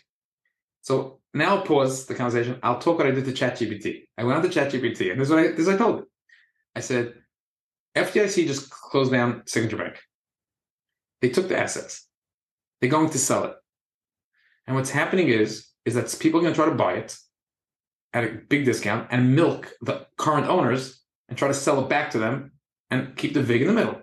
So 0.81 1.19
now 1.33 1.57
I'll 1.57 1.63
pause 1.63 2.05
the 2.05 2.15
conversation. 2.15 2.59
I'll 2.63 2.79
talk 2.79 2.97
what 2.97 3.07
I 3.07 3.11
did 3.11 3.25
to 3.25 3.31
ChatGPT. 3.31 4.01
I 4.17 4.23
went 4.23 4.37
on 4.37 4.49
to 4.49 4.49
ChatGPT, 4.49 5.11
and 5.11 5.19
this 5.19 5.27
is 5.27 5.33
what 5.33 5.39
I, 5.39 5.47
this 5.49 5.59
is 5.59 5.67
what 5.67 5.75
I 5.75 5.77
told 5.77 5.99
it. 5.99 6.05
I 6.75 6.79
said, 6.79 7.13
FDIC 7.95 8.47
just 8.47 8.69
closed 8.69 9.11
down 9.11 9.43
Signature 9.45 9.77
Bank. 9.77 9.99
They 11.21 11.29
took 11.29 11.49
the 11.49 11.57
assets. 11.57 12.07
They're 12.79 12.89
going 12.89 13.09
to 13.09 13.19
sell 13.19 13.43
it. 13.45 13.53
And 14.65 14.75
what's 14.75 14.89
happening 14.89 15.27
is, 15.27 15.67
is 15.85 15.95
that 15.95 16.15
people 16.19 16.39
are 16.39 16.43
going 16.43 16.53
to 16.53 16.59
try 16.59 16.69
to 16.69 16.75
buy 16.75 16.93
it 16.93 17.17
at 18.13 18.23
a 18.23 18.39
big 18.49 18.65
discount 18.65 19.07
and 19.11 19.35
milk 19.35 19.73
the 19.81 20.07
current 20.17 20.47
owners 20.47 20.98
and 21.29 21.37
try 21.37 21.47
to 21.47 21.53
sell 21.53 21.79
it 21.83 21.89
back 21.89 22.11
to 22.11 22.19
them 22.19 22.51
and 22.91 23.15
keep 23.15 23.33
the 23.33 23.41
VIG 23.41 23.61
in 23.61 23.67
the 23.67 23.73
middle. 23.73 24.01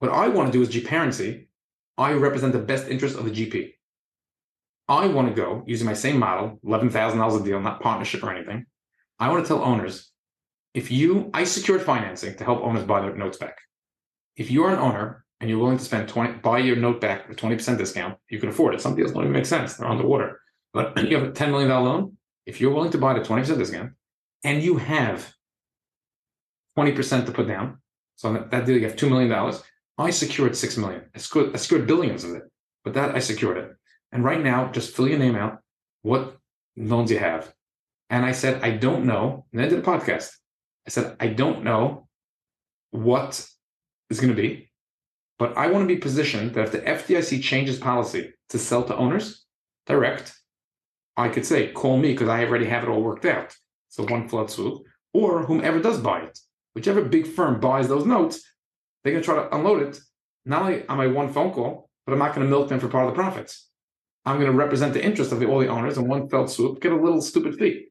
What 0.00 0.12
I 0.12 0.28
want 0.28 0.52
to 0.52 0.58
do 0.58 0.62
is 0.62 0.68
GParency. 0.68 1.46
I 1.96 2.12
represent 2.12 2.52
the 2.52 2.58
best 2.58 2.88
interest 2.88 3.16
of 3.16 3.24
the 3.24 3.30
GP. 3.30 3.72
I 4.88 5.06
want 5.06 5.28
to 5.28 5.34
go 5.34 5.62
using 5.66 5.86
my 5.86 5.94
same 5.94 6.18
model, 6.18 6.58
$11,000 6.64 7.40
a 7.40 7.44
deal, 7.44 7.60
not 7.60 7.80
partnership 7.80 8.22
or 8.22 8.34
anything. 8.34 8.66
I 9.18 9.30
want 9.30 9.44
to 9.44 9.48
tell 9.48 9.62
owners 9.62 10.10
if 10.74 10.90
you, 10.90 11.30
I 11.32 11.44
secured 11.44 11.82
financing 11.82 12.36
to 12.36 12.44
help 12.44 12.60
owners 12.60 12.84
buy 12.84 13.00
their 13.00 13.14
notes 13.14 13.38
back. 13.38 13.58
If 14.36 14.50
you're 14.50 14.70
an 14.70 14.78
owner 14.78 15.24
and 15.40 15.48
you're 15.48 15.60
willing 15.60 15.78
to 15.78 15.84
spend 15.84 16.08
20, 16.08 16.40
buy 16.40 16.58
your 16.58 16.76
note 16.76 17.00
back 17.00 17.30
a 17.30 17.34
20% 17.34 17.78
discount, 17.78 18.18
you 18.28 18.40
can 18.40 18.48
afford 18.48 18.74
it. 18.74 18.80
Some 18.80 18.96
deals 18.96 19.12
don't 19.12 19.22
even 19.22 19.32
make 19.32 19.46
sense. 19.46 19.74
They're 19.74 19.88
underwater. 19.88 20.40
But 20.72 20.98
you 21.08 21.16
have 21.16 21.28
a 21.28 21.32
$10 21.32 21.50
million 21.50 21.70
loan. 21.70 22.16
If 22.44 22.60
you're 22.60 22.72
willing 22.72 22.90
to 22.90 22.98
buy 22.98 23.16
a 23.16 23.20
20% 23.20 23.56
discount 23.56 23.92
and 24.42 24.62
you 24.62 24.76
have 24.76 25.32
20% 26.76 27.26
to 27.26 27.32
put 27.32 27.46
down, 27.46 27.78
so 28.16 28.28
on 28.28 28.48
that, 28.50 28.66
deal 28.66 28.76
you 28.76 28.84
have 28.84 28.96
$2 28.96 29.08
million, 29.08 29.54
I 29.98 30.10
secured 30.10 30.56
6 30.56 30.76
million. 30.76 31.02
I 31.14 31.18
secured, 31.18 31.54
I 31.54 31.58
secured 31.58 31.86
billions 31.86 32.24
of 32.24 32.34
it, 32.34 32.42
but 32.82 32.94
that 32.94 33.14
I 33.14 33.18
secured 33.18 33.58
it. 33.58 33.70
And 34.12 34.24
right 34.24 34.42
now, 34.42 34.70
just 34.70 34.94
fill 34.94 35.08
your 35.08 35.18
name 35.18 35.36
out, 35.36 35.58
what 36.02 36.36
loans 36.76 37.10
you 37.10 37.18
have. 37.18 37.52
And 38.10 38.24
I 38.24 38.32
said, 38.32 38.62
I 38.62 38.70
don't 38.70 39.06
know. 39.06 39.46
And 39.52 39.60
I 39.60 39.68
did 39.68 39.78
a 39.78 39.82
podcast. 39.82 40.30
I 40.86 40.90
said, 40.90 41.16
I 41.18 41.28
don't 41.28 41.64
know 41.64 42.08
what 42.90 43.48
is 44.10 44.20
going 44.20 44.34
to 44.34 44.40
be, 44.40 44.70
but 45.38 45.56
I 45.56 45.68
want 45.68 45.88
to 45.88 45.94
be 45.94 46.00
positioned 46.00 46.54
that 46.54 46.74
if 46.74 47.06
the 47.06 47.14
FDIC 47.14 47.42
changes 47.42 47.78
policy 47.78 48.34
to 48.50 48.58
sell 48.58 48.84
to 48.84 48.96
owners 48.96 49.44
direct, 49.86 50.32
I 51.16 51.28
could 51.28 51.46
say, 51.46 51.72
call 51.72 51.96
me 51.96 52.12
because 52.12 52.28
I 52.28 52.44
already 52.44 52.66
have 52.66 52.84
it 52.84 52.88
all 52.88 53.02
worked 53.02 53.24
out. 53.24 53.56
So 53.88 54.04
one 54.04 54.28
flood 54.28 54.50
swoop, 54.50 54.82
or 55.12 55.44
whomever 55.44 55.80
does 55.80 56.00
buy 56.00 56.20
it, 56.20 56.38
whichever 56.74 57.02
big 57.02 57.26
firm 57.26 57.60
buys 57.60 57.88
those 57.88 58.06
notes, 58.06 58.42
they're 59.02 59.12
going 59.12 59.22
to 59.22 59.26
try 59.26 59.36
to 59.36 59.54
unload 59.54 59.82
it. 59.82 60.00
Not 60.44 60.62
only 60.62 60.84
am 60.88 61.00
I 61.00 61.06
one 61.06 61.32
phone 61.32 61.52
call, 61.52 61.90
but 62.06 62.12
I'm 62.12 62.18
not 62.18 62.34
going 62.34 62.46
to 62.46 62.50
milk 62.50 62.68
them 62.68 62.80
for 62.80 62.88
part 62.88 63.08
of 63.08 63.14
the 63.14 63.20
profits. 63.20 63.68
I'm 64.26 64.36
going 64.36 64.50
to 64.50 64.56
represent 64.56 64.94
the 64.94 65.04
interest 65.04 65.32
of 65.32 65.40
the, 65.40 65.46
all 65.46 65.60
the 65.60 65.68
owners 65.68 65.98
in 65.98 66.08
one 66.08 66.28
fell 66.28 66.48
swoop, 66.48 66.80
get 66.80 66.92
a 66.92 66.96
little 66.96 67.20
stupid 67.20 67.56
fee. 67.56 67.86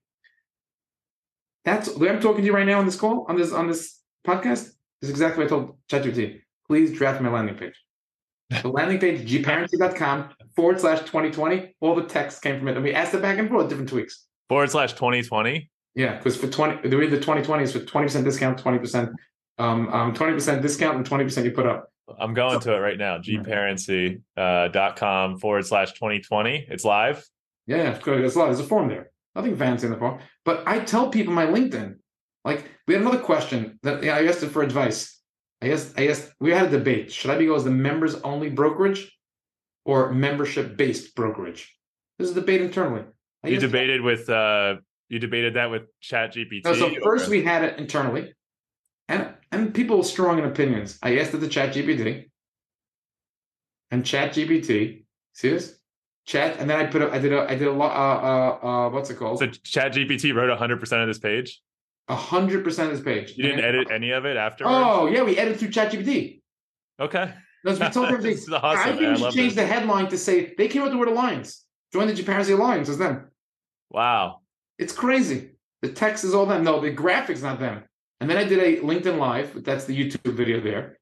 That's 1.66 1.92
the 1.92 2.00
way 2.00 2.10
I'm 2.10 2.20
talking 2.20 2.42
to 2.42 2.46
you 2.46 2.54
right 2.54 2.68
now 2.68 2.80
on 2.80 2.86
this 2.86 2.96
call, 2.96 3.26
on 3.30 3.38
this 3.38 3.54
on 3.54 3.68
this 3.68 4.00
podcast, 4.28 4.72
This 5.02 5.04
is 5.04 5.10
exactly 5.12 5.44
what 5.44 5.54
I 5.54 5.56
told 5.56 5.78
ChatGPT. 5.90 6.42
Please 6.68 6.92
draft 6.92 7.22
my 7.22 7.30
landing 7.30 7.56
page. 7.56 7.76
The 8.62 8.68
landing 8.68 9.00
page, 9.00 9.30
gparency.com 9.30 10.30
forward 10.56 10.80
slash 10.80 11.00
2020. 11.02 11.76
All 11.80 11.96
the 11.96 12.04
text 12.04 12.42
came 12.42 12.60
from 12.60 12.68
it. 12.68 12.76
And 12.76 12.84
we 12.84 12.94
asked 12.94 13.14
it 13.14 13.22
back 13.22 13.40
and 13.40 13.50
forth, 13.50 13.70
different 13.70 13.90
tweaks. 13.90 14.26
Forward 14.50 14.70
slash 14.70 14.94
2020. 14.94 15.70
Yeah, 15.96 16.18
because 16.18 16.36
for 16.36 16.48
20, 16.48 16.90
the 16.90 16.98
way 16.98 17.06
the 17.08 17.18
2020 17.18 17.64
is 17.64 17.72
for 17.72 17.80
20% 17.80 18.24
discount, 18.24 18.64
20%, 18.64 19.14
um, 19.60 19.88
um, 19.90 20.12
20% 20.14 20.62
discount, 20.62 20.98
and 20.98 21.08
20% 21.08 21.44
you 21.44 21.52
put 21.52 21.68
up. 21.68 21.90
I'm 22.20 22.34
going 22.34 22.60
to 22.60 22.74
it 22.74 22.80
right 22.80 22.98
now. 22.98 23.20
gparency.com 23.20 25.40
forward 25.40 25.66
slash 25.66 25.94
2020. 25.94 26.68
It's 26.70 26.84
live. 26.84 27.26
Yeah, 27.66 27.92
it's 27.92 28.04
good. 28.04 28.20
There's 28.22 28.36
a 28.36 28.40
lot. 28.40 28.48
There's 28.48 28.60
a 28.60 28.66
form 28.66 28.90
there. 28.90 29.12
Nothing 29.36 29.56
fancy 29.56 29.88
in 29.88 29.94
the 29.94 30.00
form. 30.00 30.20
But 30.44 30.68
I 30.68 30.80
tell 30.80 31.08
people 31.10 31.32
my 31.34 31.46
LinkedIn. 31.46 31.96
Like 32.44 32.70
we 32.88 32.94
had 32.94 33.02
another 33.02 33.20
question 33.20 33.80
that 33.84 34.04
yeah, 34.04 34.18
I 34.18 34.26
asked 34.26 34.44
it 34.44 34.50
for 34.50 34.64
advice. 34.64 35.18
I 35.62 35.72
asked, 35.72 35.98
I 35.98 36.10
asked, 36.10 36.34
we 36.42 36.52
had 36.52 36.66
a 36.66 36.70
debate. 36.70 37.10
Should 37.12 37.32
I 37.32 37.38
be 37.38 37.46
go 37.46 37.56
as 37.56 37.64
the 37.64 37.72
members 37.72 38.16
only 38.16 38.50
brokerage 38.50 39.18
or 39.86 40.12
membership 40.12 40.76
based 40.76 41.16
brokerage? 41.16 41.74
This 42.20 42.30
is 42.30 42.36
a 42.36 42.42
debate 42.42 42.60
internally. 42.62 43.06
I 43.46 43.48
You 43.48 43.60
debated 43.60 44.02
with 44.02 44.30
uh 44.30 44.76
you 45.14 45.20
debated 45.20 45.54
that 45.54 45.70
with 45.70 45.84
ChatGPT. 46.02 46.66
No, 46.66 46.74
so 46.74 46.92
first 47.04 47.30
we 47.30 47.44
had 47.44 47.64
it 47.64 47.78
internally. 47.78 48.34
and 49.08 49.30
and 49.52 49.72
people 49.72 50.02
strong 50.04 50.40
in 50.40 50.46
opinions. 50.46 50.98
I 51.04 51.20
asked 51.20 51.36
it 51.36 51.40
to 51.42 51.48
ChatGPT, 51.48 52.30
and 53.92 54.04
ChatGPT, 54.04 55.06
see 55.34 55.50
this? 55.50 55.78
Chat, 56.26 56.58
and 56.58 56.68
then 56.70 56.80
I 56.80 56.86
put 56.88 57.02
a, 57.04 57.12
I 57.12 57.20
did 57.20 57.32
a, 57.34 57.42
I 57.44 57.56
did 57.56 57.68
a 57.68 57.72
lot, 57.72 57.92
uh, 57.96 58.66
uh, 58.66 58.68
uh, 58.68 58.90
what's 58.90 59.10
it 59.12 59.16
called? 59.18 59.38
So 59.40 59.48
ChatGPT 59.48 60.34
wrote 60.34 60.50
100 60.50 60.80
percent 60.80 61.02
of 61.02 61.08
this 61.08 61.20
page. 61.20 61.62
Hundred 62.10 62.64
percent 62.64 62.92
of 62.92 62.98
this 62.98 63.04
page. 63.06 63.38
You 63.38 63.44
didn't 63.44 63.60
And- 63.60 63.68
edit 63.68 63.92
any 63.92 64.12
of 64.12 64.26
it 64.26 64.36
afterwards. 64.36 64.76
Oh 64.76 65.06
yeah, 65.08 65.22
we 65.22 65.38
edited 65.38 65.60
through 65.60 65.70
ChatGPT. 65.70 66.42
okay. 67.00 67.34
That's 67.64 67.80
we 67.80 67.90
told. 67.90 68.22
This 68.22 68.44
is 68.44 68.52
awesome, 68.52 68.80
I 68.80 68.84
think 68.90 69.02
man. 69.02 69.14
We 69.14 69.18
should 69.20 69.34
change 69.34 69.56
this. 69.56 69.64
the 69.64 69.66
headline 69.66 70.10
to 70.10 70.18
say 70.18 70.54
they 70.58 70.68
came 70.68 70.82
out 70.82 70.86
with 70.86 70.94
the 70.94 70.98
word 70.98 71.08
alliance. 71.08 71.64
Join 71.94 72.08
the 72.08 72.14
GParency 72.14 72.54
Alliance. 72.58 72.90
It's 72.90 72.98
them. 72.98 73.30
Wow. 73.92 74.40
It's 74.84 74.94
crazy. 74.94 75.52
The 75.82 75.90
text 75.90 76.26
is 76.26 76.34
all 76.34 76.46
them. 76.46 76.66
No, 76.66 76.82
the 76.82 76.94
graphics 76.94 77.42
not 77.42 77.58
them. 77.58 77.84
And 78.20 78.30
then 78.30 78.38
I 78.38 78.44
did 78.44 78.60
a 78.60 78.82
LinkedIn 78.82 79.18
Live. 79.18 79.64
That's 79.64 79.86
the 79.86 79.98
YouTube 79.98 80.34
video 80.34 80.60
there, 80.60 80.98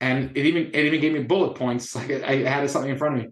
and 0.00 0.34
it 0.34 0.46
even 0.46 0.70
it 0.72 0.86
even 0.86 1.00
gave 1.00 1.12
me 1.12 1.22
bullet 1.22 1.54
points. 1.54 1.94
Like 1.96 2.10
I, 2.10 2.36
had 2.36 2.68
something 2.70 2.90
in 2.90 2.96
front 2.96 3.16
of 3.16 3.22
me. 3.22 3.28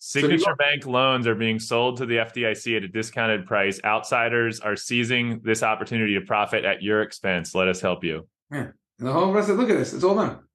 Signature 0.00 0.56
bank 0.56 0.86
loans 0.86 1.28
are 1.28 1.36
being 1.36 1.60
sold 1.60 1.98
to 1.98 2.06
the 2.06 2.16
FDIC 2.16 2.76
at 2.76 2.82
a 2.82 2.88
discounted 2.88 3.46
price. 3.46 3.80
Outsiders 3.84 4.58
are 4.58 4.74
seizing 4.74 5.40
this 5.44 5.62
opportunity 5.62 6.14
to 6.14 6.22
profit 6.22 6.64
at 6.64 6.82
your 6.82 7.02
expense. 7.02 7.54
Let 7.54 7.68
us 7.68 7.80
help 7.80 8.02
you. 8.02 8.26
And 8.50 8.72
the 8.98 9.12
whole 9.12 9.32
rest 9.32 9.46
said, 9.46 9.56
"Look 9.56 9.70
at 9.70 9.78
this. 9.78 9.94
It's 9.94 10.02
all 10.02 10.16
them." 10.16 10.48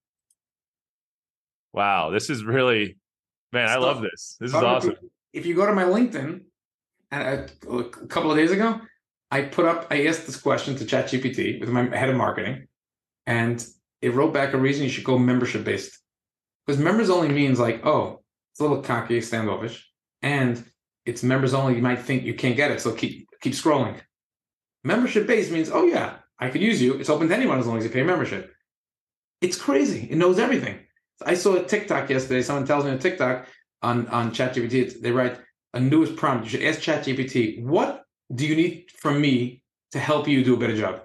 Wow, 1.71 2.09
this 2.09 2.29
is 2.29 2.43
really, 2.43 2.97
man, 3.53 3.69
I 3.69 3.77
love 3.77 4.01
this. 4.01 4.35
This 4.41 4.49
is 4.49 4.55
awesome. 4.55 4.95
If 5.31 5.45
you 5.45 5.55
go 5.55 5.65
to 5.65 5.73
my 5.73 5.83
LinkedIn, 5.83 6.41
and 7.11 7.23
I, 7.23 7.69
a 7.71 7.83
couple 8.07 8.31
of 8.31 8.37
days 8.37 8.51
ago, 8.51 8.81
I 9.31 9.43
put 9.43 9.65
up, 9.65 9.87
I 9.91 10.05
asked 10.05 10.25
this 10.25 10.39
question 10.39 10.75
to 10.75 10.85
ChatGPT 10.85 11.59
with 11.59 11.69
my 11.69 11.83
head 11.83 12.09
of 12.09 12.15
marketing, 12.15 12.67
and 13.25 13.65
it 14.01 14.13
wrote 14.13 14.33
back 14.33 14.53
a 14.53 14.57
reason 14.57 14.83
you 14.83 14.89
should 14.89 15.03
go 15.03 15.17
membership 15.17 15.63
based. 15.63 15.97
Because 16.65 16.81
members 16.81 17.09
only 17.09 17.29
means 17.29 17.59
like, 17.59 17.85
oh, 17.85 18.21
it's 18.51 18.59
a 18.59 18.63
little 18.63 18.81
cocky, 18.81 19.21
standoffish, 19.21 19.89
and 20.21 20.63
it's 21.05 21.23
members 21.23 21.53
only. 21.53 21.75
You 21.75 21.81
might 21.81 21.99
think 21.99 22.23
you 22.23 22.33
can't 22.33 22.57
get 22.57 22.71
it, 22.71 22.81
so 22.81 22.91
keep 22.93 23.29
keep 23.41 23.53
scrolling. 23.53 23.99
Membership 24.83 25.27
based 25.27 25.51
means, 25.51 25.69
oh 25.71 25.85
yeah, 25.85 26.15
I 26.39 26.49
could 26.49 26.61
use 26.61 26.81
you. 26.81 26.95
It's 26.95 27.09
open 27.09 27.27
to 27.29 27.35
anyone 27.35 27.59
as 27.59 27.67
long 27.67 27.77
as 27.77 27.83
you 27.83 27.89
pay 27.89 28.03
membership. 28.03 28.53
It's 29.41 29.57
crazy. 29.57 30.07
It 30.09 30.17
knows 30.17 30.39
everything. 30.39 30.79
I 31.25 31.35
saw 31.35 31.55
a 31.55 31.63
TikTok 31.63 32.09
yesterday. 32.09 32.41
Someone 32.41 32.65
tells 32.65 32.85
me 32.85 32.91
a 32.91 32.97
TikTok 32.97 33.47
on 33.81 34.07
on 34.07 34.31
ChatGPT. 34.31 35.01
They 35.01 35.11
write 35.11 35.39
a 35.73 35.79
newest 35.79 36.15
prompt. 36.15 36.45
You 36.45 36.49
should 36.51 36.63
ask 36.63 36.79
ChatGPT, 36.81 37.63
what 37.63 38.03
do 38.33 38.45
you 38.45 38.55
need 38.55 38.91
from 38.97 39.21
me 39.21 39.61
to 39.91 39.99
help 39.99 40.27
you 40.27 40.43
do 40.43 40.55
a 40.55 40.57
better 40.57 40.75
job? 40.75 41.01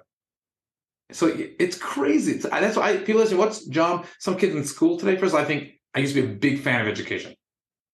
So 1.13 1.27
it's 1.59 1.77
crazy. 1.77 2.37
It's- 2.37 2.51
that's 2.51 2.77
why 2.77 2.91
I, 2.91 2.97
people 2.99 3.21
ask 3.23 3.33
me, 3.33 3.39
what's 3.39 3.67
job? 3.67 4.07
Some 4.19 4.37
kids 4.37 4.55
in 4.55 4.65
school 4.65 4.99
today. 4.99 5.17
First, 5.17 5.35
I 5.35 5.45
think 5.45 5.73
I 5.95 5.99
used 6.01 6.15
to 6.15 6.23
be 6.23 6.27
a 6.29 6.35
big 6.37 6.61
fan 6.61 6.81
of 6.81 6.89
education, 6.89 7.35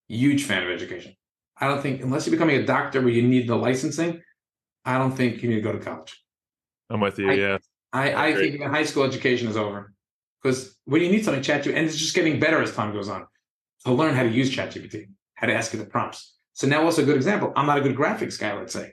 huge 0.08 0.44
fan 0.44 0.62
of 0.62 0.70
education. 0.70 1.14
I 1.60 1.66
don't 1.66 1.82
think 1.82 2.00
unless 2.02 2.26
you're 2.26 2.36
becoming 2.36 2.56
a 2.56 2.64
doctor 2.64 3.00
where 3.00 3.10
you 3.10 3.22
need 3.22 3.48
the 3.48 3.56
licensing, 3.56 4.22
I 4.84 4.98
don't 4.98 5.16
think 5.16 5.42
you 5.42 5.48
need 5.48 5.56
to 5.56 5.60
go 5.62 5.72
to 5.72 5.80
college. 5.80 6.22
I'm 6.90 7.00
with 7.00 7.18
you. 7.18 7.30
I- 7.30 7.34
yeah. 7.34 7.58
I, 7.92 8.26
I 8.28 8.34
think 8.34 8.62
high 8.62 8.84
school 8.84 9.02
education 9.04 9.48
is 9.48 9.56
over 9.56 9.94
because 10.42 10.76
when 10.84 11.00
you 11.02 11.10
need 11.10 11.24
something, 11.24 11.42
ChatGPT, 11.42 11.74
and 11.74 11.86
it's 11.86 11.96
just 11.96 12.14
getting 12.14 12.38
better 12.38 12.60
as 12.62 12.74
time 12.74 12.92
goes 12.92 13.08
on. 13.08 13.26
To 13.86 13.92
learn 13.92 14.14
how 14.14 14.24
to 14.24 14.28
use 14.28 14.54
ChatGPT, 14.54 15.06
how 15.34 15.46
to 15.46 15.54
ask 15.54 15.72
it 15.72 15.78
the 15.78 15.86
prompts. 15.86 16.37
So 16.58 16.66
now, 16.66 16.82
also 16.82 17.02
a 17.02 17.04
good 17.04 17.14
example. 17.14 17.52
I'm 17.54 17.66
not 17.66 17.78
a 17.78 17.80
good 17.80 17.94
graphics 17.94 18.36
guy, 18.36 18.52
let's 18.52 18.72
say, 18.72 18.90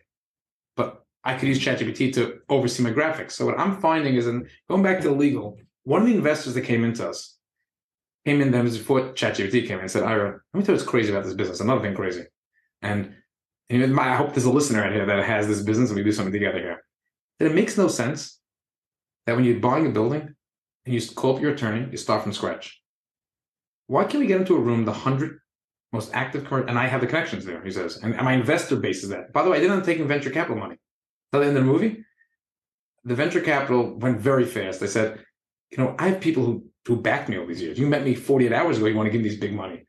but 0.76 1.04
I 1.24 1.36
could 1.36 1.48
use 1.48 1.60
ChatGPT 1.60 2.14
to 2.14 2.38
oversee 2.48 2.84
my 2.84 2.92
graphics. 2.92 3.32
So 3.32 3.44
what 3.44 3.60
I'm 3.60 3.82
finding 3.82 4.14
is, 4.14 4.28
and 4.28 4.48
going 4.70 4.84
back 4.84 5.02
to 5.02 5.10
legal, 5.10 5.58
one 5.82 6.02
of 6.02 6.08
the 6.08 6.14
investors 6.14 6.54
that 6.54 6.62
came 6.62 6.84
into 6.84 7.10
us 7.10 7.40
came 8.24 8.40
in 8.40 8.52
them 8.52 8.66
before 8.66 9.14
ChatGPT 9.14 9.66
came 9.66 9.78
in 9.78 9.86
and 9.86 9.90
said, 9.90 10.04
"Ira, 10.04 10.40
let 10.54 10.60
me 10.60 10.64
tell 10.64 10.76
you 10.76 10.78
what's 10.78 10.88
crazy 10.88 11.12
about 11.12 11.24
this 11.24 11.34
business. 11.34 11.60
Another 11.60 11.82
thing 11.82 11.96
crazy." 11.96 12.26
And 12.84 13.16
I 13.72 14.16
hope 14.16 14.36
there's 14.36 14.46
a 14.46 14.52
listener 14.52 14.84
out 14.84 14.94
here 14.94 15.08
that 15.08 15.26
has 15.26 15.48
this 15.48 15.64
business 15.64 15.90
and 15.90 15.98
we 15.98 16.04
do 16.04 16.12
something 16.12 16.32
together 16.32 16.60
here. 16.60 16.84
That 17.40 17.48
it 17.48 17.56
makes 17.56 17.80
no 17.80 17.88
sense 17.88 18.40
that 19.26 19.36
when 19.36 19.44
you're 19.44 19.60
buying 19.60 19.88
a 19.88 19.90
building 19.90 20.36
and 20.86 20.94
you 20.94 21.02
call 21.16 21.36
up 21.36 21.42
your 21.42 21.54
attorney, 21.54 21.90
you 21.90 21.98
start 21.98 22.22
from 22.22 22.34
scratch. 22.34 22.80
Why 23.88 24.04
can't 24.04 24.22
we 24.22 24.28
get 24.28 24.40
into 24.40 24.56
a 24.56 24.60
room, 24.60 24.86
the 24.86 24.94
hundred 24.94 25.40
most 25.96 26.12
active 26.14 26.46
current, 26.46 26.70
and 26.70 26.78
I 26.78 26.88
have 26.88 27.02
the 27.02 27.08
connections 27.08 27.46
there, 27.46 27.64
he 27.64 27.72
says, 27.72 27.98
and, 27.98 28.16
my 28.18 28.34
investor 28.34 28.76
base 28.76 29.04
is 29.04 29.10
that. 29.10 29.34
By 29.34 29.44
the 29.44 29.50
way, 29.50 29.58
I 29.58 29.60
didn't 29.60 29.84
take 29.84 30.00
venture 30.00 30.30
capital 30.30 30.58
money. 30.58 30.78
Till 31.32 31.42
the 31.42 31.48
end 31.48 31.58
of 31.58 31.66
the 31.66 31.72
movie, 31.72 32.04
the 33.04 33.16
venture 33.16 33.42
capital 33.42 33.98
went 33.98 34.20
very 34.20 34.46
fast. 34.46 34.80
They 34.80 34.88
said, 34.88 35.20
you 35.72 35.78
know, 35.78 35.96
I 35.98 36.10
have 36.10 36.22
people 36.22 36.46
who 36.46 36.66
who 36.86 36.96
backed 36.96 37.30
me 37.30 37.38
all 37.40 37.48
these 37.48 37.64
years. 37.64 37.80
You 37.80 37.88
met 37.88 38.04
me 38.04 38.14
48 38.14 38.54
hours 38.54 38.78
ago. 38.78 38.86
You 38.86 38.96
want 38.96 39.08
to 39.08 39.12
give 39.12 39.22
me 39.22 39.28
these 39.28 39.40
big 39.40 39.54
money. 39.54 39.86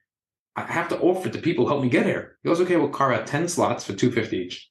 I 0.56 0.62
have 0.62 0.88
to 0.88 0.98
offer 0.98 1.28
it 1.28 1.34
to 1.34 1.38
people 1.38 1.64
who 1.66 1.68
help 1.68 1.82
me 1.82 1.90
get 1.90 2.06
here. 2.06 2.38
He 2.42 2.48
goes, 2.48 2.58
okay, 2.62 2.76
we'll 2.76 2.88
carve 2.88 3.12
out 3.12 3.26
10 3.26 3.48
slots 3.48 3.84
for 3.84 3.92
250 3.92 4.38
each. 4.38 4.70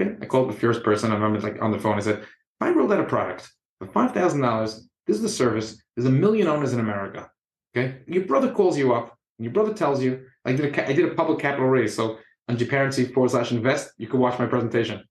Okay. 0.00 0.16
I 0.22 0.24
called 0.24 0.48
the 0.48 0.58
first 0.58 0.82
person. 0.82 1.10
I 1.10 1.16
remember 1.16 1.40
like 1.40 1.60
on 1.60 1.72
the 1.72 1.78
phone. 1.78 1.98
I 1.98 2.00
said, 2.00 2.24
I 2.62 2.70
rolled 2.70 2.94
out 2.94 3.00
a 3.00 3.04
product 3.04 3.50
for 3.78 3.86
five 3.86 4.12
thousand 4.12 4.40
dollars, 4.40 4.88
this 5.06 5.16
is 5.16 5.22
the 5.22 5.28
service. 5.28 5.82
There's 5.94 6.06
a 6.06 6.10
million 6.10 6.48
owners 6.48 6.72
in 6.72 6.80
America. 6.80 7.30
Okay, 7.76 7.98
your 8.06 8.24
brother 8.24 8.52
calls 8.52 8.78
you 8.78 8.94
up, 8.94 9.16
and 9.38 9.44
your 9.44 9.52
brother 9.52 9.74
tells 9.74 10.02
you, 10.02 10.24
I 10.46 10.52
did 10.52 10.78
a 10.78 10.94
did 10.94 11.04
a 11.04 11.14
public 11.14 11.38
capital 11.38 11.66
raise. 11.66 11.94
So 11.94 12.18
on 12.48 12.56
GParency 12.56 13.12
forward 13.12 13.30
slash 13.30 13.52
invest, 13.52 13.92
you 13.98 14.06
can 14.06 14.20
watch 14.20 14.38
my 14.38 14.46
presentation. 14.46 15.02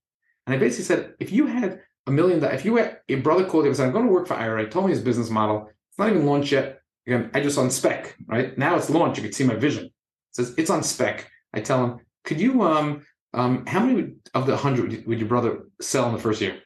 And 0.46 0.54
I 0.54 0.58
basically 0.58 0.84
said, 0.84 1.14
if 1.20 1.30
you 1.32 1.46
had 1.46 1.80
a 2.06 2.10
million, 2.10 2.42
if 2.44 2.64
you 2.64 2.76
had 2.76 2.98
a 3.08 3.16
brother 3.16 3.44
called 3.44 3.64
you 3.64 3.70
and 3.70 3.76
said, 3.76 3.86
I'm 3.86 3.92
going 3.92 4.06
to 4.06 4.12
work 4.12 4.26
for 4.26 4.34
Ira, 4.34 4.68
told 4.68 4.86
me 4.86 4.92
his 4.92 5.00
business 5.00 5.28
model. 5.28 5.68
It's 5.90 5.98
not 5.98 6.10
even 6.10 6.26
launched 6.26 6.52
yet. 6.52 6.80
Again, 7.06 7.30
I 7.34 7.40
just 7.40 7.58
on 7.58 7.70
spec, 7.70 8.16
right? 8.26 8.56
Now 8.56 8.76
it's 8.76 8.90
launched. 8.90 9.18
You 9.18 9.24
can 9.24 9.32
see 9.32 9.44
my 9.44 9.54
vision. 9.54 9.84
It 9.84 9.92
says 10.32 10.54
it's 10.56 10.70
on 10.70 10.82
spec. 10.82 11.30
I 11.52 11.60
tell 11.60 11.84
him, 11.84 12.00
could 12.24 12.40
you 12.40 12.62
um 12.62 13.06
um 13.34 13.66
how 13.66 13.80
many 13.80 14.14
of 14.34 14.46
the 14.46 14.56
hundred 14.56 15.06
would 15.06 15.18
your 15.18 15.28
brother 15.28 15.64
sell 15.80 16.06
in 16.08 16.14
the 16.14 16.20
first 16.20 16.40
year? 16.40 16.60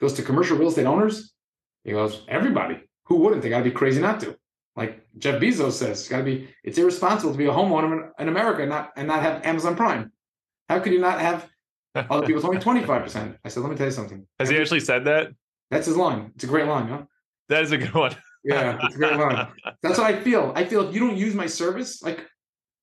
Goes 0.00 0.12
to 0.14 0.22
commercial 0.22 0.58
real 0.58 0.68
estate 0.68 0.86
owners. 0.86 1.32
He 1.84 1.92
goes, 1.92 2.22
everybody. 2.28 2.80
Who 3.04 3.16
wouldn't? 3.16 3.42
They 3.42 3.48
got 3.48 3.58
to 3.58 3.64
be 3.64 3.70
crazy 3.70 4.00
not 4.00 4.20
to. 4.20 4.36
Like 4.76 5.02
Jeff 5.18 5.40
Bezos 5.40 5.72
says, 5.72 6.00
it's 6.00 6.08
got 6.08 6.18
to 6.18 6.24
be. 6.24 6.48
It's 6.62 6.76
irresponsible 6.76 7.32
to 7.32 7.38
be 7.38 7.46
a 7.46 7.50
homeowner 7.52 7.92
in, 7.92 8.10
in 8.18 8.28
America 8.28 8.60
and 8.60 8.70
not 8.70 8.92
and 8.96 9.08
not 9.08 9.22
have 9.22 9.44
Amazon 9.44 9.74
Prime. 9.74 10.12
How 10.68 10.80
could 10.80 10.92
you 10.92 11.00
not 11.00 11.20
have? 11.20 11.48
Other 11.94 12.26
people 12.26 12.52
me 12.52 12.58
twenty 12.58 12.84
five 12.84 13.02
percent. 13.02 13.36
I 13.44 13.48
said, 13.48 13.62
let 13.62 13.70
me 13.70 13.76
tell 13.76 13.86
you 13.86 13.92
something. 13.92 14.26
Has 14.38 14.50
he 14.50 14.58
actually 14.58 14.80
said 14.80 15.06
that? 15.06 15.28
That's 15.70 15.86
his 15.86 15.96
line. 15.96 16.32
It's 16.34 16.44
a 16.44 16.46
great 16.46 16.66
line, 16.66 16.88
huh? 16.88 17.02
That 17.48 17.62
is 17.62 17.72
a 17.72 17.78
good 17.78 17.94
one. 17.94 18.14
Yeah, 18.44 18.78
it's 18.80 18.94
a 18.94 18.98
great 18.98 19.16
line. 19.16 19.48
That's 19.82 19.98
what 19.98 20.06
I 20.06 20.20
feel. 20.20 20.52
I 20.54 20.64
feel 20.66 20.88
if 20.88 20.94
you 20.94 21.00
don't 21.00 21.16
use 21.16 21.34
my 21.34 21.48
service, 21.48 22.00
like, 22.00 22.24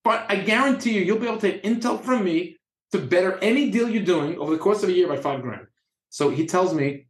but 0.03 0.25
I 0.27 0.35
guarantee 0.35 0.91
you, 0.91 1.01
you'll 1.03 1.19
be 1.19 1.25
able 1.25 1.37
to 1.37 1.51
take 1.53 1.63
intel 1.63 2.01
from 2.01 2.25
me 2.25 2.57
to 2.91 2.99
better 2.99 3.39
any 3.39 3.71
deal 3.71 3.87
you're 3.87 4.03
doing 4.03 4.37
over 4.39 4.51
the 4.51 4.57
course 4.57 4.83
of 4.83 4.89
a 4.89 4.91
year 4.91 5.07
by 5.07 5.15
five 5.15 5.41
grand. 5.41 5.67
So 6.09 6.29
he 6.31 6.47
tells 6.47 6.73
me, 6.73 7.07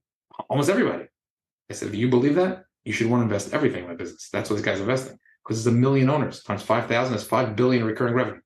almost 0.52 0.70
everybody. 0.70 1.06
I 1.68 1.74
said, 1.74 1.92
do 1.92 1.98
you 1.98 2.10
believe 2.10 2.36
that, 2.36 2.66
you 2.86 2.94
should 2.94 3.10
want 3.10 3.22
to 3.22 3.24
invest 3.24 3.54
everything 3.54 3.84
in 3.84 3.90
my 3.90 3.96
business. 3.96 4.30
That's 4.32 4.50
what 4.50 4.58
this 4.58 4.66
guy's 4.66 4.80
investing 4.80 5.18
because 5.44 5.60
it's 5.60 5.68
a 5.68 5.72
million 5.72 6.10
owners 6.10 6.44
times 6.44 6.62
five 6.62 6.88
thousand 6.88 7.16
is 7.16 7.24
five 7.24 7.56
billion 7.56 7.84
recurring 7.84 8.14
revenue. 8.14 8.40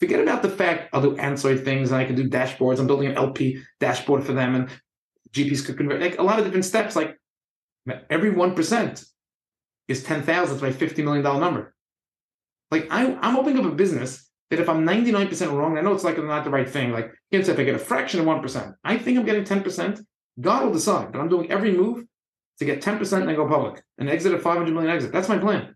Forget 0.00 0.20
about 0.20 0.42
the 0.42 0.50
fact 0.50 0.90
I'll 0.92 1.02
do 1.02 1.16
ancillary 1.16 1.58
things 1.58 1.90
and 1.90 2.00
I 2.00 2.04
can 2.04 2.14
do 2.14 2.28
dashboards. 2.28 2.78
I'm 2.78 2.86
building 2.86 3.08
an 3.08 3.16
LP 3.16 3.62
dashboard 3.80 4.24
for 4.24 4.32
them 4.32 4.54
and 4.54 4.68
GPs 5.30 5.64
could 5.64 5.76
convert 5.76 6.00
like 6.00 6.18
a 6.18 6.22
lot 6.22 6.38
of 6.38 6.44
different 6.44 6.64
steps. 6.64 6.96
Like 6.96 7.18
every 8.10 8.30
one 8.30 8.54
percent 8.54 9.04
is 9.88 10.02
10,000 10.02 10.58
to 10.58 10.64
my 10.64 10.70
$50 10.70 11.04
million 11.04 11.22
number. 11.22 11.74
Like 12.70 12.88
I, 12.90 13.14
I'm 13.20 13.36
opening 13.36 13.58
up 13.58 13.70
a 13.70 13.74
business 13.74 14.28
that 14.50 14.60
if 14.60 14.68
I'm 14.68 14.86
99% 14.86 15.52
wrong, 15.52 15.76
I 15.76 15.82
know 15.82 15.92
it's 15.92 16.04
like 16.04 16.22
not 16.22 16.44
the 16.44 16.50
right 16.50 16.68
thing. 16.68 16.92
Like 16.92 17.12
again, 17.30 17.44
say 17.44 17.52
if 17.52 17.58
I 17.58 17.64
get 17.64 17.74
a 17.74 17.78
fraction 17.78 18.20
of 18.20 18.26
1%, 18.26 18.74
I 18.84 18.98
think 18.98 19.18
I'm 19.18 19.26
getting 19.26 19.44
10%. 19.44 20.02
God 20.40 20.64
will 20.64 20.72
decide, 20.72 21.12
but 21.12 21.20
I'm 21.20 21.28
doing 21.28 21.50
every 21.50 21.72
move 21.72 22.04
to 22.58 22.64
get 22.64 22.82
10% 22.82 23.00
and 23.18 23.28
then 23.28 23.36
go 23.36 23.48
public 23.48 23.82
and 23.98 24.08
exit 24.08 24.32
at 24.32 24.42
500 24.42 24.72
million 24.72 24.90
exit. 24.90 25.12
That's 25.12 25.28
my 25.28 25.38
plan. 25.38 25.74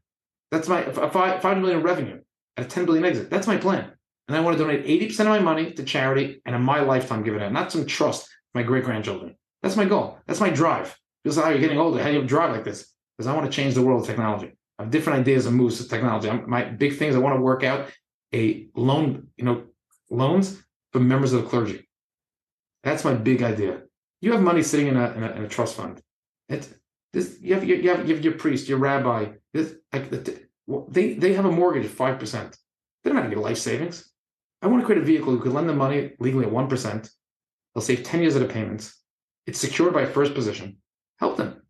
That's 0.50 0.68
my 0.68 0.80
a 0.80 0.92
500 0.92 1.60
million 1.60 1.82
revenue 1.82 2.20
at 2.56 2.66
a 2.66 2.68
10 2.68 2.86
billion 2.86 3.04
exit. 3.04 3.30
That's 3.30 3.46
my 3.46 3.56
plan. 3.56 3.92
And 4.28 4.36
I 4.36 4.40
want 4.40 4.58
to 4.58 4.62
donate 4.62 4.86
80% 4.86 5.20
of 5.20 5.26
my 5.26 5.38
money 5.38 5.72
to 5.72 5.82
charity 5.82 6.42
and 6.44 6.54
in 6.54 6.62
my 6.62 6.80
lifetime 6.80 7.22
give 7.22 7.34
it 7.34 7.42
out, 7.42 7.52
not 7.52 7.72
some 7.72 7.86
trust 7.86 8.26
for 8.26 8.58
my 8.58 8.62
great 8.62 8.84
grandchildren. 8.84 9.34
That's 9.62 9.76
my 9.76 9.86
goal. 9.86 10.18
That's 10.26 10.40
my 10.40 10.50
drive. 10.50 10.96
People 11.24 11.34
say, 11.34 11.42
oh, 11.44 11.50
you're 11.50 11.60
getting 11.60 11.78
older. 11.78 12.02
How 12.02 12.08
do 12.08 12.14
you 12.14 12.24
drive 12.24 12.52
like 12.52 12.64
this? 12.64 12.92
Because 13.16 13.26
I 13.26 13.34
want 13.34 13.50
to 13.50 13.52
change 13.52 13.74
the 13.74 13.82
world 13.82 14.02
of 14.02 14.06
technology. 14.06 14.52
I 14.78 14.82
have 14.82 14.90
different 14.90 15.20
ideas 15.20 15.46
and 15.46 15.56
moves 15.56 15.78
to 15.78 15.88
technology. 15.88 16.30
I'm, 16.30 16.48
my 16.48 16.64
big 16.64 16.96
thing 16.96 17.08
is 17.08 17.16
I 17.16 17.20
want 17.20 17.36
to 17.36 17.42
work 17.42 17.64
out 17.64 17.90
a 18.34 18.68
loan, 18.76 19.28
you 19.36 19.44
know, 19.44 19.64
loans 20.10 20.62
for 20.92 21.00
members 21.00 21.32
of 21.32 21.42
the 21.42 21.48
clergy. 21.48 21.88
That's 22.84 23.04
my 23.04 23.14
big 23.14 23.42
idea. 23.42 23.82
You 24.20 24.32
have 24.32 24.42
money 24.42 24.62
sitting 24.62 24.86
in 24.86 24.96
a, 24.96 25.10
in 25.12 25.22
a, 25.22 25.30
in 25.32 25.44
a 25.44 25.48
trust 25.48 25.76
fund. 25.76 26.00
It's 26.48 26.68
this. 27.12 27.38
You 27.40 27.54
have, 27.54 27.64
you 27.64 27.88
have 27.90 28.08
you 28.08 28.14
have 28.14 28.24
your 28.24 28.34
priest, 28.34 28.68
your 28.68 28.78
rabbi. 28.78 29.32
This 29.52 29.74
like 29.92 30.10
the, 30.10 30.40
they 30.88 31.14
they 31.14 31.32
have 31.34 31.44
a 31.44 31.52
mortgage 31.52 31.84
of 31.84 31.90
five 31.90 32.18
percent. 32.18 32.56
They 33.02 33.10
don't 33.10 33.16
have 33.16 33.26
any 33.26 33.36
life 33.36 33.58
savings. 33.58 34.10
I 34.60 34.66
want 34.66 34.82
to 34.82 34.86
create 34.86 35.00
a 35.00 35.04
vehicle 35.04 35.32
who 35.32 35.40
could 35.40 35.52
lend 35.52 35.68
them 35.68 35.78
money 35.78 36.12
legally 36.18 36.46
at 36.46 36.52
one 36.52 36.68
percent. 36.68 37.10
They'll 37.74 37.82
save 37.82 38.02
ten 38.02 38.20
years 38.20 38.36
of 38.36 38.42
the 38.42 38.48
payments. 38.48 38.96
It's 39.46 39.58
secured 39.58 39.94
by 39.94 40.06
first 40.06 40.34
position. 40.34 40.78
Help 41.18 41.36
them. 41.36 41.62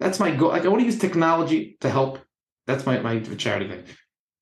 That's 0.00 0.20
my 0.20 0.30
goal. 0.34 0.50
Like 0.50 0.64
I 0.64 0.68
want 0.68 0.80
to 0.80 0.86
use 0.86 0.98
technology 0.98 1.76
to 1.80 1.90
help. 1.90 2.18
That's 2.66 2.84
my 2.84 2.98
my 3.00 3.20
charity 3.20 3.68
thing. 3.68 3.84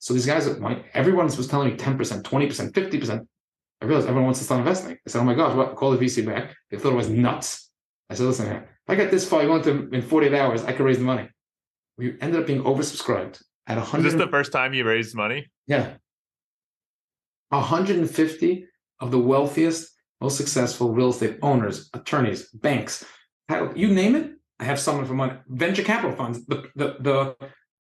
So 0.05 0.13
these 0.13 0.27
guys, 0.27 0.59
my 0.59 0.85
everyone 0.93 1.25
was 1.25 1.49
telling 1.49 1.71
me 1.71 1.77
10%, 1.77 1.97
20%, 2.23 2.73
50%. 2.73 3.27
I 3.81 3.87
realized 3.87 4.07
everyone 4.07 4.27
wants 4.27 4.41
to 4.41 4.45
start 4.45 4.61
investing. 4.61 4.93
I 4.93 5.09
said, 5.09 5.21
oh 5.21 5.25
my 5.25 5.33
gosh, 5.33 5.57
what? 5.57 5.77
Call 5.77 5.93
the 5.93 5.97
VC 5.97 6.27
back. 6.27 6.55
They 6.71 6.77
thought 6.77 6.93
it 6.93 6.97
was 6.97 7.09
nuts. 7.09 7.71
I 8.11 8.15
said, 8.15 8.27
listen, 8.27 8.53
if 8.53 8.63
I 8.87 8.97
got 8.97 9.11
this 9.11 9.27
far, 9.29 9.43
you 9.43 9.49
want 9.49 9.65
to 9.65 9.89
in 9.91 10.03
48 10.03 10.35
hours, 10.35 10.65
I 10.65 10.73
could 10.73 10.85
raise 10.85 10.99
the 10.99 11.05
money. 11.05 11.29
We 11.97 12.17
ended 12.21 12.41
up 12.41 12.47
being 12.47 12.63
oversubscribed 12.63 13.43
at 13.67 13.77
100. 13.77 14.07
Is 14.07 14.13
this 14.13 14.23
the 14.23 14.31
first 14.31 14.53
time 14.53 14.75
you 14.75 14.85
raised 14.85 15.15
money? 15.15 15.47
Yeah. 15.67 15.95
150 17.51 18.67
of 19.01 19.11
the 19.11 19.19
wealthiest, 19.19 19.91
most 20.21 20.37
successful 20.37 20.93
real 20.93 21.11
estate 21.11 21.39
owners, 21.43 21.89
attorneys, 21.95 22.49
banks, 22.51 23.05
you 23.75 23.89
name 23.89 24.15
it. 24.15 24.33
I 24.59 24.65
have 24.65 24.79
someone 24.81 25.05
from 25.05 25.19
one 25.19 25.41
venture 25.49 25.83
capital 25.83 26.17
funds. 26.17 26.45
The 26.47 26.71
the 26.77 26.97
the, 27.01 27.37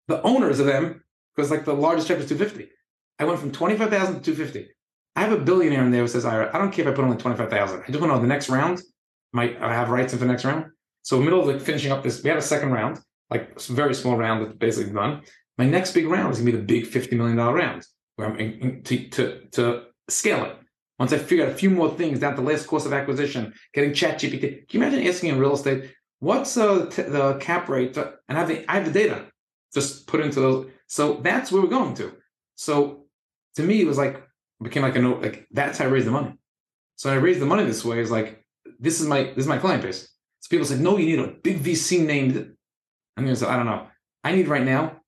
the 0.08 0.22
owners 0.24 0.60
of 0.60 0.66
them, 0.66 1.04
because 1.36 1.51
like 1.51 1.66
the 1.66 1.74
largest 1.74 2.08
check 2.08 2.18
was 2.18 2.28
250. 2.28 2.72
I 3.20 3.26
went 3.26 3.39
from 3.39 3.51
25,000 3.51 4.16
to 4.16 4.22
250. 4.22 4.70
I 5.16 5.22
have 5.22 5.32
a 5.32 5.38
billionaire 5.38 5.84
in 5.86 5.91
there 5.91 6.01
who 6.01 6.08
says, 6.08 6.26
I, 6.26 6.49
I 6.49 6.58
don't 6.58 6.72
care 6.72 6.86
if 6.88 6.91
I 6.91 6.95
put 6.95 7.06
only 7.06 7.18
25,000. 7.18 7.82
I 7.82 7.86
just 7.88 7.99
want 7.99 8.12
to 8.12 8.16
know 8.16 8.22
the 8.22 8.28
next 8.28 8.49
round, 8.49 8.82
might 9.32 9.62
I 9.62 9.74
have 9.74 9.89
rights 9.89 10.14
into 10.14 10.26
the 10.26 10.32
next 10.32 10.43
round. 10.43 10.66
So 11.04 11.20
middle 11.20 11.41
of 11.41 11.47
like 11.47 11.62
finishing 11.62 11.91
up 11.91 12.04
this, 12.04 12.24
we 12.24 12.30
had 12.30 12.39
a 12.39 12.41
second 12.41 12.72
round, 12.72 12.99
like 13.30 13.60
very 13.62 13.93
small 13.93 14.18
round 14.18 14.43
that's 14.43 14.58
basically 14.58 14.93
done. 14.93 15.22
My 15.58 15.66
next 15.66 15.93
big 15.93 16.08
round 16.08 16.34
is 16.34 16.39
gonna 16.39 16.51
be 16.51 16.58
the 16.58 16.64
big 16.64 16.86
$50 16.86 17.16
million 17.16 17.38
round 17.38 17.86
where 18.16 18.28
I'm 18.28 18.38
in, 18.38 18.54
in, 18.60 18.84
to, 18.84 19.10
to, 19.10 19.39
to 19.51 19.84
scale 20.10 20.45
it. 20.45 20.58
Once 20.99 21.12
I 21.12 21.18
figure 21.18 21.45
out 21.45 21.51
a 21.51 21.56
few 21.56 21.70
more 21.70 21.89
things 21.89 22.20
down 22.20 22.36
the 22.36 22.41
last 22.41 22.68
course 22.68 22.86
of 22.86 22.93
acquisition, 22.93 23.54
getting 23.74 23.91
ChatGPT. 23.91 24.68
Can 24.68 24.82
you 24.82 24.88
imagine 24.88 25.08
asking 25.08 25.30
in 25.30 25.39
real 25.39 25.54
estate, 25.54 25.91
what's 26.20 26.56
uh, 26.56 26.86
t- 26.86 27.01
the 27.01 27.36
cap 27.39 27.68
rate? 27.68 27.95
To, 27.95 28.14
and 28.30 28.38
I 28.38 28.41
have, 28.41 28.47
the, 28.47 28.72
I 28.72 28.76
have 28.76 28.86
the 28.86 28.91
data 28.91 29.26
just 29.74 30.08
put 30.08 30.22
into 30.22 30.39
those. 30.39 30.70
So 30.88 31.16
that's 31.16 31.51
where 31.51 31.62
we're 31.62 31.70
going 31.70 31.95
to. 31.95 32.14
So 32.56 33.06
to 33.56 33.64
me, 33.64 33.82
it 33.82 33.88
was 33.88 33.97
like, 33.97 34.24
became 34.62 34.84
like 34.84 34.95
a 34.95 35.01
note, 35.01 35.22
like 35.22 35.47
that's 35.51 35.78
how 35.78 35.86
I 35.86 35.89
raise 35.89 36.06
the 36.06 36.12
money. 36.12 36.38
So 36.95 37.12
I 37.12 37.16
raise 37.16 37.39
the 37.39 37.45
money 37.45 37.66
this 37.66 37.84
way 37.84 37.99
is 37.99 38.12
like, 38.12 38.45
this 38.80 39.01
is 39.01 39.08
my, 39.08 39.24
this 39.24 39.39
is 39.39 39.47
my 39.47 39.58
client 39.58 39.82
base. 39.82 40.08
So 40.44 40.50
people 40.50 40.66
said, 40.66 40.82
no, 40.82 40.98
you 40.98 41.06
need 41.06 41.20
a 41.20 41.28
big 41.30 41.64
VC 41.64 42.06
named. 42.06 42.36
I'm 43.16 43.24
going 43.24 43.34
to 43.34 43.39
say, 43.39 43.48
I 43.48 43.56
don't 43.56 43.66
know. 43.66 43.88
I 44.26 44.36
need 44.36 44.50
right 44.50 44.64
now 44.64 45.00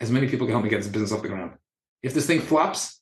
as 0.00 0.10
many 0.10 0.28
people 0.28 0.46
can 0.46 0.52
help 0.52 0.64
me 0.64 0.70
get 0.70 0.78
this 0.78 0.86
business 0.86 1.12
off 1.12 1.20
the 1.20 1.28
ground. 1.28 1.52
If 2.02 2.14
this 2.14 2.26
thing 2.26 2.40
flops, 2.40 2.98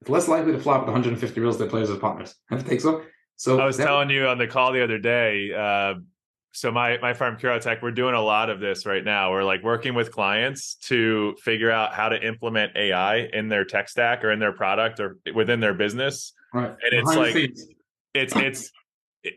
it's 0.00 0.10
less 0.10 0.26
likely 0.26 0.50
to 0.50 0.58
flop 0.58 0.80
with 0.80 0.88
150 0.88 1.40
real 1.40 1.50
estate 1.50 1.70
players 1.70 1.90
as 1.90 1.98
partners. 1.98 2.34
I 2.50 2.58
think 2.58 2.80
so. 2.80 3.02
So 3.36 3.60
I 3.60 3.66
was 3.66 3.76
telling 3.76 4.10
you 4.10 4.26
on 4.26 4.36
the 4.36 4.48
call 4.48 4.72
the 4.72 4.82
other 4.82 4.98
day. 4.98 5.54
Uh, 5.54 6.00
so 6.50 6.72
my 6.72 6.98
my 6.98 7.14
firm 7.14 7.36
Curotec, 7.36 7.82
we're 7.82 7.92
doing 7.92 8.14
a 8.14 8.20
lot 8.20 8.50
of 8.50 8.58
this 8.58 8.84
right 8.84 9.04
now. 9.04 9.30
We're 9.30 9.44
like 9.44 9.62
working 9.62 9.94
with 9.94 10.10
clients 10.10 10.74
to 10.86 11.36
figure 11.40 11.70
out 11.70 11.94
how 11.94 12.08
to 12.08 12.20
implement 12.20 12.74
AI 12.74 13.28
in 13.32 13.48
their 13.48 13.64
tech 13.64 13.88
stack 13.88 14.24
or 14.24 14.32
in 14.32 14.40
their 14.40 14.52
product 14.52 14.98
or 14.98 15.18
within 15.32 15.60
their 15.60 15.74
business. 15.74 16.32
Right. 16.52 16.70
And 16.70 16.94
it's 16.94 17.14
Behind 17.14 17.34
like 17.34 17.50
it's 18.14 18.34
it's 18.34 18.72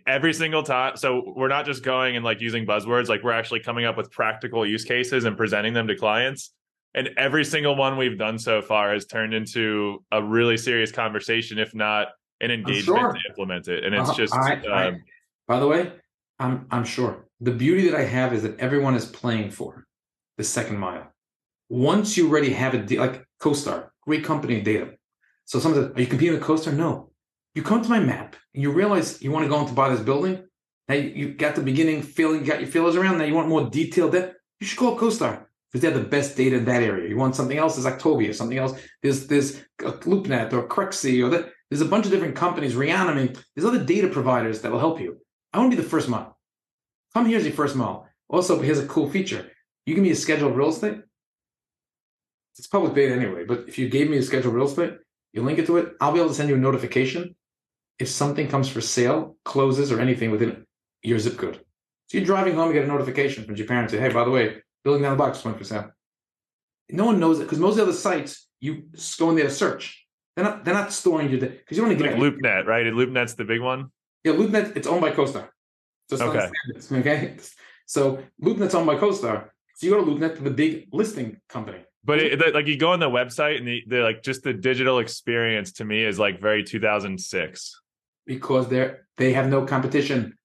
every 0.08 0.34
single 0.34 0.64
time. 0.64 0.98
So 0.98 1.34
we're 1.36 1.48
not 1.48 1.66
just 1.66 1.84
going 1.84 2.16
and 2.16 2.26
like 2.26 2.42
using 2.42 2.66
buzzwords. 2.66 3.08
Like 3.08 3.24
we're 3.24 3.32
actually 3.32 3.62
coming 3.62 3.86
up 3.86 3.98
with 3.98 4.12
practical 4.12 4.66
use 4.66 4.84
cases 4.84 5.26
and 5.26 5.36
presenting 5.38 5.74
them 5.74 5.88
to 5.88 5.96
clients 5.96 6.52
and 6.96 7.10
every 7.18 7.46
single 7.46 7.76
one 7.76 7.98
we've 7.98 8.18
done 8.18 8.40
so 8.40 8.62
far 8.62 8.94
has 8.94 9.06
turned 9.06 9.34
into 9.34 10.04
a 10.12 10.24
really 10.24 10.58
serious 10.58 10.92
conversation, 10.92 11.60
if 11.60 11.76
not 11.76 12.10
an 12.42 12.52
engagement 12.52 13.00
sure. 13.00 13.14
to 13.14 13.20
implement 13.30 13.68
it. 13.68 13.84
And 13.84 13.94
it's 13.94 14.10
uh, 14.10 14.16
just. 14.16 14.34
I, 14.34 14.54
um, 14.54 14.96
I, 14.96 15.00
by 15.48 15.60
the 15.60 15.68
way, 15.68 15.92
I'm 16.40 16.66
I'm 16.72 16.84
sure 16.84 17.28
the 17.42 17.52
beauty 17.52 17.90
that 17.90 17.98
I 17.98 18.06
have 18.06 18.34
is 18.34 18.44
that 18.44 18.60
everyone 18.60 18.96
is 18.96 19.06
playing 19.06 19.52
for 19.52 19.86
the 20.38 20.44
second 20.44 20.78
mile. 20.78 21.12
Once 21.70 22.18
you 22.18 22.28
already 22.28 22.54
have 22.54 22.74
a 22.74 22.80
deal, 22.80 23.02
like 23.02 23.24
CoStar, 23.40 23.90
great 24.02 24.24
company 24.24 24.62
data. 24.62 24.92
So 25.46 25.60
someone 25.60 25.84
says, 25.84 25.92
"Are 25.96 26.02
you 26.02 26.08
competing 26.08 26.34
with 26.34 26.44
CoStar?" 26.44 26.74
No. 26.76 27.09
You 27.56 27.64
come 27.64 27.82
to 27.82 27.90
my 27.90 28.00
map 28.00 28.36
and 28.54 28.64
you 28.64 28.72
realize 28.72 29.22
you 29.22 29.32
want 29.32 29.46
to 29.46 29.50
go 29.50 29.60
in 29.60 29.68
to 29.68 29.74
buy 29.74 29.90
this 29.90 30.02
building. 30.02 30.46
Now 30.88 30.96
you, 30.96 31.10
you 31.10 31.34
got 31.34 31.56
the 31.56 31.62
beginning 31.62 32.02
feeling, 32.02 32.42
you 32.42 32.46
got 32.46 32.62
your 32.62 32.70
feelers 32.70 32.96
around. 32.96 33.18
Now 33.18 33.26
you 33.26 33.34
want 33.34 33.48
more 33.48 33.70
detailed 33.70 34.14
data. 34.14 34.34
You 34.60 34.68
should 34.68 34.80
call 34.80 34.98
CoStar 34.98 35.46
because 35.72 35.82
they 35.82 35.92
have 35.92 36.02
the 36.02 36.10
best 36.10 36.36
data 36.36 36.58
in 36.58 36.66
that 36.66 36.84
area. 36.84 37.10
You 37.10 37.18
want 37.18 37.36
something 37.36 37.58
else, 37.58 37.76
there's 37.76 37.94
Actovia, 37.94 38.34
something 38.34 38.58
else, 38.58 38.74
there's 39.04 39.28
there's 39.28 39.58
uh, 39.86 39.92
LoopNet 39.92 40.52
or 40.54 40.68
Crexi, 40.68 41.24
or 41.24 41.30
the, 41.30 41.52
there's 41.70 41.82
a 41.82 41.86
bunch 41.86 42.06
of 42.06 42.12
different 42.12 42.36
companies, 42.36 42.74
Reonomy, 42.74 43.38
there's 43.56 43.66
other 43.66 43.84
data 43.84 44.08
providers 44.08 44.62
that 44.62 44.72
will 44.72 44.80
help 44.80 45.00
you. 45.00 45.18
I 45.54 45.60
want 45.60 45.72
to 45.72 45.78
be 45.78 45.84
the 45.84 45.90
first 45.90 46.10
mile. 46.10 46.38
Come 47.14 47.26
here's 47.26 47.46
your 47.46 47.54
first 47.54 47.76
mile. 47.76 48.08
Also, 48.28 48.62
here's 48.62 48.80
a 48.80 48.88
cool 48.88 49.10
feature. 49.10 49.50
You 49.86 49.96
give 49.96 50.04
me 50.04 50.12
a 50.12 50.16
schedule 50.16 50.50
of 50.50 50.56
real 50.56 50.70
estate. 50.70 51.00
It's 52.58 52.68
public 52.68 52.94
data 52.94 53.16
anyway, 53.16 53.46
but 53.46 53.66
if 53.68 53.78
you 53.78 53.90
gave 53.90 54.10
me 54.10 54.18
a 54.18 54.24
schedule 54.24 54.50
of 54.50 54.56
real 54.56 54.68
estate, 54.68 54.94
you 55.34 55.44
link 55.44 55.60
it 55.60 55.68
to 55.68 55.78
it, 55.78 55.94
I'll 56.02 56.12
be 56.12 56.20
able 56.20 56.30
to 56.30 56.36
send 56.36 56.50
you 56.50 56.56
a 56.56 56.60
notification 56.60 57.36
if 58.00 58.08
something 58.08 58.48
comes 58.48 58.70
for 58.70 58.82
sale, 58.82 59.38
closes, 59.44 59.92
or 59.92 60.00
anything 60.00 60.32
within 60.32 60.66
your 61.04 61.20
zip 61.20 61.38
code. 61.38 61.58
So 62.08 62.18
you're 62.18 62.26
driving 62.26 62.56
home, 62.56 62.70
you 62.70 62.74
get 62.74 62.86
a 62.86 62.88
notification 62.88 63.44
from 63.44 63.56
your 63.56 63.68
parents, 63.68 63.94
say, 63.94 64.00
hey, 64.00 64.10
by 64.10 64.24
the 64.24 64.32
way, 64.32 64.62
building 64.84 65.04
down 65.04 65.12
the 65.12 65.24
box 65.24 65.44
went 65.44 65.58
for 65.58 65.64
sale. 65.64 65.92
No 66.90 67.06
one 67.06 67.20
knows 67.20 67.40
it 67.40 67.44
because 67.44 67.60
most 67.60 67.74
of 67.74 67.78
the 67.78 67.84
other 67.84 67.94
sites 67.94 68.48
you 68.60 68.86
go 69.20 69.30
in 69.30 69.36
there 69.36 69.46
to 69.46 69.52
search. 69.52 70.08
They're 70.36 70.46
not 70.46 70.66
they're 70.66 70.74
not 70.74 70.92
storing 70.92 71.30
your 71.30 71.40
data 71.40 71.54
because 71.54 71.78
you 71.78 71.84
want 71.84 71.98
to 71.98 72.04
get 72.04 72.14
like 72.14 72.22
LoopNet, 72.22 72.66
right? 72.66 72.86
LoopNet's 72.86 73.36
the 73.36 73.44
big 73.44 73.62
one. 73.62 73.92
Yeah, 74.24 74.34
LoopNet. 74.34 74.76
It's 74.76 74.88
owned 74.88 75.02
by 75.02 75.12
CoStar. 75.12 75.50
Just 76.10 76.24
okay. 76.24 76.50
Okay. 76.92 77.38
So 77.86 78.24
LoopNet's 78.42 78.74
owned 78.74 78.88
by 78.88 78.96
CoStar. 78.96 79.50
So 79.76 79.88
you 79.88 79.92
go 79.92 80.04
to 80.04 80.12
LoopNet, 80.12 80.44
the 80.44 80.50
big 80.50 80.88
listing 80.92 81.40
company. 81.48 81.80
But 82.04 82.20
it, 82.20 82.56
like 82.56 82.68
you 82.68 82.78
go 82.78 82.94
on 82.94 83.00
the 83.00 83.10
website 83.10 83.58
and 83.58 83.68
the, 83.68 83.84
the 83.86 83.98
like 83.98 84.24
just 84.24 84.44
the 84.44 84.54
digital 84.54 85.00
experience 85.00 85.74
to 85.74 85.86
me 85.86 86.04
is 86.04 86.18
like 86.18 86.42
very 86.42 86.64
2006 86.64 87.82
because 88.30 88.70
they're 88.70 89.08
they 89.18 89.34
have 89.34 89.50
no 89.50 89.66
competition. 89.66 90.38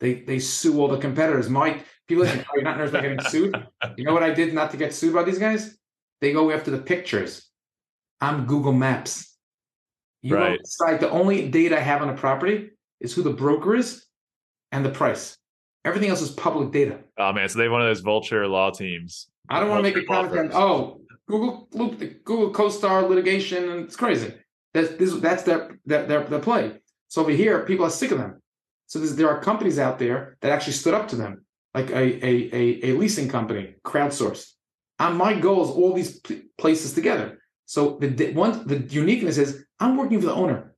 They 0.00 0.22
they 0.22 0.40
sue 0.40 0.80
all 0.80 0.88
the 0.88 0.98
competitors. 0.98 1.48
My 1.48 1.82
People 2.08 2.24
listen, 2.24 2.44
oh, 2.48 2.52
you're 2.54 2.62
not 2.62 2.76
nervous 2.76 2.90
about 2.90 3.02
getting 3.02 3.20
sued. 3.20 3.66
You 3.96 4.04
know 4.04 4.12
what 4.12 4.22
I 4.22 4.32
did 4.32 4.54
not 4.54 4.70
to 4.70 4.76
get 4.76 4.94
sued 4.94 5.12
by 5.12 5.24
these 5.24 5.38
guys? 5.38 5.76
They 6.20 6.32
go 6.32 6.52
after 6.52 6.70
the 6.70 6.78
pictures. 6.78 7.50
I'm 8.20 8.46
Google 8.46 8.72
Maps. 8.72 9.36
You 10.22 10.36
right. 10.36 10.58
decide 10.58 11.00
the 11.00 11.10
only 11.10 11.48
data 11.48 11.76
I 11.76 11.80
have 11.80 12.02
on 12.02 12.08
a 12.08 12.14
property 12.14 12.70
is 13.00 13.12
who 13.12 13.22
the 13.22 13.32
broker 13.32 13.74
is 13.74 14.06
and 14.70 14.84
the 14.84 14.90
price. 14.90 15.36
Everything 15.84 16.10
else 16.10 16.22
is 16.22 16.30
public 16.30 16.72
data. 16.72 17.00
Oh 17.18 17.32
man, 17.32 17.48
so 17.48 17.58
they 17.58 17.64
have 17.64 17.72
one 17.72 17.82
of 17.82 17.88
those 17.88 18.00
vulture 18.00 18.46
law 18.46 18.70
teams. 18.70 19.28
I 19.48 19.60
don't 19.60 19.68
want 19.68 19.84
to 19.84 19.90
make 19.90 20.02
a 20.02 20.06
comment. 20.06 20.52
Oh, 20.54 21.00
Google 21.28 21.68
loop 21.72 21.98
Google 22.24 22.52
CoStar 22.52 23.08
litigation, 23.08 23.68
and 23.68 23.84
it's 23.84 23.96
crazy. 23.96 24.32
That's 24.74 24.94
this, 24.94 25.12
that's 25.14 25.42
their, 25.42 25.78
their 25.84 26.06
their 26.06 26.24
their 26.24 26.40
play. 26.40 26.80
So 27.08 27.22
over 27.22 27.30
here, 27.30 27.64
people 27.64 27.86
are 27.86 27.90
sick 27.90 28.10
of 28.10 28.18
them. 28.18 28.42
So 28.86 28.98
there 29.00 29.28
are 29.28 29.40
companies 29.40 29.78
out 29.78 29.98
there 29.98 30.36
that 30.40 30.52
actually 30.52 30.74
stood 30.74 30.94
up 30.94 31.08
to 31.08 31.16
them 31.16 31.44
like 31.74 31.90
a, 31.90 32.26
a, 32.26 32.50
a, 32.52 32.80
a 32.90 32.92
leasing 32.96 33.28
company, 33.28 33.74
crowdsourced. 33.84 34.52
And 34.98 35.18
my 35.18 35.34
goal 35.38 35.64
is 35.64 35.70
all 35.70 35.92
these 35.92 36.20
places 36.56 36.94
together. 36.94 37.38
So 37.66 37.98
the 38.00 38.32
one 38.32 38.66
the 38.66 38.78
uniqueness 38.78 39.38
is 39.38 39.64
I'm 39.80 39.96
working 39.96 40.20
for 40.20 40.26
the 40.26 40.34
owner. 40.34 40.74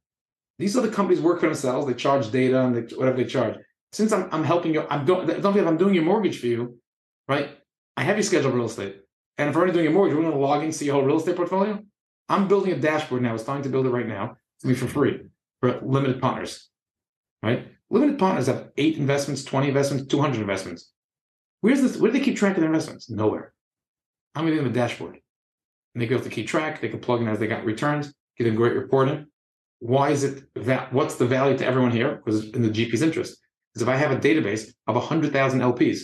These 0.59 0.77
other 0.77 0.91
companies 0.91 1.21
work 1.21 1.41
for 1.41 1.47
themselves. 1.47 1.87
They 1.87 1.95
charge 1.95 2.31
data 2.31 2.61
and 2.65 2.75
they, 2.75 2.95
whatever 2.97 3.19
they 3.19 3.27
charge. 3.27 3.57
Since 3.93 4.13
I'm, 4.13 4.29
I'm 4.33 4.43
helping 4.43 4.75
you, 4.75 4.87
I'm 4.91 5.05
doing 5.05 5.27
don't 5.27 5.43
forget 5.43 5.67
I'm 5.67 5.77
doing 5.77 5.95
your 5.95 6.05
mortgage 6.05 6.41
for 6.41 6.47
you, 6.47 6.79
right? 7.29 7.51
I 7.97 8.03
have 8.03 8.17
you 8.17 8.23
scheduled 8.23 8.55
real 8.55 8.67
estate, 8.67 8.97
and 9.37 9.49
if 9.49 9.55
I'm 9.55 9.59
already 9.59 9.73
doing 9.73 9.85
your 9.85 9.95
mortgage, 9.95 10.17
we're 10.17 10.23
going 10.23 10.35
to 10.35 10.41
log 10.41 10.65
in 10.65 10.73
see 10.73 10.87
your 10.87 10.95
whole 10.95 11.05
real 11.05 11.19
estate 11.19 11.37
portfolio. 11.37 11.83
I'm 12.29 12.49
building 12.49 12.73
a 12.73 12.77
dashboard 12.77 13.23
now. 13.23 13.35
It's 13.35 13.45
starting 13.45 13.63
to 13.65 13.71
build 13.71 13.87
it 13.87 13.91
right 13.91 14.07
now. 14.07 14.37
It's 14.57 14.63
to 14.63 14.69
be 14.69 14.75
for 14.75 14.89
free 14.89 15.21
for 15.61 15.81
limited 15.81 16.21
partners, 16.21 16.69
right? 17.43 17.69
Limited 17.91 18.19
partners 18.19 18.47
have 18.47 18.71
eight 18.77 18.99
investments, 18.99 19.45
20 19.45 19.69
investments, 19.69 20.07
200 20.07 20.41
investments. 20.41 20.93
Where's 21.61 21.81
this? 21.81 21.97
Where 21.97 22.13
do 22.13 22.19
they 22.19 22.25
keep 22.25 22.37
track 22.37 22.57
of 22.57 22.61
their 22.61 22.71
investments? 22.71 23.11
Nowhere. 23.11 23.53
I'm 24.35 24.45
giving 24.45 24.59
them 24.59 24.71
a 24.71 24.75
dashboard. 24.75 25.19
And 25.95 26.03
they 26.03 26.07
go 26.07 26.19
to 26.19 26.29
keep 26.29 26.47
track. 26.47 26.81
They 26.81 26.89
can 26.89 27.01
plug 27.01 27.23
in 27.23 27.29
as 27.29 27.39
they 27.39 27.47
got 27.47 27.65
returns, 27.65 28.15
give 28.37 28.47
them 28.47 28.55
great 28.55 28.75
reporting. 28.75 29.27
Why 29.81 30.11
is 30.11 30.25
it 30.25 30.45
that? 30.55 30.93
What's 30.93 31.17
the 31.17 31.27
value 31.27 31.57
to 31.59 31.65
everyone 31.67 31.91
here? 31.91 32.17
Because 32.17 32.45
it's 32.45 32.57
in 32.57 32.63
the 32.63 32.69
GP's 32.69 33.03
interest. 33.03 33.39
Because 33.73 33.83
if 33.83 33.89
I 33.89 33.97
have 33.97 34.11
a 34.11 34.17
database 34.17 34.73
of 34.87 34.95
100,000 34.97 35.61
LPs 35.61 36.03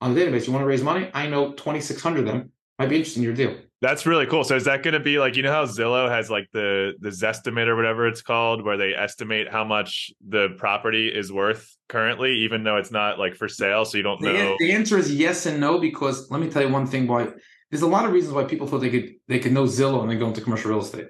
on 0.00 0.14
the 0.14 0.20
database, 0.20 0.46
you 0.46 0.52
want 0.52 0.62
to 0.62 0.66
raise 0.66 0.82
money? 0.82 1.10
I 1.14 1.26
know 1.28 1.52
2,600 1.52 2.20
of 2.20 2.26
them 2.26 2.52
might 2.78 2.88
be 2.88 2.96
interested 2.96 3.20
in 3.20 3.24
your 3.24 3.34
deal. 3.34 3.56
That's 3.82 4.04
really 4.04 4.26
cool. 4.26 4.44
So 4.44 4.56
is 4.56 4.64
that 4.64 4.82
going 4.82 4.92
to 4.92 5.00
be 5.00 5.18
like 5.18 5.36
you 5.36 5.42
know 5.42 5.52
how 5.52 5.64
Zillow 5.64 6.08
has 6.10 6.28
like 6.28 6.48
the 6.52 6.92
the 7.00 7.08
Zestimate 7.08 7.66
or 7.66 7.76
whatever 7.76 8.06
it's 8.06 8.20
called, 8.20 8.62
where 8.62 8.76
they 8.76 8.94
estimate 8.94 9.50
how 9.50 9.64
much 9.64 10.12
the 10.26 10.50
property 10.58 11.08
is 11.08 11.32
worth 11.32 11.74
currently, 11.88 12.40
even 12.40 12.62
though 12.62 12.76
it's 12.76 12.90
not 12.90 13.18
like 13.18 13.34
for 13.34 13.48
sale, 13.48 13.86
so 13.86 13.96
you 13.96 14.02
don't 14.02 14.20
the, 14.20 14.32
know. 14.32 14.56
The 14.58 14.72
answer 14.72 14.98
is 14.98 15.14
yes 15.14 15.46
and 15.46 15.60
no 15.60 15.78
because 15.78 16.30
let 16.30 16.40
me 16.40 16.50
tell 16.50 16.62
you 16.62 16.68
one 16.68 16.86
thing. 16.86 17.06
Why 17.06 17.28
there's 17.70 17.82
a 17.82 17.86
lot 17.86 18.04
of 18.04 18.12
reasons 18.12 18.34
why 18.34 18.44
people 18.44 18.66
thought 18.66 18.80
they 18.80 18.90
could 18.90 19.14
they 19.28 19.38
could 19.38 19.52
know 19.52 19.64
Zillow 19.64 20.02
and 20.02 20.10
then 20.10 20.18
go 20.18 20.26
into 20.26 20.42
commercial 20.42 20.70
real 20.70 20.80
estate. 20.80 21.08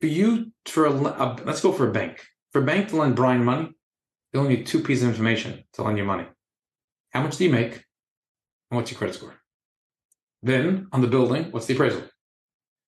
For 0.00 0.08
you, 0.08 0.52
for 0.66 0.86
a, 0.86 0.90
let's 0.90 1.60
go 1.60 1.72
for 1.72 1.88
a 1.88 1.92
bank. 1.92 2.22
For 2.52 2.62
a 2.62 2.64
bank 2.64 2.88
to 2.88 2.96
lend 2.96 3.16
Brian 3.16 3.44
money, 3.44 3.70
they 4.32 4.38
only 4.38 4.56
need 4.56 4.66
two 4.66 4.82
pieces 4.82 5.04
of 5.04 5.10
information 5.10 5.64
to 5.74 5.82
lend 5.82 5.98
you 5.98 6.04
money. 6.04 6.26
How 7.10 7.22
much 7.22 7.36
do 7.36 7.44
you 7.44 7.50
make? 7.50 7.72
And 8.70 8.76
what's 8.76 8.90
your 8.90 8.98
credit 8.98 9.14
score? 9.14 9.40
Then 10.46 10.86
on 10.92 11.00
the 11.00 11.08
building, 11.08 11.50
what's 11.50 11.66
the 11.66 11.74
appraisal? 11.74 12.02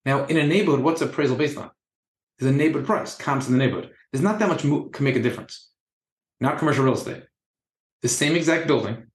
Now, 0.05 0.25
in 0.27 0.37
a 0.37 0.47
neighborhood, 0.47 0.79
what's 0.81 1.01
appraisal 1.03 1.37
based 1.37 1.59
on? 1.59 1.71
There's 2.39 2.55
a 2.55 2.57
neighborhood 2.57 2.87
price, 2.87 3.17
comps 3.17 3.49
in 3.49 3.53
the 3.53 3.59
neighborhood. 3.59 3.91
There's 4.13 4.23
not 4.23 4.39
that 4.39 4.49
much 4.49 4.65
mo- 4.65 4.89
can 4.91 5.05
make 5.05 5.17
a 5.17 5.23
difference. 5.23 5.69
Not 6.41 6.59
commercial 6.59 6.85
real 6.85 6.95
estate. 6.95 7.25
The 8.03 8.09
same 8.09 8.37
exact 8.37 8.69
building, 8.69 9.07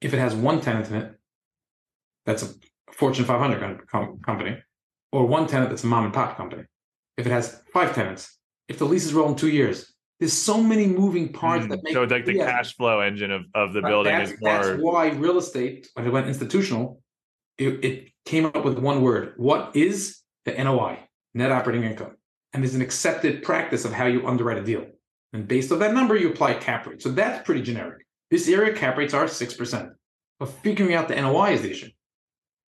if 0.00 0.14
it 0.14 0.18
has 0.20 0.36
one 0.36 0.60
tenant 0.60 0.88
in 0.88 0.94
it, 0.94 1.14
that's 2.26 2.44
a 2.44 2.54
Fortune 2.92 3.24
500 3.24 3.58
com- 3.58 3.80
com- 3.90 4.20
company, 4.20 4.56
or 5.10 5.26
one 5.26 5.48
tenant 5.48 5.70
that's 5.70 5.82
a 5.82 5.88
mom 5.88 6.04
and 6.04 6.14
pop 6.14 6.36
company. 6.36 6.62
If 7.16 7.26
it 7.26 7.30
has 7.32 7.60
five 7.72 7.92
tenants, 7.92 8.38
if 8.68 8.78
the 8.78 8.84
leases 8.84 9.12
roll 9.14 9.28
in 9.30 9.34
two 9.34 9.50
years, 9.50 9.92
there's 10.20 10.32
so 10.32 10.62
many 10.62 10.86
moving 10.86 11.32
parts 11.32 11.64
Mm, 11.66 11.70
that 11.70 11.82
make 11.82 11.92
so 11.94 12.04
like 12.04 12.24
the 12.24 12.34
yeah. 12.36 12.46
cash 12.46 12.76
flow 12.76 13.00
engine 13.00 13.32
of, 13.32 13.42
of 13.56 13.72
the 13.72 13.80
Right, 13.82 13.90
building 13.90 14.16
that's, 14.16 14.30
is 14.30 14.38
more 14.40 14.52
That's 14.64 14.80
why 14.80 15.08
real 15.08 15.38
estate, 15.38 15.88
when 15.94 16.06
it 16.06 16.10
went 16.10 16.28
institutional, 16.28 17.02
it, 17.58 17.84
it 17.84 18.08
came 18.24 18.46
up 18.46 18.64
with 18.64 18.78
one 18.78 19.02
word. 19.02 19.34
What 19.36 19.74
is 19.74 20.20
the 20.44 20.52
NOI, 20.52 20.98
net 21.34 21.52
operating 21.52 21.84
income? 21.84 22.16
And 22.52 22.62
there's 22.62 22.74
an 22.74 22.82
accepted 22.82 23.42
practice 23.42 23.84
of 23.84 23.92
how 23.92 24.06
you 24.06 24.26
underwrite 24.26 24.58
a 24.58 24.64
deal. 24.64 24.86
And 25.32 25.46
based 25.46 25.70
on 25.70 25.80
that 25.80 25.92
number, 25.92 26.16
you 26.16 26.30
apply 26.30 26.54
cap 26.54 26.86
rate. 26.86 27.02
So 27.02 27.10
that's 27.10 27.44
pretty 27.44 27.62
generic. 27.62 28.06
This 28.30 28.48
area 28.48 28.74
cap 28.74 28.96
rates 28.96 29.12
are 29.12 29.26
6%. 29.26 29.90
But 30.38 30.48
figuring 30.48 30.94
out 30.94 31.08
the 31.08 31.16
NOI 31.16 31.52
is 31.52 31.62
the 31.62 31.70
issue. 31.70 31.90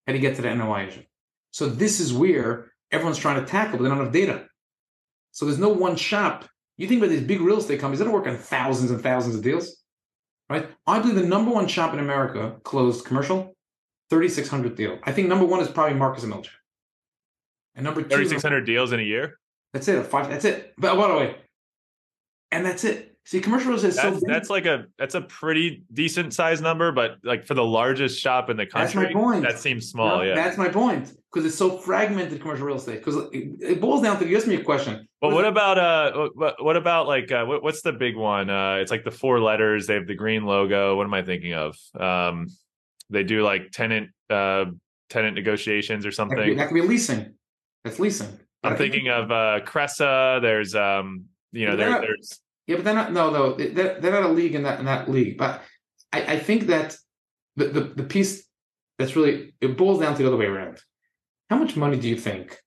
How 0.07 0.13
do 0.13 0.19
you 0.19 0.23
get 0.23 0.37
to 0.37 0.43
the 0.43 0.55
NOI 0.55 0.87
issue? 0.87 1.03
So 1.51 1.69
this 1.69 2.01
is 2.01 2.15
where 2.15 2.73
everyone's 2.91 3.19
trying 3.19 3.41
to 3.41 3.51
tackle, 3.51 3.79
but 3.79 3.83
they 3.83 3.89
don't 3.89 3.99
have 3.99 4.13
data. 4.13 4.47
So 5.33 5.45
there's 5.45 5.59
no 5.59 5.69
one 5.69 5.97
shop. 5.97 6.47
You 6.79 6.87
think 6.87 7.01
about 7.01 7.11
these 7.11 7.23
big 7.23 7.41
real 7.41 7.59
estate 7.59 7.81
companies, 7.81 8.01
don't 8.01 8.13
work 8.13 8.27
on 8.27 8.39
thousands 8.39 8.91
and 8.91 9.03
thousands 9.03 9.35
of 9.35 9.43
deals 9.43 9.83
right? 10.49 10.69
I 10.87 10.99
believe 10.99 11.17
the 11.17 11.27
number 11.27 11.51
one 11.51 11.67
shop 11.67 11.93
in 11.93 11.99
America 11.99 12.57
closed 12.63 13.05
commercial, 13.05 13.56
3,600 14.11 14.77
deal. 14.77 14.99
I 15.05 15.13
think 15.13 15.29
number 15.29 15.45
one 15.45 15.61
is 15.61 15.69
probably 15.69 15.95
Marcus 15.95 16.23
and 16.23 16.33
Millichap. 16.33 16.51
And 17.75 17.85
number 17.85 18.03
two, 18.03 18.09
3600 18.09 18.65
deals 18.65 18.93
in 18.93 19.01
a 19.01 19.03
year 19.03 19.39
that's 19.77 19.89
it. 19.89 20.07
Five, 20.07 20.31
that's 20.31 20.45
it. 20.45 20.73
But 20.79 20.97
by 20.97 21.09
the 21.09 21.15
way, 21.15 21.37
and 22.51 22.65
that's 22.65 22.85
it. 22.85 23.13
See, 23.27 23.41
commercial 23.41 23.71
real 23.71 23.77
estate 23.77 23.89
is 23.89 23.97
so 23.97 24.11
that's 24.11 24.21
big. 24.21 24.29
that's 24.33 24.51
like 24.51 24.67
a 24.67 24.87
that's 24.99 25.17
a 25.17 25.21
pretty 25.21 25.83
decent 25.93 26.33
size 26.33 26.61
number 26.61 26.93
but 26.93 27.17
like 27.25 27.45
for 27.45 27.55
the 27.55 27.65
largest 27.65 28.21
shop 28.21 28.51
in 28.51 28.57
the 28.57 28.69
That's 28.73 28.95
my 28.95 29.03
country 29.03 29.21
point. 29.21 29.43
that 29.43 29.59
seems 29.59 29.91
small 29.91 30.19
know, 30.19 30.23
yeah 30.23 30.37
That's 30.37 30.57
my 30.57 30.69
point. 30.69 31.13
Because 31.33 31.45
it's 31.45 31.57
so 31.57 31.77
fragmented 31.77 32.41
commercial 32.41 32.67
real 32.67 32.77
estate. 32.77 33.05
Because 33.05 33.17
it, 33.33 33.49
it 33.61 33.81
boils 33.81 34.03
down 34.03 34.21
to 34.21 34.29
you 34.29 34.37
asked 34.37 34.47
me 34.47 34.55
a 34.55 34.63
question. 34.63 35.09
But 35.21 35.31
is 35.31 35.35
what 35.35 35.45
about 35.45 35.77
uh 35.77 36.29
what 36.35 36.65
what 36.65 36.77
about 36.77 37.09
like 37.09 37.33
uh 37.33 37.45
what, 37.45 37.65
what's 37.65 37.83
the 37.83 37.93
big 37.93 38.17
one? 38.17 38.49
Uh 38.49 38.77
it's 38.77 38.93
like 38.93 39.03
the 39.03 39.11
four 39.11 39.41
letters, 39.41 39.89
they 39.89 39.95
have 39.95 40.07
the 40.07 40.15
green 40.15 40.45
logo. 40.45 40.97
What 40.97 41.05
am 41.05 41.13
I 41.13 41.23
thinking 41.23 41.53
of? 41.53 41.77
Um 41.99 42.47
they 43.11 43.23
do 43.25 43.43
like 43.43 43.71
tenant 43.71 44.11
uh 44.31 44.67
tenant 45.09 45.35
negotiations 45.35 46.05
or 46.05 46.11
that 46.11 46.17
could, 46.17 46.29
be, 46.29 46.37
something. 46.37 46.57
that 46.57 46.69
could 46.69 46.75
be 46.75 46.81
leasing. 46.83 47.35
That's 47.85 47.99
leasing. 48.01 48.39
I'm 48.65 48.73
I 48.73 48.77
think- 48.77 48.93
thinking 48.93 49.11
of 49.11 49.31
uh 49.31 49.61
Cresa, 49.65 50.41
there's 50.43 50.75
um 50.75 51.27
you 51.53 51.67
know 51.67 51.77
there, 51.77 51.91
not- 51.91 52.01
there's 52.03 52.41
Yeah, 52.67 52.77
but 52.77 52.85
they're 52.85 52.95
not. 52.95 53.13
No, 53.13 53.31
though 53.31 53.53
they're, 53.55 54.01
they're 54.01 54.13
not 54.13 54.25
a 54.25 54.29
league 54.29 54.55
in 54.55 54.65
that 54.65 54.81
in 54.81 54.87
that 54.87 55.09
league. 55.11 55.39
But 55.39 55.63
I, 56.13 56.35
I 56.35 56.39
think 56.39 56.67
that 56.67 56.97
the, 57.55 57.67
the 57.67 57.81
the 57.81 58.03
piece 58.03 58.45
that's 58.99 59.15
really 59.15 59.55
it 59.61 59.77
boils 59.77 60.01
down 60.01 60.15
to 60.17 60.23
the 60.23 60.27
other 60.29 60.37
way 60.37 60.47
around. 60.47 60.81
How 61.49 61.57
much 61.59 61.77
money 61.77 61.97
do 61.97 62.09
you 62.09 62.17
think, 62.17 62.59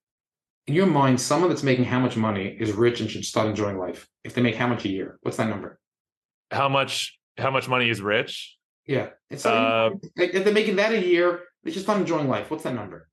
in 0.67 0.73
your 0.73 0.85
mind, 0.85 1.19
someone 1.19 1.49
that's 1.49 1.63
making 1.63 1.83
how 1.83 1.99
much 1.99 2.15
money 2.15 2.47
is 2.47 2.71
rich 2.71 3.01
and 3.01 3.11
should 3.11 3.25
start 3.25 3.47
enjoying 3.47 3.77
life? 3.77 4.07
If 4.23 4.33
they 4.33 4.41
make 4.41 4.55
how 4.55 4.67
much 4.67 4.85
a 4.85 4.89
year, 4.89 5.19
what's 5.21 5.35
that 5.37 5.49
number? 5.49 5.79
how 6.51 6.69
much 6.69 7.19
how 7.37 7.51
much 7.51 7.67
money 7.67 7.89
is 7.89 8.01
rich? 8.01 8.55
Yeah, 8.89 9.09
it's 9.29 9.45
Uh, 9.45 9.91
like 10.17 10.33
if 10.33 10.43
they're 10.43 10.51
making 10.53 10.77
that 10.77 10.91
a 10.91 10.99
year, 10.99 11.41
they 11.63 11.69
should 11.71 11.83
start 11.83 11.99
enjoying 11.99 12.27
life. 12.27 12.49
What's 12.49 12.63
that 12.63 12.73
number? 12.73 13.07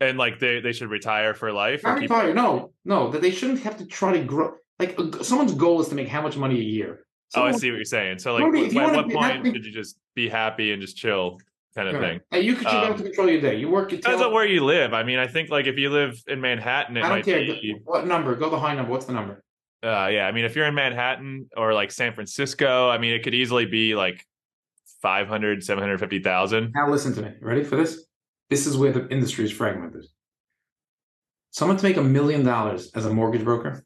And 0.00 0.16
like 0.16 0.38
they 0.38 0.60
they 0.60 0.72
should 0.72 0.88
retire 0.88 1.34
for 1.34 1.52
life 1.52 1.82
Not 1.82 2.00
keep 2.00 2.08
retire. 2.10 2.32
No, 2.32 2.72
no, 2.86 3.10
that 3.10 3.20
they 3.20 3.30
shouldn't 3.30 3.60
have 3.60 3.76
to 3.78 3.86
try 3.86 4.16
to 4.16 4.24
grow. 4.24 4.54
Like 4.78 4.96
someone's 5.20 5.52
goal 5.54 5.80
is 5.82 5.88
to 5.88 5.94
make 5.94 6.08
how 6.08 6.22
much 6.22 6.38
money 6.38 6.58
a 6.58 6.62
year. 6.64 7.04
Oh, 7.34 7.42
I 7.42 7.44
Someone- 7.52 7.60
see 7.60 7.70
what 7.70 7.76
you're 7.76 7.84
saying. 7.84 8.18
So 8.20 8.32
like 8.32 8.44
Rudy, 8.44 8.62
wh- 8.62 8.66
if 8.68 8.72
you 8.72 8.80
at 8.80 8.96
what 8.96 9.08
be- 9.08 9.14
point 9.14 9.44
should 9.46 9.64
you 9.66 9.72
just 9.72 9.98
be 10.14 10.30
happy 10.30 10.72
and 10.72 10.80
just 10.80 10.96
chill 10.96 11.38
kind 11.76 11.88
of 11.90 12.00
thing? 12.00 12.20
And 12.30 12.42
you 12.42 12.54
could 12.54 12.66
Um, 12.68 12.86
have 12.86 12.96
to 12.96 13.02
control 13.02 13.28
your 13.28 13.42
day. 13.42 13.56
You 13.56 13.68
work 13.68 13.92
your 13.92 14.00
Depends 14.00 14.22
on 14.22 14.32
where 14.32 14.46
you 14.46 14.64
live. 14.64 14.94
I 14.94 15.02
mean, 15.02 15.18
I 15.18 15.26
think 15.26 15.50
like 15.50 15.66
if 15.66 15.76
you 15.78 15.90
live 15.90 16.14
in 16.26 16.40
Manhattan, 16.40 16.96
it 16.96 17.00
I 17.00 17.02
don't 17.02 17.10
might 17.18 17.24
care. 17.26 17.40
be. 17.40 17.76
What 17.84 18.06
number? 18.06 18.34
Go 18.36 18.48
the 18.48 18.58
high 18.58 18.74
number. 18.74 18.90
What's 18.90 19.04
the 19.04 19.12
number? 19.12 19.44
Uh, 19.84 20.08
yeah, 20.12 20.26
I 20.26 20.32
mean, 20.32 20.44
if 20.46 20.56
you're 20.56 20.66
in 20.66 20.74
Manhattan 20.74 21.48
or 21.56 21.74
like 21.74 21.90
San 21.92 22.14
Francisco, 22.14 22.88
I 22.88 22.96
mean, 22.98 23.12
it 23.12 23.22
could 23.22 23.34
easily 23.34 23.66
be 23.66 23.94
like 23.94 24.24
500, 25.02 25.64
750,000. 25.64 26.72
Now 26.74 26.88
listen 26.88 27.12
to 27.14 27.22
me. 27.22 27.32
Ready 27.40 27.64
for 27.64 27.76
this? 27.76 28.06
This 28.48 28.66
is 28.66 28.76
where 28.76 28.92
the 28.92 29.08
industry 29.08 29.44
is 29.44 29.52
fragmented. 29.52 30.04
Someone 31.50 31.76
to 31.76 31.84
make 31.84 31.96
a 31.96 32.02
million 32.02 32.44
dollars 32.44 32.90
as 32.94 33.04
a 33.04 33.12
mortgage 33.12 33.44
broker, 33.44 33.84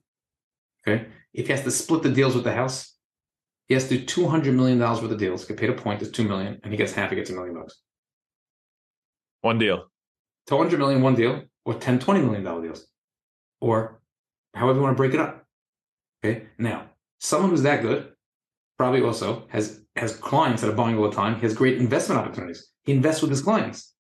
okay, 0.86 1.06
if 1.32 1.46
he 1.46 1.52
has 1.52 1.62
to 1.62 1.70
split 1.70 2.02
the 2.02 2.10
deals 2.10 2.34
with 2.34 2.44
the 2.44 2.52
house, 2.52 2.94
he 3.66 3.74
has 3.74 3.88
to 3.88 3.98
do 3.98 4.04
two 4.04 4.28
hundred 4.28 4.54
million 4.54 4.78
dollars 4.78 5.02
worth 5.02 5.10
of 5.10 5.18
deals, 5.18 5.44
get 5.44 5.56
paid 5.56 5.70
a 5.70 5.72
point, 5.72 6.02
is 6.02 6.10
two 6.10 6.24
million, 6.24 6.60
and 6.62 6.72
he 6.72 6.76
gets 6.76 6.92
half, 6.92 7.10
he 7.10 7.16
gets 7.16 7.30
a 7.30 7.32
million 7.32 7.54
bucks. 7.54 7.80
One 9.40 9.58
deal. 9.58 9.90
200 10.46 10.78
million 10.78 11.02
one 11.02 11.16
deal, 11.16 11.42
or 11.64 11.74
10, 11.74 11.98
20 11.98 12.20
million 12.20 12.44
dollar 12.44 12.62
deals, 12.62 12.86
or 13.60 14.00
however 14.54 14.78
you 14.78 14.82
want 14.82 14.96
to 14.96 14.96
break 14.96 15.14
it 15.14 15.20
up. 15.20 15.44
Okay. 16.24 16.46
Now, 16.58 16.90
someone 17.18 17.50
who's 17.50 17.62
that 17.62 17.82
good 17.82 18.12
probably 18.78 19.02
also 19.02 19.46
has 19.48 19.80
has 19.98 20.16
clients 20.16 20.62
that 20.62 20.70
are 20.70 20.74
buying 20.74 20.96
all 20.98 21.08
the 21.08 21.16
time. 21.16 21.36
He 21.36 21.42
has 21.42 21.54
great 21.54 21.78
investment 21.78 22.20
opportunities. 22.20 22.68
He 22.84 22.92
invests 22.92 23.22
with 23.22 23.30
his 23.30 23.42
clients. 23.42 23.94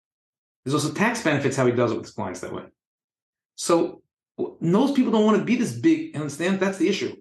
There's 0.64 0.74
also 0.74 0.94
tax 0.94 1.24
benefits 1.24 1.56
how 1.56 1.66
he 1.66 1.72
does 1.72 1.92
it 1.92 1.96
with 1.96 2.06
his 2.06 2.14
clients 2.14 2.40
that 2.40 2.54
way. 2.54 2.64
So 3.56 4.02
most 4.60 4.96
people 4.96 5.12
don't 5.12 5.26
want 5.26 5.38
to 5.38 5.44
be 5.44 5.56
this 5.56 5.74
big 5.74 6.12
and 6.14 6.24
understand 6.24 6.60
that's 6.60 6.78
the 6.78 6.88
issue. 6.88 7.16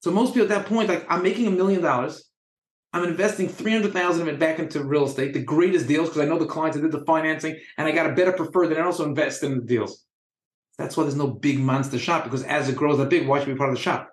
So 0.00 0.10
most 0.10 0.32
people 0.32 0.50
at 0.50 0.56
that 0.56 0.66
point, 0.66 0.88
like 0.88 1.04
I'm 1.08 1.22
making 1.22 1.46
a 1.46 1.50
million 1.50 1.82
dollars. 1.82 2.24
I'm 2.94 3.04
investing 3.04 3.48
300,000 3.48 4.22
of 4.22 4.28
it 4.28 4.38
back 4.38 4.58
into 4.58 4.82
real 4.82 5.04
estate, 5.04 5.34
the 5.34 5.42
greatest 5.42 5.86
deals, 5.86 6.08
because 6.08 6.22
I 6.22 6.24
know 6.24 6.38
the 6.38 6.46
clients 6.46 6.74
that 6.74 6.82
did 6.82 6.92
the 6.92 7.04
financing 7.04 7.58
and 7.76 7.86
I 7.86 7.92
got 7.92 8.08
a 8.08 8.14
better 8.14 8.32
preferred 8.32 8.68
than 8.68 8.78
I 8.78 8.82
also 8.82 9.04
invest 9.04 9.42
in 9.42 9.56
the 9.56 9.64
deals. 9.64 10.06
That's 10.78 10.96
why 10.96 11.02
there's 11.02 11.14
no 11.14 11.26
big 11.26 11.58
monster 11.58 11.98
shop, 11.98 12.24
because 12.24 12.44
as 12.44 12.68
it 12.70 12.76
grows 12.76 12.96
that 12.96 13.10
big, 13.10 13.28
why 13.28 13.40
should 13.40 13.48
be 13.48 13.56
part 13.56 13.68
of 13.68 13.76
the 13.76 13.82
shop? 13.82 14.10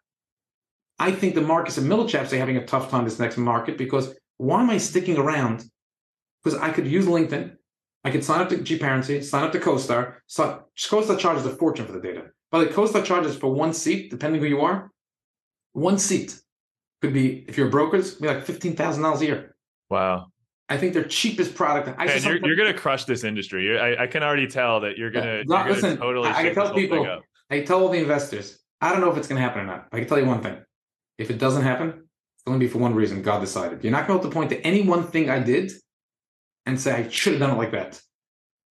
I 1.00 1.12
think 1.12 1.36
the 1.36 1.42
Marcus 1.42 1.78
and 1.78 1.90
Millichaps 1.90 2.32
are 2.34 2.38
having 2.38 2.58
a 2.58 2.66
tough 2.66 2.90
time 2.90 3.04
this 3.06 3.20
next 3.20 3.38
market 3.38 3.78
because 3.78 4.16
why 4.38 4.62
am 4.62 4.70
I 4.70 4.78
sticking 4.78 5.18
around? 5.18 5.66
Because 6.44 6.60
I 6.60 6.70
could 6.72 6.88
use 6.88 7.06
LinkedIn. 7.06 7.56
I 8.04 8.12
could 8.12 8.24
sign 8.24 8.40
up 8.42 8.50
to 8.50 8.58
GParency, 8.58 9.24
sign 9.24 9.44
up 9.44 9.52
to 9.54 9.60
CoStar. 9.60 10.16
So 10.28 10.64
CoStar 10.78 11.18
charges 11.18 11.46
a 11.46 11.50
fortune 11.50 11.86
for 11.86 11.92
the 11.94 12.00
data. 12.00 12.26
But 12.52 12.60
the 12.60 12.74
CoStar 12.74 13.04
charges 13.04 13.36
for 13.36 13.52
one 13.52 13.74
seat, 13.74 14.10
depending 14.12 14.42
who 14.42 14.48
you 14.48 14.62
are, 14.62 14.92
one 15.74 15.98
seat 15.98 16.40
could 17.02 17.14
be, 17.14 17.44
if 17.48 17.58
you're 17.58 17.68
a 17.68 17.72
brokers, 17.72 18.16
be 18.16 18.28
like 18.28 18.46
$15,000 18.46 19.20
a 19.20 19.26
year. 19.26 19.56
Wow. 19.90 20.28
I 20.70 20.78
think 20.78 20.94
their 20.94 21.04
cheapest 21.04 21.56
product. 21.56 21.94
I 22.00 22.18
saw 22.20 22.30
you're, 22.30 22.46
you're 22.48 22.56
going 22.56 22.72
to 22.74 22.80
crush 22.80 23.06
this 23.06 23.24
industry. 23.24 23.66
You're, 23.66 23.80
I, 23.82 24.04
I 24.04 24.08
can 24.08 24.24
already 24.24 24.48
tell 24.48 24.80
that 24.82 24.98
you're 24.98 25.12
going 25.12 25.26
to 25.26 25.44
No, 25.46 25.58
gonna 25.58 25.72
listen, 25.72 25.98
totally 25.98 26.30
I- 26.30 26.40
I 26.40 26.44
can 26.44 26.54
tell 26.56 26.64
this 26.66 26.72
whole 26.72 26.80
thing 26.80 26.90
people- 26.90 27.22
I 27.52 27.62
tell 27.62 27.82
all 27.82 27.90
the 27.90 28.00
investors, 28.00 28.60
I 28.82 28.92
don't 28.92 29.02
know 29.02 29.12
if 29.12 29.18
it's 29.18 29.28
going 29.28 29.38
to 29.38 29.44
happen 29.44 29.62
or 29.62 29.66
not. 29.66 29.88
I 29.92 30.00
can 30.00 30.08
tell 30.08 30.20
you 30.20 30.26
one 30.26 30.42
thing. 30.42 30.58
If 31.18 31.30
it 31.30 31.38
doesn't 31.38 31.64
happen, 31.64 31.90
it's 31.90 32.44
going 32.46 32.60
to 32.60 32.66
be 32.66 32.70
for 32.70 32.80
one 32.80 32.94
reason. 32.94 33.22
God 33.22 33.40
decided. 33.40 33.84
You're 33.84 33.92
not 33.92 34.08
going 34.08 34.20
to 34.20 34.24
be 34.24 34.28
able 34.28 34.32
to 34.32 34.36
point 34.36 34.50
to 34.52 34.62
any 34.68 34.82
one 34.82 35.04
thing 35.04 35.30
I 35.30 35.40
did 35.40 35.72
and 36.66 36.80
say 36.80 36.92
I 36.94 37.10
should 37.10 37.34
have 37.34 37.40
done 37.40 37.52
it 37.52 37.58
like 37.58 37.72
that. 37.72 38.02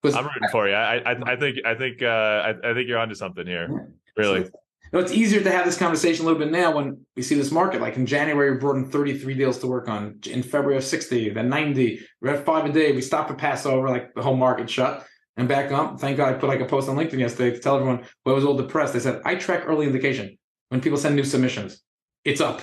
Because 0.03 0.17
I'm 0.17 0.25
rooting 0.25 0.49
for 0.53 0.69
you. 0.69 0.75
I, 0.75 0.97
I, 0.99 1.33
I 1.33 1.37
think, 1.37 1.59
I 1.65 1.75
think, 1.75 2.03
uh, 2.03 2.07
I, 2.07 2.51
I 2.51 2.75
think 2.75 2.89
you're 2.89 2.99
onto 2.99 3.15
something 3.15 3.47
here. 3.47 3.89
Really. 4.17 4.51
No, 4.93 5.01
it's 5.01 5.13
easier 5.13 5.43
to 5.43 5.51
have 5.51 5.65
this 5.65 5.77
conversation 5.77 6.25
a 6.25 6.29
little 6.29 6.39
bit 6.39 6.53
now 6.53 6.77
when 6.77 7.05
we 7.17 7.23
see 7.23 7.35
this 7.35 7.51
market. 7.51 7.81
Like 7.81 7.97
in 7.97 8.07
January, 8.07 8.53
we 8.53 8.59
brought 8.59 8.77
in 8.77 8.91
33 8.91 9.35
deals 9.35 9.59
to 9.59 9.67
work 9.67 9.89
on. 9.89 10.21
In 10.31 10.43
February, 10.43 10.77
of 10.77 10.85
60, 10.85 11.31
then 11.31 11.49
90. 11.49 12.01
We're 12.21 12.35
at 12.35 12.45
five 12.45 12.65
a 12.67 12.73
day. 12.73 12.93
We 12.93 13.01
stopped 13.01 13.29
for 13.29 13.35
Passover, 13.35 13.89
like 13.89 14.15
the 14.15 14.23
whole 14.23 14.37
market 14.37 14.71
shut 14.71 15.05
and 15.37 15.49
back 15.49 15.73
up. 15.73 15.99
Thank 15.99 16.17
God 16.17 16.35
I 16.35 16.39
put 16.39 16.49
like 16.49 16.61
a 16.61 16.67
post 16.67 16.89
on 16.89 16.97
LinkedIn 16.97 17.19
yesterday 17.19 17.57
to 17.57 17.61
tell 17.61 17.77
everyone 17.77 18.05
who 18.25 18.35
was 18.35 18.45
all 18.45 18.57
depressed. 18.57 18.95
I 18.95 18.99
said, 18.99 19.21
I 19.25 19.35
track 19.35 19.65
early 19.67 19.87
indication 19.87 20.39
when 20.69 20.81
people 20.81 20.99
send 20.99 21.17
new 21.17 21.25
submissions. 21.25 21.83
It's 22.25 22.41
up. 22.41 22.63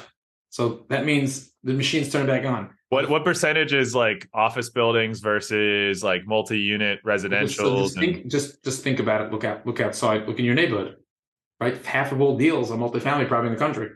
So 0.50 0.86
that 0.90 1.06
means 1.06 1.52
the 1.64 1.74
machine's 1.74 2.12
turned 2.12 2.28
back 2.28 2.46
on. 2.46 2.72
What, 2.90 3.10
what 3.10 3.24
percentage 3.24 3.72
is 3.72 3.96
like 3.96 4.28
office 4.34 4.70
buildings 4.70 5.22
versus 5.22 6.04
like 6.04 6.28
multi-unit 6.28 7.00
residential? 7.06 7.84
just 7.84 7.98
think, 7.98 8.28
just 8.28 8.62
just 8.66 8.84
think 8.84 9.00
about 9.00 9.22
it. 9.22 9.32
Look 9.32 9.46
out, 9.46 9.66
look 9.66 9.80
outside. 9.80 10.28
Look 10.28 10.40
in 10.40 10.46
your 10.46 10.56
neighborhood, 10.56 10.98
right? 11.62 11.84
Half 11.86 12.12
of 12.12 12.20
all 12.20 12.38
deals 12.38 12.70
are 12.70 12.78
multifamily, 12.78 13.30
probably 13.30 13.48
in 13.48 13.54
the 13.54 13.60
country, 13.60 13.92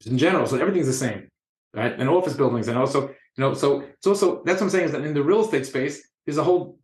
just 0.00 0.10
in 0.10 0.18
general. 0.18 0.46
So 0.46 0.56
everything's 0.56 0.88
the 0.88 0.92
same, 0.92 1.28
right? 1.74 1.92
And 1.96 2.08
office 2.08 2.34
buildings, 2.34 2.66
and 2.66 2.76
also, 2.76 3.08
you 3.08 3.14
know, 3.38 3.54
so 3.54 3.82
it's 3.82 4.06
also 4.06 4.42
that's 4.44 4.60
what 4.60 4.66
I'm 4.66 4.70
saying 4.70 4.86
is 4.86 4.92
that 4.92 5.04
in 5.04 5.14
the 5.14 5.22
real 5.22 5.44
estate 5.44 5.66
space, 5.66 6.04
there's 6.26 6.38
a 6.38 6.44
whole 6.44 6.80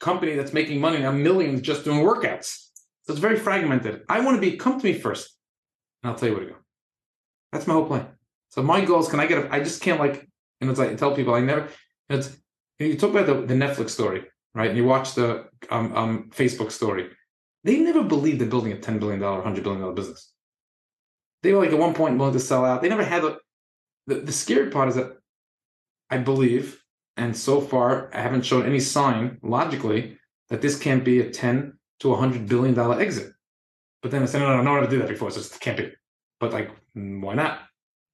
company 0.00 0.34
that's 0.34 0.52
making 0.52 0.80
money 0.82 0.98
now, 0.98 1.12
millions 1.12 1.62
just 1.62 1.82
doing 1.82 2.00
workouts. 2.00 2.66
So 3.04 3.14
it's 3.14 3.20
very 3.20 3.38
fragmented. 3.38 4.02
I 4.10 4.20
want 4.20 4.36
to 4.36 4.40
be 4.40 4.58
come 4.58 4.78
to 4.78 4.84
me 4.84 4.92
first, 4.92 5.34
and 6.02 6.10
I'll 6.10 6.18
tell 6.18 6.28
you 6.28 6.34
where 6.34 6.44
to 6.44 6.50
go. 6.50 6.56
That's 7.52 7.66
my 7.66 7.74
whole 7.74 7.86
plan. 7.86 8.06
So 8.50 8.62
my 8.62 8.84
goal 8.84 9.00
is, 9.00 9.08
can 9.08 9.20
I 9.20 9.26
get? 9.26 9.44
A, 9.44 9.52
I 9.52 9.60
just 9.60 9.82
can't 9.82 10.00
like, 10.00 10.28
know, 10.60 10.70
it's 10.70 10.78
like 10.78 10.90
I 10.90 10.94
tell 10.94 11.14
people 11.14 11.34
I 11.34 11.40
never. 11.40 11.68
It's 12.08 12.36
you 12.78 12.96
talk 12.96 13.10
about 13.10 13.26
the, 13.26 13.34
the 13.34 13.54
Netflix 13.54 13.90
story, 13.90 14.24
right? 14.54 14.68
And 14.68 14.76
you 14.76 14.84
watch 14.84 15.14
the 15.14 15.46
um, 15.70 15.94
um, 15.94 16.30
Facebook 16.34 16.72
story. 16.72 17.10
They 17.62 17.78
never 17.78 18.02
believed 18.02 18.40
in 18.40 18.48
building 18.48 18.72
a 18.72 18.76
$10 18.76 18.98
billion, 18.98 19.20
$100 19.20 19.62
billion 19.62 19.94
business. 19.94 20.32
They 21.42 21.52
were 21.52 21.60
like 21.60 21.72
at 21.72 21.78
one 21.78 21.94
point 21.94 22.18
willing 22.18 22.32
to 22.32 22.40
sell 22.40 22.64
out. 22.64 22.80
They 22.80 22.88
never 22.88 23.04
had 23.04 23.24
a, 23.24 23.36
the, 24.06 24.16
the 24.16 24.32
scary 24.32 24.70
part 24.70 24.88
is 24.88 24.94
that 24.94 25.12
I 26.08 26.18
believe, 26.18 26.82
and 27.16 27.36
so 27.36 27.60
far 27.60 28.10
I 28.14 28.20
haven't 28.20 28.46
shown 28.46 28.64
any 28.64 28.80
sign 28.80 29.38
logically 29.42 30.18
that 30.48 30.62
this 30.62 30.78
can't 30.78 31.04
be 31.04 31.20
a 31.20 31.30
10 31.30 31.74
to 32.00 32.12
a 32.12 32.16
hundred 32.16 32.48
billion 32.48 32.74
dollar 32.74 33.00
exit. 33.00 33.32
But 34.02 34.10
then 34.10 34.22
I 34.22 34.26
said, 34.26 34.40
no, 34.40 34.48
no, 34.48 34.56
no, 34.56 34.62
no 34.62 34.70
one 34.72 34.82
ever 34.82 34.90
did 34.90 35.02
that 35.02 35.08
before, 35.08 35.30
so 35.30 35.40
it 35.40 35.60
can't 35.60 35.76
be. 35.76 35.92
But 36.40 36.52
like, 36.52 36.70
mm, 36.96 37.20
why 37.20 37.34
not? 37.34 37.60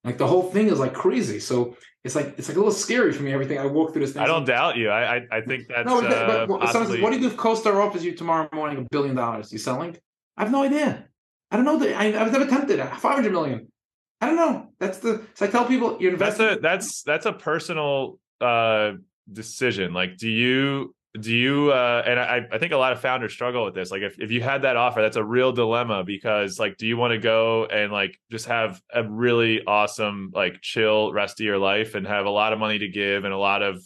Like 0.05 0.19
the 0.19 0.27
whole 0.27 0.51
thing 0.51 0.69
is 0.69 0.79
like 0.79 0.93
crazy. 0.95 1.41
So 1.41 1.77
it's 2.05 2.15
like 2.15 2.35
it's 2.39 2.49
like 2.49 2.57
a 2.57 2.61
little 2.61 2.73
scary 2.73 3.13
for 3.13 3.23
me. 3.23 3.33
Everything 3.33 3.59
I 3.59 3.67
walk 3.67 3.93
through 3.93 4.03
this 4.03 4.13
thing. 4.13 4.23
I 4.23 4.27
don't 4.27 4.45
doubt 4.45 4.77
you. 4.77 4.91
I 4.91 5.17
I, 5.17 5.27
I 5.33 5.41
think 5.41 5.67
that's 5.69 5.87
No, 5.87 6.01
but, 6.03 6.13
uh, 6.13 6.27
but, 6.27 6.47
but 6.61 6.69
someone 6.69 6.89
possibly- 6.89 7.01
what 7.03 7.11
do 7.11 7.17
you 7.17 7.23
do 7.23 7.29
if 7.29 7.37
CoStar 7.37 7.75
offers 7.85 8.05
you 8.05 8.13
tomorrow 8.13 8.49
morning 8.53 8.79
a 8.79 8.87
billion 8.91 9.17
dollars? 9.17 9.53
You 9.53 9.59
selling? 9.59 9.97
I 10.37 10.43
have 10.43 10.53
no 10.53 10.63
idea. 10.63 11.07
I 11.51 11.57
don't 11.57 11.65
know. 11.65 11.79
that- 11.79 11.97
I, 11.97 12.21
I've 12.21 12.33
never 12.33 12.47
tempted. 12.47 12.79
Five 12.81 13.15
hundred 13.15 13.33
million. 13.33 13.73
I 14.21 14.27
don't 14.27 14.37
know. 14.37 14.69
That's 14.79 14.99
the. 14.99 15.23
So 15.35 15.47
I 15.47 15.49
tell 15.49 15.65
people 15.67 15.97
you're 16.01 16.17
that's 16.17 16.41
a 16.41 16.59
that's 16.61 17.03
that's 17.03 17.27
a 17.27 17.33
personal 17.33 18.19
uh 18.41 18.93
decision 19.33 19.93
like 19.93 20.17
do 20.17 20.29
you 20.29 20.95
do 21.21 21.35
you 21.35 21.73
uh 21.73 22.03
and 22.07 22.19
i 22.21 22.41
i 22.53 22.59
think 22.59 22.73
a 22.73 22.77
lot 22.77 22.93
of 22.93 23.01
founders 23.01 23.33
struggle 23.33 23.65
with 23.65 23.75
this 23.75 23.91
like 23.91 24.03
if, 24.03 24.19
if 24.19 24.31
you 24.31 24.41
had 24.41 24.63
that 24.63 24.77
offer 24.77 25.01
that's 25.01 25.17
a 25.17 25.25
real 25.25 25.53
dilemma 25.53 26.05
because 26.05 26.59
like 26.59 26.77
do 26.77 26.87
you 26.87 26.97
want 26.97 27.13
to 27.13 27.19
go 27.19 27.65
and 27.67 27.93
like 27.93 28.19
just 28.31 28.47
have 28.47 28.81
a 28.93 29.03
really 29.03 29.65
awesome 29.67 30.31
like 30.35 30.61
chill 30.61 31.13
rest 31.13 31.41
of 31.41 31.45
your 31.45 31.59
life 31.59 31.95
and 31.95 32.07
have 32.07 32.27
a 32.27 32.31
lot 32.31 32.53
of 32.53 32.59
money 32.59 32.79
to 32.79 32.89
give 32.89 33.25
and 33.25 33.33
a 33.33 33.39
lot 33.39 33.63
of 33.63 33.83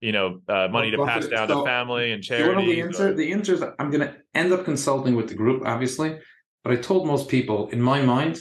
you 0.00 0.12
know 0.12 0.40
uh, 0.48 0.68
money 0.68 0.90
to 0.90 1.04
pass 1.04 1.26
down 1.26 1.48
so- 1.48 1.60
to 1.60 1.66
family 1.66 2.12
and 2.12 2.22
Do 2.22 2.36
you 2.36 2.44
know 2.44 2.52
charity 2.52 2.74
the 2.74 2.80
answer? 2.82 3.14
The 3.14 3.32
answer 3.32 3.54
is 3.54 3.62
I'm 3.78 3.90
going 3.90 4.06
to 4.06 4.14
end 4.34 4.52
up 4.52 4.64
consulting 4.64 5.16
with 5.16 5.28
the 5.28 5.34
group, 5.34 5.62
obviously. 5.66 6.18
But 6.64 6.72
I 6.72 6.76
told 6.76 7.06
most 7.06 7.28
people, 7.28 7.68
in 7.70 7.80
my 7.80 8.00
mind, 8.02 8.38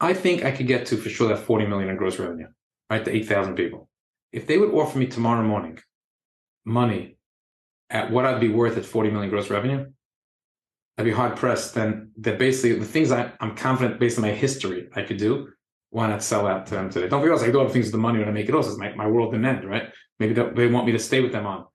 I 0.00 0.14
think 0.14 0.44
I 0.44 0.50
could 0.50 0.66
get 0.66 0.86
to 0.86 0.96
for 0.96 1.08
sure 1.08 1.28
that 1.28 1.38
40 1.38 1.66
million 1.66 1.88
in 1.88 1.96
gross 1.96 2.18
revenue, 2.18 2.48
right? 2.90 3.04
The 3.04 3.14
8,000 3.14 3.54
people. 3.54 3.88
If 4.32 4.46
they 4.46 4.58
would 4.58 4.72
offer 4.72 4.98
me 4.98 5.06
tomorrow 5.06 5.42
morning 5.42 5.78
money 6.64 7.16
at 7.90 8.10
what 8.10 8.24
I'd 8.24 8.40
be 8.40 8.48
worth 8.48 8.76
at 8.76 8.84
40 8.84 9.10
million 9.10 9.30
gross 9.30 9.50
revenue, 9.50 9.86
I'd 10.98 11.04
be 11.04 11.12
hard 11.12 11.36
pressed. 11.36 11.74
Then 11.74 12.12
that 12.18 12.38
basically 12.38 12.78
the 12.78 12.84
things 12.84 13.12
I, 13.12 13.32
I'm 13.40 13.54
confident 13.54 14.00
based 14.00 14.18
on 14.18 14.22
my 14.22 14.30
history 14.30 14.88
I 14.94 15.02
could 15.02 15.18
do. 15.18 15.48
Why 15.90 16.08
not 16.08 16.22
sell 16.22 16.46
out 16.46 16.66
to 16.66 16.74
them 16.74 16.88
today? 16.88 17.08
Don't 17.08 17.20
forget, 17.20 17.46
I 17.46 17.50
do 17.50 17.60
other 17.60 17.70
things 17.70 17.86
with 17.86 17.92
the 17.92 17.98
money 17.98 18.18
when 18.18 18.28
I 18.28 18.32
make 18.32 18.48
it 18.48 18.54
also. 18.54 18.70
It's 18.70 18.78
my, 18.78 18.94
my 18.94 19.06
world 19.06 19.32
didn't 19.32 19.44
end, 19.44 19.68
right? 19.68 19.90
Maybe 20.18 20.32
they, 20.32 20.66
want 20.66 20.86
me 20.86 20.92
to 20.92 20.98
stay 20.98 21.20
with 21.20 21.32
them 21.32 21.46
on. 21.46 21.66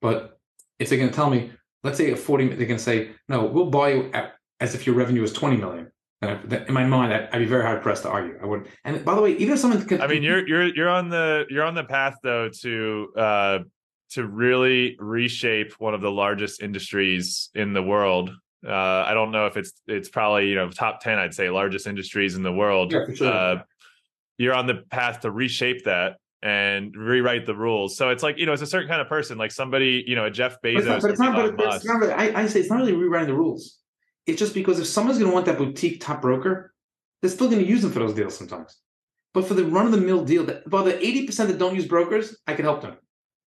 But 0.00 0.38
if 0.78 0.88
they're 0.88 0.96
going 0.96 1.10
to 1.10 1.14
tell 1.14 1.28
me, 1.28 1.52
let's 1.84 1.98
say 1.98 2.10
at 2.10 2.18
40, 2.18 2.54
they 2.54 2.64
can 2.64 2.78
say, 2.78 3.10
no, 3.28 3.44
we'll 3.44 3.66
buy 3.66 3.92
you 3.92 4.10
at, 4.14 4.32
as 4.60 4.74
if 4.74 4.86
your 4.86 4.94
revenue 4.94 5.20
was 5.20 5.34
20 5.34 5.58
million. 5.58 5.92
Then 6.22 6.64
in 6.68 6.74
my 6.74 6.84
mind, 6.84 7.12
I'd, 7.12 7.28
I'd 7.32 7.38
be 7.38 7.46
very 7.46 7.62
hard 7.62 7.82
pressed 7.82 8.02
to 8.02 8.10
argue. 8.10 8.38
I 8.42 8.46
would. 8.46 8.68
And 8.84 9.04
by 9.04 9.14
the 9.14 9.22
way, 9.22 9.32
even 9.32 9.54
if 9.54 9.58
someone 9.58 9.84
could, 9.86 10.00
I 10.00 10.06
mean, 10.06 10.22
you're 10.22 10.46
you're 10.46 10.66
you're 10.74 10.88
on 10.90 11.08
the 11.08 11.46
you're 11.48 11.64
on 11.64 11.74
the 11.74 11.84
path 11.84 12.16
though 12.22 12.50
to 12.60 13.08
uh 13.16 13.58
to 14.10 14.26
really 14.26 14.96
reshape 14.98 15.72
one 15.78 15.94
of 15.94 16.00
the 16.00 16.10
largest 16.10 16.62
industries 16.62 17.50
in 17.54 17.72
the 17.72 17.82
world. 17.82 18.30
Uh, 18.66 18.72
I 18.72 19.14
don't 19.14 19.30
know 19.30 19.46
if 19.46 19.56
it's 19.56 19.72
it's 19.86 20.08
probably 20.08 20.48
you 20.48 20.54
know 20.54 20.68
top 20.70 21.00
ten. 21.00 21.18
I'd 21.18 21.34
say 21.34 21.48
largest 21.50 21.86
industries 21.86 22.34
in 22.36 22.42
the 22.42 22.52
world. 22.52 22.92
Yeah, 22.92 23.06
for 23.06 23.16
sure. 23.16 23.32
Uh, 23.32 23.62
you're 24.38 24.54
on 24.54 24.66
the 24.66 24.82
path 24.90 25.20
to 25.20 25.30
reshape 25.30 25.84
that 25.84 26.16
and 26.42 26.94
rewrite 26.96 27.46
the 27.46 27.54
rules. 27.54 27.96
So 27.96 28.10
it's 28.10 28.22
like 28.22 28.38
you 28.38 28.46
know 28.46 28.52
it's 28.52 28.62
a 28.62 28.66
certain 28.66 28.88
kind 28.88 29.00
of 29.00 29.08
person, 29.08 29.38
like 29.38 29.52
somebody 29.52 30.04
you 30.06 30.16
know 30.16 30.26
a 30.26 30.30
Jeff 30.30 30.56
But 30.62 30.72
it's 30.72 30.86
Bezos. 30.86 30.88
not, 30.88 31.02
but 31.02 31.10
it's 31.10 31.20
not, 31.20 31.56
but 31.56 31.74
it's 31.76 31.84
not 31.84 32.00
really, 32.00 32.12
I, 32.12 32.42
I 32.42 32.46
say 32.46 32.60
it's 32.60 32.70
not 32.70 32.78
really 32.78 32.94
rewriting 32.94 33.28
the 33.28 33.34
rules. 33.34 33.78
It's 34.26 34.38
just 34.38 34.54
because 34.54 34.78
if 34.78 34.86
someone's 34.86 35.18
going 35.18 35.30
to 35.30 35.34
want 35.34 35.46
that 35.46 35.58
boutique 35.58 36.00
top 36.00 36.20
broker, 36.20 36.74
they're 37.20 37.30
still 37.30 37.48
going 37.48 37.62
to 37.62 37.68
use 37.68 37.82
them 37.82 37.92
for 37.92 38.00
those 38.00 38.14
deals 38.14 38.36
sometimes. 38.36 38.76
But 39.32 39.46
for 39.46 39.54
the 39.54 39.64
run 39.64 39.86
of 39.86 39.92
the 39.92 39.98
mill 39.98 40.24
deal, 40.24 40.44
that 40.46 40.66
about 40.66 40.84
the 40.86 40.92
80% 40.92 41.46
that 41.48 41.58
don't 41.58 41.74
use 41.74 41.86
brokers, 41.86 42.36
I 42.46 42.54
can 42.54 42.64
help 42.64 42.82
them. 42.82 42.96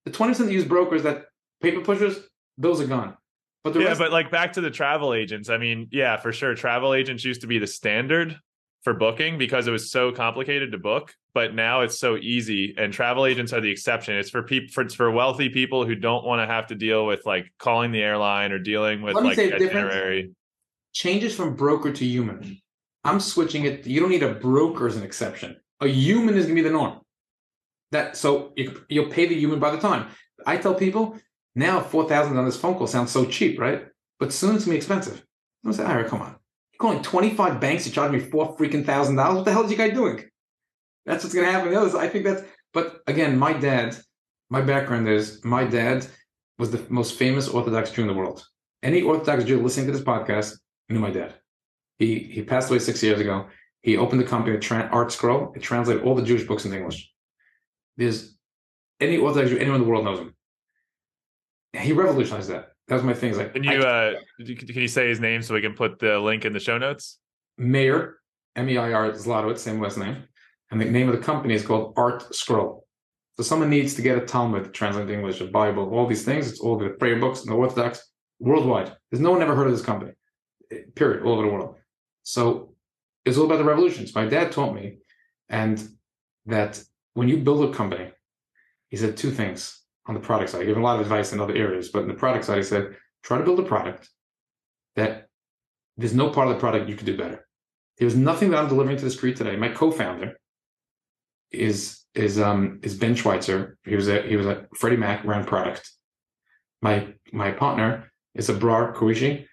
The 0.05 0.11
20% 0.11 0.37
that 0.37 0.51
use 0.51 0.65
brokers 0.65 1.03
that 1.03 1.25
paper 1.61 1.81
pushers, 1.81 2.17
those 2.57 2.81
are 2.81 2.87
gone. 2.87 3.15
But 3.63 3.73
the 3.73 3.79
yeah, 3.79 3.87
rest, 3.89 3.99
but 3.99 4.11
like 4.11 4.29
back 4.29 4.53
to 4.53 4.61
the 4.61 4.69
travel 4.69 5.13
agents. 5.13 5.49
I 5.49 5.57
mean, 5.57 5.87
yeah, 5.91 6.17
for 6.17 6.33
sure. 6.33 6.53
Travel 6.53 6.93
agents 6.93 7.23
used 7.23 7.41
to 7.41 7.47
be 7.47 7.59
the 7.59 7.67
standard 7.67 8.37
for 8.83 8.93
booking 8.93 9.37
because 9.37 9.67
it 9.67 9.71
was 9.71 9.89
so 9.89 10.11
complicated 10.11 10.73
to 10.73 10.77
book, 10.77 11.13
but 11.33 11.55
now 11.55 11.81
it's 11.81 11.97
so 11.97 12.17
easy. 12.17 12.75
And 12.77 12.91
travel 12.91 13.25
agents 13.25 13.53
are 13.53 13.61
the 13.61 13.71
exception. 13.71 14.17
It's 14.17 14.29
for 14.29 14.43
people, 14.43 14.73
for, 14.73 14.81
it's 14.81 14.93
for 14.93 15.09
wealthy 15.09 15.47
people 15.47 15.85
who 15.85 15.95
don't 15.95 16.25
want 16.25 16.41
to 16.41 16.53
have 16.53 16.67
to 16.67 16.75
deal 16.75 17.05
with 17.05 17.25
like 17.25 17.51
calling 17.57 17.93
the 17.93 18.01
airline 18.01 18.51
or 18.51 18.59
dealing 18.59 19.01
with 19.01 19.15
like 19.15 19.35
say 19.35 19.49
the 19.49 19.57
difference. 19.57 19.93
itinerary. 19.93 20.31
changes 20.91 21.33
from 21.33 21.55
broker 21.55 21.93
to 21.93 22.05
human. 22.05 22.59
I'm 23.05 23.21
switching 23.21 23.63
it. 23.63 23.87
You 23.87 24.01
don't 24.01 24.09
need 24.09 24.23
a 24.23 24.33
broker 24.33 24.87
as 24.87 24.97
an 24.97 25.03
exception. 25.03 25.55
A 25.79 25.87
human 25.87 26.35
is 26.35 26.45
going 26.45 26.57
to 26.57 26.63
be 26.63 26.67
the 26.67 26.73
norm. 26.73 26.99
That 27.93 28.17
so 28.17 28.53
you, 28.55 28.83
you'll 28.89 29.11
pay 29.11 29.27
the 29.27 29.35
human 29.35 29.59
by 29.59 29.71
the 29.71 29.77
time. 29.77 30.07
I 30.45 30.57
tell 30.57 30.73
people 30.73 31.17
now 31.55 31.79
four 31.79 32.09
thousand 32.09 32.37
on 32.37 32.45
this 32.45 32.57
phone 32.57 32.75
call 32.75 32.87
sounds 32.87 33.11
so 33.11 33.25
cheap, 33.25 33.59
right? 33.59 33.85
But 34.19 34.33
soon 34.33 34.55
it's 34.55 34.65
gonna 34.65 34.73
be 34.73 34.77
expensive. 34.77 35.23
I 35.65 35.71
say, 35.71 35.83
all 35.85 35.95
right, 35.95 36.07
come 36.07 36.21
on. 36.21 36.35
You're 36.71 36.79
calling 36.79 37.01
25 37.01 37.61
banks 37.61 37.85
to 37.85 37.91
charge 37.91 38.11
me 38.11 38.19
four 38.19 38.57
freaking 38.57 38.85
thousand 38.85 39.15
dollars. 39.15 39.37
What 39.37 39.45
the 39.45 39.51
hell 39.51 39.63
is 39.63 39.71
you 39.71 39.77
guy 39.77 39.89
doing? 39.89 40.23
That's 41.05 41.23
what's 41.23 41.35
gonna 41.35 41.51
happen. 41.51 41.71
The 41.71 41.79
others, 41.79 41.95
I 41.95 42.09
think 42.09 42.25
that's. 42.25 42.41
But 42.73 43.01
again, 43.05 43.37
my 43.37 43.53
dad, 43.53 43.95
my 44.49 44.61
background 44.61 45.07
is 45.07 45.43
my 45.45 45.63
dad 45.63 46.07
was 46.57 46.71
the 46.71 46.83
most 46.89 47.17
famous 47.17 47.47
Orthodox 47.47 47.91
Jew 47.91 48.01
in 48.01 48.07
the 48.07 48.13
world. 48.13 48.43
Any 48.81 49.03
Orthodox 49.03 49.43
Jew 49.43 49.61
listening 49.61 49.85
to 49.85 49.91
this 49.91 50.01
podcast 50.01 50.57
knew 50.89 50.99
my 50.99 51.11
dad. 51.11 51.35
He 51.99 52.19
he 52.19 52.41
passed 52.41 52.69
away 52.69 52.79
six 52.79 53.03
years 53.03 53.19
ago. 53.19 53.47
He 53.83 53.97
opened 53.97 54.21
the 54.21 54.25
company 54.25 54.57
ArtScroll. 54.57 55.55
It 55.55 55.61
translated 55.61 56.03
all 56.03 56.15
the 56.15 56.23
Jewish 56.23 56.47
books 56.47 56.65
into 56.65 56.77
English. 56.77 57.12
There's 57.97 58.35
any 58.99 59.17
Orthodox 59.17 59.51
Jew, 59.51 59.57
anyone 59.57 59.79
in 59.79 59.81
the 59.83 59.89
world 59.89 60.05
knows 60.05 60.19
him. 60.19 60.33
He 61.73 61.93
revolutionized 61.93 62.49
that. 62.49 62.69
That 62.87 62.95
was 62.95 63.03
my 63.03 63.13
thing. 63.13 63.35
Like 63.37 63.53
Can 63.53 63.63
you 63.63 63.79
uh 63.79 64.15
can 64.37 64.81
you 64.81 64.87
say 64.87 65.07
his 65.07 65.19
name 65.19 65.41
so 65.41 65.53
we 65.53 65.61
can 65.61 65.73
put 65.73 65.99
the 65.99 66.19
link 66.19 66.45
in 66.45 66.53
the 66.53 66.59
show 66.59 66.77
notes? 66.77 67.19
Meir, 67.57 68.17
M 68.55 68.69
E 68.69 68.77
I 68.77 68.93
R 68.93 69.11
Zlotowitz, 69.11 69.59
same 69.59 69.79
last 69.79 69.97
name. 69.97 70.23
And 70.71 70.81
the 70.81 70.85
name 70.85 71.07
of 71.07 71.15
the 71.15 71.21
company 71.21 71.53
is 71.53 71.65
called 71.65 71.95
ArtScroll. 71.95 72.81
So 73.37 73.43
someone 73.43 73.69
needs 73.69 73.95
to 73.95 74.01
get 74.01 74.17
a 74.17 74.21
Talmud 74.21 74.73
translated 74.73 75.07
to 75.09 75.13
English, 75.15 75.41
a 75.41 75.45
Bible, 75.45 75.89
all 75.93 76.07
these 76.07 76.25
things. 76.25 76.49
It's 76.49 76.59
all 76.59 76.77
the 76.77 76.89
prayer 76.89 77.19
books 77.19 77.41
and 77.41 77.49
the 77.49 77.55
Orthodox 77.55 78.11
worldwide. 78.39 78.95
There's 79.09 79.21
no 79.21 79.31
one 79.31 79.41
ever 79.41 79.55
heard 79.55 79.67
of 79.67 79.73
this 79.73 79.85
company, 79.85 80.11
eh, 80.71 80.81
period, 80.95 81.23
all 81.23 81.33
over 81.33 81.43
the 81.43 81.53
world. 81.53 81.75
So 82.23 82.75
it's 83.25 83.37
all 83.37 83.45
about 83.45 83.57
the 83.57 83.63
revolutions. 83.63 84.13
My 84.13 84.25
dad 84.25 84.51
taught 84.51 84.75
me, 84.75 84.97
and 85.49 85.81
that 86.45 86.83
when 87.13 87.27
you 87.27 87.37
build 87.37 87.69
a 87.69 87.73
company, 87.73 88.11
he 88.89 88.97
said 88.97 89.17
two 89.17 89.31
things 89.31 89.81
on 90.05 90.13
the 90.13 90.19
product 90.19 90.51
side. 90.51 90.61
He 90.61 90.67
gave 90.67 90.77
a 90.77 90.81
lot 90.81 90.95
of 90.95 91.01
advice 91.01 91.33
in 91.33 91.39
other 91.39 91.55
areas, 91.55 91.89
but 91.89 92.03
in 92.03 92.07
the 92.07 92.13
product 92.13 92.45
side, 92.45 92.57
he 92.57 92.63
said, 92.63 92.95
try 93.23 93.37
to 93.37 93.43
build 93.43 93.59
a 93.59 93.63
product 93.63 94.09
that 94.95 95.27
there's 95.97 96.13
no 96.13 96.29
part 96.29 96.47
of 96.47 96.53
the 96.53 96.59
product 96.59 96.89
you 96.89 96.95
could 96.95 97.05
do 97.05 97.17
better. 97.17 97.45
There's 97.97 98.15
nothing 98.15 98.49
that 98.51 98.57
I'm 98.57 98.67
delivering 98.67 98.97
to 98.97 99.05
the 99.05 99.11
street 99.11 99.35
today. 99.35 99.55
My 99.55 99.69
co-founder 99.69 100.33
is 101.51 101.99
is 102.15 102.39
um 102.39 102.79
is 102.83 102.95
Ben 102.95 103.15
Schweitzer. 103.15 103.77
He 103.85 103.95
was 103.95 104.07
a 104.07 104.21
he 104.23 104.35
was 104.35 104.47
a 104.47 104.67
Freddie 104.75 104.97
Mac 104.97 105.23
ran 105.23 105.45
product. 105.45 105.89
My 106.81 107.13
my 107.31 107.51
partner 107.51 108.11
is 108.33 108.49
a 108.49 108.53
Brar 108.53 108.95
Koichi, 108.95 109.45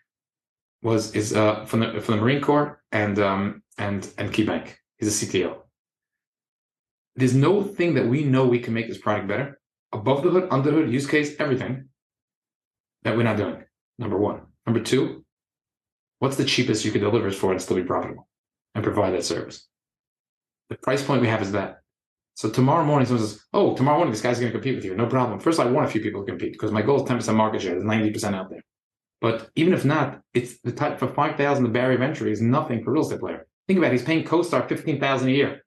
was 0.82 1.14
is 1.14 1.34
uh 1.34 1.66
from 1.66 1.80
the 1.80 2.00
from 2.00 2.16
the 2.16 2.22
Marine 2.22 2.40
Corps 2.40 2.82
and 2.92 3.18
um 3.18 3.62
and 3.78 4.08
and 4.18 4.32
KeyBank. 4.32 4.74
He's 4.98 5.22
a 5.22 5.26
CTO. 5.26 5.59
There's 7.16 7.34
no 7.34 7.62
thing 7.62 7.94
that 7.94 8.06
we 8.06 8.24
know 8.24 8.46
we 8.46 8.60
can 8.60 8.74
make 8.74 8.88
this 8.88 8.98
product 8.98 9.28
better 9.28 9.60
above 9.92 10.22
the 10.22 10.30
hood, 10.30 10.48
under 10.50 10.70
the 10.70 10.76
hood, 10.76 10.92
use 10.92 11.06
case, 11.06 11.34
everything 11.38 11.88
that 13.02 13.16
we're 13.16 13.24
not 13.24 13.36
doing. 13.36 13.64
Number 13.98 14.16
one. 14.16 14.42
Number 14.66 14.80
two, 14.80 15.24
what's 16.20 16.36
the 16.36 16.44
cheapest 16.44 16.84
you 16.84 16.92
could 16.92 17.00
deliver 17.00 17.28
it 17.28 17.34
for 17.34 17.50
and 17.52 17.60
still 17.60 17.76
be 17.76 17.82
profitable 17.82 18.28
and 18.74 18.84
provide 18.84 19.14
that 19.14 19.24
service? 19.24 19.66
The 20.68 20.76
price 20.76 21.02
point 21.02 21.20
we 21.20 21.28
have 21.28 21.42
is 21.42 21.52
that. 21.52 21.78
So 22.36 22.48
tomorrow 22.48 22.84
morning, 22.84 23.06
someone 23.06 23.26
says, 23.26 23.44
"Oh, 23.52 23.74
tomorrow 23.74 23.98
morning 23.98 24.12
this 24.12 24.22
guy's 24.22 24.38
going 24.38 24.52
to 24.52 24.56
compete 24.56 24.76
with 24.76 24.84
you." 24.84 24.94
No 24.94 25.06
problem. 25.06 25.40
First, 25.40 25.58
I 25.58 25.66
want 25.66 25.88
a 25.88 25.90
few 25.90 26.00
people 26.00 26.24
to 26.24 26.30
compete 26.30 26.52
because 26.52 26.70
my 26.70 26.80
goal 26.80 27.02
is 27.02 27.08
ten 27.08 27.16
percent 27.16 27.36
market 27.36 27.60
share. 27.60 27.72
There's 27.72 27.84
ninety 27.84 28.10
percent 28.12 28.36
out 28.36 28.48
there. 28.48 28.62
But 29.20 29.50
even 29.56 29.74
if 29.74 29.84
not, 29.84 30.20
it's 30.32 30.58
the 30.60 30.72
type 30.72 30.98
for 30.98 31.08
five 31.08 31.36
thousand. 31.36 31.64
The 31.64 31.70
barrier 31.70 31.96
of 31.96 32.02
entry 32.02 32.30
is 32.30 32.40
nothing 32.40 32.82
for 32.82 32.92
real 32.92 33.02
estate 33.02 33.20
player. 33.20 33.46
Think 33.66 33.78
about 33.78 33.88
it. 33.88 33.92
He's 33.94 34.04
paying 34.04 34.24
CoStar 34.24 34.68
fifteen 34.68 35.00
thousand 35.00 35.28
a 35.28 35.32
year. 35.32 35.64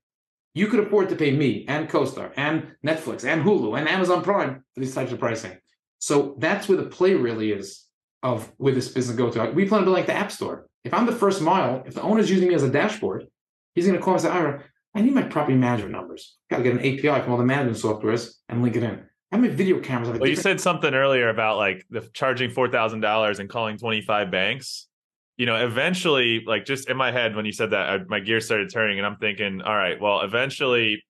You 0.53 0.67
could 0.67 0.81
afford 0.81 1.09
to 1.09 1.15
pay 1.15 1.31
me 1.31 1.65
and 1.67 1.89
CoStar 1.89 2.31
and 2.37 2.75
Netflix 2.85 3.25
and 3.25 3.43
Hulu 3.43 3.77
and 3.77 3.89
Amazon 3.89 4.21
Prime 4.21 4.63
for 4.73 4.79
these 4.79 4.93
types 4.93 5.11
of 5.11 5.19
pricing. 5.19 5.57
So 5.99 6.35
that's 6.37 6.67
where 6.67 6.77
the 6.77 6.85
play 6.85 7.15
really 7.15 7.51
is 7.51 7.85
of 8.21 8.51
where 8.57 8.73
this 8.73 8.89
business 8.89 9.17
go 9.17 9.31
to. 9.31 9.51
We 9.51 9.67
plan 9.67 9.81
to 9.81 9.85
build 9.85 9.97
like 9.97 10.05
the 10.05 10.13
App 10.13 10.31
Store. 10.31 10.67
If 10.83 10.93
I'm 10.93 11.05
the 11.05 11.15
first 11.15 11.41
mile, 11.41 11.83
if 11.85 11.95
the 11.95 12.01
owner's 12.01 12.29
using 12.29 12.47
me 12.47 12.55
as 12.55 12.63
a 12.63 12.69
dashboard, 12.69 13.27
he's 13.73 13.85
going 13.85 13.97
to 13.97 14.03
call 14.03 14.13
and 14.13 14.21
say, 14.21 14.29
Ira, 14.29 14.63
I 14.95 15.01
need 15.01 15.13
my 15.13 15.23
property 15.23 15.57
management 15.57 15.91
numbers. 15.91 16.35
Got 16.49 16.57
to 16.57 16.63
get 16.63 16.73
an 16.73 16.79
API 16.79 17.23
from 17.23 17.31
all 17.31 17.37
the 17.37 17.45
management 17.45 17.77
softwares 17.77 18.35
and 18.47 18.61
link 18.61 18.75
it 18.75 18.83
in. 18.83 19.03
How 19.31 19.39
many 19.39 19.53
video 19.53 19.79
cameras 19.79 20.09
have 20.09 20.19
Well, 20.19 20.29
you 20.29 20.35
said 20.35 20.61
something 20.61 20.93
earlier 20.93 21.29
about 21.29 21.57
like 21.57 21.85
the 21.89 22.01
charging 22.13 22.51
four 22.51 22.69
thousand 22.69 22.99
dollars 22.99 23.39
and 23.39 23.49
calling 23.49 23.77
twenty 23.77 24.01
five 24.01 24.29
banks. 24.29 24.87
You 25.37 25.45
know, 25.45 25.65
eventually, 25.65 26.43
like 26.45 26.65
just 26.65 26.89
in 26.89 26.97
my 26.97 27.11
head 27.11 27.35
when 27.35 27.45
you 27.45 27.51
said 27.51 27.71
that, 27.71 27.89
I, 27.89 27.97
my 28.07 28.19
gears 28.19 28.45
started 28.45 28.69
turning, 28.71 28.99
and 28.99 29.05
I'm 29.05 29.17
thinking, 29.17 29.61
all 29.61 29.75
right, 29.75 29.99
well, 29.99 30.21
eventually, 30.21 31.03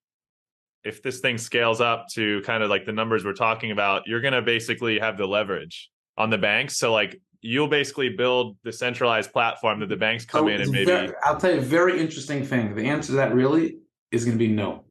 if 0.84 1.02
this 1.02 1.20
thing 1.20 1.38
scales 1.38 1.82
up 1.82 2.08
to 2.14 2.42
kind 2.42 2.64
of 2.64 2.70
like 2.70 2.86
the 2.86 2.94
numbers 2.94 3.26
we're 3.26 3.34
talking 3.34 3.72
about, 3.72 4.04
you're 4.06 4.22
gonna 4.22 4.42
basically 4.42 5.00
have 5.00 5.18
the 5.18 5.26
leverage 5.26 5.90
on 6.18 6.30
the 6.30 6.38
banks. 6.38 6.78
So 6.78 6.92
like 6.92 7.20
you'll 7.42 7.68
basically 7.68 8.10
build 8.10 8.58
the 8.64 8.72
centralized 8.72 9.32
platform 9.32 9.82
that 9.82 9.90
the 9.90 9.96
mm-hmm. 9.96 10.00
banks 10.00 10.26
come 10.26 10.46
So 10.46 10.48
in 10.48 10.62
and 10.62 10.72
maybe 10.72 10.86
very- 10.86 11.14
I'll 11.24 11.38
tell 11.38 11.52
you 11.52 11.58
a 11.58 11.62
very 11.62 12.00
interesting 12.00 12.46
thing. 12.46 12.74
The 12.74 12.86
answer 12.86 13.08
to 13.08 13.16
that 13.18 13.34
really 13.34 13.78
is 14.12 14.24
going 14.24 14.38
to 14.38 14.44
be 14.44 14.52
no. 14.52 14.86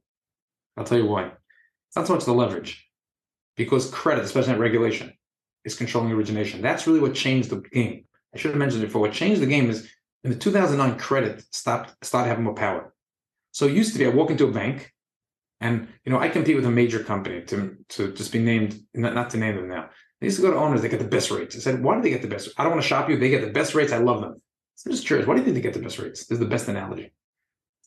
I'll 0.76 0.84
tell 0.84 0.98
you 0.98 1.06
why. 1.06 1.24
It's 1.24 1.96
not 1.96 2.06
so 2.06 2.14
much 2.14 2.24
the 2.24 2.32
leverage, 2.32 2.86
because 3.56 3.90
credit, 3.90 4.24
especially 4.24 4.54
in 4.54 4.58
regulation, 4.58 5.12
is 5.64 5.74
controlling 5.74 6.12
origination. 6.12 6.60
That's 6.60 6.86
really 6.86 7.00
what 7.00 7.14
changed 7.14 7.50
the 7.50 7.60
game. 7.72 8.04
I 8.34 8.38
should 8.38 8.50
have 8.50 8.58
mentioned 8.58 8.82
it 8.82 8.86
before. 8.86 9.02
What 9.02 9.12
changed 9.12 9.40
the 9.40 9.46
game 9.46 9.70
is 9.70 9.90
in 10.24 10.30
the 10.30 10.36
2009 10.36 10.98
credit 10.98 11.44
stopped 11.50 11.94
started 12.04 12.28
having 12.28 12.44
more 12.44 12.54
power. 12.54 12.94
So 13.52 13.66
it 13.66 13.74
used 13.74 13.92
to 13.92 13.98
be 13.98 14.06
I 14.06 14.08
walk 14.08 14.30
into 14.30 14.46
a 14.46 14.52
bank, 14.52 14.92
and 15.60 15.88
you 16.04 16.12
know 16.12 16.18
I 16.18 16.28
compete 16.28 16.56
with 16.56 16.64
a 16.64 16.70
major 16.70 17.02
company 17.02 17.42
to 17.42 17.76
to 17.90 18.12
just 18.12 18.32
be 18.32 18.38
named 18.38 18.80
not, 18.94 19.14
not 19.14 19.30
to 19.30 19.38
name 19.38 19.56
them 19.56 19.68
now. 19.68 19.90
They 20.20 20.26
used 20.26 20.36
to 20.36 20.42
go 20.42 20.52
to 20.52 20.56
owners, 20.56 20.82
they 20.82 20.88
get 20.88 21.00
the 21.00 21.04
best 21.04 21.32
rates. 21.32 21.56
I 21.56 21.58
said, 21.58 21.82
why 21.82 21.96
do 21.96 22.02
they 22.02 22.10
get 22.10 22.22
the 22.22 22.28
best? 22.28 22.50
I 22.56 22.62
don't 22.62 22.70
want 22.70 22.82
to 22.82 22.88
shop 22.88 23.10
you. 23.10 23.18
They 23.18 23.28
get 23.28 23.40
the 23.40 23.50
best 23.50 23.74
rates. 23.74 23.92
I 23.92 23.98
love 23.98 24.20
them. 24.20 24.40
So 24.76 24.88
I'm 24.88 24.94
just 24.94 25.04
curious, 25.04 25.26
why 25.26 25.34
do 25.34 25.40
you 25.40 25.44
think 25.44 25.56
they 25.56 25.60
get 25.60 25.74
the 25.74 25.80
best 25.80 25.98
rates? 25.98 26.26
This 26.26 26.36
is 26.36 26.38
the 26.38 26.46
best 26.46 26.68
analogy. 26.68 27.12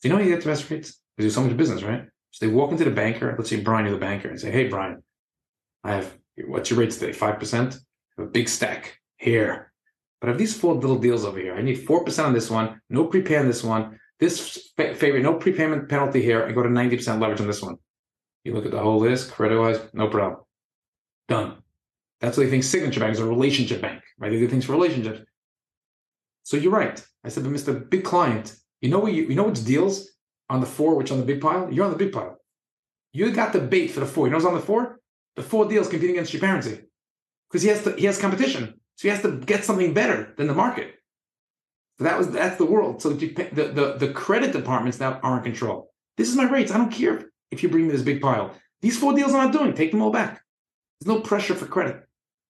Do 0.02 0.08
you 0.08 0.10
know 0.10 0.16
how 0.16 0.22
you 0.22 0.34
get 0.34 0.42
the 0.42 0.50
best 0.50 0.70
rates? 0.70 1.00
Because 1.16 1.24
you 1.24 1.30
do 1.30 1.34
so 1.34 1.44
much 1.44 1.56
business, 1.56 1.82
right? 1.82 2.04
So 2.32 2.44
they 2.44 2.52
walk 2.52 2.72
into 2.72 2.84
the 2.84 2.90
banker, 2.90 3.34
let's 3.38 3.48
say 3.48 3.60
Brian, 3.60 3.86
you're 3.86 3.94
the 3.94 4.00
banker, 4.00 4.28
and 4.28 4.38
say, 4.38 4.50
Hey 4.50 4.68
Brian, 4.68 5.02
I 5.82 5.94
have 5.94 6.14
what's 6.46 6.68
your 6.68 6.78
rates 6.78 6.98
today? 6.98 7.12
Five 7.12 7.38
percent? 7.38 7.78
A 8.18 8.24
big 8.24 8.50
stack 8.50 8.98
here. 9.16 9.72
But 10.26 10.32
have 10.32 10.38
these 10.38 10.58
four 10.58 10.74
little 10.74 10.98
deals 10.98 11.24
over 11.24 11.38
here. 11.38 11.54
I 11.54 11.62
need 11.62 11.86
four 11.86 12.02
percent 12.02 12.26
on 12.26 12.34
this 12.34 12.50
one, 12.50 12.80
no 12.90 13.04
prepay 13.04 13.36
on 13.36 13.46
this 13.46 13.62
one, 13.62 13.96
this 14.18 14.72
fa- 14.76 14.96
favor, 14.96 15.20
no 15.20 15.34
prepayment 15.34 15.88
penalty 15.88 16.20
here. 16.20 16.44
I 16.44 16.50
go 16.50 16.64
to 16.64 16.68
90% 16.68 17.20
leverage 17.20 17.40
on 17.40 17.46
this 17.46 17.62
one. 17.62 17.76
You 18.42 18.52
look 18.52 18.64
at 18.64 18.72
the 18.72 18.80
whole 18.80 18.98
list, 18.98 19.30
credit 19.30 19.56
wise, 19.56 19.78
no 19.92 20.08
problem. 20.08 20.40
Done. 21.28 21.58
That's 22.20 22.36
what 22.36 22.42
they 22.42 22.50
think 22.50 22.64
Signature 22.64 22.98
Bank 22.98 23.12
is 23.12 23.20
a 23.20 23.24
relationship 23.24 23.80
bank, 23.80 24.02
right? 24.18 24.32
They 24.32 24.40
do 24.40 24.48
things 24.48 24.64
for 24.64 24.72
relationships. 24.72 25.20
So 26.42 26.56
you're 26.56 26.72
right. 26.72 27.00
I 27.22 27.28
said, 27.28 27.44
but 27.44 27.52
Mr. 27.52 27.88
Big 27.88 28.02
Client, 28.02 28.56
you 28.80 28.88
know 28.88 28.98
what 28.98 29.12
you, 29.12 29.26
you 29.28 29.36
know 29.36 29.44
which 29.44 29.64
deals 29.64 30.10
on 30.50 30.58
the 30.58 30.66
four, 30.66 30.96
which 30.96 31.12
on 31.12 31.20
the 31.20 31.24
big 31.24 31.40
pile? 31.40 31.72
You're 31.72 31.84
on 31.84 31.92
the 31.92 31.98
big 31.98 32.10
pile. 32.10 32.36
You 33.12 33.30
got 33.30 33.52
the 33.52 33.60
bait 33.60 33.92
for 33.92 34.00
the 34.00 34.06
four. 34.06 34.26
You 34.26 34.32
know 34.32 34.38
what's 34.38 34.46
on 34.46 34.54
the 34.54 34.60
four? 34.60 34.98
The 35.36 35.44
four 35.44 35.68
deals 35.68 35.86
competing 35.86 36.16
against 36.16 36.32
GParency. 36.32 36.82
Because 37.48 37.62
he 37.62 37.68
has 37.68 37.84
to 37.84 37.92
he 37.92 38.06
has 38.06 38.18
competition. 38.18 38.80
So 38.96 39.08
he 39.08 39.08
has 39.08 39.22
to 39.22 39.36
get 39.36 39.64
something 39.64 39.92
better 39.92 40.32
than 40.36 40.46
the 40.46 40.54
market. 40.54 40.94
So 41.98 42.04
that 42.04 42.18
was 42.18 42.30
that's 42.30 42.56
the 42.56 42.66
world. 42.66 43.00
So 43.00 43.10
the, 43.10 43.28
the 43.28 43.96
the 43.98 44.12
credit 44.12 44.52
departments 44.52 45.00
now 45.00 45.20
are 45.22 45.38
in 45.38 45.44
control. 45.44 45.92
This 46.16 46.28
is 46.28 46.36
my 46.36 46.48
rates. 46.48 46.72
I 46.72 46.78
don't 46.78 46.92
care 46.92 47.30
if 47.50 47.62
you 47.62 47.68
bring 47.68 47.86
me 47.86 47.92
this 47.92 48.02
big 48.02 48.20
pile. 48.20 48.54
These 48.82 48.98
four 48.98 49.14
deals 49.14 49.32
I'm 49.32 49.44
not 49.44 49.52
doing. 49.52 49.74
Take 49.74 49.90
them 49.90 50.02
all 50.02 50.10
back. 50.10 50.42
There's 51.00 51.14
no 51.14 51.20
pressure 51.20 51.54
for 51.54 51.66
credit. 51.66 52.02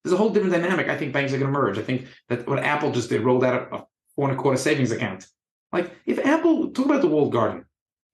There's 0.02 0.12
a 0.12 0.16
whole 0.16 0.30
different 0.30 0.52
dynamic. 0.52 0.88
I 0.88 0.96
think 0.96 1.12
banks 1.12 1.32
are 1.32 1.38
going 1.38 1.52
to 1.52 1.58
merge. 1.58 1.78
I 1.78 1.82
think 1.82 2.06
that 2.28 2.46
what 2.46 2.60
Apple 2.60 2.92
just 2.92 3.08
did 3.08 3.22
rolled 3.22 3.44
out 3.44 3.54
a, 3.54 3.74
a 3.76 3.86
four 4.14 4.28
and 4.28 4.38
a 4.38 4.40
quarter 4.40 4.58
savings 4.58 4.92
account. 4.92 5.26
Like 5.72 5.92
if 6.06 6.18
Apple 6.24 6.70
talk 6.70 6.86
about 6.86 7.00
the 7.00 7.08
walled 7.08 7.32
garden, 7.32 7.64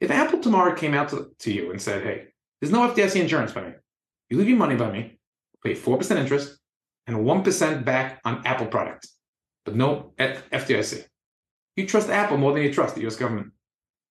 if 0.01 0.11
Apple 0.11 0.41
tomorrow 0.41 0.75
came 0.75 0.95
out 0.95 1.11
to, 1.11 1.31
to 1.41 1.53
you 1.53 1.71
and 1.71 1.81
said, 1.81 2.03
"Hey, 2.03 2.29
there's 2.61 2.73
no 2.73 2.89
FDIC 2.89 3.21
insurance 3.21 3.53
by 3.53 3.63
me. 3.63 3.73
You 4.29 4.39
leave 4.39 4.49
your 4.49 4.59
money 4.59 4.77
by 4.77 4.91
me, 4.91 5.19
pay 5.63 5.75
four 5.75 5.99
percent 5.99 6.21
interest 6.21 6.59
and 7.07 7.24
one 7.24 7.43
percent 7.43 7.85
back 7.85 8.20
on 8.24 8.47
Apple 8.47 8.66
products, 8.66 9.16
but 9.65 9.74
no 9.74 10.12
FDIC." 10.19 11.07
You 11.77 11.87
trust 11.87 12.11
Apple 12.11 12.37
more 12.37 12.53
than 12.53 12.62
you 12.62 12.73
trust 12.73 12.95
the 12.95 13.01
U.S. 13.03 13.16
government. 13.16 13.53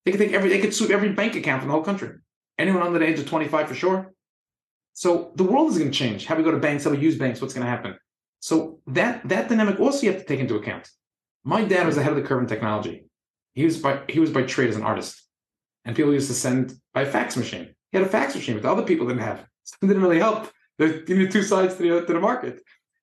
They 0.03 0.11
could 0.11 0.19
take 0.19 0.33
every, 0.33 0.49
they 0.49 0.59
could 0.59 0.73
sweep 0.73 0.89
every 0.89 1.13
bank 1.13 1.35
account 1.35 1.61
in 1.61 1.67
the 1.67 1.73
whole 1.73 1.83
country. 1.83 2.09
Anyone 2.57 2.81
under 2.81 2.99
the 2.99 3.05
age 3.05 3.19
of 3.19 3.27
25 3.27 3.67
for 3.67 3.75
sure. 3.75 4.13
So 4.93 5.31
the 5.35 5.43
world 5.43 5.69
is 5.69 5.77
going 5.77 5.91
to 5.91 5.97
change. 5.97 6.25
How 6.25 6.35
we 6.35 6.43
go 6.43 6.51
to 6.51 6.57
banks, 6.57 6.83
how 6.83 6.91
we 6.91 6.97
use 6.97 7.17
banks, 7.17 7.39
what's 7.39 7.53
going 7.53 7.65
to 7.65 7.69
happen. 7.69 7.95
So 8.39 8.79
that 8.87 9.27
that 9.29 9.49
dynamic 9.49 9.79
also 9.79 10.05
you 10.05 10.11
have 10.11 10.21
to 10.21 10.27
take 10.27 10.39
into 10.39 10.55
account. 10.55 10.89
My 11.43 11.63
dad 11.63 11.85
was 11.85 11.97
ahead 11.97 12.11
of 12.11 12.17
the 12.17 12.27
curve 12.27 12.41
in 12.41 12.47
technology. 12.47 13.05
He 13.53 13.65
was 13.65 13.77
by 13.77 14.01
he 14.09 14.19
was 14.19 14.31
by 14.31 14.43
trade 14.43 14.69
as 14.69 14.75
an 14.75 14.83
artist, 14.83 15.21
and 15.85 15.95
people 15.95 16.13
used 16.13 16.27
to 16.27 16.33
send 16.33 16.73
by 16.93 17.05
fax 17.05 17.37
machine. 17.37 17.73
He 17.91 17.97
had 17.97 18.07
a 18.07 18.09
fax 18.09 18.35
machine, 18.35 18.55
but 18.55 18.63
the 18.63 18.71
other 18.71 18.83
people 18.83 19.07
didn't 19.07 19.21
have. 19.21 19.45
So 19.63 19.77
it 19.81 19.87
didn't 19.87 20.01
really 20.01 20.19
help. 20.19 20.49
There's 20.77 21.07
you 21.07 21.23
know, 21.23 21.29
two 21.29 21.43
sides 21.43 21.75
to 21.75 21.83
the 21.83 22.05
to 22.05 22.13
the 22.13 22.19
market. 22.19 22.61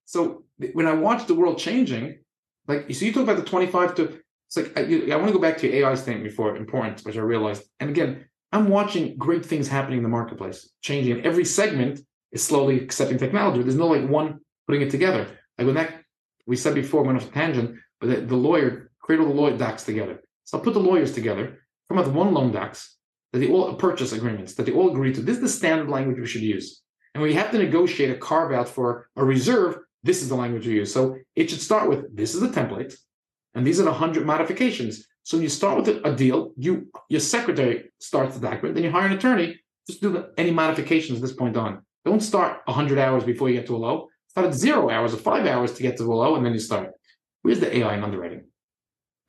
So 0.09 0.44
when 0.72 0.86
I 0.86 0.94
watch 0.94 1.26
the 1.26 1.35
world 1.35 1.59
changing, 1.59 2.20
like 2.66 2.90
so 2.94 3.05
you 3.05 3.12
talk 3.12 3.24
about 3.24 3.36
the 3.36 3.43
25 3.43 3.94
to 3.97 4.18
it's 4.47 4.56
like 4.56 4.72
I, 4.74 5.12
I 5.12 5.16
want 5.16 5.26
to 5.26 5.35
go 5.35 5.39
back 5.39 5.59
to 5.59 5.68
your 5.68 5.90
AI 5.90 5.94
statement 5.97 6.24
before 6.24 6.56
important, 6.56 7.02
which 7.02 7.18
I 7.18 7.20
realized. 7.20 7.64
And 7.78 7.90
again, 7.90 8.24
I'm 8.51 8.70
watching 8.70 9.18
great 9.18 9.44
things 9.44 9.68
happening 9.68 9.98
in 9.98 10.02
the 10.02 10.09
marketplace, 10.09 10.66
changing. 10.80 11.18
And 11.18 11.26
every 11.26 11.44
segment 11.44 12.01
is 12.32 12.43
slowly 12.43 12.80
accepting 12.80 13.18
technology. 13.18 13.62
There's 13.62 13.74
no 13.74 13.89
like 13.89 14.09
one 14.09 14.40
putting 14.66 14.80
it 14.80 14.90
together. 14.90 15.26
Like 15.59 15.66
when 15.66 15.76
that 15.76 15.93
we 16.47 16.56
said 16.56 16.74
before, 16.74 17.02
went 17.02 17.18
off 17.18 17.28
a 17.28 17.30
tangent, 17.30 17.78
but 18.01 18.09
the, 18.09 18.16
the 18.22 18.36
lawyer 18.36 18.90
create 19.02 19.20
all 19.20 19.28
the 19.28 19.35
lawyer 19.35 19.59
docs 19.59 19.85
together. 19.85 20.22
So 20.44 20.56
I'll 20.56 20.64
put 20.64 20.72
the 20.72 20.80
lawyers 20.80 21.12
together, 21.12 21.59
come 21.90 21.98
up 21.98 22.06
with 22.06 22.14
one 22.14 22.32
loan 22.32 22.51
docs 22.51 22.97
that 23.35 23.40
they 23.40 23.51
all 23.51 23.74
purchase 23.74 24.12
agreements 24.12 24.55
that 24.55 24.64
they 24.64 24.72
all 24.72 24.90
agree 24.90 25.12
to. 25.12 25.20
This 25.20 25.36
is 25.36 25.43
the 25.43 25.48
standard 25.51 25.90
language 25.90 26.18
we 26.18 26.26
should 26.26 26.40
use. 26.40 26.80
And 27.12 27.22
we 27.22 27.35
have 27.35 27.51
to 27.51 27.59
negotiate 27.59 28.10
a 28.10 28.16
carve 28.16 28.52
out 28.52 28.70
for 28.70 29.10
a 29.16 29.24
reserve, 29.24 29.80
this 30.09 30.22
is 30.22 30.30
the 30.30 30.35
language 30.35 30.66
we 30.66 30.72
use. 30.72 30.93
So 30.93 31.18
it 31.36 31.51
should 31.51 31.60
start 31.60 31.86
with 31.90 32.16
this 32.16 32.35
is 32.35 32.40
the 32.40 32.48
template, 32.48 32.97
and 33.55 33.66
these 33.66 33.78
are 33.78 33.85
the 33.85 33.93
hundred 33.93 34.24
modifications. 34.24 35.06
So 35.22 35.36
you 35.36 35.51
start 35.51 35.76
with 35.78 35.89
a, 36.02 36.16
deal, 36.16 36.52
you 36.56 36.89
your 37.10 37.20
secretary 37.20 37.90
starts 37.98 38.35
the 38.35 38.40
document, 38.48 38.74
then 38.74 38.85
you 38.85 38.90
hire 38.90 39.06
an 39.06 39.12
attorney. 39.12 39.60
Just 39.86 40.01
do 40.01 40.10
the, 40.10 40.32
any 40.39 40.51
modifications 40.51 41.18
at 41.18 41.22
this 41.22 41.35
point 41.35 41.59
on. 41.59 41.82
Don't 42.06 42.22
start 42.22 42.62
100 42.64 42.98
hours 42.98 43.24
before 43.24 43.51
you 43.51 43.56
get 43.59 43.66
to 43.66 43.76
a 43.76 43.82
low. 43.86 44.09
Start 44.28 44.47
at 44.47 44.55
zero 44.55 44.89
hours 44.89 45.12
or 45.12 45.18
five 45.18 45.47
hours 45.47 45.74
to 45.74 45.82
get 45.82 45.98
to 45.98 46.05
a 46.05 46.14
low, 46.22 46.36
and 46.36 46.44
then 46.44 46.55
you 46.55 46.59
start. 46.59 46.93
Where's 47.43 47.60
the 47.60 47.76
AI 47.78 47.94
in 47.94 48.02
underwriting? 48.02 48.44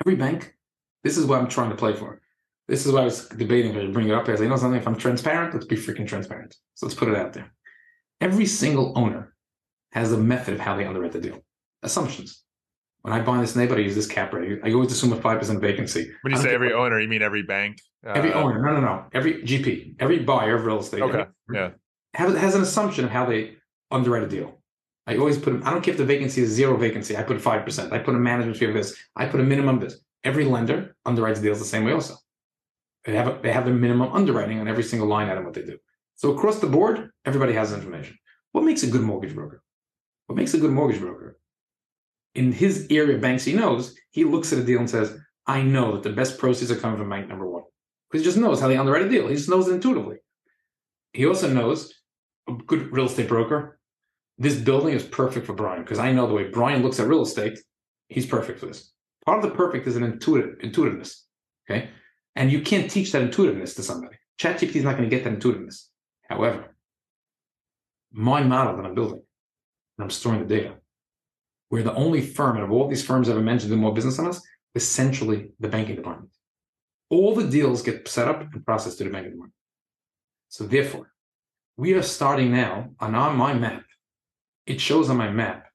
Every 0.06 0.16
bank, 0.16 0.56
this 1.04 1.18
is 1.18 1.26
what 1.26 1.40
I'm 1.40 1.50
trying 1.50 1.72
to 1.72 1.76
play 1.76 1.94
for. 1.94 2.22
This 2.70 2.86
is 2.86 2.94
why 2.94 3.02
I 3.02 3.06
was 3.06 3.28
debating 3.28 3.76
I 3.76 3.88
bring 3.88 4.08
it 4.08 4.16
up. 4.16 4.30
I 4.30 4.32
was 4.32 4.42
you 4.42 4.48
know 4.48 4.56
something, 4.56 4.80
if 4.80 4.88
I'm 4.88 4.96
transparent, 4.96 5.54
let's 5.54 5.66
be 5.66 5.76
freaking 5.76 6.08
transparent. 6.08 6.56
So 6.76 6.86
let's 6.86 6.98
put 6.98 7.10
it 7.10 7.18
out 7.18 7.34
there. 7.34 7.52
Every 8.22 8.46
single 8.46 8.94
owner 8.96 9.34
has 9.92 10.12
a 10.12 10.18
method 10.18 10.54
of 10.56 10.60
how 10.60 10.76
they 10.76 10.86
underwrite 10.86 11.12
the 11.12 11.22
deal. 11.22 11.44
Assumptions. 11.84 12.44
When 13.02 13.14
I 13.14 13.22
buy 13.22 13.40
this 13.40 13.56
neighborhood, 13.56 13.80
I 13.82 13.86
use 13.86 13.96
this 13.96 14.08
cap 14.08 14.34
rate. 14.34 14.60
I 14.64 14.74
always 14.74 14.92
assume 14.92 15.14
a 15.14 15.16
5% 15.16 15.62
vacancy. 15.62 16.12
when 16.22 16.34
you 16.34 16.40
say 16.40 16.54
every 16.54 16.74
owner, 16.74 17.00
you 17.00 17.08
mean 17.08 17.22
every 17.22 17.44
bank? 17.44 17.80
Every 18.06 18.34
Uh, 18.34 18.42
owner, 18.42 18.62
no, 18.62 18.74
no, 18.74 18.82
no. 18.82 19.06
Every 19.14 19.42
GP, 19.44 19.96
every 20.00 20.20
buyer 20.20 20.56
of 20.56 20.66
real 20.66 20.80
estate. 20.80 21.02
Okay, 21.02 21.26
yeah. 21.54 21.72
Has, 22.14 22.36
has 22.38 22.56
an 22.56 22.62
assumption 22.62 23.06
of 23.06 23.12
how 23.12 23.26
they 23.26 23.56
underwrite 23.92 24.24
a 24.24 24.28
deal. 24.28 24.62
I 25.08 25.18
always 25.18 25.38
put, 25.38 25.52
them, 25.54 25.64
I 25.66 25.72
don't 25.72 25.82
care 25.82 25.94
if 25.94 25.98
the 25.98 26.06
vacancy 26.06 26.42
is 26.42 26.50
zero 26.50 26.76
vacancy. 26.78 27.16
I 27.18 27.24
put 27.24 27.38
5%. 27.38 27.92
I 27.92 28.00
put 28.00 28.16
a 28.16 28.20
management 28.20 28.58
fee 28.58 28.66
of 28.66 28.74
this. 28.74 28.96
I 29.16 29.26
put 29.26 29.40
a 29.40 29.44
minimum 29.44 29.76
of 29.78 29.82
this. 29.82 30.00
Every 30.24 30.46
lender 30.46 30.96
underwrites 31.08 31.42
deals 31.42 31.60
the 31.60 31.66
same 31.66 31.86
way 31.86 31.94
also. 31.94 32.16
They 33.06 33.16
have, 33.16 33.28
a, 33.28 33.40
they 33.42 33.52
have 33.52 33.66
the 33.66 33.72
minimum 33.72 34.12
underwriting 34.14 34.60
on 34.60 34.68
every 34.68 34.84
single 34.84 35.08
line 35.08 35.30
item 35.30 35.46
what 35.46 35.54
they 35.54 35.64
do. 35.64 35.78
So 36.16 36.36
across 36.36 36.60
the 36.60 36.68
board, 36.68 37.10
everybody 37.26 37.54
has 37.54 37.72
information. 37.72 38.18
What 38.52 38.66
makes 38.66 38.84
a 38.84 38.88
good 38.88 39.02
mortgage 39.02 39.34
broker? 39.34 39.64
What 40.30 40.36
makes 40.36 40.54
a 40.54 40.60
good 40.60 40.70
mortgage 40.70 41.02
broker? 41.02 41.40
In 42.36 42.52
his 42.52 42.86
area 42.92 43.18
banks 43.18 43.46
he 43.46 43.54
knows, 43.54 43.96
he 44.12 44.24
looks 44.24 44.54
at 44.54 44.60
a 44.60 44.64
deal 44.64 44.78
and 44.78 44.88
says, 44.88 45.18
I 45.48 45.64
know 45.64 45.94
that 45.94 46.04
the 46.04 46.12
best 46.12 46.38
proceeds 46.38 46.70
are 46.70 46.76
coming 46.76 47.00
from 47.00 47.10
bank 47.10 47.28
number 47.28 47.50
one. 47.50 47.64
Because 48.12 48.24
he 48.24 48.30
just 48.30 48.38
knows 48.38 48.62
how 48.62 48.68
they 48.68 48.78
underwrite 48.78 49.08
a 49.08 49.10
deal. 49.10 49.28
He 49.28 49.34
just 49.34 49.50
knows 49.50 49.68
it 49.68 49.74
intuitively. 49.74 50.18
He 51.14 51.26
also 51.26 51.52
knows 51.52 51.92
a 52.48 52.54
good 52.54 52.92
real 52.92 53.08
estate 53.08 53.28
broker. 53.28 53.80
This 54.38 54.56
building 54.56 54.94
is 54.94 55.02
perfect 55.02 55.48
for 55.48 55.54
Brian 55.54 55.82
because 55.82 55.98
I 55.98 56.12
know 56.12 56.28
the 56.28 56.36
way 56.36 56.44
Brian 56.44 56.84
looks 56.84 57.00
at 57.00 57.08
real 57.08 57.24
estate, 57.24 57.58
he's 58.10 58.28
perfect 58.28 58.60
for 58.60 58.68
this. 58.68 58.92
Part 59.26 59.44
of 59.44 59.50
the 59.50 59.58
perfect 59.58 59.88
is 59.88 59.96
an 59.96 60.04
intuitive 60.04 60.60
intuitiveness. 60.62 61.26
Okay. 61.68 61.90
And 62.36 62.52
you 62.52 62.62
can't 62.62 62.92
teach 62.92 63.12
that 63.14 63.24
intuitiveness 63.24 63.74
to 63.74 63.82
somebody. 63.82 64.18
ChatGPT 64.40 64.76
is 64.76 64.84
not 64.84 64.96
going 64.96 65.10
to 65.10 65.16
get 65.16 65.24
that 65.24 65.34
intuitiveness. 65.34 65.90
However, 66.30 66.76
my 68.12 68.44
model 68.44 68.78
that 68.78 68.86
I'm 68.86 68.94
building, 68.94 69.24
and 70.00 70.06
I'm 70.06 70.10
storing 70.10 70.40
the 70.40 70.56
data, 70.56 70.76
we're 71.70 71.84
the 71.84 71.94
only 71.94 72.22
firm 72.22 72.56
out 72.56 72.64
of 72.64 72.72
all 72.72 72.88
these 72.88 73.06
firms 73.06 73.28
I've 73.28 73.36
ever 73.36 73.44
mentioned 73.44 73.72
do 73.72 73.78
more 73.78 73.94
business 73.94 74.16
than 74.16 74.28
us, 74.28 74.42
essentially 74.76 75.52
the 75.60 75.68
banking 75.68 75.98
department. 75.98 76.32
All 77.10 77.36
the 77.36 77.48
deals 77.48 77.82
get 77.82 78.08
set 78.08 78.30
up 78.30 78.42
and 78.42 78.66
processed 78.66 79.00
to 79.00 79.04
the 79.04 79.10
banking 79.10 79.32
department. 79.32 79.54
So 80.48 80.64
therefore, 80.64 81.12
we 81.76 81.94
are 81.96 82.02
starting 82.02 82.52
now 82.52 82.92
and 83.02 83.14
on 83.16 83.36
my 83.36 83.54
map. 83.54 83.84
It 84.66 84.80
shows 84.80 85.10
on 85.10 85.18
my 85.18 85.30
map 85.30 85.68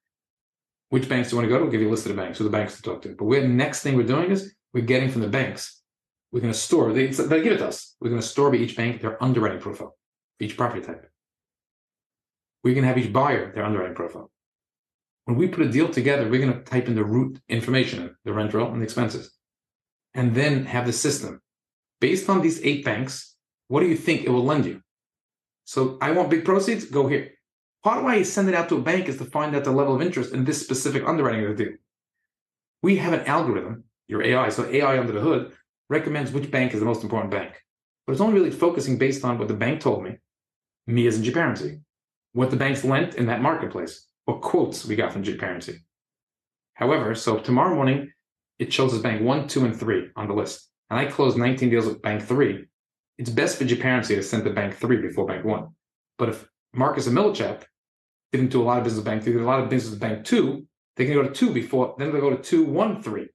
which 0.88 1.08
banks 1.08 1.28
do 1.28 1.34
you 1.34 1.38
want 1.38 1.46
to 1.46 1.50
go 1.50 1.58
to. 1.58 1.64
We'll 1.64 1.72
give 1.72 1.82
you 1.82 1.88
a 1.88 1.90
list 1.90 2.06
of 2.06 2.16
the 2.16 2.22
banks, 2.22 2.38
who 2.38 2.44
the 2.44 2.50
banks 2.50 2.76
to 2.76 2.82
talk 2.82 3.02
to. 3.02 3.14
But 3.14 3.28
the 3.28 3.48
next 3.48 3.82
thing 3.82 3.94
we're 3.94 4.04
doing 4.04 4.30
is 4.30 4.54
we're 4.72 4.84
getting 4.84 5.10
from 5.10 5.20
the 5.20 5.28
banks. 5.28 5.82
We're 6.32 6.40
going 6.40 6.52
to 6.52 6.58
store, 6.58 6.92
they, 6.92 7.08
they 7.08 7.42
give 7.42 7.52
it 7.52 7.58
to 7.58 7.68
us. 7.68 7.94
We're 8.00 8.10
going 8.10 8.22
to 8.22 8.26
store 8.26 8.50
by 8.50 8.56
each 8.56 8.76
bank 8.76 9.02
their 9.02 9.22
underwriting 9.22 9.60
profile, 9.60 9.96
each 10.40 10.56
property 10.56 10.82
type. 10.82 11.10
We're 12.64 12.74
going 12.74 12.82
to 12.82 12.88
have 12.88 12.98
each 12.98 13.12
buyer 13.12 13.52
their 13.52 13.64
underwriting 13.64 13.94
profile. 13.94 14.30
When 15.26 15.36
we 15.36 15.48
put 15.48 15.66
a 15.66 15.70
deal 15.70 15.88
together, 15.88 16.28
we're 16.28 16.40
going 16.40 16.52
to 16.52 16.64
type 16.64 16.88
in 16.88 16.94
the 16.94 17.04
root 17.04 17.38
information, 17.48 18.16
the 18.24 18.32
rent 18.32 18.54
roll 18.54 18.72
and 18.72 18.80
the 18.80 18.84
expenses, 18.84 19.32
and 20.14 20.34
then 20.34 20.64
have 20.64 20.86
the 20.86 20.92
system 20.92 21.40
based 22.00 22.28
on 22.28 22.42
these 22.42 22.62
eight 22.64 22.84
banks. 22.84 23.36
What 23.68 23.80
do 23.80 23.86
you 23.86 23.96
think 23.96 24.22
it 24.22 24.30
will 24.30 24.44
lend 24.44 24.66
you? 24.66 24.80
So 25.66 25.98
I 26.00 26.10
want 26.12 26.30
big 26.30 26.44
proceeds. 26.44 26.84
Go 26.86 27.06
here. 27.06 27.30
Part 27.82 27.98
of 27.98 28.04
why 28.04 28.16
you 28.16 28.24
send 28.24 28.48
it 28.48 28.54
out 28.54 28.68
to 28.70 28.76
a 28.76 28.82
bank 28.82 29.08
is 29.08 29.18
to 29.18 29.24
find 29.26 29.54
out 29.54 29.64
the 29.64 29.70
level 29.70 29.94
of 29.94 30.02
interest 30.02 30.32
in 30.32 30.44
this 30.44 30.60
specific 30.60 31.06
underwriting 31.06 31.44
of 31.44 31.56
the 31.56 31.64
deal. 31.64 31.74
We 32.82 32.96
have 32.96 33.12
an 33.12 33.26
algorithm, 33.26 33.84
your 34.08 34.22
AI, 34.22 34.48
so 34.48 34.66
AI 34.66 34.98
under 34.98 35.12
the 35.12 35.20
hood 35.20 35.52
recommends 35.90 36.32
which 36.32 36.50
bank 36.50 36.72
is 36.72 36.80
the 36.80 36.86
most 36.86 37.02
important 37.02 37.30
bank. 37.30 37.62
But 38.06 38.12
it's 38.12 38.20
only 38.20 38.34
really 38.34 38.50
focusing 38.50 38.98
based 38.98 39.24
on 39.24 39.38
what 39.38 39.48
the 39.48 39.54
bank 39.54 39.80
told 39.80 40.02
me, 40.02 40.16
me 40.86 41.06
as 41.06 41.18
a 41.18 41.22
GParency, 41.22 41.80
what 42.34 42.50
the 42.50 42.56
banks 42.56 42.84
lent 42.84 43.14
in 43.14 43.26
that 43.26 43.40
marketplace, 43.40 44.06
what 44.26 44.42
quotes 44.42 44.84
we 44.84 44.96
got 44.96 45.12
from 45.12 45.22
GParency. 45.22 45.78
However, 46.74 47.14
so 47.14 47.38
tomorrow 47.38 47.74
morning, 47.74 48.12
it 48.58 48.72
shows 48.72 48.92
us 48.92 49.00
bank 49.00 49.22
one, 49.22 49.48
two, 49.48 49.64
and 49.64 49.74
three 49.74 50.10
on 50.16 50.28
the 50.28 50.34
list. 50.34 50.68
And 50.90 50.98
I 50.98 51.06
closed 51.06 51.38
19 51.38 51.70
deals 51.70 51.86
with 51.86 52.02
bank 52.02 52.22
three. 52.22 52.66
It's 53.18 53.30
best 53.30 53.56
for 53.56 53.64
GParency 53.64 54.16
to 54.16 54.22
send 54.22 54.44
to 54.44 54.50
bank 54.50 54.74
three 54.74 54.96
before 54.96 55.26
bank 55.26 55.44
one. 55.44 55.68
But 56.18 56.28
if 56.28 56.48
Marcus 56.74 57.06
and 57.06 57.16
Millichap 57.16 57.62
didn't 58.32 58.50
do 58.50 58.62
a 58.62 58.64
lot 58.64 58.78
of 58.78 58.84
business 58.84 58.98
with 58.98 59.06
bank 59.06 59.22
three, 59.22 59.32
did 59.32 59.42
a 59.42 59.46
lot 59.46 59.60
of 59.60 59.70
business 59.70 59.92
with 59.92 60.00
bank 60.00 60.24
two, 60.24 60.66
they 60.96 61.04
can 61.04 61.14
go 61.14 61.22
to 61.22 61.30
two 61.30 61.52
before, 61.52 61.94
then 61.98 62.12
they 62.12 62.20
go 62.20 62.30
to 62.30 62.42
two, 62.42 62.64
one, 62.64 63.00
three. 63.00 63.28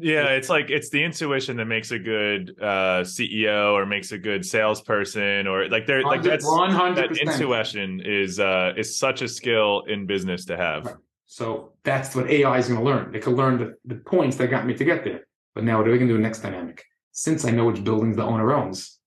Yeah, 0.00 0.28
it's 0.30 0.48
like 0.48 0.70
it's 0.70 0.90
the 0.90 1.02
intuition 1.02 1.56
that 1.56 1.64
makes 1.64 1.90
a 1.90 1.98
good 1.98 2.56
uh, 2.60 3.02
CEO 3.02 3.72
or 3.72 3.84
makes 3.86 4.12
a 4.12 4.18
good 4.18 4.44
salesperson 4.44 5.46
or 5.46 5.68
like 5.68 5.86
they're 5.86 6.02
like 6.02 6.22
that's 6.22 6.46
100%. 6.46 6.94
that 6.96 7.16
intuition 7.16 8.00
is 8.04 8.38
uh 8.38 8.74
is 8.76 8.98
such 8.98 9.22
a 9.22 9.28
skill 9.28 9.82
in 9.88 10.06
business 10.06 10.44
to 10.46 10.56
have. 10.56 10.86
Right. 10.86 10.94
So 11.26 11.72
that's 11.84 12.16
what 12.16 12.30
AI 12.30 12.58
is 12.58 12.68
going 12.68 12.80
to 12.80 12.84
learn. 12.84 13.14
It 13.14 13.22
could 13.22 13.34
learn 13.34 13.58
the, 13.58 13.74
the 13.84 13.96
points 14.00 14.36
that 14.36 14.48
got 14.48 14.66
me 14.66 14.74
to 14.74 14.84
get 14.84 15.04
there. 15.04 15.26
But 15.54 15.64
now 15.64 15.78
what 15.78 15.88
are 15.88 15.92
we 15.92 15.98
going 15.98 16.08
to 16.08 16.16
do 16.16 16.20
next 16.20 16.40
dynamic? 16.40 16.84
Since 17.12 17.44
I 17.44 17.50
know 17.50 17.66
which 17.66 17.84
buildings 17.84 18.16
the 18.16 18.22
owner 18.22 18.52
owns, 18.52 18.98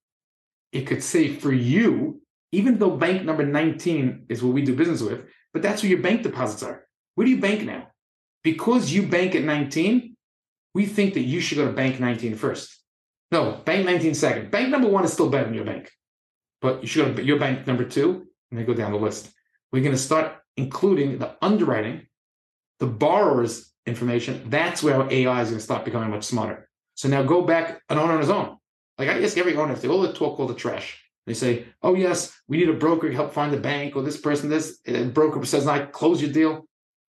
it 0.72 0.82
could 0.82 1.04
say 1.04 1.34
for 1.34 1.52
you, 1.52 2.22
even 2.52 2.78
though 2.78 2.92
bank 2.92 3.24
number 3.24 3.44
19 3.44 4.26
is 4.30 4.44
what 4.44 4.54
we 4.54 4.62
do 4.62 4.76
business 4.76 5.02
with, 5.02 5.26
but 5.54 5.62
that's 5.62 5.82
where 5.82 5.90
your 5.90 6.02
bank 6.02 6.22
deposits 6.22 6.62
are. 6.62 6.86
Where 7.16 7.26
do 7.26 7.32
you 7.32 7.40
bank 7.40 7.64
now? 7.64 7.88
Because 8.44 8.92
you 8.92 9.08
bank 9.08 9.34
at 9.34 9.44
19, 9.44 10.16
we 10.73 10.85
think 10.85 11.14
that 11.15 11.22
you 11.22 11.39
should 11.39 11.57
go 11.57 11.65
to 11.65 11.73
bank 11.73 11.99
19 11.99 12.35
first. 12.35 12.77
No, 13.31 13.61
bank 13.65 13.85
19 13.85 14.14
second. 14.14 14.52
Bank 14.52 14.69
number 14.69 14.88
one 14.88 15.06
is 15.06 15.14
still 15.14 15.30
better 15.30 15.45
than 15.45 15.53
your 15.53 15.65
bank, 15.65 15.89
but 16.61 16.81
you 16.81 16.88
should 16.88 17.06
go 17.07 17.14
to 17.14 17.23
your 17.23 17.39
bank 17.39 17.65
number 17.65 17.85
two 17.85 18.27
and 18.49 18.60
then 18.60 18.65
go 18.65 18.73
down 18.73 18.91
the 18.91 18.98
list. 18.98 19.31
We're 19.72 19.84
going 19.84 19.95
to 19.95 20.02
start 20.02 20.34
including 20.57 21.18
the 21.18 21.35
underwriting, 21.41 22.07
the 22.80 22.88
borrower's 22.88 23.72
information. 23.85 24.49
That's 24.49 24.84
where 24.84 24.95
our 24.95 25.11
AI 25.11 25.41
is 25.41 25.49
going 25.49 25.60
to 25.60 25.64
start 25.64 25.85
becoming 25.85 26.10
much 26.10 26.26
smarter. 26.26 26.69
So 26.95 27.07
now 27.07 27.23
go 27.23 27.41
back 27.41 27.81
an 27.89 27.98
owner 27.98 28.14
on 28.14 28.19
his 28.19 28.30
own. 28.30 28.57
Like 28.98 29.10
I 29.10 29.23
ask 29.23 29.38
every 29.38 29.56
owner 29.56 29.73
if 29.73 29.81
they 29.81 29.88
all 29.88 30.02
the 30.02 30.14
talk 30.14 30.39
all 30.39 30.48
the 30.48 30.53
trash. 30.53 31.02
They 31.26 31.34
say, 31.34 31.65
"Oh 31.81 31.95
yes, 31.95 32.35
we 32.48 32.57
need 32.57 32.69
a 32.69 32.73
broker 32.73 33.10
to 33.10 33.15
help 33.15 33.34
find 33.34 33.53
the 33.53 33.60
bank, 33.60 33.95
or 33.95 34.02
this 34.02 34.19
person, 34.19 34.49
this 34.49 34.80
and 34.85 35.14
broker 35.14 35.43
says, 35.45 35.68
"I 35.68 35.85
close 35.85 36.22
your 36.22 36.31
deal." 36.31 36.68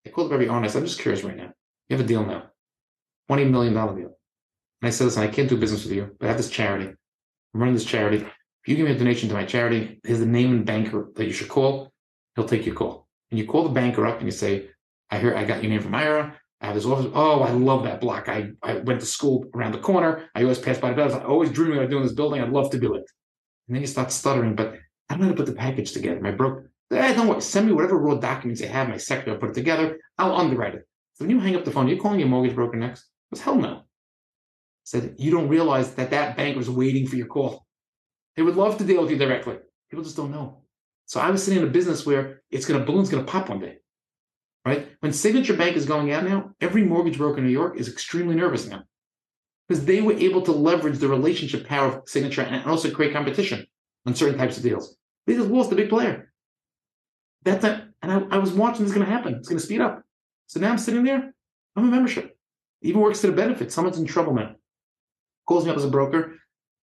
I 0.04 0.10
call 0.10 0.26
up 0.26 0.32
every 0.32 0.48
owner. 0.48 0.66
"I'm 0.66 0.84
just 0.84 1.00
curious 1.00 1.24
right 1.24 1.36
now. 1.36 1.52
You 1.88 1.96
have 1.96 2.04
a 2.04 2.08
deal 2.08 2.24
now, 2.24 2.50
twenty 3.26 3.44
million 3.44 3.74
dollar 3.74 3.96
deal." 3.96 4.18
And 4.82 4.88
I 4.88 4.90
said, 4.90 5.04
"Listen, 5.04 5.22
I 5.22 5.28
can't 5.28 5.48
do 5.48 5.56
business 5.56 5.84
with 5.84 5.92
you, 5.94 6.14
but 6.18 6.26
I 6.26 6.28
have 6.28 6.36
this 6.36 6.50
charity. 6.50 6.86
I'm 7.54 7.60
running 7.60 7.74
this 7.74 7.84
charity. 7.84 8.18
If 8.18 8.70
you 8.70 8.76
give 8.76 8.86
me 8.86 8.92
a 8.92 8.98
donation 8.98 9.28
to 9.28 9.34
my 9.34 9.44
charity, 9.44 10.00
here's 10.04 10.18
the 10.18 10.26
name 10.26 10.52
and 10.52 10.66
banker 10.66 11.08
that 11.14 11.24
you 11.24 11.32
should 11.32 11.48
call. 11.48 11.92
He'll 12.34 12.48
take 12.48 12.66
your 12.66 12.74
call. 12.74 13.06
And 13.30 13.38
you 13.38 13.46
call 13.46 13.62
the 13.62 13.70
banker 13.70 14.06
up 14.06 14.18
and 14.18 14.26
you 14.26 14.32
say, 14.32 14.68
I 15.10 15.18
hear 15.18 15.34
I 15.34 15.44
got 15.44 15.62
your 15.62 15.70
name 15.70 15.80
from 15.80 15.94
Ira. 15.94 16.36
I 16.60 16.66
have 16.66 16.74
this 16.74 16.84
office. 16.84 17.10
Oh, 17.14 17.42
I 17.42 17.50
love 17.50 17.84
that 17.84 18.00
block. 18.00 18.28
I, 18.28 18.50
I 18.62 18.78
went 18.78 19.00
to 19.00 19.06
school 19.06 19.44
around 19.54 19.72
the 19.72 19.78
corner. 19.78 20.28
I 20.34 20.42
always 20.42 20.58
pass 20.58 20.78
by 20.78 20.90
the 20.90 20.96
building. 20.96 21.16
I 21.16 21.24
always 21.24 21.50
dreaming 21.50 21.78
of 21.78 21.90
doing 21.90 22.02
this 22.02 22.12
building. 22.12 22.42
I'd 22.42 22.50
love 22.50 22.70
to 22.70 22.78
do 22.78 22.94
it. 22.94 23.04
And 23.68 23.74
then 23.74 23.80
you 23.82 23.86
start 23.86 24.10
stuttering, 24.12 24.54
but 24.54 24.74
I 25.08 25.14
don't 25.14 25.20
know 25.20 25.26
how 25.26 25.32
to 25.32 25.36
put 25.36 25.46
the 25.46 25.52
package 25.52 25.92
together. 25.92 26.20
My 26.20 26.32
broker, 26.32 26.70
eh, 26.90 27.14
don't 27.14 27.28
worry. 27.28 27.40
Send 27.40 27.66
me 27.66 27.72
whatever 27.72 27.98
raw 27.98 28.14
documents 28.14 28.60
you 28.60 28.68
have. 28.68 28.88
My 28.88 28.96
secretary 28.96 29.36
will 29.36 29.40
put 29.40 29.50
it 29.50 29.54
together. 29.54 29.98
I'll 30.18 30.36
underwrite 30.36 30.74
it. 30.74 30.88
So 31.14 31.24
when 31.24 31.30
you 31.30 31.40
hang 31.40 31.56
up 31.56 31.64
the 31.64 31.70
phone, 31.70 31.88
you're 31.88 31.98
calling 31.98 32.20
your 32.20 32.28
mortgage 32.28 32.54
broker 32.54 32.76
next? 32.76 33.06
Because 33.30 33.44
hell 33.44 33.56
no. 33.56 33.76
I 33.76 33.82
said, 34.84 35.16
you 35.18 35.30
don't 35.30 35.48
realize 35.48 35.94
that 35.94 36.10
that 36.10 36.36
bank 36.36 36.56
was 36.56 36.70
waiting 36.70 37.06
for 37.06 37.16
your 37.16 37.26
call. 37.26 37.66
They 38.36 38.42
would 38.42 38.56
love 38.56 38.78
to 38.78 38.84
deal 38.84 39.02
with 39.02 39.10
you 39.10 39.16
directly. 39.16 39.56
People 39.90 40.04
just 40.04 40.16
don't 40.16 40.30
know. 40.30 40.62
So 41.06 41.20
I 41.20 41.30
was 41.30 41.42
sitting 41.42 41.62
in 41.62 41.68
a 41.68 41.70
business 41.70 42.04
where 42.04 42.42
it's 42.50 42.66
going 42.66 42.78
to 42.80 42.86
balloon's 42.86 43.08
going 43.08 43.24
to 43.24 43.30
pop 43.30 43.48
one 43.48 43.60
day, 43.60 43.78
right? 44.64 44.88
When 45.00 45.12
Signature 45.12 45.56
Bank 45.56 45.76
is 45.76 45.86
going 45.86 46.12
out 46.12 46.24
now, 46.24 46.50
every 46.60 46.84
mortgage 46.84 47.18
broker 47.18 47.38
in 47.38 47.44
New 47.44 47.52
York 47.52 47.78
is 47.78 47.88
extremely 47.88 48.34
nervous 48.34 48.66
now 48.66 48.82
because 49.68 49.84
they 49.84 50.00
were 50.00 50.12
able 50.12 50.42
to 50.42 50.52
leverage 50.52 50.98
the 50.98 51.08
relationship 51.08 51.66
power 51.66 51.86
of 51.86 52.08
Signature 52.08 52.42
and 52.42 52.68
also 52.68 52.90
create 52.90 53.12
competition 53.12 53.66
on 54.04 54.14
certain 54.14 54.38
types 54.38 54.56
of 54.56 54.62
deals. 54.62 54.96
They 55.26 55.34
just 55.34 55.48
lost 55.48 55.72
a 55.72 55.76
big 55.76 55.88
player. 55.88 56.32
That's 57.42 57.64
a, 57.64 57.88
and 58.02 58.12
I, 58.12 58.36
I 58.36 58.38
was 58.38 58.52
watching 58.52 58.84
this 58.84 58.94
going 58.94 59.06
to 59.06 59.12
happen. 59.12 59.34
It's 59.34 59.48
going 59.48 59.58
to 59.58 59.64
speed 59.64 59.80
up. 59.80 60.02
So 60.46 60.60
now 60.60 60.70
I'm 60.70 60.78
sitting 60.78 61.04
there. 61.04 61.32
I'm 61.76 61.88
a 61.88 61.90
membership. 61.90 62.35
Even 62.82 63.00
works 63.00 63.20
to 63.22 63.28
the 63.28 63.32
benefit. 63.32 63.72
Someone's 63.72 63.98
in 63.98 64.06
trouble 64.06 64.34
now. 64.34 64.54
Calls 65.46 65.64
me 65.64 65.70
up 65.70 65.76
as 65.76 65.84
a 65.84 65.88
broker. 65.88 66.34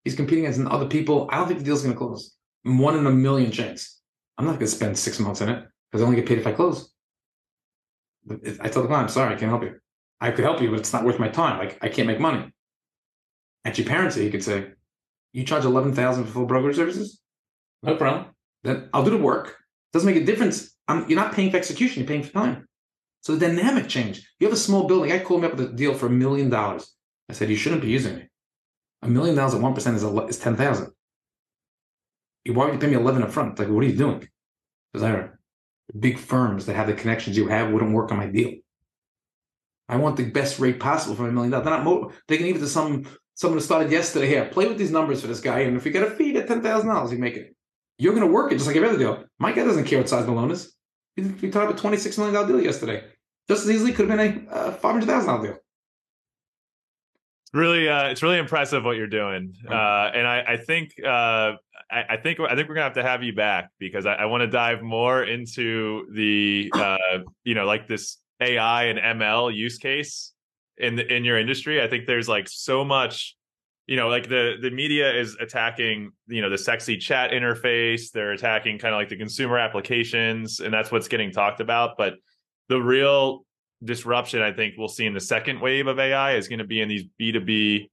He's 0.03 0.15
competing 0.15 0.45
against 0.45 0.67
other 0.69 0.87
people. 0.87 1.29
I 1.31 1.37
don't 1.37 1.47
think 1.47 1.59
the 1.59 1.65
deal's 1.65 1.83
going 1.83 1.93
to 1.93 1.97
close. 1.97 2.35
One 2.63 2.97
in 2.97 3.05
a 3.05 3.11
million 3.11 3.51
chance. 3.51 4.01
I'm 4.37 4.45
not 4.45 4.53
going 4.53 4.61
to 4.61 4.67
spend 4.67 4.97
six 4.97 5.19
months 5.19 5.41
in 5.41 5.49
it 5.49 5.65
because 5.91 6.01
I 6.01 6.05
only 6.05 6.17
get 6.17 6.27
paid 6.27 6.39
if 6.39 6.47
I 6.47 6.53
close. 6.53 6.91
I 8.29 8.69
tell 8.69 8.81
the 8.81 8.87
client, 8.87 9.03
I'm 9.03 9.09
sorry, 9.09 9.35
I 9.35 9.37
can't 9.37 9.51
help 9.51 9.63
you. 9.63 9.75
I 10.19 10.31
could 10.31 10.45
help 10.45 10.61
you, 10.61 10.71
but 10.71 10.79
it's 10.79 10.93
not 10.93 11.03
worth 11.03 11.19
my 11.19 11.27
time. 11.27 11.59
Like 11.59 11.77
I 11.81 11.89
can't 11.89 12.07
make 12.07 12.19
money. 12.19 12.51
At 13.65 13.75
GParency, 13.75 14.23
you 14.23 14.31
could 14.31 14.43
say, 14.43 14.71
you 15.33 15.43
charge 15.43 15.65
eleven 15.65 15.93
thousand 15.93 16.25
for 16.25 16.31
full 16.31 16.45
brokerage 16.45 16.77
services? 16.77 17.19
No 17.81 17.95
problem. 17.95 18.27
Then 18.63 18.89
I'll 18.93 19.03
do 19.03 19.11
the 19.11 19.17
work. 19.17 19.57
Doesn't 19.91 20.11
make 20.11 20.21
a 20.21 20.25
difference. 20.25 20.75
I'm, 20.87 21.07
you're 21.09 21.19
not 21.19 21.33
paying 21.33 21.51
for 21.51 21.57
execution, 21.57 22.01
you're 22.01 22.07
paying 22.07 22.23
for 22.23 22.31
time. 22.31 22.67
So 23.23 23.35
the 23.35 23.47
dynamic 23.47 23.87
change. 23.87 24.27
You 24.39 24.47
have 24.47 24.53
a 24.53 24.59
small 24.59 24.85
building. 24.85 25.11
I 25.11 25.19
called 25.19 25.41
me 25.41 25.47
up 25.47 25.55
with 25.55 25.69
a 25.71 25.73
deal 25.73 25.93
for 25.93 26.07
a 26.07 26.11
million 26.11 26.49
dollars. 26.49 26.93
I 27.29 27.33
said, 27.33 27.49
you 27.49 27.55
shouldn't 27.55 27.81
be 27.81 27.89
using 27.89 28.17
me. 28.17 28.29
A 29.01 29.07
million 29.07 29.35
dollars 29.35 29.53
at 29.55 29.61
one 29.61 29.73
percent 29.73 29.95
is, 29.95 30.03
is 30.03 30.39
ten 30.39 30.55
thousand. 30.55 30.91
Why 32.45 32.65
would 32.65 32.73
you 32.73 32.79
pay 32.79 32.87
me 32.87 32.95
eleven 32.95 33.23
up 33.23 33.31
front? 33.31 33.57
Like, 33.57 33.69
what 33.69 33.83
are 33.83 33.87
you 33.87 33.95
doing? 33.95 34.27
Because 34.91 35.03
I 35.03 35.29
big 35.97 36.17
firms 36.17 36.65
that 36.65 36.75
have 36.75 36.87
the 36.87 36.93
connections 36.93 37.37
you 37.37 37.47
have 37.47 37.71
wouldn't 37.71 37.93
work 37.93 38.11
on 38.11 38.17
my 38.17 38.27
deal. 38.27 38.53
I 39.89 39.97
want 39.97 40.17
the 40.17 40.25
best 40.29 40.59
rate 40.59 40.79
possible 40.79 41.15
for 41.15 41.27
a 41.27 41.31
million 41.31 41.51
dollars. 41.51 41.65
They're 41.65 41.77
not 41.77 41.85
mo- 41.85 42.11
they 42.27 42.37
can 42.37 42.47
even 42.47 42.61
to 42.61 42.67
some 42.67 43.05
someone 43.35 43.57
who 43.57 43.63
started 43.63 43.91
yesterday 43.91 44.27
here. 44.27 44.45
Play 44.45 44.67
with 44.67 44.77
these 44.77 44.91
numbers 44.91 45.21
for 45.21 45.27
this 45.27 45.41
guy, 45.41 45.59
and 45.59 45.77
if 45.77 45.85
you 45.85 45.91
get 45.91 46.07
a 46.07 46.11
fee 46.11 46.37
at 46.37 46.47
ten 46.47 46.61
thousand 46.61 46.89
dollars, 46.89 47.11
you 47.11 47.17
make 47.17 47.35
it. 47.35 47.55
You're 47.97 48.13
going 48.13 48.25
to 48.25 48.33
work 48.33 48.51
it 48.51 48.55
just 48.55 48.67
like 48.67 48.75
every 48.75 48.89
other 48.89 48.97
deal. 48.97 49.23
My 49.39 49.51
guy 49.51 49.63
doesn't 49.63 49.85
care 49.85 49.99
what 49.99 50.09
size 50.09 50.25
the 50.25 50.31
loan 50.31 50.51
is. 50.51 50.73
We 51.15 51.23
talked 51.51 51.55
about 51.55 51.75
a 51.75 51.77
twenty 51.77 51.97
six 51.97 52.17
million 52.17 52.33
dollar 52.33 52.47
deal 52.47 52.61
yesterday. 52.61 53.03
Just 53.47 53.63
as 53.63 53.71
easily 53.71 53.91
could 53.91 54.09
have 54.09 54.17
been 54.17 54.47
a 54.49 54.51
uh, 54.51 54.71
five 54.71 54.93
hundred 54.93 55.07
thousand 55.07 55.27
dollar 55.27 55.47
deal. 55.47 55.57
Really, 57.53 57.87
uh, 57.87 58.07
it's 58.07 58.23
really 58.23 58.39
impressive 58.39 58.83
what 58.83 58.97
you're 58.97 59.05
doing, 59.05 59.53
uh, 59.69 60.11
and 60.15 60.25
I, 60.25 60.43
I 60.47 60.57
think 60.57 60.95
uh, 61.03 61.53
I, 61.91 62.03
I, 62.09 62.17
think 62.17 62.39
I 62.39 62.55
think 62.55 62.67
we're 62.67 62.75
gonna 62.75 62.85
have 62.85 62.93
to 62.93 63.03
have 63.03 63.21
you 63.21 63.33
back 63.33 63.69
because 63.77 64.07
I, 64.07 64.13
I 64.13 64.25
want 64.25 64.41
to 64.41 64.47
dive 64.47 64.81
more 64.81 65.23
into 65.23 66.07
the 66.11 66.71
uh, 66.73 67.19
you 67.43 67.53
know 67.53 67.65
like 67.65 67.87
this 67.87 68.17
AI 68.39 68.85
and 68.85 68.99
ML 69.21 69.55
use 69.55 69.77
case 69.77 70.33
in 70.77 70.95
the, 70.95 71.13
in 71.13 71.23
your 71.23 71.37
industry. 71.37 71.81
I 71.81 71.87
think 71.87 72.07
there's 72.07 72.27
like 72.27 72.47
so 72.49 72.83
much, 72.83 73.35
you 73.85 73.97
know, 73.97 74.07
like 74.07 74.29
the 74.29 74.55
the 74.59 74.71
media 74.71 75.13
is 75.13 75.37
attacking 75.39 76.11
you 76.27 76.41
know 76.41 76.49
the 76.49 76.57
sexy 76.57 76.97
chat 76.97 77.31
interface. 77.31 78.09
They're 78.11 78.31
attacking 78.31 78.79
kind 78.79 78.95
of 78.95 78.99
like 78.99 79.09
the 79.09 79.17
consumer 79.17 79.59
applications, 79.59 80.59
and 80.59 80.73
that's 80.73 80.91
what's 80.91 81.07
getting 81.07 81.31
talked 81.31 81.59
about. 81.59 81.97
But 81.97 82.15
the 82.69 82.79
real 82.81 83.45
disruption 83.83 84.41
I 84.41 84.51
think 84.51 84.75
we'll 84.77 84.87
see 84.87 85.05
in 85.05 85.13
the 85.13 85.19
second 85.19 85.59
wave 85.59 85.87
of 85.87 85.99
AI 85.99 86.35
is 86.35 86.47
going 86.47 86.59
to 86.59 86.65
be 86.65 86.81
in 86.81 86.87
these 86.87 87.03
B2B 87.19 87.89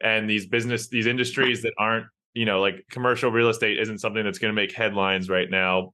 and 0.00 0.28
these 0.28 0.46
business 0.46 0.88
these 0.88 1.06
industries 1.06 1.62
that 1.62 1.72
aren't 1.78 2.06
you 2.34 2.44
know 2.44 2.60
like 2.60 2.84
commercial 2.90 3.30
real 3.30 3.48
estate 3.48 3.78
isn't 3.78 3.98
something 3.98 4.24
that's 4.24 4.38
going 4.38 4.54
to 4.54 4.54
make 4.54 4.72
headlines 4.72 5.28
right 5.28 5.50
now 5.50 5.92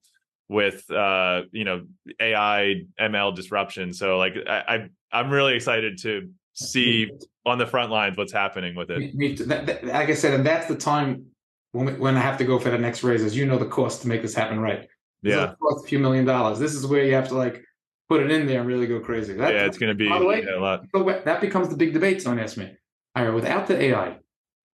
with 0.48 0.88
uh 0.90 1.42
you 1.52 1.64
know 1.64 1.82
AI 2.20 2.82
ML 3.00 3.34
disruption 3.34 3.92
so 3.92 4.18
like 4.18 4.34
I, 4.48 4.88
I 5.12 5.20
am 5.20 5.30
really 5.30 5.54
excited 5.54 5.98
to 6.02 6.30
see 6.52 7.10
on 7.46 7.58
the 7.58 7.66
front 7.66 7.90
lines 7.90 8.16
what's 8.16 8.32
happening 8.32 8.74
with 8.74 8.90
it 8.90 8.98
Me- 8.98 9.12
me. 9.14 9.34
That- 9.34 9.66
that- 9.66 9.84
like 9.84 10.08
I 10.08 10.14
said, 10.14 10.34
and 10.34 10.44
that's 10.46 10.66
the 10.66 10.76
time 10.76 11.26
when 11.72 11.86
we, 11.86 11.92
when 11.94 12.16
I 12.16 12.20
have 12.20 12.38
to 12.38 12.44
go 12.44 12.58
for 12.58 12.70
the 12.70 12.78
next 12.78 13.02
raise. 13.02 13.24
As 13.24 13.36
you 13.36 13.46
know, 13.46 13.58
the 13.58 13.66
cost 13.66 14.02
to 14.02 14.08
make 14.08 14.20
this 14.22 14.34
happen 14.34 14.60
right. 14.60 14.86
Yeah 15.22 15.54
a 15.70 15.82
few 15.86 15.98
million 15.98 16.24
dollars. 16.24 16.58
This 16.58 16.74
is 16.74 16.86
where 16.86 17.04
you 17.04 17.14
have 17.14 17.28
to 17.28 17.34
like 17.34 17.64
put 18.12 18.22
it 18.22 18.30
in 18.30 18.46
there 18.46 18.60
and 18.60 18.68
really 18.68 18.86
go 18.86 19.00
crazy. 19.00 19.32
That, 19.34 19.54
yeah 19.54 19.64
it's 19.64 19.78
going 19.78 19.88
to 19.88 19.94
be 19.94 20.08
by 20.08 20.18
the 20.18 20.26
way, 20.26 20.42
yeah, 20.44 20.58
a 20.58 20.60
lot 20.60 20.84
So 20.94 21.02
that 21.04 21.24
that 21.24 21.40
becomes 21.40 21.68
the 21.68 21.76
big 21.76 21.92
debate. 21.92 22.22
Someone 22.22 22.42
asked 22.42 22.58
me, 22.58 22.70
all 23.14 23.24
right, 23.24 23.34
without 23.34 23.66
the 23.66 23.80
AI, 23.80 24.18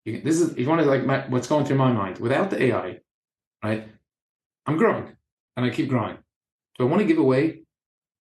you, 0.04 0.20
this 0.20 0.40
is 0.40 0.52
if 0.52 0.58
you 0.58 0.68
want 0.68 0.80
to 0.80 0.86
like 0.86 1.04
my, 1.04 1.20
what's 1.28 1.46
going 1.46 1.64
through 1.64 1.76
my 1.76 1.92
mind. 1.92 2.18
Without 2.18 2.50
the 2.50 2.62
AI, 2.62 2.98
right? 3.62 3.88
I'm 4.66 4.76
growing. 4.76 5.06
and 5.56 5.66
I 5.66 5.70
keep 5.70 5.88
growing. 5.88 6.16
Do 6.78 6.84
I 6.84 6.88
want 6.88 7.00
to 7.00 7.06
give 7.06 7.18
away 7.18 7.62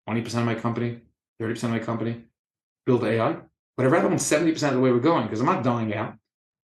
20% 0.09 0.25
of 0.39 0.45
my 0.45 0.55
company, 0.55 1.01
30% 1.41 1.63
of 1.65 1.69
my 1.69 1.79
company, 1.79 2.23
build 2.85 3.03
AI? 3.03 3.37
But 3.75 3.85
I'd 3.85 3.91
rather 3.91 4.07
own 4.07 4.15
70% 4.15 4.67
of 4.69 4.73
the 4.73 4.79
way 4.79 4.91
we're 4.91 4.99
going 4.99 5.25
because 5.25 5.39
I'm 5.39 5.45
not 5.45 5.63
dying 5.63 5.93
out. 5.93 6.15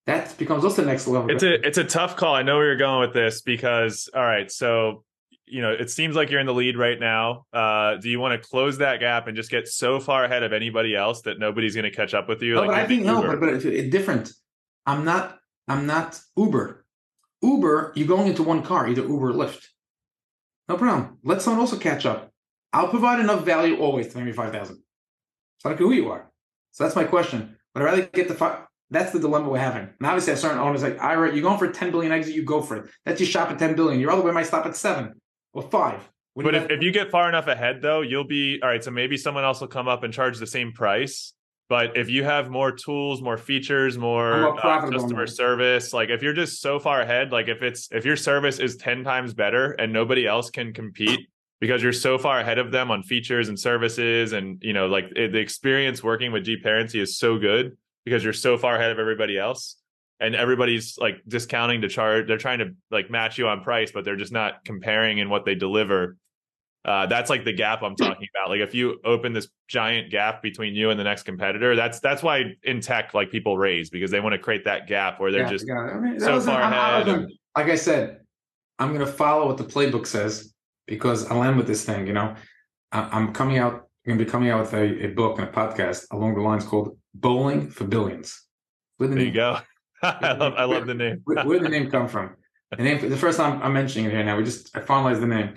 That 0.07 0.37
becomes 0.37 0.63
also 0.63 0.81
the 0.81 0.87
next 0.87 1.07
level. 1.07 1.29
It's 1.29 1.43
a 1.43 1.53
it's 1.65 1.77
a 1.77 1.83
tough 1.83 2.15
call. 2.15 2.33
I 2.33 2.41
know 2.41 2.55
where 2.55 2.67
you're 2.67 2.77
going 2.77 3.01
with 3.01 3.13
this 3.13 3.41
because 3.41 4.09
all 4.15 4.23
right, 4.23 4.51
so 4.51 5.03
you 5.51 5.61
know, 5.61 5.71
it 5.71 5.89
seems 5.89 6.15
like 6.15 6.29
you're 6.29 6.39
in 6.39 6.45
the 6.45 6.53
lead 6.53 6.77
right 6.77 6.97
now. 6.97 7.45
Uh, 7.51 7.97
do 7.97 8.09
you 8.09 8.21
want 8.21 8.41
to 8.41 8.47
close 8.47 8.77
that 8.77 9.01
gap 9.01 9.27
and 9.27 9.35
just 9.35 9.51
get 9.51 9.67
so 9.67 9.99
far 9.99 10.23
ahead 10.23 10.43
of 10.43 10.53
anybody 10.53 10.95
else 10.95 11.23
that 11.23 11.39
nobody's 11.39 11.75
going 11.75 11.83
to 11.83 11.91
catch 11.91 12.13
up 12.13 12.29
with 12.29 12.41
you? 12.41 12.55
No, 12.55 12.61
like 12.61 12.69
but 12.69 12.79
I 12.79 12.87
think 12.87 13.01
Uber? 13.01 13.13
no, 13.13 13.27
but, 13.27 13.39
but 13.41 13.49
it's, 13.49 13.65
it's 13.65 13.89
different. 13.89 14.31
I'm 14.85 15.03
not. 15.03 15.37
I'm 15.67 15.85
not 15.85 16.19
Uber. 16.37 16.85
Uber, 17.41 17.91
you're 17.95 18.07
going 18.07 18.27
into 18.27 18.43
one 18.43 18.63
car, 18.63 18.87
either 18.87 19.01
Uber 19.01 19.31
or 19.31 19.33
Lyft. 19.33 19.65
No 20.69 20.77
problem. 20.77 21.17
Let 21.23 21.41
someone 21.41 21.59
also 21.59 21.77
catch 21.77 22.05
up. 22.05 22.31
I'll 22.71 22.87
provide 22.87 23.19
enough 23.19 23.43
value 23.43 23.77
always 23.77 24.07
to 24.07 24.17
maybe 24.17 24.31
five 24.31 24.53
thousand. 24.53 24.77
It's 25.57 25.65
not 25.65 25.77
who 25.77 25.91
you 25.91 26.09
are. 26.11 26.31
So 26.71 26.85
that's 26.85 26.95
my 26.95 27.03
question. 27.03 27.57
But 27.73 27.83
I'd 27.83 27.85
rather 27.85 28.01
get 28.03 28.29
the 28.29 28.35
five. 28.35 28.59
That's 28.89 29.11
the 29.11 29.19
dilemma 29.19 29.49
we're 29.49 29.57
having. 29.57 29.89
And 29.99 30.07
obviously, 30.07 30.31
I 30.31 30.35
certain 30.37 30.59
owners 30.59 30.83
like 30.83 30.99
Ira, 30.99 31.33
you're 31.33 31.43
going 31.43 31.57
for 31.57 31.71
10 31.71 31.91
billion 31.91 32.11
exit, 32.11 32.35
you 32.35 32.43
go 32.43 32.61
for 32.61 32.75
it. 32.77 32.89
That's 33.05 33.21
your 33.21 33.27
shop 33.27 33.49
at 33.49 33.57
10 33.57 33.75
billion. 33.75 34.01
Your 34.01 34.11
other 34.11 34.21
way 34.21 34.33
might 34.33 34.47
stop 34.47 34.65
at 34.65 34.75
seven 34.75 35.21
or 35.53 35.63
five. 35.63 36.07
When 36.33 36.45
But 36.45 36.55
if, 36.55 36.61
got- 36.63 36.71
if 36.71 36.81
you 36.81 36.91
get 36.91 37.11
far 37.11 37.27
enough 37.27 37.47
ahead, 37.47 37.81
though, 37.81 38.01
you'll 38.01 38.23
be 38.23 38.59
all 38.61 38.69
right. 38.69 38.83
So 38.83 38.91
maybe 38.91 39.17
someone 39.17 39.43
else 39.43 39.61
will 39.61 39.67
come 39.67 39.87
up 39.87 40.03
and 40.03 40.13
charge 40.13 40.37
the 40.37 40.47
same 40.47 40.71
price. 40.71 41.33
But 41.67 41.95
if 41.95 42.09
you 42.09 42.25
have 42.25 42.49
more 42.49 42.73
tools, 42.73 43.21
more 43.21 43.37
features, 43.37 43.97
more 43.97 44.41
more 44.41 44.59
uh, 44.59 44.89
customer 44.89 45.25
service, 45.25 45.93
like 45.93 46.09
if 46.09 46.21
you're 46.21 46.33
just 46.33 46.61
so 46.61 46.79
far 46.79 46.99
ahead, 46.99 47.31
like 47.31 47.47
if 47.47 47.61
it's 47.63 47.87
if 47.91 48.03
your 48.03 48.17
service 48.17 48.59
is 48.59 48.75
ten 48.75 49.05
times 49.05 49.33
better 49.33 49.71
and 49.71 49.93
nobody 49.93 50.27
else 50.27 50.49
can 50.49 50.73
compete 50.73 51.29
because 51.61 51.81
you're 51.81 51.93
so 51.93 52.17
far 52.17 52.39
ahead 52.39 52.57
of 52.57 52.71
them 52.71 52.91
on 52.91 53.03
features 53.03 53.47
and 53.47 53.57
services, 53.57 54.33
and 54.33 54.61
you 54.61 54.73
know, 54.73 54.87
like 54.87 55.05
it, 55.15 55.31
the 55.31 55.37
experience 55.39 56.03
working 56.03 56.33
with 56.33 56.45
GParency 56.45 56.99
is 56.99 57.17
so 57.17 57.37
good 57.37 57.77
because 58.03 58.21
you're 58.21 58.33
so 58.33 58.57
far 58.57 58.75
ahead 58.75 58.91
of 58.91 58.99
everybody 58.99 59.37
else, 59.37 59.77
and 60.21 60.35
everybody's 60.35 60.97
like 60.97 61.21
discounting 61.27 61.81
to 61.81 61.89
charge. 61.89 62.27
They're 62.27 62.37
trying 62.37 62.59
to 62.59 62.71
like 62.91 63.09
match 63.09 63.37
you 63.37 63.47
on 63.47 63.63
price, 63.63 63.91
but 63.91 64.05
they're 64.05 64.15
just 64.15 64.31
not 64.31 64.63
comparing 64.63 65.17
in 65.17 65.29
what 65.29 65.43
they 65.45 65.55
deliver. 65.55 66.15
Uh, 66.85 67.05
that's 67.05 67.29
like 67.29 67.43
the 67.45 67.53
gap 67.53 67.83
I'm 67.83 67.95
talking 67.95 68.27
about. 68.35 68.49
Like 68.49 68.61
if 68.61 68.73
you 68.73 68.99
open 69.03 69.33
this 69.33 69.47
giant 69.67 70.09
gap 70.11 70.41
between 70.41 70.73
you 70.73 70.89
and 70.89 70.99
the 70.99 71.03
next 71.03 71.23
competitor, 71.23 71.75
that's 71.75 71.99
that's 71.99 72.23
why 72.23 72.55
in 72.63 72.81
tech 72.81 73.13
like 73.13 73.29
people 73.31 73.57
raise 73.57 73.89
because 73.89 74.09
they 74.11 74.19
want 74.19 74.33
to 74.33 74.39
create 74.39 74.65
that 74.65 74.87
gap 74.87 75.19
where 75.19 75.31
they're 75.31 75.41
Yeah, 75.43 75.49
just 75.49 75.69
I 75.69 75.99
mean, 75.99 76.19
so 76.19 76.39
far 76.39 76.61
I 76.61 76.67
ahead 77.01 77.07
and- 77.09 77.31
like 77.57 77.67
I 77.67 77.75
said, 77.75 78.21
I'm 78.79 78.89
going 78.93 79.05
to 79.05 79.11
follow 79.11 79.45
what 79.47 79.57
the 79.57 79.63
playbook 79.65 80.07
says 80.07 80.53
because 80.87 81.29
I'll 81.29 81.43
end 81.43 81.57
with 81.57 81.67
this 81.67 81.83
thing. 81.85 82.07
You 82.07 82.13
know, 82.13 82.35
I- 82.91 83.09
I'm 83.11 83.33
coming 83.33 83.57
out. 83.59 83.73
I'm 83.73 84.15
going 84.15 84.19
to 84.19 84.25
be 84.25 84.31
coming 84.31 84.49
out 84.49 84.61
with 84.61 84.73
a, 84.73 85.05
a 85.05 85.07
book 85.09 85.37
and 85.37 85.47
a 85.47 85.51
podcast 85.51 86.05
along 86.11 86.33
the 86.33 86.41
lines 86.41 86.63
called 86.65 86.97
"Bowling 87.13 87.69
for 87.69 87.83
Billions. 87.83 88.47
There 88.97 89.19
you 89.19 89.31
go. 89.31 89.59
I 90.03 90.33
love 90.33 90.53
I 90.57 90.63
love 90.65 90.87
the 90.87 90.93
name. 90.93 91.21
Where, 91.25 91.45
where 91.45 91.59
did 91.59 91.65
the 91.65 91.69
name 91.69 91.89
come 91.89 92.07
from? 92.07 92.35
The 92.75 92.83
name. 92.83 93.09
The 93.09 93.17
first 93.17 93.37
time 93.37 93.61
I'm 93.61 93.73
mentioning 93.73 94.05
it 94.05 94.11
here 94.11 94.23
now. 94.23 94.37
We 94.37 94.43
just 94.43 94.75
I 94.75 94.79
finalized 94.81 95.19
the 95.19 95.27
name. 95.27 95.55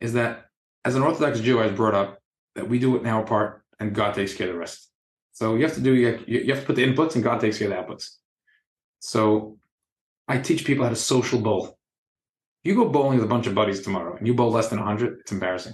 Is 0.00 0.12
that 0.14 0.46
as 0.84 0.94
an 0.94 1.02
Orthodox 1.02 1.40
Jew, 1.40 1.60
I 1.60 1.66
was 1.66 1.76
brought 1.76 1.94
up 1.94 2.18
that 2.54 2.68
we 2.68 2.78
do 2.78 2.96
it 2.96 3.00
in 3.00 3.06
our 3.06 3.24
part 3.24 3.62
and 3.80 3.94
God 3.94 4.14
takes 4.14 4.34
care 4.34 4.48
of 4.48 4.54
the 4.54 4.58
rest. 4.58 4.90
So 5.32 5.54
you 5.54 5.64
have 5.64 5.74
to 5.74 5.80
do 5.80 5.94
you 5.94 6.52
have 6.52 6.60
to 6.60 6.66
put 6.66 6.76
the 6.76 6.84
inputs 6.84 7.14
and 7.14 7.24
God 7.24 7.40
takes 7.40 7.58
care 7.58 7.70
of 7.70 7.74
the 7.86 7.94
outputs. 7.94 8.16
So 9.00 9.58
I 10.26 10.38
teach 10.38 10.64
people 10.64 10.84
how 10.84 10.90
to 10.90 10.96
social 10.96 11.40
bowl. 11.40 11.78
You 12.64 12.74
go 12.74 12.88
bowling 12.88 13.18
with 13.18 13.24
a 13.24 13.28
bunch 13.28 13.46
of 13.46 13.54
buddies 13.54 13.80
tomorrow 13.80 14.16
and 14.16 14.26
you 14.26 14.34
bowl 14.34 14.50
less 14.50 14.68
than 14.68 14.78
100, 14.78 15.20
it's 15.20 15.32
embarrassing. 15.32 15.72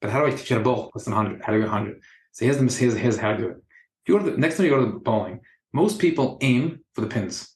But 0.00 0.10
how 0.10 0.20
do 0.20 0.26
I 0.26 0.30
teach 0.30 0.50
you 0.50 0.56
how 0.56 0.60
to 0.60 0.64
bowl 0.64 0.90
less 0.94 1.04
than 1.04 1.14
100? 1.14 1.42
How 1.42 1.52
do 1.52 1.58
you 1.58 1.64
get 1.64 1.70
100? 1.70 2.00
So 2.32 2.44
here's, 2.44 2.58
the, 2.58 2.64
here's, 2.64 2.96
here's 2.96 3.16
how 3.16 3.32
to 3.32 3.38
do 3.38 3.48
it. 3.48 3.56
If 3.58 4.08
you 4.08 4.18
go 4.18 4.24
to 4.24 4.30
the, 4.32 4.38
next 4.38 4.56
time 4.56 4.66
you 4.66 4.70
go 4.70 4.84
to 4.84 4.92
the 4.92 4.98
bowling, 4.98 5.40
most 5.76 5.98
people 5.98 6.38
aim 6.40 6.80
for 6.94 7.02
the 7.02 7.06
pins. 7.06 7.54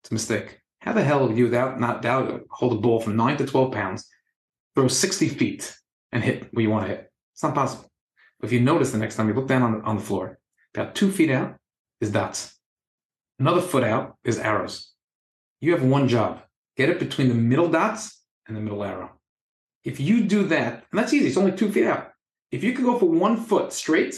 It's 0.00 0.12
a 0.12 0.14
mistake. 0.14 0.60
How 0.80 0.92
the 0.92 1.02
hell 1.02 1.26
would 1.26 1.36
you, 1.36 1.44
without 1.44 1.80
not 1.80 2.00
doubt, 2.00 2.42
hold 2.50 2.72
a 2.72 2.76
ball 2.76 3.00
from 3.00 3.16
9 3.16 3.36
to 3.38 3.46
12 3.46 3.72
pounds, 3.72 4.08
throw 4.76 4.86
60 4.86 5.28
feet, 5.28 5.76
and 6.12 6.22
hit 6.22 6.54
where 6.54 6.62
you 6.62 6.70
want 6.70 6.86
to 6.86 6.92
hit? 6.94 7.10
It's 7.34 7.42
not 7.42 7.56
possible. 7.56 7.90
But 8.38 8.46
if 8.46 8.52
you 8.52 8.60
notice 8.60 8.92
the 8.92 8.98
next 8.98 9.16
time 9.16 9.26
you 9.26 9.34
look 9.34 9.48
down 9.48 9.64
on 9.64 9.72
the, 9.72 9.80
on 9.80 9.96
the 9.96 10.02
floor, 10.02 10.38
about 10.72 10.94
two 10.94 11.10
feet 11.10 11.32
out 11.32 11.56
is 12.00 12.12
dots. 12.12 12.56
Another 13.40 13.60
foot 13.60 13.82
out 13.82 14.16
is 14.22 14.38
arrows. 14.38 14.92
You 15.60 15.72
have 15.72 15.82
one 15.82 16.06
job 16.06 16.42
get 16.76 16.88
it 16.90 17.00
between 17.00 17.28
the 17.28 17.34
middle 17.34 17.68
dots 17.68 18.22
and 18.46 18.56
the 18.56 18.60
middle 18.60 18.84
arrow. 18.84 19.10
If 19.84 19.98
you 19.98 20.22
do 20.22 20.44
that, 20.44 20.84
and 20.90 20.98
that's 20.98 21.12
easy, 21.12 21.26
it's 21.26 21.36
only 21.36 21.52
two 21.52 21.72
feet 21.72 21.86
out. 21.86 22.12
If 22.52 22.62
you 22.62 22.72
can 22.72 22.84
go 22.84 22.98
for 22.98 23.10
one 23.10 23.36
foot 23.36 23.72
straight, 23.72 24.14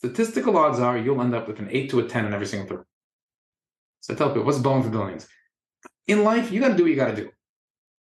statistical 0.00 0.56
odds 0.56 0.80
are 0.80 0.96
you'll 0.96 1.20
end 1.20 1.34
up 1.34 1.46
with 1.46 1.58
an 1.58 1.68
eight 1.70 1.90
to 1.90 2.00
a 2.00 2.08
10 2.08 2.24
in 2.24 2.32
every 2.32 2.46
single 2.46 2.68
throw. 2.68 2.84
So 4.00 4.14
I 4.14 4.16
tell 4.16 4.28
people, 4.28 4.44
what's 4.44 4.58
bowling 4.58 4.82
for 4.82 4.88
billions? 4.88 5.28
In 6.06 6.24
life, 6.24 6.50
you 6.50 6.60
got 6.60 6.68
to 6.68 6.76
do 6.76 6.84
what 6.84 6.90
you 6.90 6.96
got 6.96 7.10
to 7.10 7.16
do. 7.16 7.30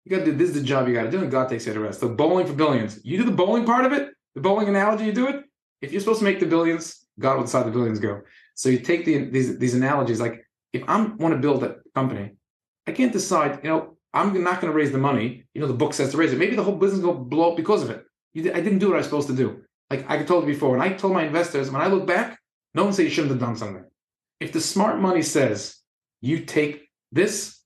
You 0.05 0.17
got 0.17 0.25
to 0.25 0.31
do 0.31 0.37
this 0.37 0.49
is 0.49 0.55
the 0.55 0.63
job 0.63 0.87
you 0.87 0.93
got 0.93 1.03
to 1.03 1.11
do, 1.11 1.19
and 1.19 1.29
God 1.29 1.49
takes 1.49 1.65
care 1.65 1.73
of 1.73 1.79
the 1.79 1.85
rest. 1.85 1.99
So 1.99 2.07
bowling 2.09 2.47
for 2.47 2.53
billions. 2.53 2.99
You 3.03 3.17
do 3.17 3.25
the 3.25 3.31
bowling 3.31 3.65
part 3.65 3.85
of 3.85 3.91
it, 3.91 4.09
the 4.33 4.41
bowling 4.41 4.69
analogy, 4.69 5.05
you 5.05 5.11
do 5.11 5.27
it. 5.27 5.43
If 5.81 5.91
you're 5.91 5.99
supposed 5.99 6.19
to 6.19 6.25
make 6.25 6.39
the 6.39 6.45
billions, 6.45 7.05
God 7.19 7.35
will 7.35 7.43
decide 7.43 7.65
the 7.65 7.71
billions 7.71 7.99
go. 7.99 8.21
So 8.55 8.69
you 8.69 8.79
take 8.79 9.03
the, 9.05 9.25
these 9.25 9.59
these 9.59 9.73
analogies. 9.73 10.21
Like 10.21 10.45
if 10.71 10.83
I 10.87 11.01
want 11.01 11.33
to 11.33 11.39
build 11.39 11.63
a 11.63 11.75
company, 11.93 12.31
I 12.87 12.93
can't 12.93 13.11
decide. 13.11 13.59
You 13.63 13.69
know, 13.69 13.97
I'm 14.13 14.41
not 14.41 14.61
going 14.61 14.71
to 14.71 14.77
raise 14.77 14.91
the 14.91 14.97
money. 14.97 15.45
You 15.53 15.61
know, 15.61 15.67
the 15.67 15.73
book 15.73 15.93
says 15.93 16.11
to 16.11 16.17
raise 16.17 16.31
it. 16.31 16.39
Maybe 16.39 16.55
the 16.55 16.63
whole 16.63 16.75
business 16.75 17.03
will 17.03 17.13
blow 17.13 17.51
up 17.51 17.57
because 17.57 17.83
of 17.83 17.89
it. 17.89 18.05
I 18.37 18.61
didn't 18.61 18.79
do 18.79 18.87
what 18.87 18.95
I 18.95 18.99
was 18.99 19.05
supposed 19.05 19.27
to 19.27 19.35
do. 19.35 19.61
Like 19.89 20.09
I 20.09 20.23
told 20.23 20.47
you 20.47 20.53
before, 20.53 20.71
when 20.71 20.81
I 20.81 20.93
told 20.93 21.13
my 21.13 21.23
investors 21.23 21.71
when 21.71 21.81
I 21.81 21.87
look 21.87 22.05
back, 22.05 22.39
no 22.73 22.83
one 22.83 22.93
said 22.93 23.03
you 23.03 23.09
shouldn't 23.09 23.31
have 23.31 23.39
done 23.39 23.55
something. 23.55 23.85
If 24.39 24.53
the 24.53 24.61
smart 24.61 24.99
money 24.99 25.21
says 25.21 25.77
you 26.21 26.45
take 26.45 26.87
this, 27.11 27.59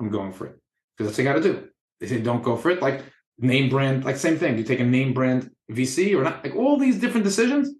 I'm 0.00 0.10
going 0.10 0.32
for 0.32 0.46
it 0.46 0.56
because 0.96 1.10
that's 1.10 1.18
what 1.18 1.24
you 1.24 1.30
got 1.30 1.42
to 1.42 1.60
do. 1.60 1.68
They 2.00 2.06
say 2.08 2.20
don't 2.20 2.42
go 2.42 2.56
for 2.56 2.70
it. 2.70 2.82
Like 2.82 3.04
name 3.38 3.68
brand, 3.68 4.04
like 4.04 4.16
same 4.16 4.36
thing. 4.36 4.58
You 4.58 4.64
take 4.64 4.80
a 4.80 4.84
name 4.84 5.14
brand 5.14 5.50
VC 5.70 6.16
or 6.18 6.24
not? 6.24 6.44
Like 6.44 6.56
all 6.56 6.76
these 6.78 6.98
different 6.98 7.24
decisions. 7.24 7.74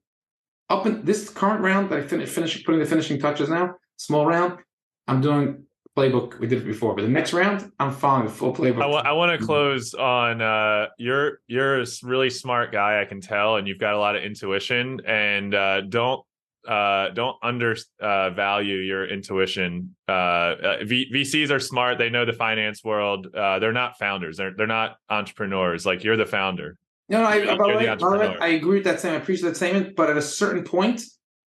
Up 0.70 0.84
in 0.84 1.02
this 1.04 1.30
current 1.30 1.62
round 1.62 1.88
that 1.90 1.98
I 1.98 2.02
finish, 2.02 2.28
finish 2.28 2.62
putting 2.62 2.80
the 2.80 2.86
finishing 2.86 3.18
touches 3.18 3.48
now, 3.48 3.74
small 3.96 4.26
round. 4.26 4.58
I'm 5.06 5.22
doing 5.22 5.64
playbook. 5.98 6.38
We 6.38 6.46
did 6.46 6.62
it 6.62 6.64
before, 6.66 6.94
but 6.94 7.02
the 7.02 7.08
next 7.08 7.32
round, 7.32 7.70
I'm 7.80 7.92
following 7.92 8.26
the 8.26 8.32
full 8.32 8.54
playbook. 8.54 8.82
I 8.82 8.86
want 8.86 9.06
I 9.06 9.12
want 9.12 9.32
Mm-hmm. 9.32 9.40
to 9.42 9.46
close 9.46 9.94
on 9.94 10.40
uh 10.40 10.86
you're 10.98 11.40
you're 11.48 11.80
a 11.82 11.86
really 12.02 12.30
smart 12.30 12.72
guy 12.72 13.00
I 13.02 13.04
can 13.04 13.20
tell 13.20 13.56
and 13.56 13.66
you've 13.68 13.78
got 13.78 13.94
a 13.94 13.98
lot 13.98 14.16
of 14.16 14.22
intuition 14.22 15.00
and 15.06 15.54
uh 15.54 15.80
don't 15.82 16.22
uh 16.66 17.10
don't 17.10 17.36
under 17.42 17.76
uh 18.00 18.30
value 18.30 18.76
your 18.76 19.06
intuition 19.06 19.94
uh, 20.08 20.12
uh 20.12 20.76
v- 20.84 21.10
VCs 21.14 21.50
are 21.50 21.60
smart 21.60 21.98
they 21.98 22.10
know 22.10 22.24
the 22.24 22.32
finance 22.32 22.82
world 22.84 23.28
uh 23.34 23.58
they're 23.58 23.72
not 23.72 23.98
founders 23.98 24.36
they're 24.36 24.52
they're 24.56 24.66
not 24.66 24.96
entrepreneurs 25.08 25.86
like 25.86 26.02
you're 26.04 26.16
the 26.16 26.26
founder 26.26 26.76
No, 27.08 27.20
no, 27.22 27.26
I, 27.26 27.34
You're- 27.36 27.46
by 27.46 27.66
you're 27.68 27.72
the 27.72 28.18
way, 28.18 28.36
the. 28.36 28.42
I 28.42 28.48
agree 28.48 28.74
with 28.78 28.84
that 28.84 29.00
same. 29.00 29.12
I 29.14 29.16
appreciate 29.16 29.48
that 29.50 29.56
statement. 29.56 29.96
But 29.96 30.10
at 30.10 30.16
a 30.18 30.22
certain 30.22 30.62
point, 30.64 31.02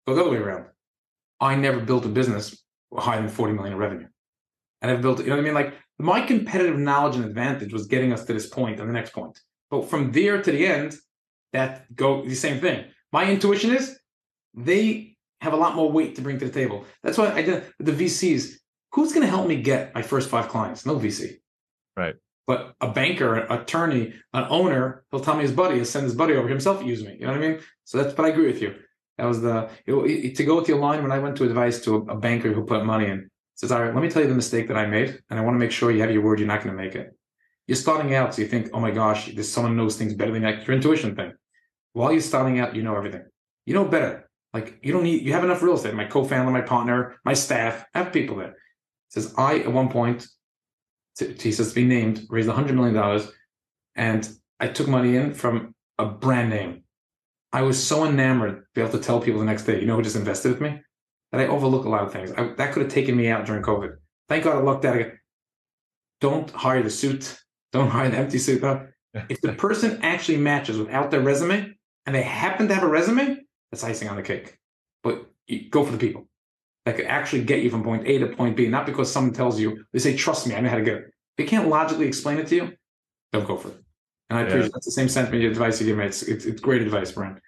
go 0.08 0.16
the 0.16 0.22
other 0.22 0.32
way 0.32 0.38
around. 0.38 0.66
I 1.42 1.56
never 1.56 1.80
built 1.82 2.06
a 2.06 2.08
business 2.20 2.46
higher 2.98 3.20
than 3.20 3.30
40 3.30 3.54
million 3.54 3.74
in 3.74 3.80
revenue. 3.80 4.08
And 4.82 4.92
I've 4.92 5.02
built, 5.02 5.20
you 5.20 5.26
know 5.28 5.36
what 5.36 5.42
I 5.42 5.44
mean? 5.44 5.54
Like 5.54 5.74
my 5.98 6.22
competitive 6.22 6.78
knowledge 6.78 7.16
and 7.16 7.26
advantage 7.26 7.74
was 7.74 7.88
getting 7.88 8.14
us 8.14 8.24
to 8.26 8.34
this 8.34 8.48
point 8.48 8.80
and 8.80 8.88
the 8.90 8.94
next 8.94 9.12
point. 9.14 9.40
But 9.70 9.90
from 9.90 10.12
there 10.12 10.42
to 10.42 10.52
the 10.52 10.66
end, 10.66 10.96
that 11.54 11.94
go 11.96 12.24
the 12.24 12.36
same 12.36 12.60
thing. 12.62 12.86
My 13.12 13.26
intuition 13.30 13.72
is 13.76 14.00
they 14.54 15.16
have 15.42 15.54
a 15.54 15.58
lot 15.58 15.76
more 15.76 15.92
weight 15.92 16.16
to 16.16 16.22
bring 16.22 16.38
to 16.40 16.46
the 16.46 16.52
table. 16.52 16.86
That's 17.04 17.18
why 17.18 17.32
I 17.32 17.42
did 17.42 17.64
the 17.80 17.92
VCs. 17.92 18.54
Who's 18.94 19.12
going 19.14 19.22
to 19.26 19.30
help 19.30 19.48
me 19.48 19.62
get 19.62 19.94
my 19.94 20.02
first 20.02 20.30
five 20.30 20.48
clients? 20.48 20.86
No 20.86 20.96
VC. 20.98 21.38
Right. 21.98 22.16
But 22.48 22.74
a 22.82 22.92
banker, 22.92 23.36
an 23.36 23.52
attorney, 23.60 24.14
an 24.34 24.46
owner, 24.50 25.04
he'll 25.12 25.20
tell 25.20 25.36
me 25.36 25.44
his 25.44 25.52
buddy, 25.52 25.76
he'll 25.76 25.86
send 25.86 26.06
his 26.06 26.16
buddy 26.16 26.34
over 26.34 26.48
himself, 26.48 26.84
use 26.84 27.04
me. 27.04 27.14
You 27.20 27.28
know 27.28 27.34
what 27.34 27.44
I 27.44 27.48
mean? 27.48 27.60
So 27.84 28.02
that's, 28.02 28.14
but 28.16 28.26
I 28.26 28.30
agree 28.30 28.48
with 28.48 28.62
you. 28.62 28.74
That 29.20 29.26
was 29.26 29.42
the, 29.42 29.70
it- 29.86 29.94
it- 29.94 30.36
to 30.38 30.44
go 30.44 30.56
with 30.56 30.68
your 30.68 30.80
line 30.80 31.04
when 31.04 31.12
I 31.12 31.20
went 31.20 31.36
to 31.38 31.44
advice 31.44 31.82
to 31.82 31.98
a, 31.98 32.14
a 32.14 32.18
banker 32.18 32.52
who 32.52 32.64
put 32.64 32.84
money 32.86 33.06
in, 33.06 33.29
says, 33.60 33.74
all 33.74 33.84
right, 33.84 33.94
let 33.94 34.02
me 34.02 34.10
tell 34.10 34.22
you 34.22 34.30
the 34.30 34.36
mistake 34.36 34.70
that 34.70 34.78
I 34.78 34.86
made. 34.86 35.22
And 35.30 35.38
I 35.38 35.42
want 35.42 35.56
to 35.56 35.60
make 35.60 35.72
sure 35.72 35.92
you 35.92 36.00
have 36.00 36.12
your 36.12 36.22
word, 36.22 36.40
you're 36.40 36.48
not 36.48 36.64
going 36.64 36.74
to 36.76 36.82
make 36.82 36.96
it. 36.96 37.14
You're 37.68 37.76
starting 37.76 38.16
out, 38.16 38.34
so 38.34 38.42
you 38.42 38.48
think, 38.48 38.70
oh 38.74 38.80
my 38.80 38.90
gosh, 38.90 39.36
this 39.36 39.52
someone 39.52 39.76
knows 39.76 39.98
things 39.98 40.14
better 40.14 40.32
than. 40.32 40.44
Like 40.44 40.66
your 40.66 40.78
intuition 40.78 41.14
thing. 41.14 41.34
While 41.92 42.14
you're 42.14 42.22
starting 42.22 42.62
out, 42.62 42.74
you 42.74 42.84
know 42.84 42.96
everything. 42.96 43.26
You 43.66 43.74
know 43.74 43.84
better. 43.84 44.30
Like 44.54 44.80
you 44.82 44.94
don't 44.94 45.04
need, 45.04 45.24
you 45.24 45.34
have 45.34 45.44
enough 45.44 45.62
real 45.62 45.74
estate. 45.74 45.94
My 45.94 46.06
co-founder, 46.06 46.52
my 46.54 46.62
partner, 46.62 47.18
my 47.26 47.34
staff, 47.34 47.86
I 47.94 48.00
have 48.00 48.14
people 48.14 48.38
there. 48.38 48.56
Says 49.10 49.34
I 49.38 49.60
at 49.60 49.74
one 49.74 49.90
point, 49.90 50.26
to, 51.18 51.34
he 51.34 51.52
says 51.52 51.70
to 51.70 51.76
be 51.76 51.84
named, 51.84 52.22
raised 52.30 52.48
$100 52.48 52.74
million. 52.74 53.28
And 53.96 54.30
I 54.62 54.70
took 54.70 54.88
money 54.88 55.18
in 55.18 55.34
from 55.34 55.76
a 55.98 56.06
brand 56.06 56.50
name. 56.50 56.84
I 57.52 57.64
was 57.64 57.84
so 57.84 58.06
enamored 58.06 58.56
to 58.56 58.64
be 58.74 58.82
able 58.82 58.94
to 58.94 59.00
tell 59.00 59.20
people 59.20 59.42
the 59.42 59.46
next 59.46 59.64
day, 59.64 59.82
you 59.82 59.86
know 59.86 59.98
who 59.98 60.02
just 60.02 60.16
invested 60.16 60.54
with 60.54 60.62
me? 60.62 60.82
That 61.32 61.42
I 61.42 61.48
overlook 61.48 61.86
a 61.86 61.90
lot 61.90 62.04
of 62.04 62.12
things. 62.12 62.32
I, 62.32 62.54
that 62.58 62.74
could 62.74 62.84
have 62.84 62.92
taken 62.92 63.16
me 63.16 63.28
out 63.30 63.46
during 63.46 63.62
COVID. 63.62 63.96
Thank 64.28 64.44
God 64.46 64.56
I 64.58 64.60
lucked 64.62 64.86
out. 64.86 64.96
again. 64.96 65.20
Don't 66.22 66.50
hire 66.52 66.82
the 66.84 66.90
suit. 66.90 67.40
Don't 67.72 67.90
hire 67.98 68.10
the 68.10 68.18
empty 68.18 68.40
suit. 68.40 68.64
If 69.30 69.42
the 69.42 69.54
person 69.58 70.00
actually 70.02 70.38
matches 70.38 70.78
without 70.78 71.12
their 71.12 71.22
resume 71.22 71.72
and 72.06 72.16
they 72.16 72.24
happen 72.24 72.68
to 72.68 72.74
have 72.74 72.84
a 72.84 72.88
resume, 72.88 73.38
that's 73.72 73.84
icing 73.84 74.10
on 74.10 74.16
the 74.16 74.24
cake. 74.24 74.58
But 75.04 75.26
you 75.48 75.70
go 75.70 75.86
for 75.86 75.92
the 75.92 75.98
people 75.98 76.28
that 76.86 76.96
could 76.96 77.06
actually 77.06 77.44
get 77.44 77.62
you 77.62 77.70
from 77.70 77.84
point 77.84 78.08
A 78.08 78.18
to 78.20 78.28
point 78.28 78.58
B, 78.58 78.68
not 78.68 78.86
because 78.86 79.12
someone 79.12 79.34
tells 79.34 79.60
you, 79.60 79.86
they 79.94 80.00
say, 80.00 80.16
trust 80.16 80.48
me, 80.48 80.56
I 80.56 80.62
know 80.62 80.70
how 80.70 80.78
to 80.78 80.84
get 80.84 80.96
it. 80.96 81.14
They 81.38 81.46
can't 81.46 81.68
logically 81.70 82.08
explain 82.08 82.38
it 82.40 82.48
to 82.48 82.56
you, 82.56 82.72
don't 83.32 83.48
go 83.48 83.58
for 83.58 83.70
it. 83.70 83.78
And 84.30 84.40
I 84.40 84.42
Yeah. 84.42 84.48
appreciate 84.48 84.74
that's 84.74 84.86
the 84.86 84.92
same 84.92 85.10
sentiment 85.10 85.44
of 85.46 85.52
advice 85.52 85.80
you 85.80 85.88
give 85.88 85.98
me. 85.98 86.06
It's, 86.06 86.24
it's, 86.24 86.46
it's 86.46 86.60
great 86.62 86.82
advice, 86.82 87.12
Brian. 87.12 87.40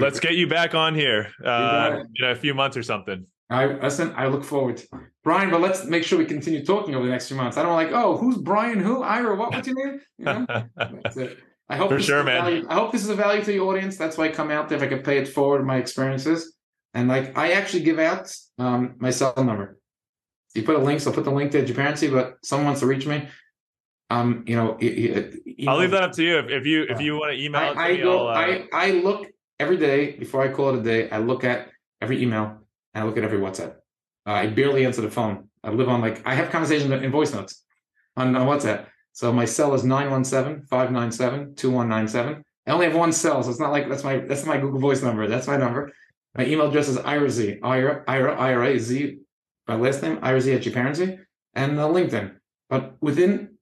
Let's 0.00 0.20
get 0.20 0.34
you 0.34 0.46
back 0.46 0.74
on 0.74 0.94
here 0.94 1.28
uh, 1.44 2.02
in 2.16 2.24
a 2.26 2.34
few 2.34 2.54
months 2.54 2.76
or 2.76 2.82
something. 2.82 3.26
I 3.50 3.66
listen. 3.66 4.12
I 4.16 4.26
look 4.28 4.44
forward, 4.44 4.82
Brian. 5.24 5.50
But 5.50 5.60
let's 5.60 5.84
make 5.84 6.04
sure 6.04 6.18
we 6.18 6.24
continue 6.24 6.64
talking 6.64 6.94
over 6.94 7.04
the 7.04 7.10
next 7.10 7.28
few 7.28 7.36
months. 7.36 7.56
I 7.56 7.62
don't 7.64 7.74
like, 7.74 7.90
oh, 7.92 8.16
who's 8.16 8.38
Brian? 8.38 8.78
Who 8.78 9.02
Ira? 9.02 9.34
What? 9.36 9.52
What's 9.52 9.66
your 9.66 9.76
name? 9.86 10.00
You 10.18 10.24
know, 10.24 10.46
that's 10.76 11.16
it. 11.16 11.38
I 11.68 11.76
hope 11.76 11.90
For 11.90 12.00
sure, 12.00 12.24
man. 12.24 12.42
value- 12.44 12.66
I 12.68 12.74
hope 12.74 12.90
this 12.92 13.02
is 13.02 13.10
a 13.10 13.14
value 13.14 13.40
to 13.44 13.46
the 13.52 13.60
audience. 13.60 13.96
That's 13.96 14.16
why 14.18 14.24
I 14.26 14.28
come 14.30 14.50
out 14.50 14.68
there 14.68 14.76
if 14.78 14.82
I 14.84 14.88
could 14.88 15.04
pay 15.04 15.18
it 15.18 15.28
forward 15.28 15.64
my 15.64 15.76
experiences. 15.76 16.56
And 16.94 17.08
like 17.08 17.36
I 17.38 17.52
actually 17.52 17.82
give 17.84 17.98
out 18.00 18.32
um, 18.58 18.94
my 18.98 19.10
cell 19.10 19.34
number. 19.36 19.78
You 20.54 20.64
put 20.64 20.74
a 20.74 20.80
link, 20.80 21.00
so 21.00 21.10
I'll 21.10 21.14
put 21.14 21.24
the 21.24 21.30
link 21.30 21.52
to 21.52 21.64
GParency, 21.64 22.10
but 22.12 22.38
someone 22.42 22.66
wants 22.66 22.80
to 22.80 22.86
reach 22.86 23.06
me. 23.06 23.28
Um, 24.10 24.42
you 24.48 24.56
know, 24.56 24.76
y- 24.80 25.30
y- 25.46 25.64
I'll 25.68 25.78
leave 25.78 25.92
that 25.92 26.02
up 26.02 26.12
to 26.12 26.24
you. 26.24 26.38
If, 26.38 26.50
if 26.50 26.66
you 26.66 26.86
if 26.88 27.00
you 27.00 27.14
want 27.14 27.32
to 27.32 27.40
email 27.40 27.60
I, 27.62 27.68
I 27.90 27.92
me, 27.92 27.98
go. 27.98 28.26
I'll, 28.26 28.36
uh, 28.36 28.40
I 28.40 28.68
I 28.72 28.90
look 28.92 29.28
every 29.60 29.76
day 29.76 30.16
before 30.16 30.42
I 30.42 30.48
call 30.48 30.70
it 30.70 30.80
a 30.80 30.82
day. 30.82 31.08
I 31.10 31.18
look 31.18 31.44
at 31.44 31.68
every 32.00 32.20
email 32.22 32.56
and 32.94 33.04
I 33.04 33.06
look 33.06 33.18
at 33.18 33.24
every 33.24 33.38
WhatsApp. 33.38 33.74
Uh, 34.26 34.32
I 34.32 34.48
barely 34.48 34.86
answer 34.86 35.02
the 35.02 35.10
phone. 35.10 35.48
I 35.62 35.70
live 35.70 35.88
on 35.88 36.00
like 36.00 36.26
I 36.26 36.34
have 36.34 36.50
conversations 36.50 36.90
in 36.90 37.12
voice 37.12 37.32
notes 37.32 37.62
on, 38.16 38.34
on 38.34 38.48
WhatsApp. 38.48 38.86
So 39.12 39.32
my 39.32 39.44
cell 39.44 39.74
is 39.74 39.82
917-597-2197. 39.82 42.42
I 42.66 42.70
only 42.70 42.86
have 42.86 42.96
one 42.96 43.12
cell, 43.12 43.42
so 43.42 43.50
it's 43.50 43.60
not 43.60 43.72
like 43.72 43.88
that's 43.88 44.04
my 44.04 44.18
that's 44.18 44.44
my 44.46 44.58
Google 44.58 44.80
Voice 44.80 45.02
number. 45.02 45.26
That's 45.26 45.46
my 45.46 45.56
number. 45.56 45.90
My 46.36 46.44
email 46.46 46.68
address 46.68 46.88
is 46.88 46.98
Ira 46.98 47.28
Z. 47.28 47.58
Ira 47.62 48.04
Ira 48.06 48.36
Ira 48.36 48.78
Z. 48.78 49.18
My 49.68 49.76
last 49.76 50.02
name 50.02 50.18
Ira 50.22 50.40
Z 50.40 50.54
at 50.54 50.62
GParency 50.62 51.18
and 51.54 51.78
uh, 51.78 51.88
LinkedIn. 51.88 52.36
But 52.68 52.94
within 53.00 53.56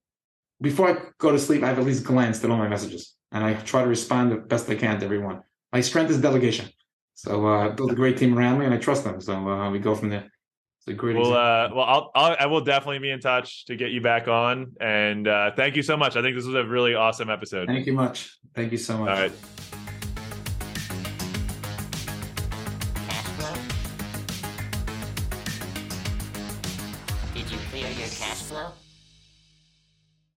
before 0.60 0.90
I 0.90 0.98
go 1.18 1.30
to 1.32 1.38
sleep, 1.38 1.62
I 1.62 1.68
have 1.68 1.78
at 1.78 1.84
least 1.84 2.04
glanced 2.04 2.44
at 2.44 2.50
all 2.50 2.58
my 2.58 2.68
messages, 2.68 3.14
and 3.32 3.44
I 3.44 3.54
try 3.54 3.82
to 3.82 3.88
respond 3.88 4.32
the 4.32 4.36
best 4.36 4.68
I 4.68 4.74
can 4.74 4.98
to 4.98 5.04
everyone. 5.04 5.42
My 5.72 5.80
strength 5.80 6.10
is 6.10 6.20
delegation. 6.20 6.68
So 7.14 7.46
uh, 7.46 7.66
I 7.66 7.68
built 7.70 7.90
a 7.90 7.94
great 7.94 8.16
team 8.16 8.38
around 8.38 8.58
me, 8.58 8.64
and 8.64 8.72
I 8.72 8.78
trust 8.78 9.04
them. 9.04 9.20
So 9.20 9.34
uh, 9.34 9.70
we 9.70 9.80
go 9.80 9.94
from 9.94 10.08
there. 10.08 10.30
It's 10.78 10.86
a 10.86 10.92
great. 10.92 11.16
Well, 11.16 11.32
uh, 11.32 11.68
well, 11.74 11.84
I'll, 11.84 12.10
I'll 12.14 12.36
I 12.38 12.46
will 12.46 12.60
definitely 12.60 13.00
be 13.00 13.10
in 13.10 13.20
touch 13.20 13.66
to 13.66 13.76
get 13.76 13.90
you 13.90 14.00
back 14.00 14.28
on, 14.28 14.72
and 14.80 15.26
uh, 15.26 15.50
thank 15.56 15.74
you 15.74 15.82
so 15.82 15.96
much. 15.96 16.16
I 16.16 16.22
think 16.22 16.36
this 16.36 16.46
was 16.46 16.54
a 16.54 16.64
really 16.64 16.94
awesome 16.94 17.28
episode. 17.28 17.66
Thank 17.66 17.86
you 17.86 17.92
much. 17.92 18.38
Thank 18.54 18.70
you 18.70 18.78
so 18.78 18.98
much. 18.98 19.10
All 19.10 19.16
right, 19.16 19.32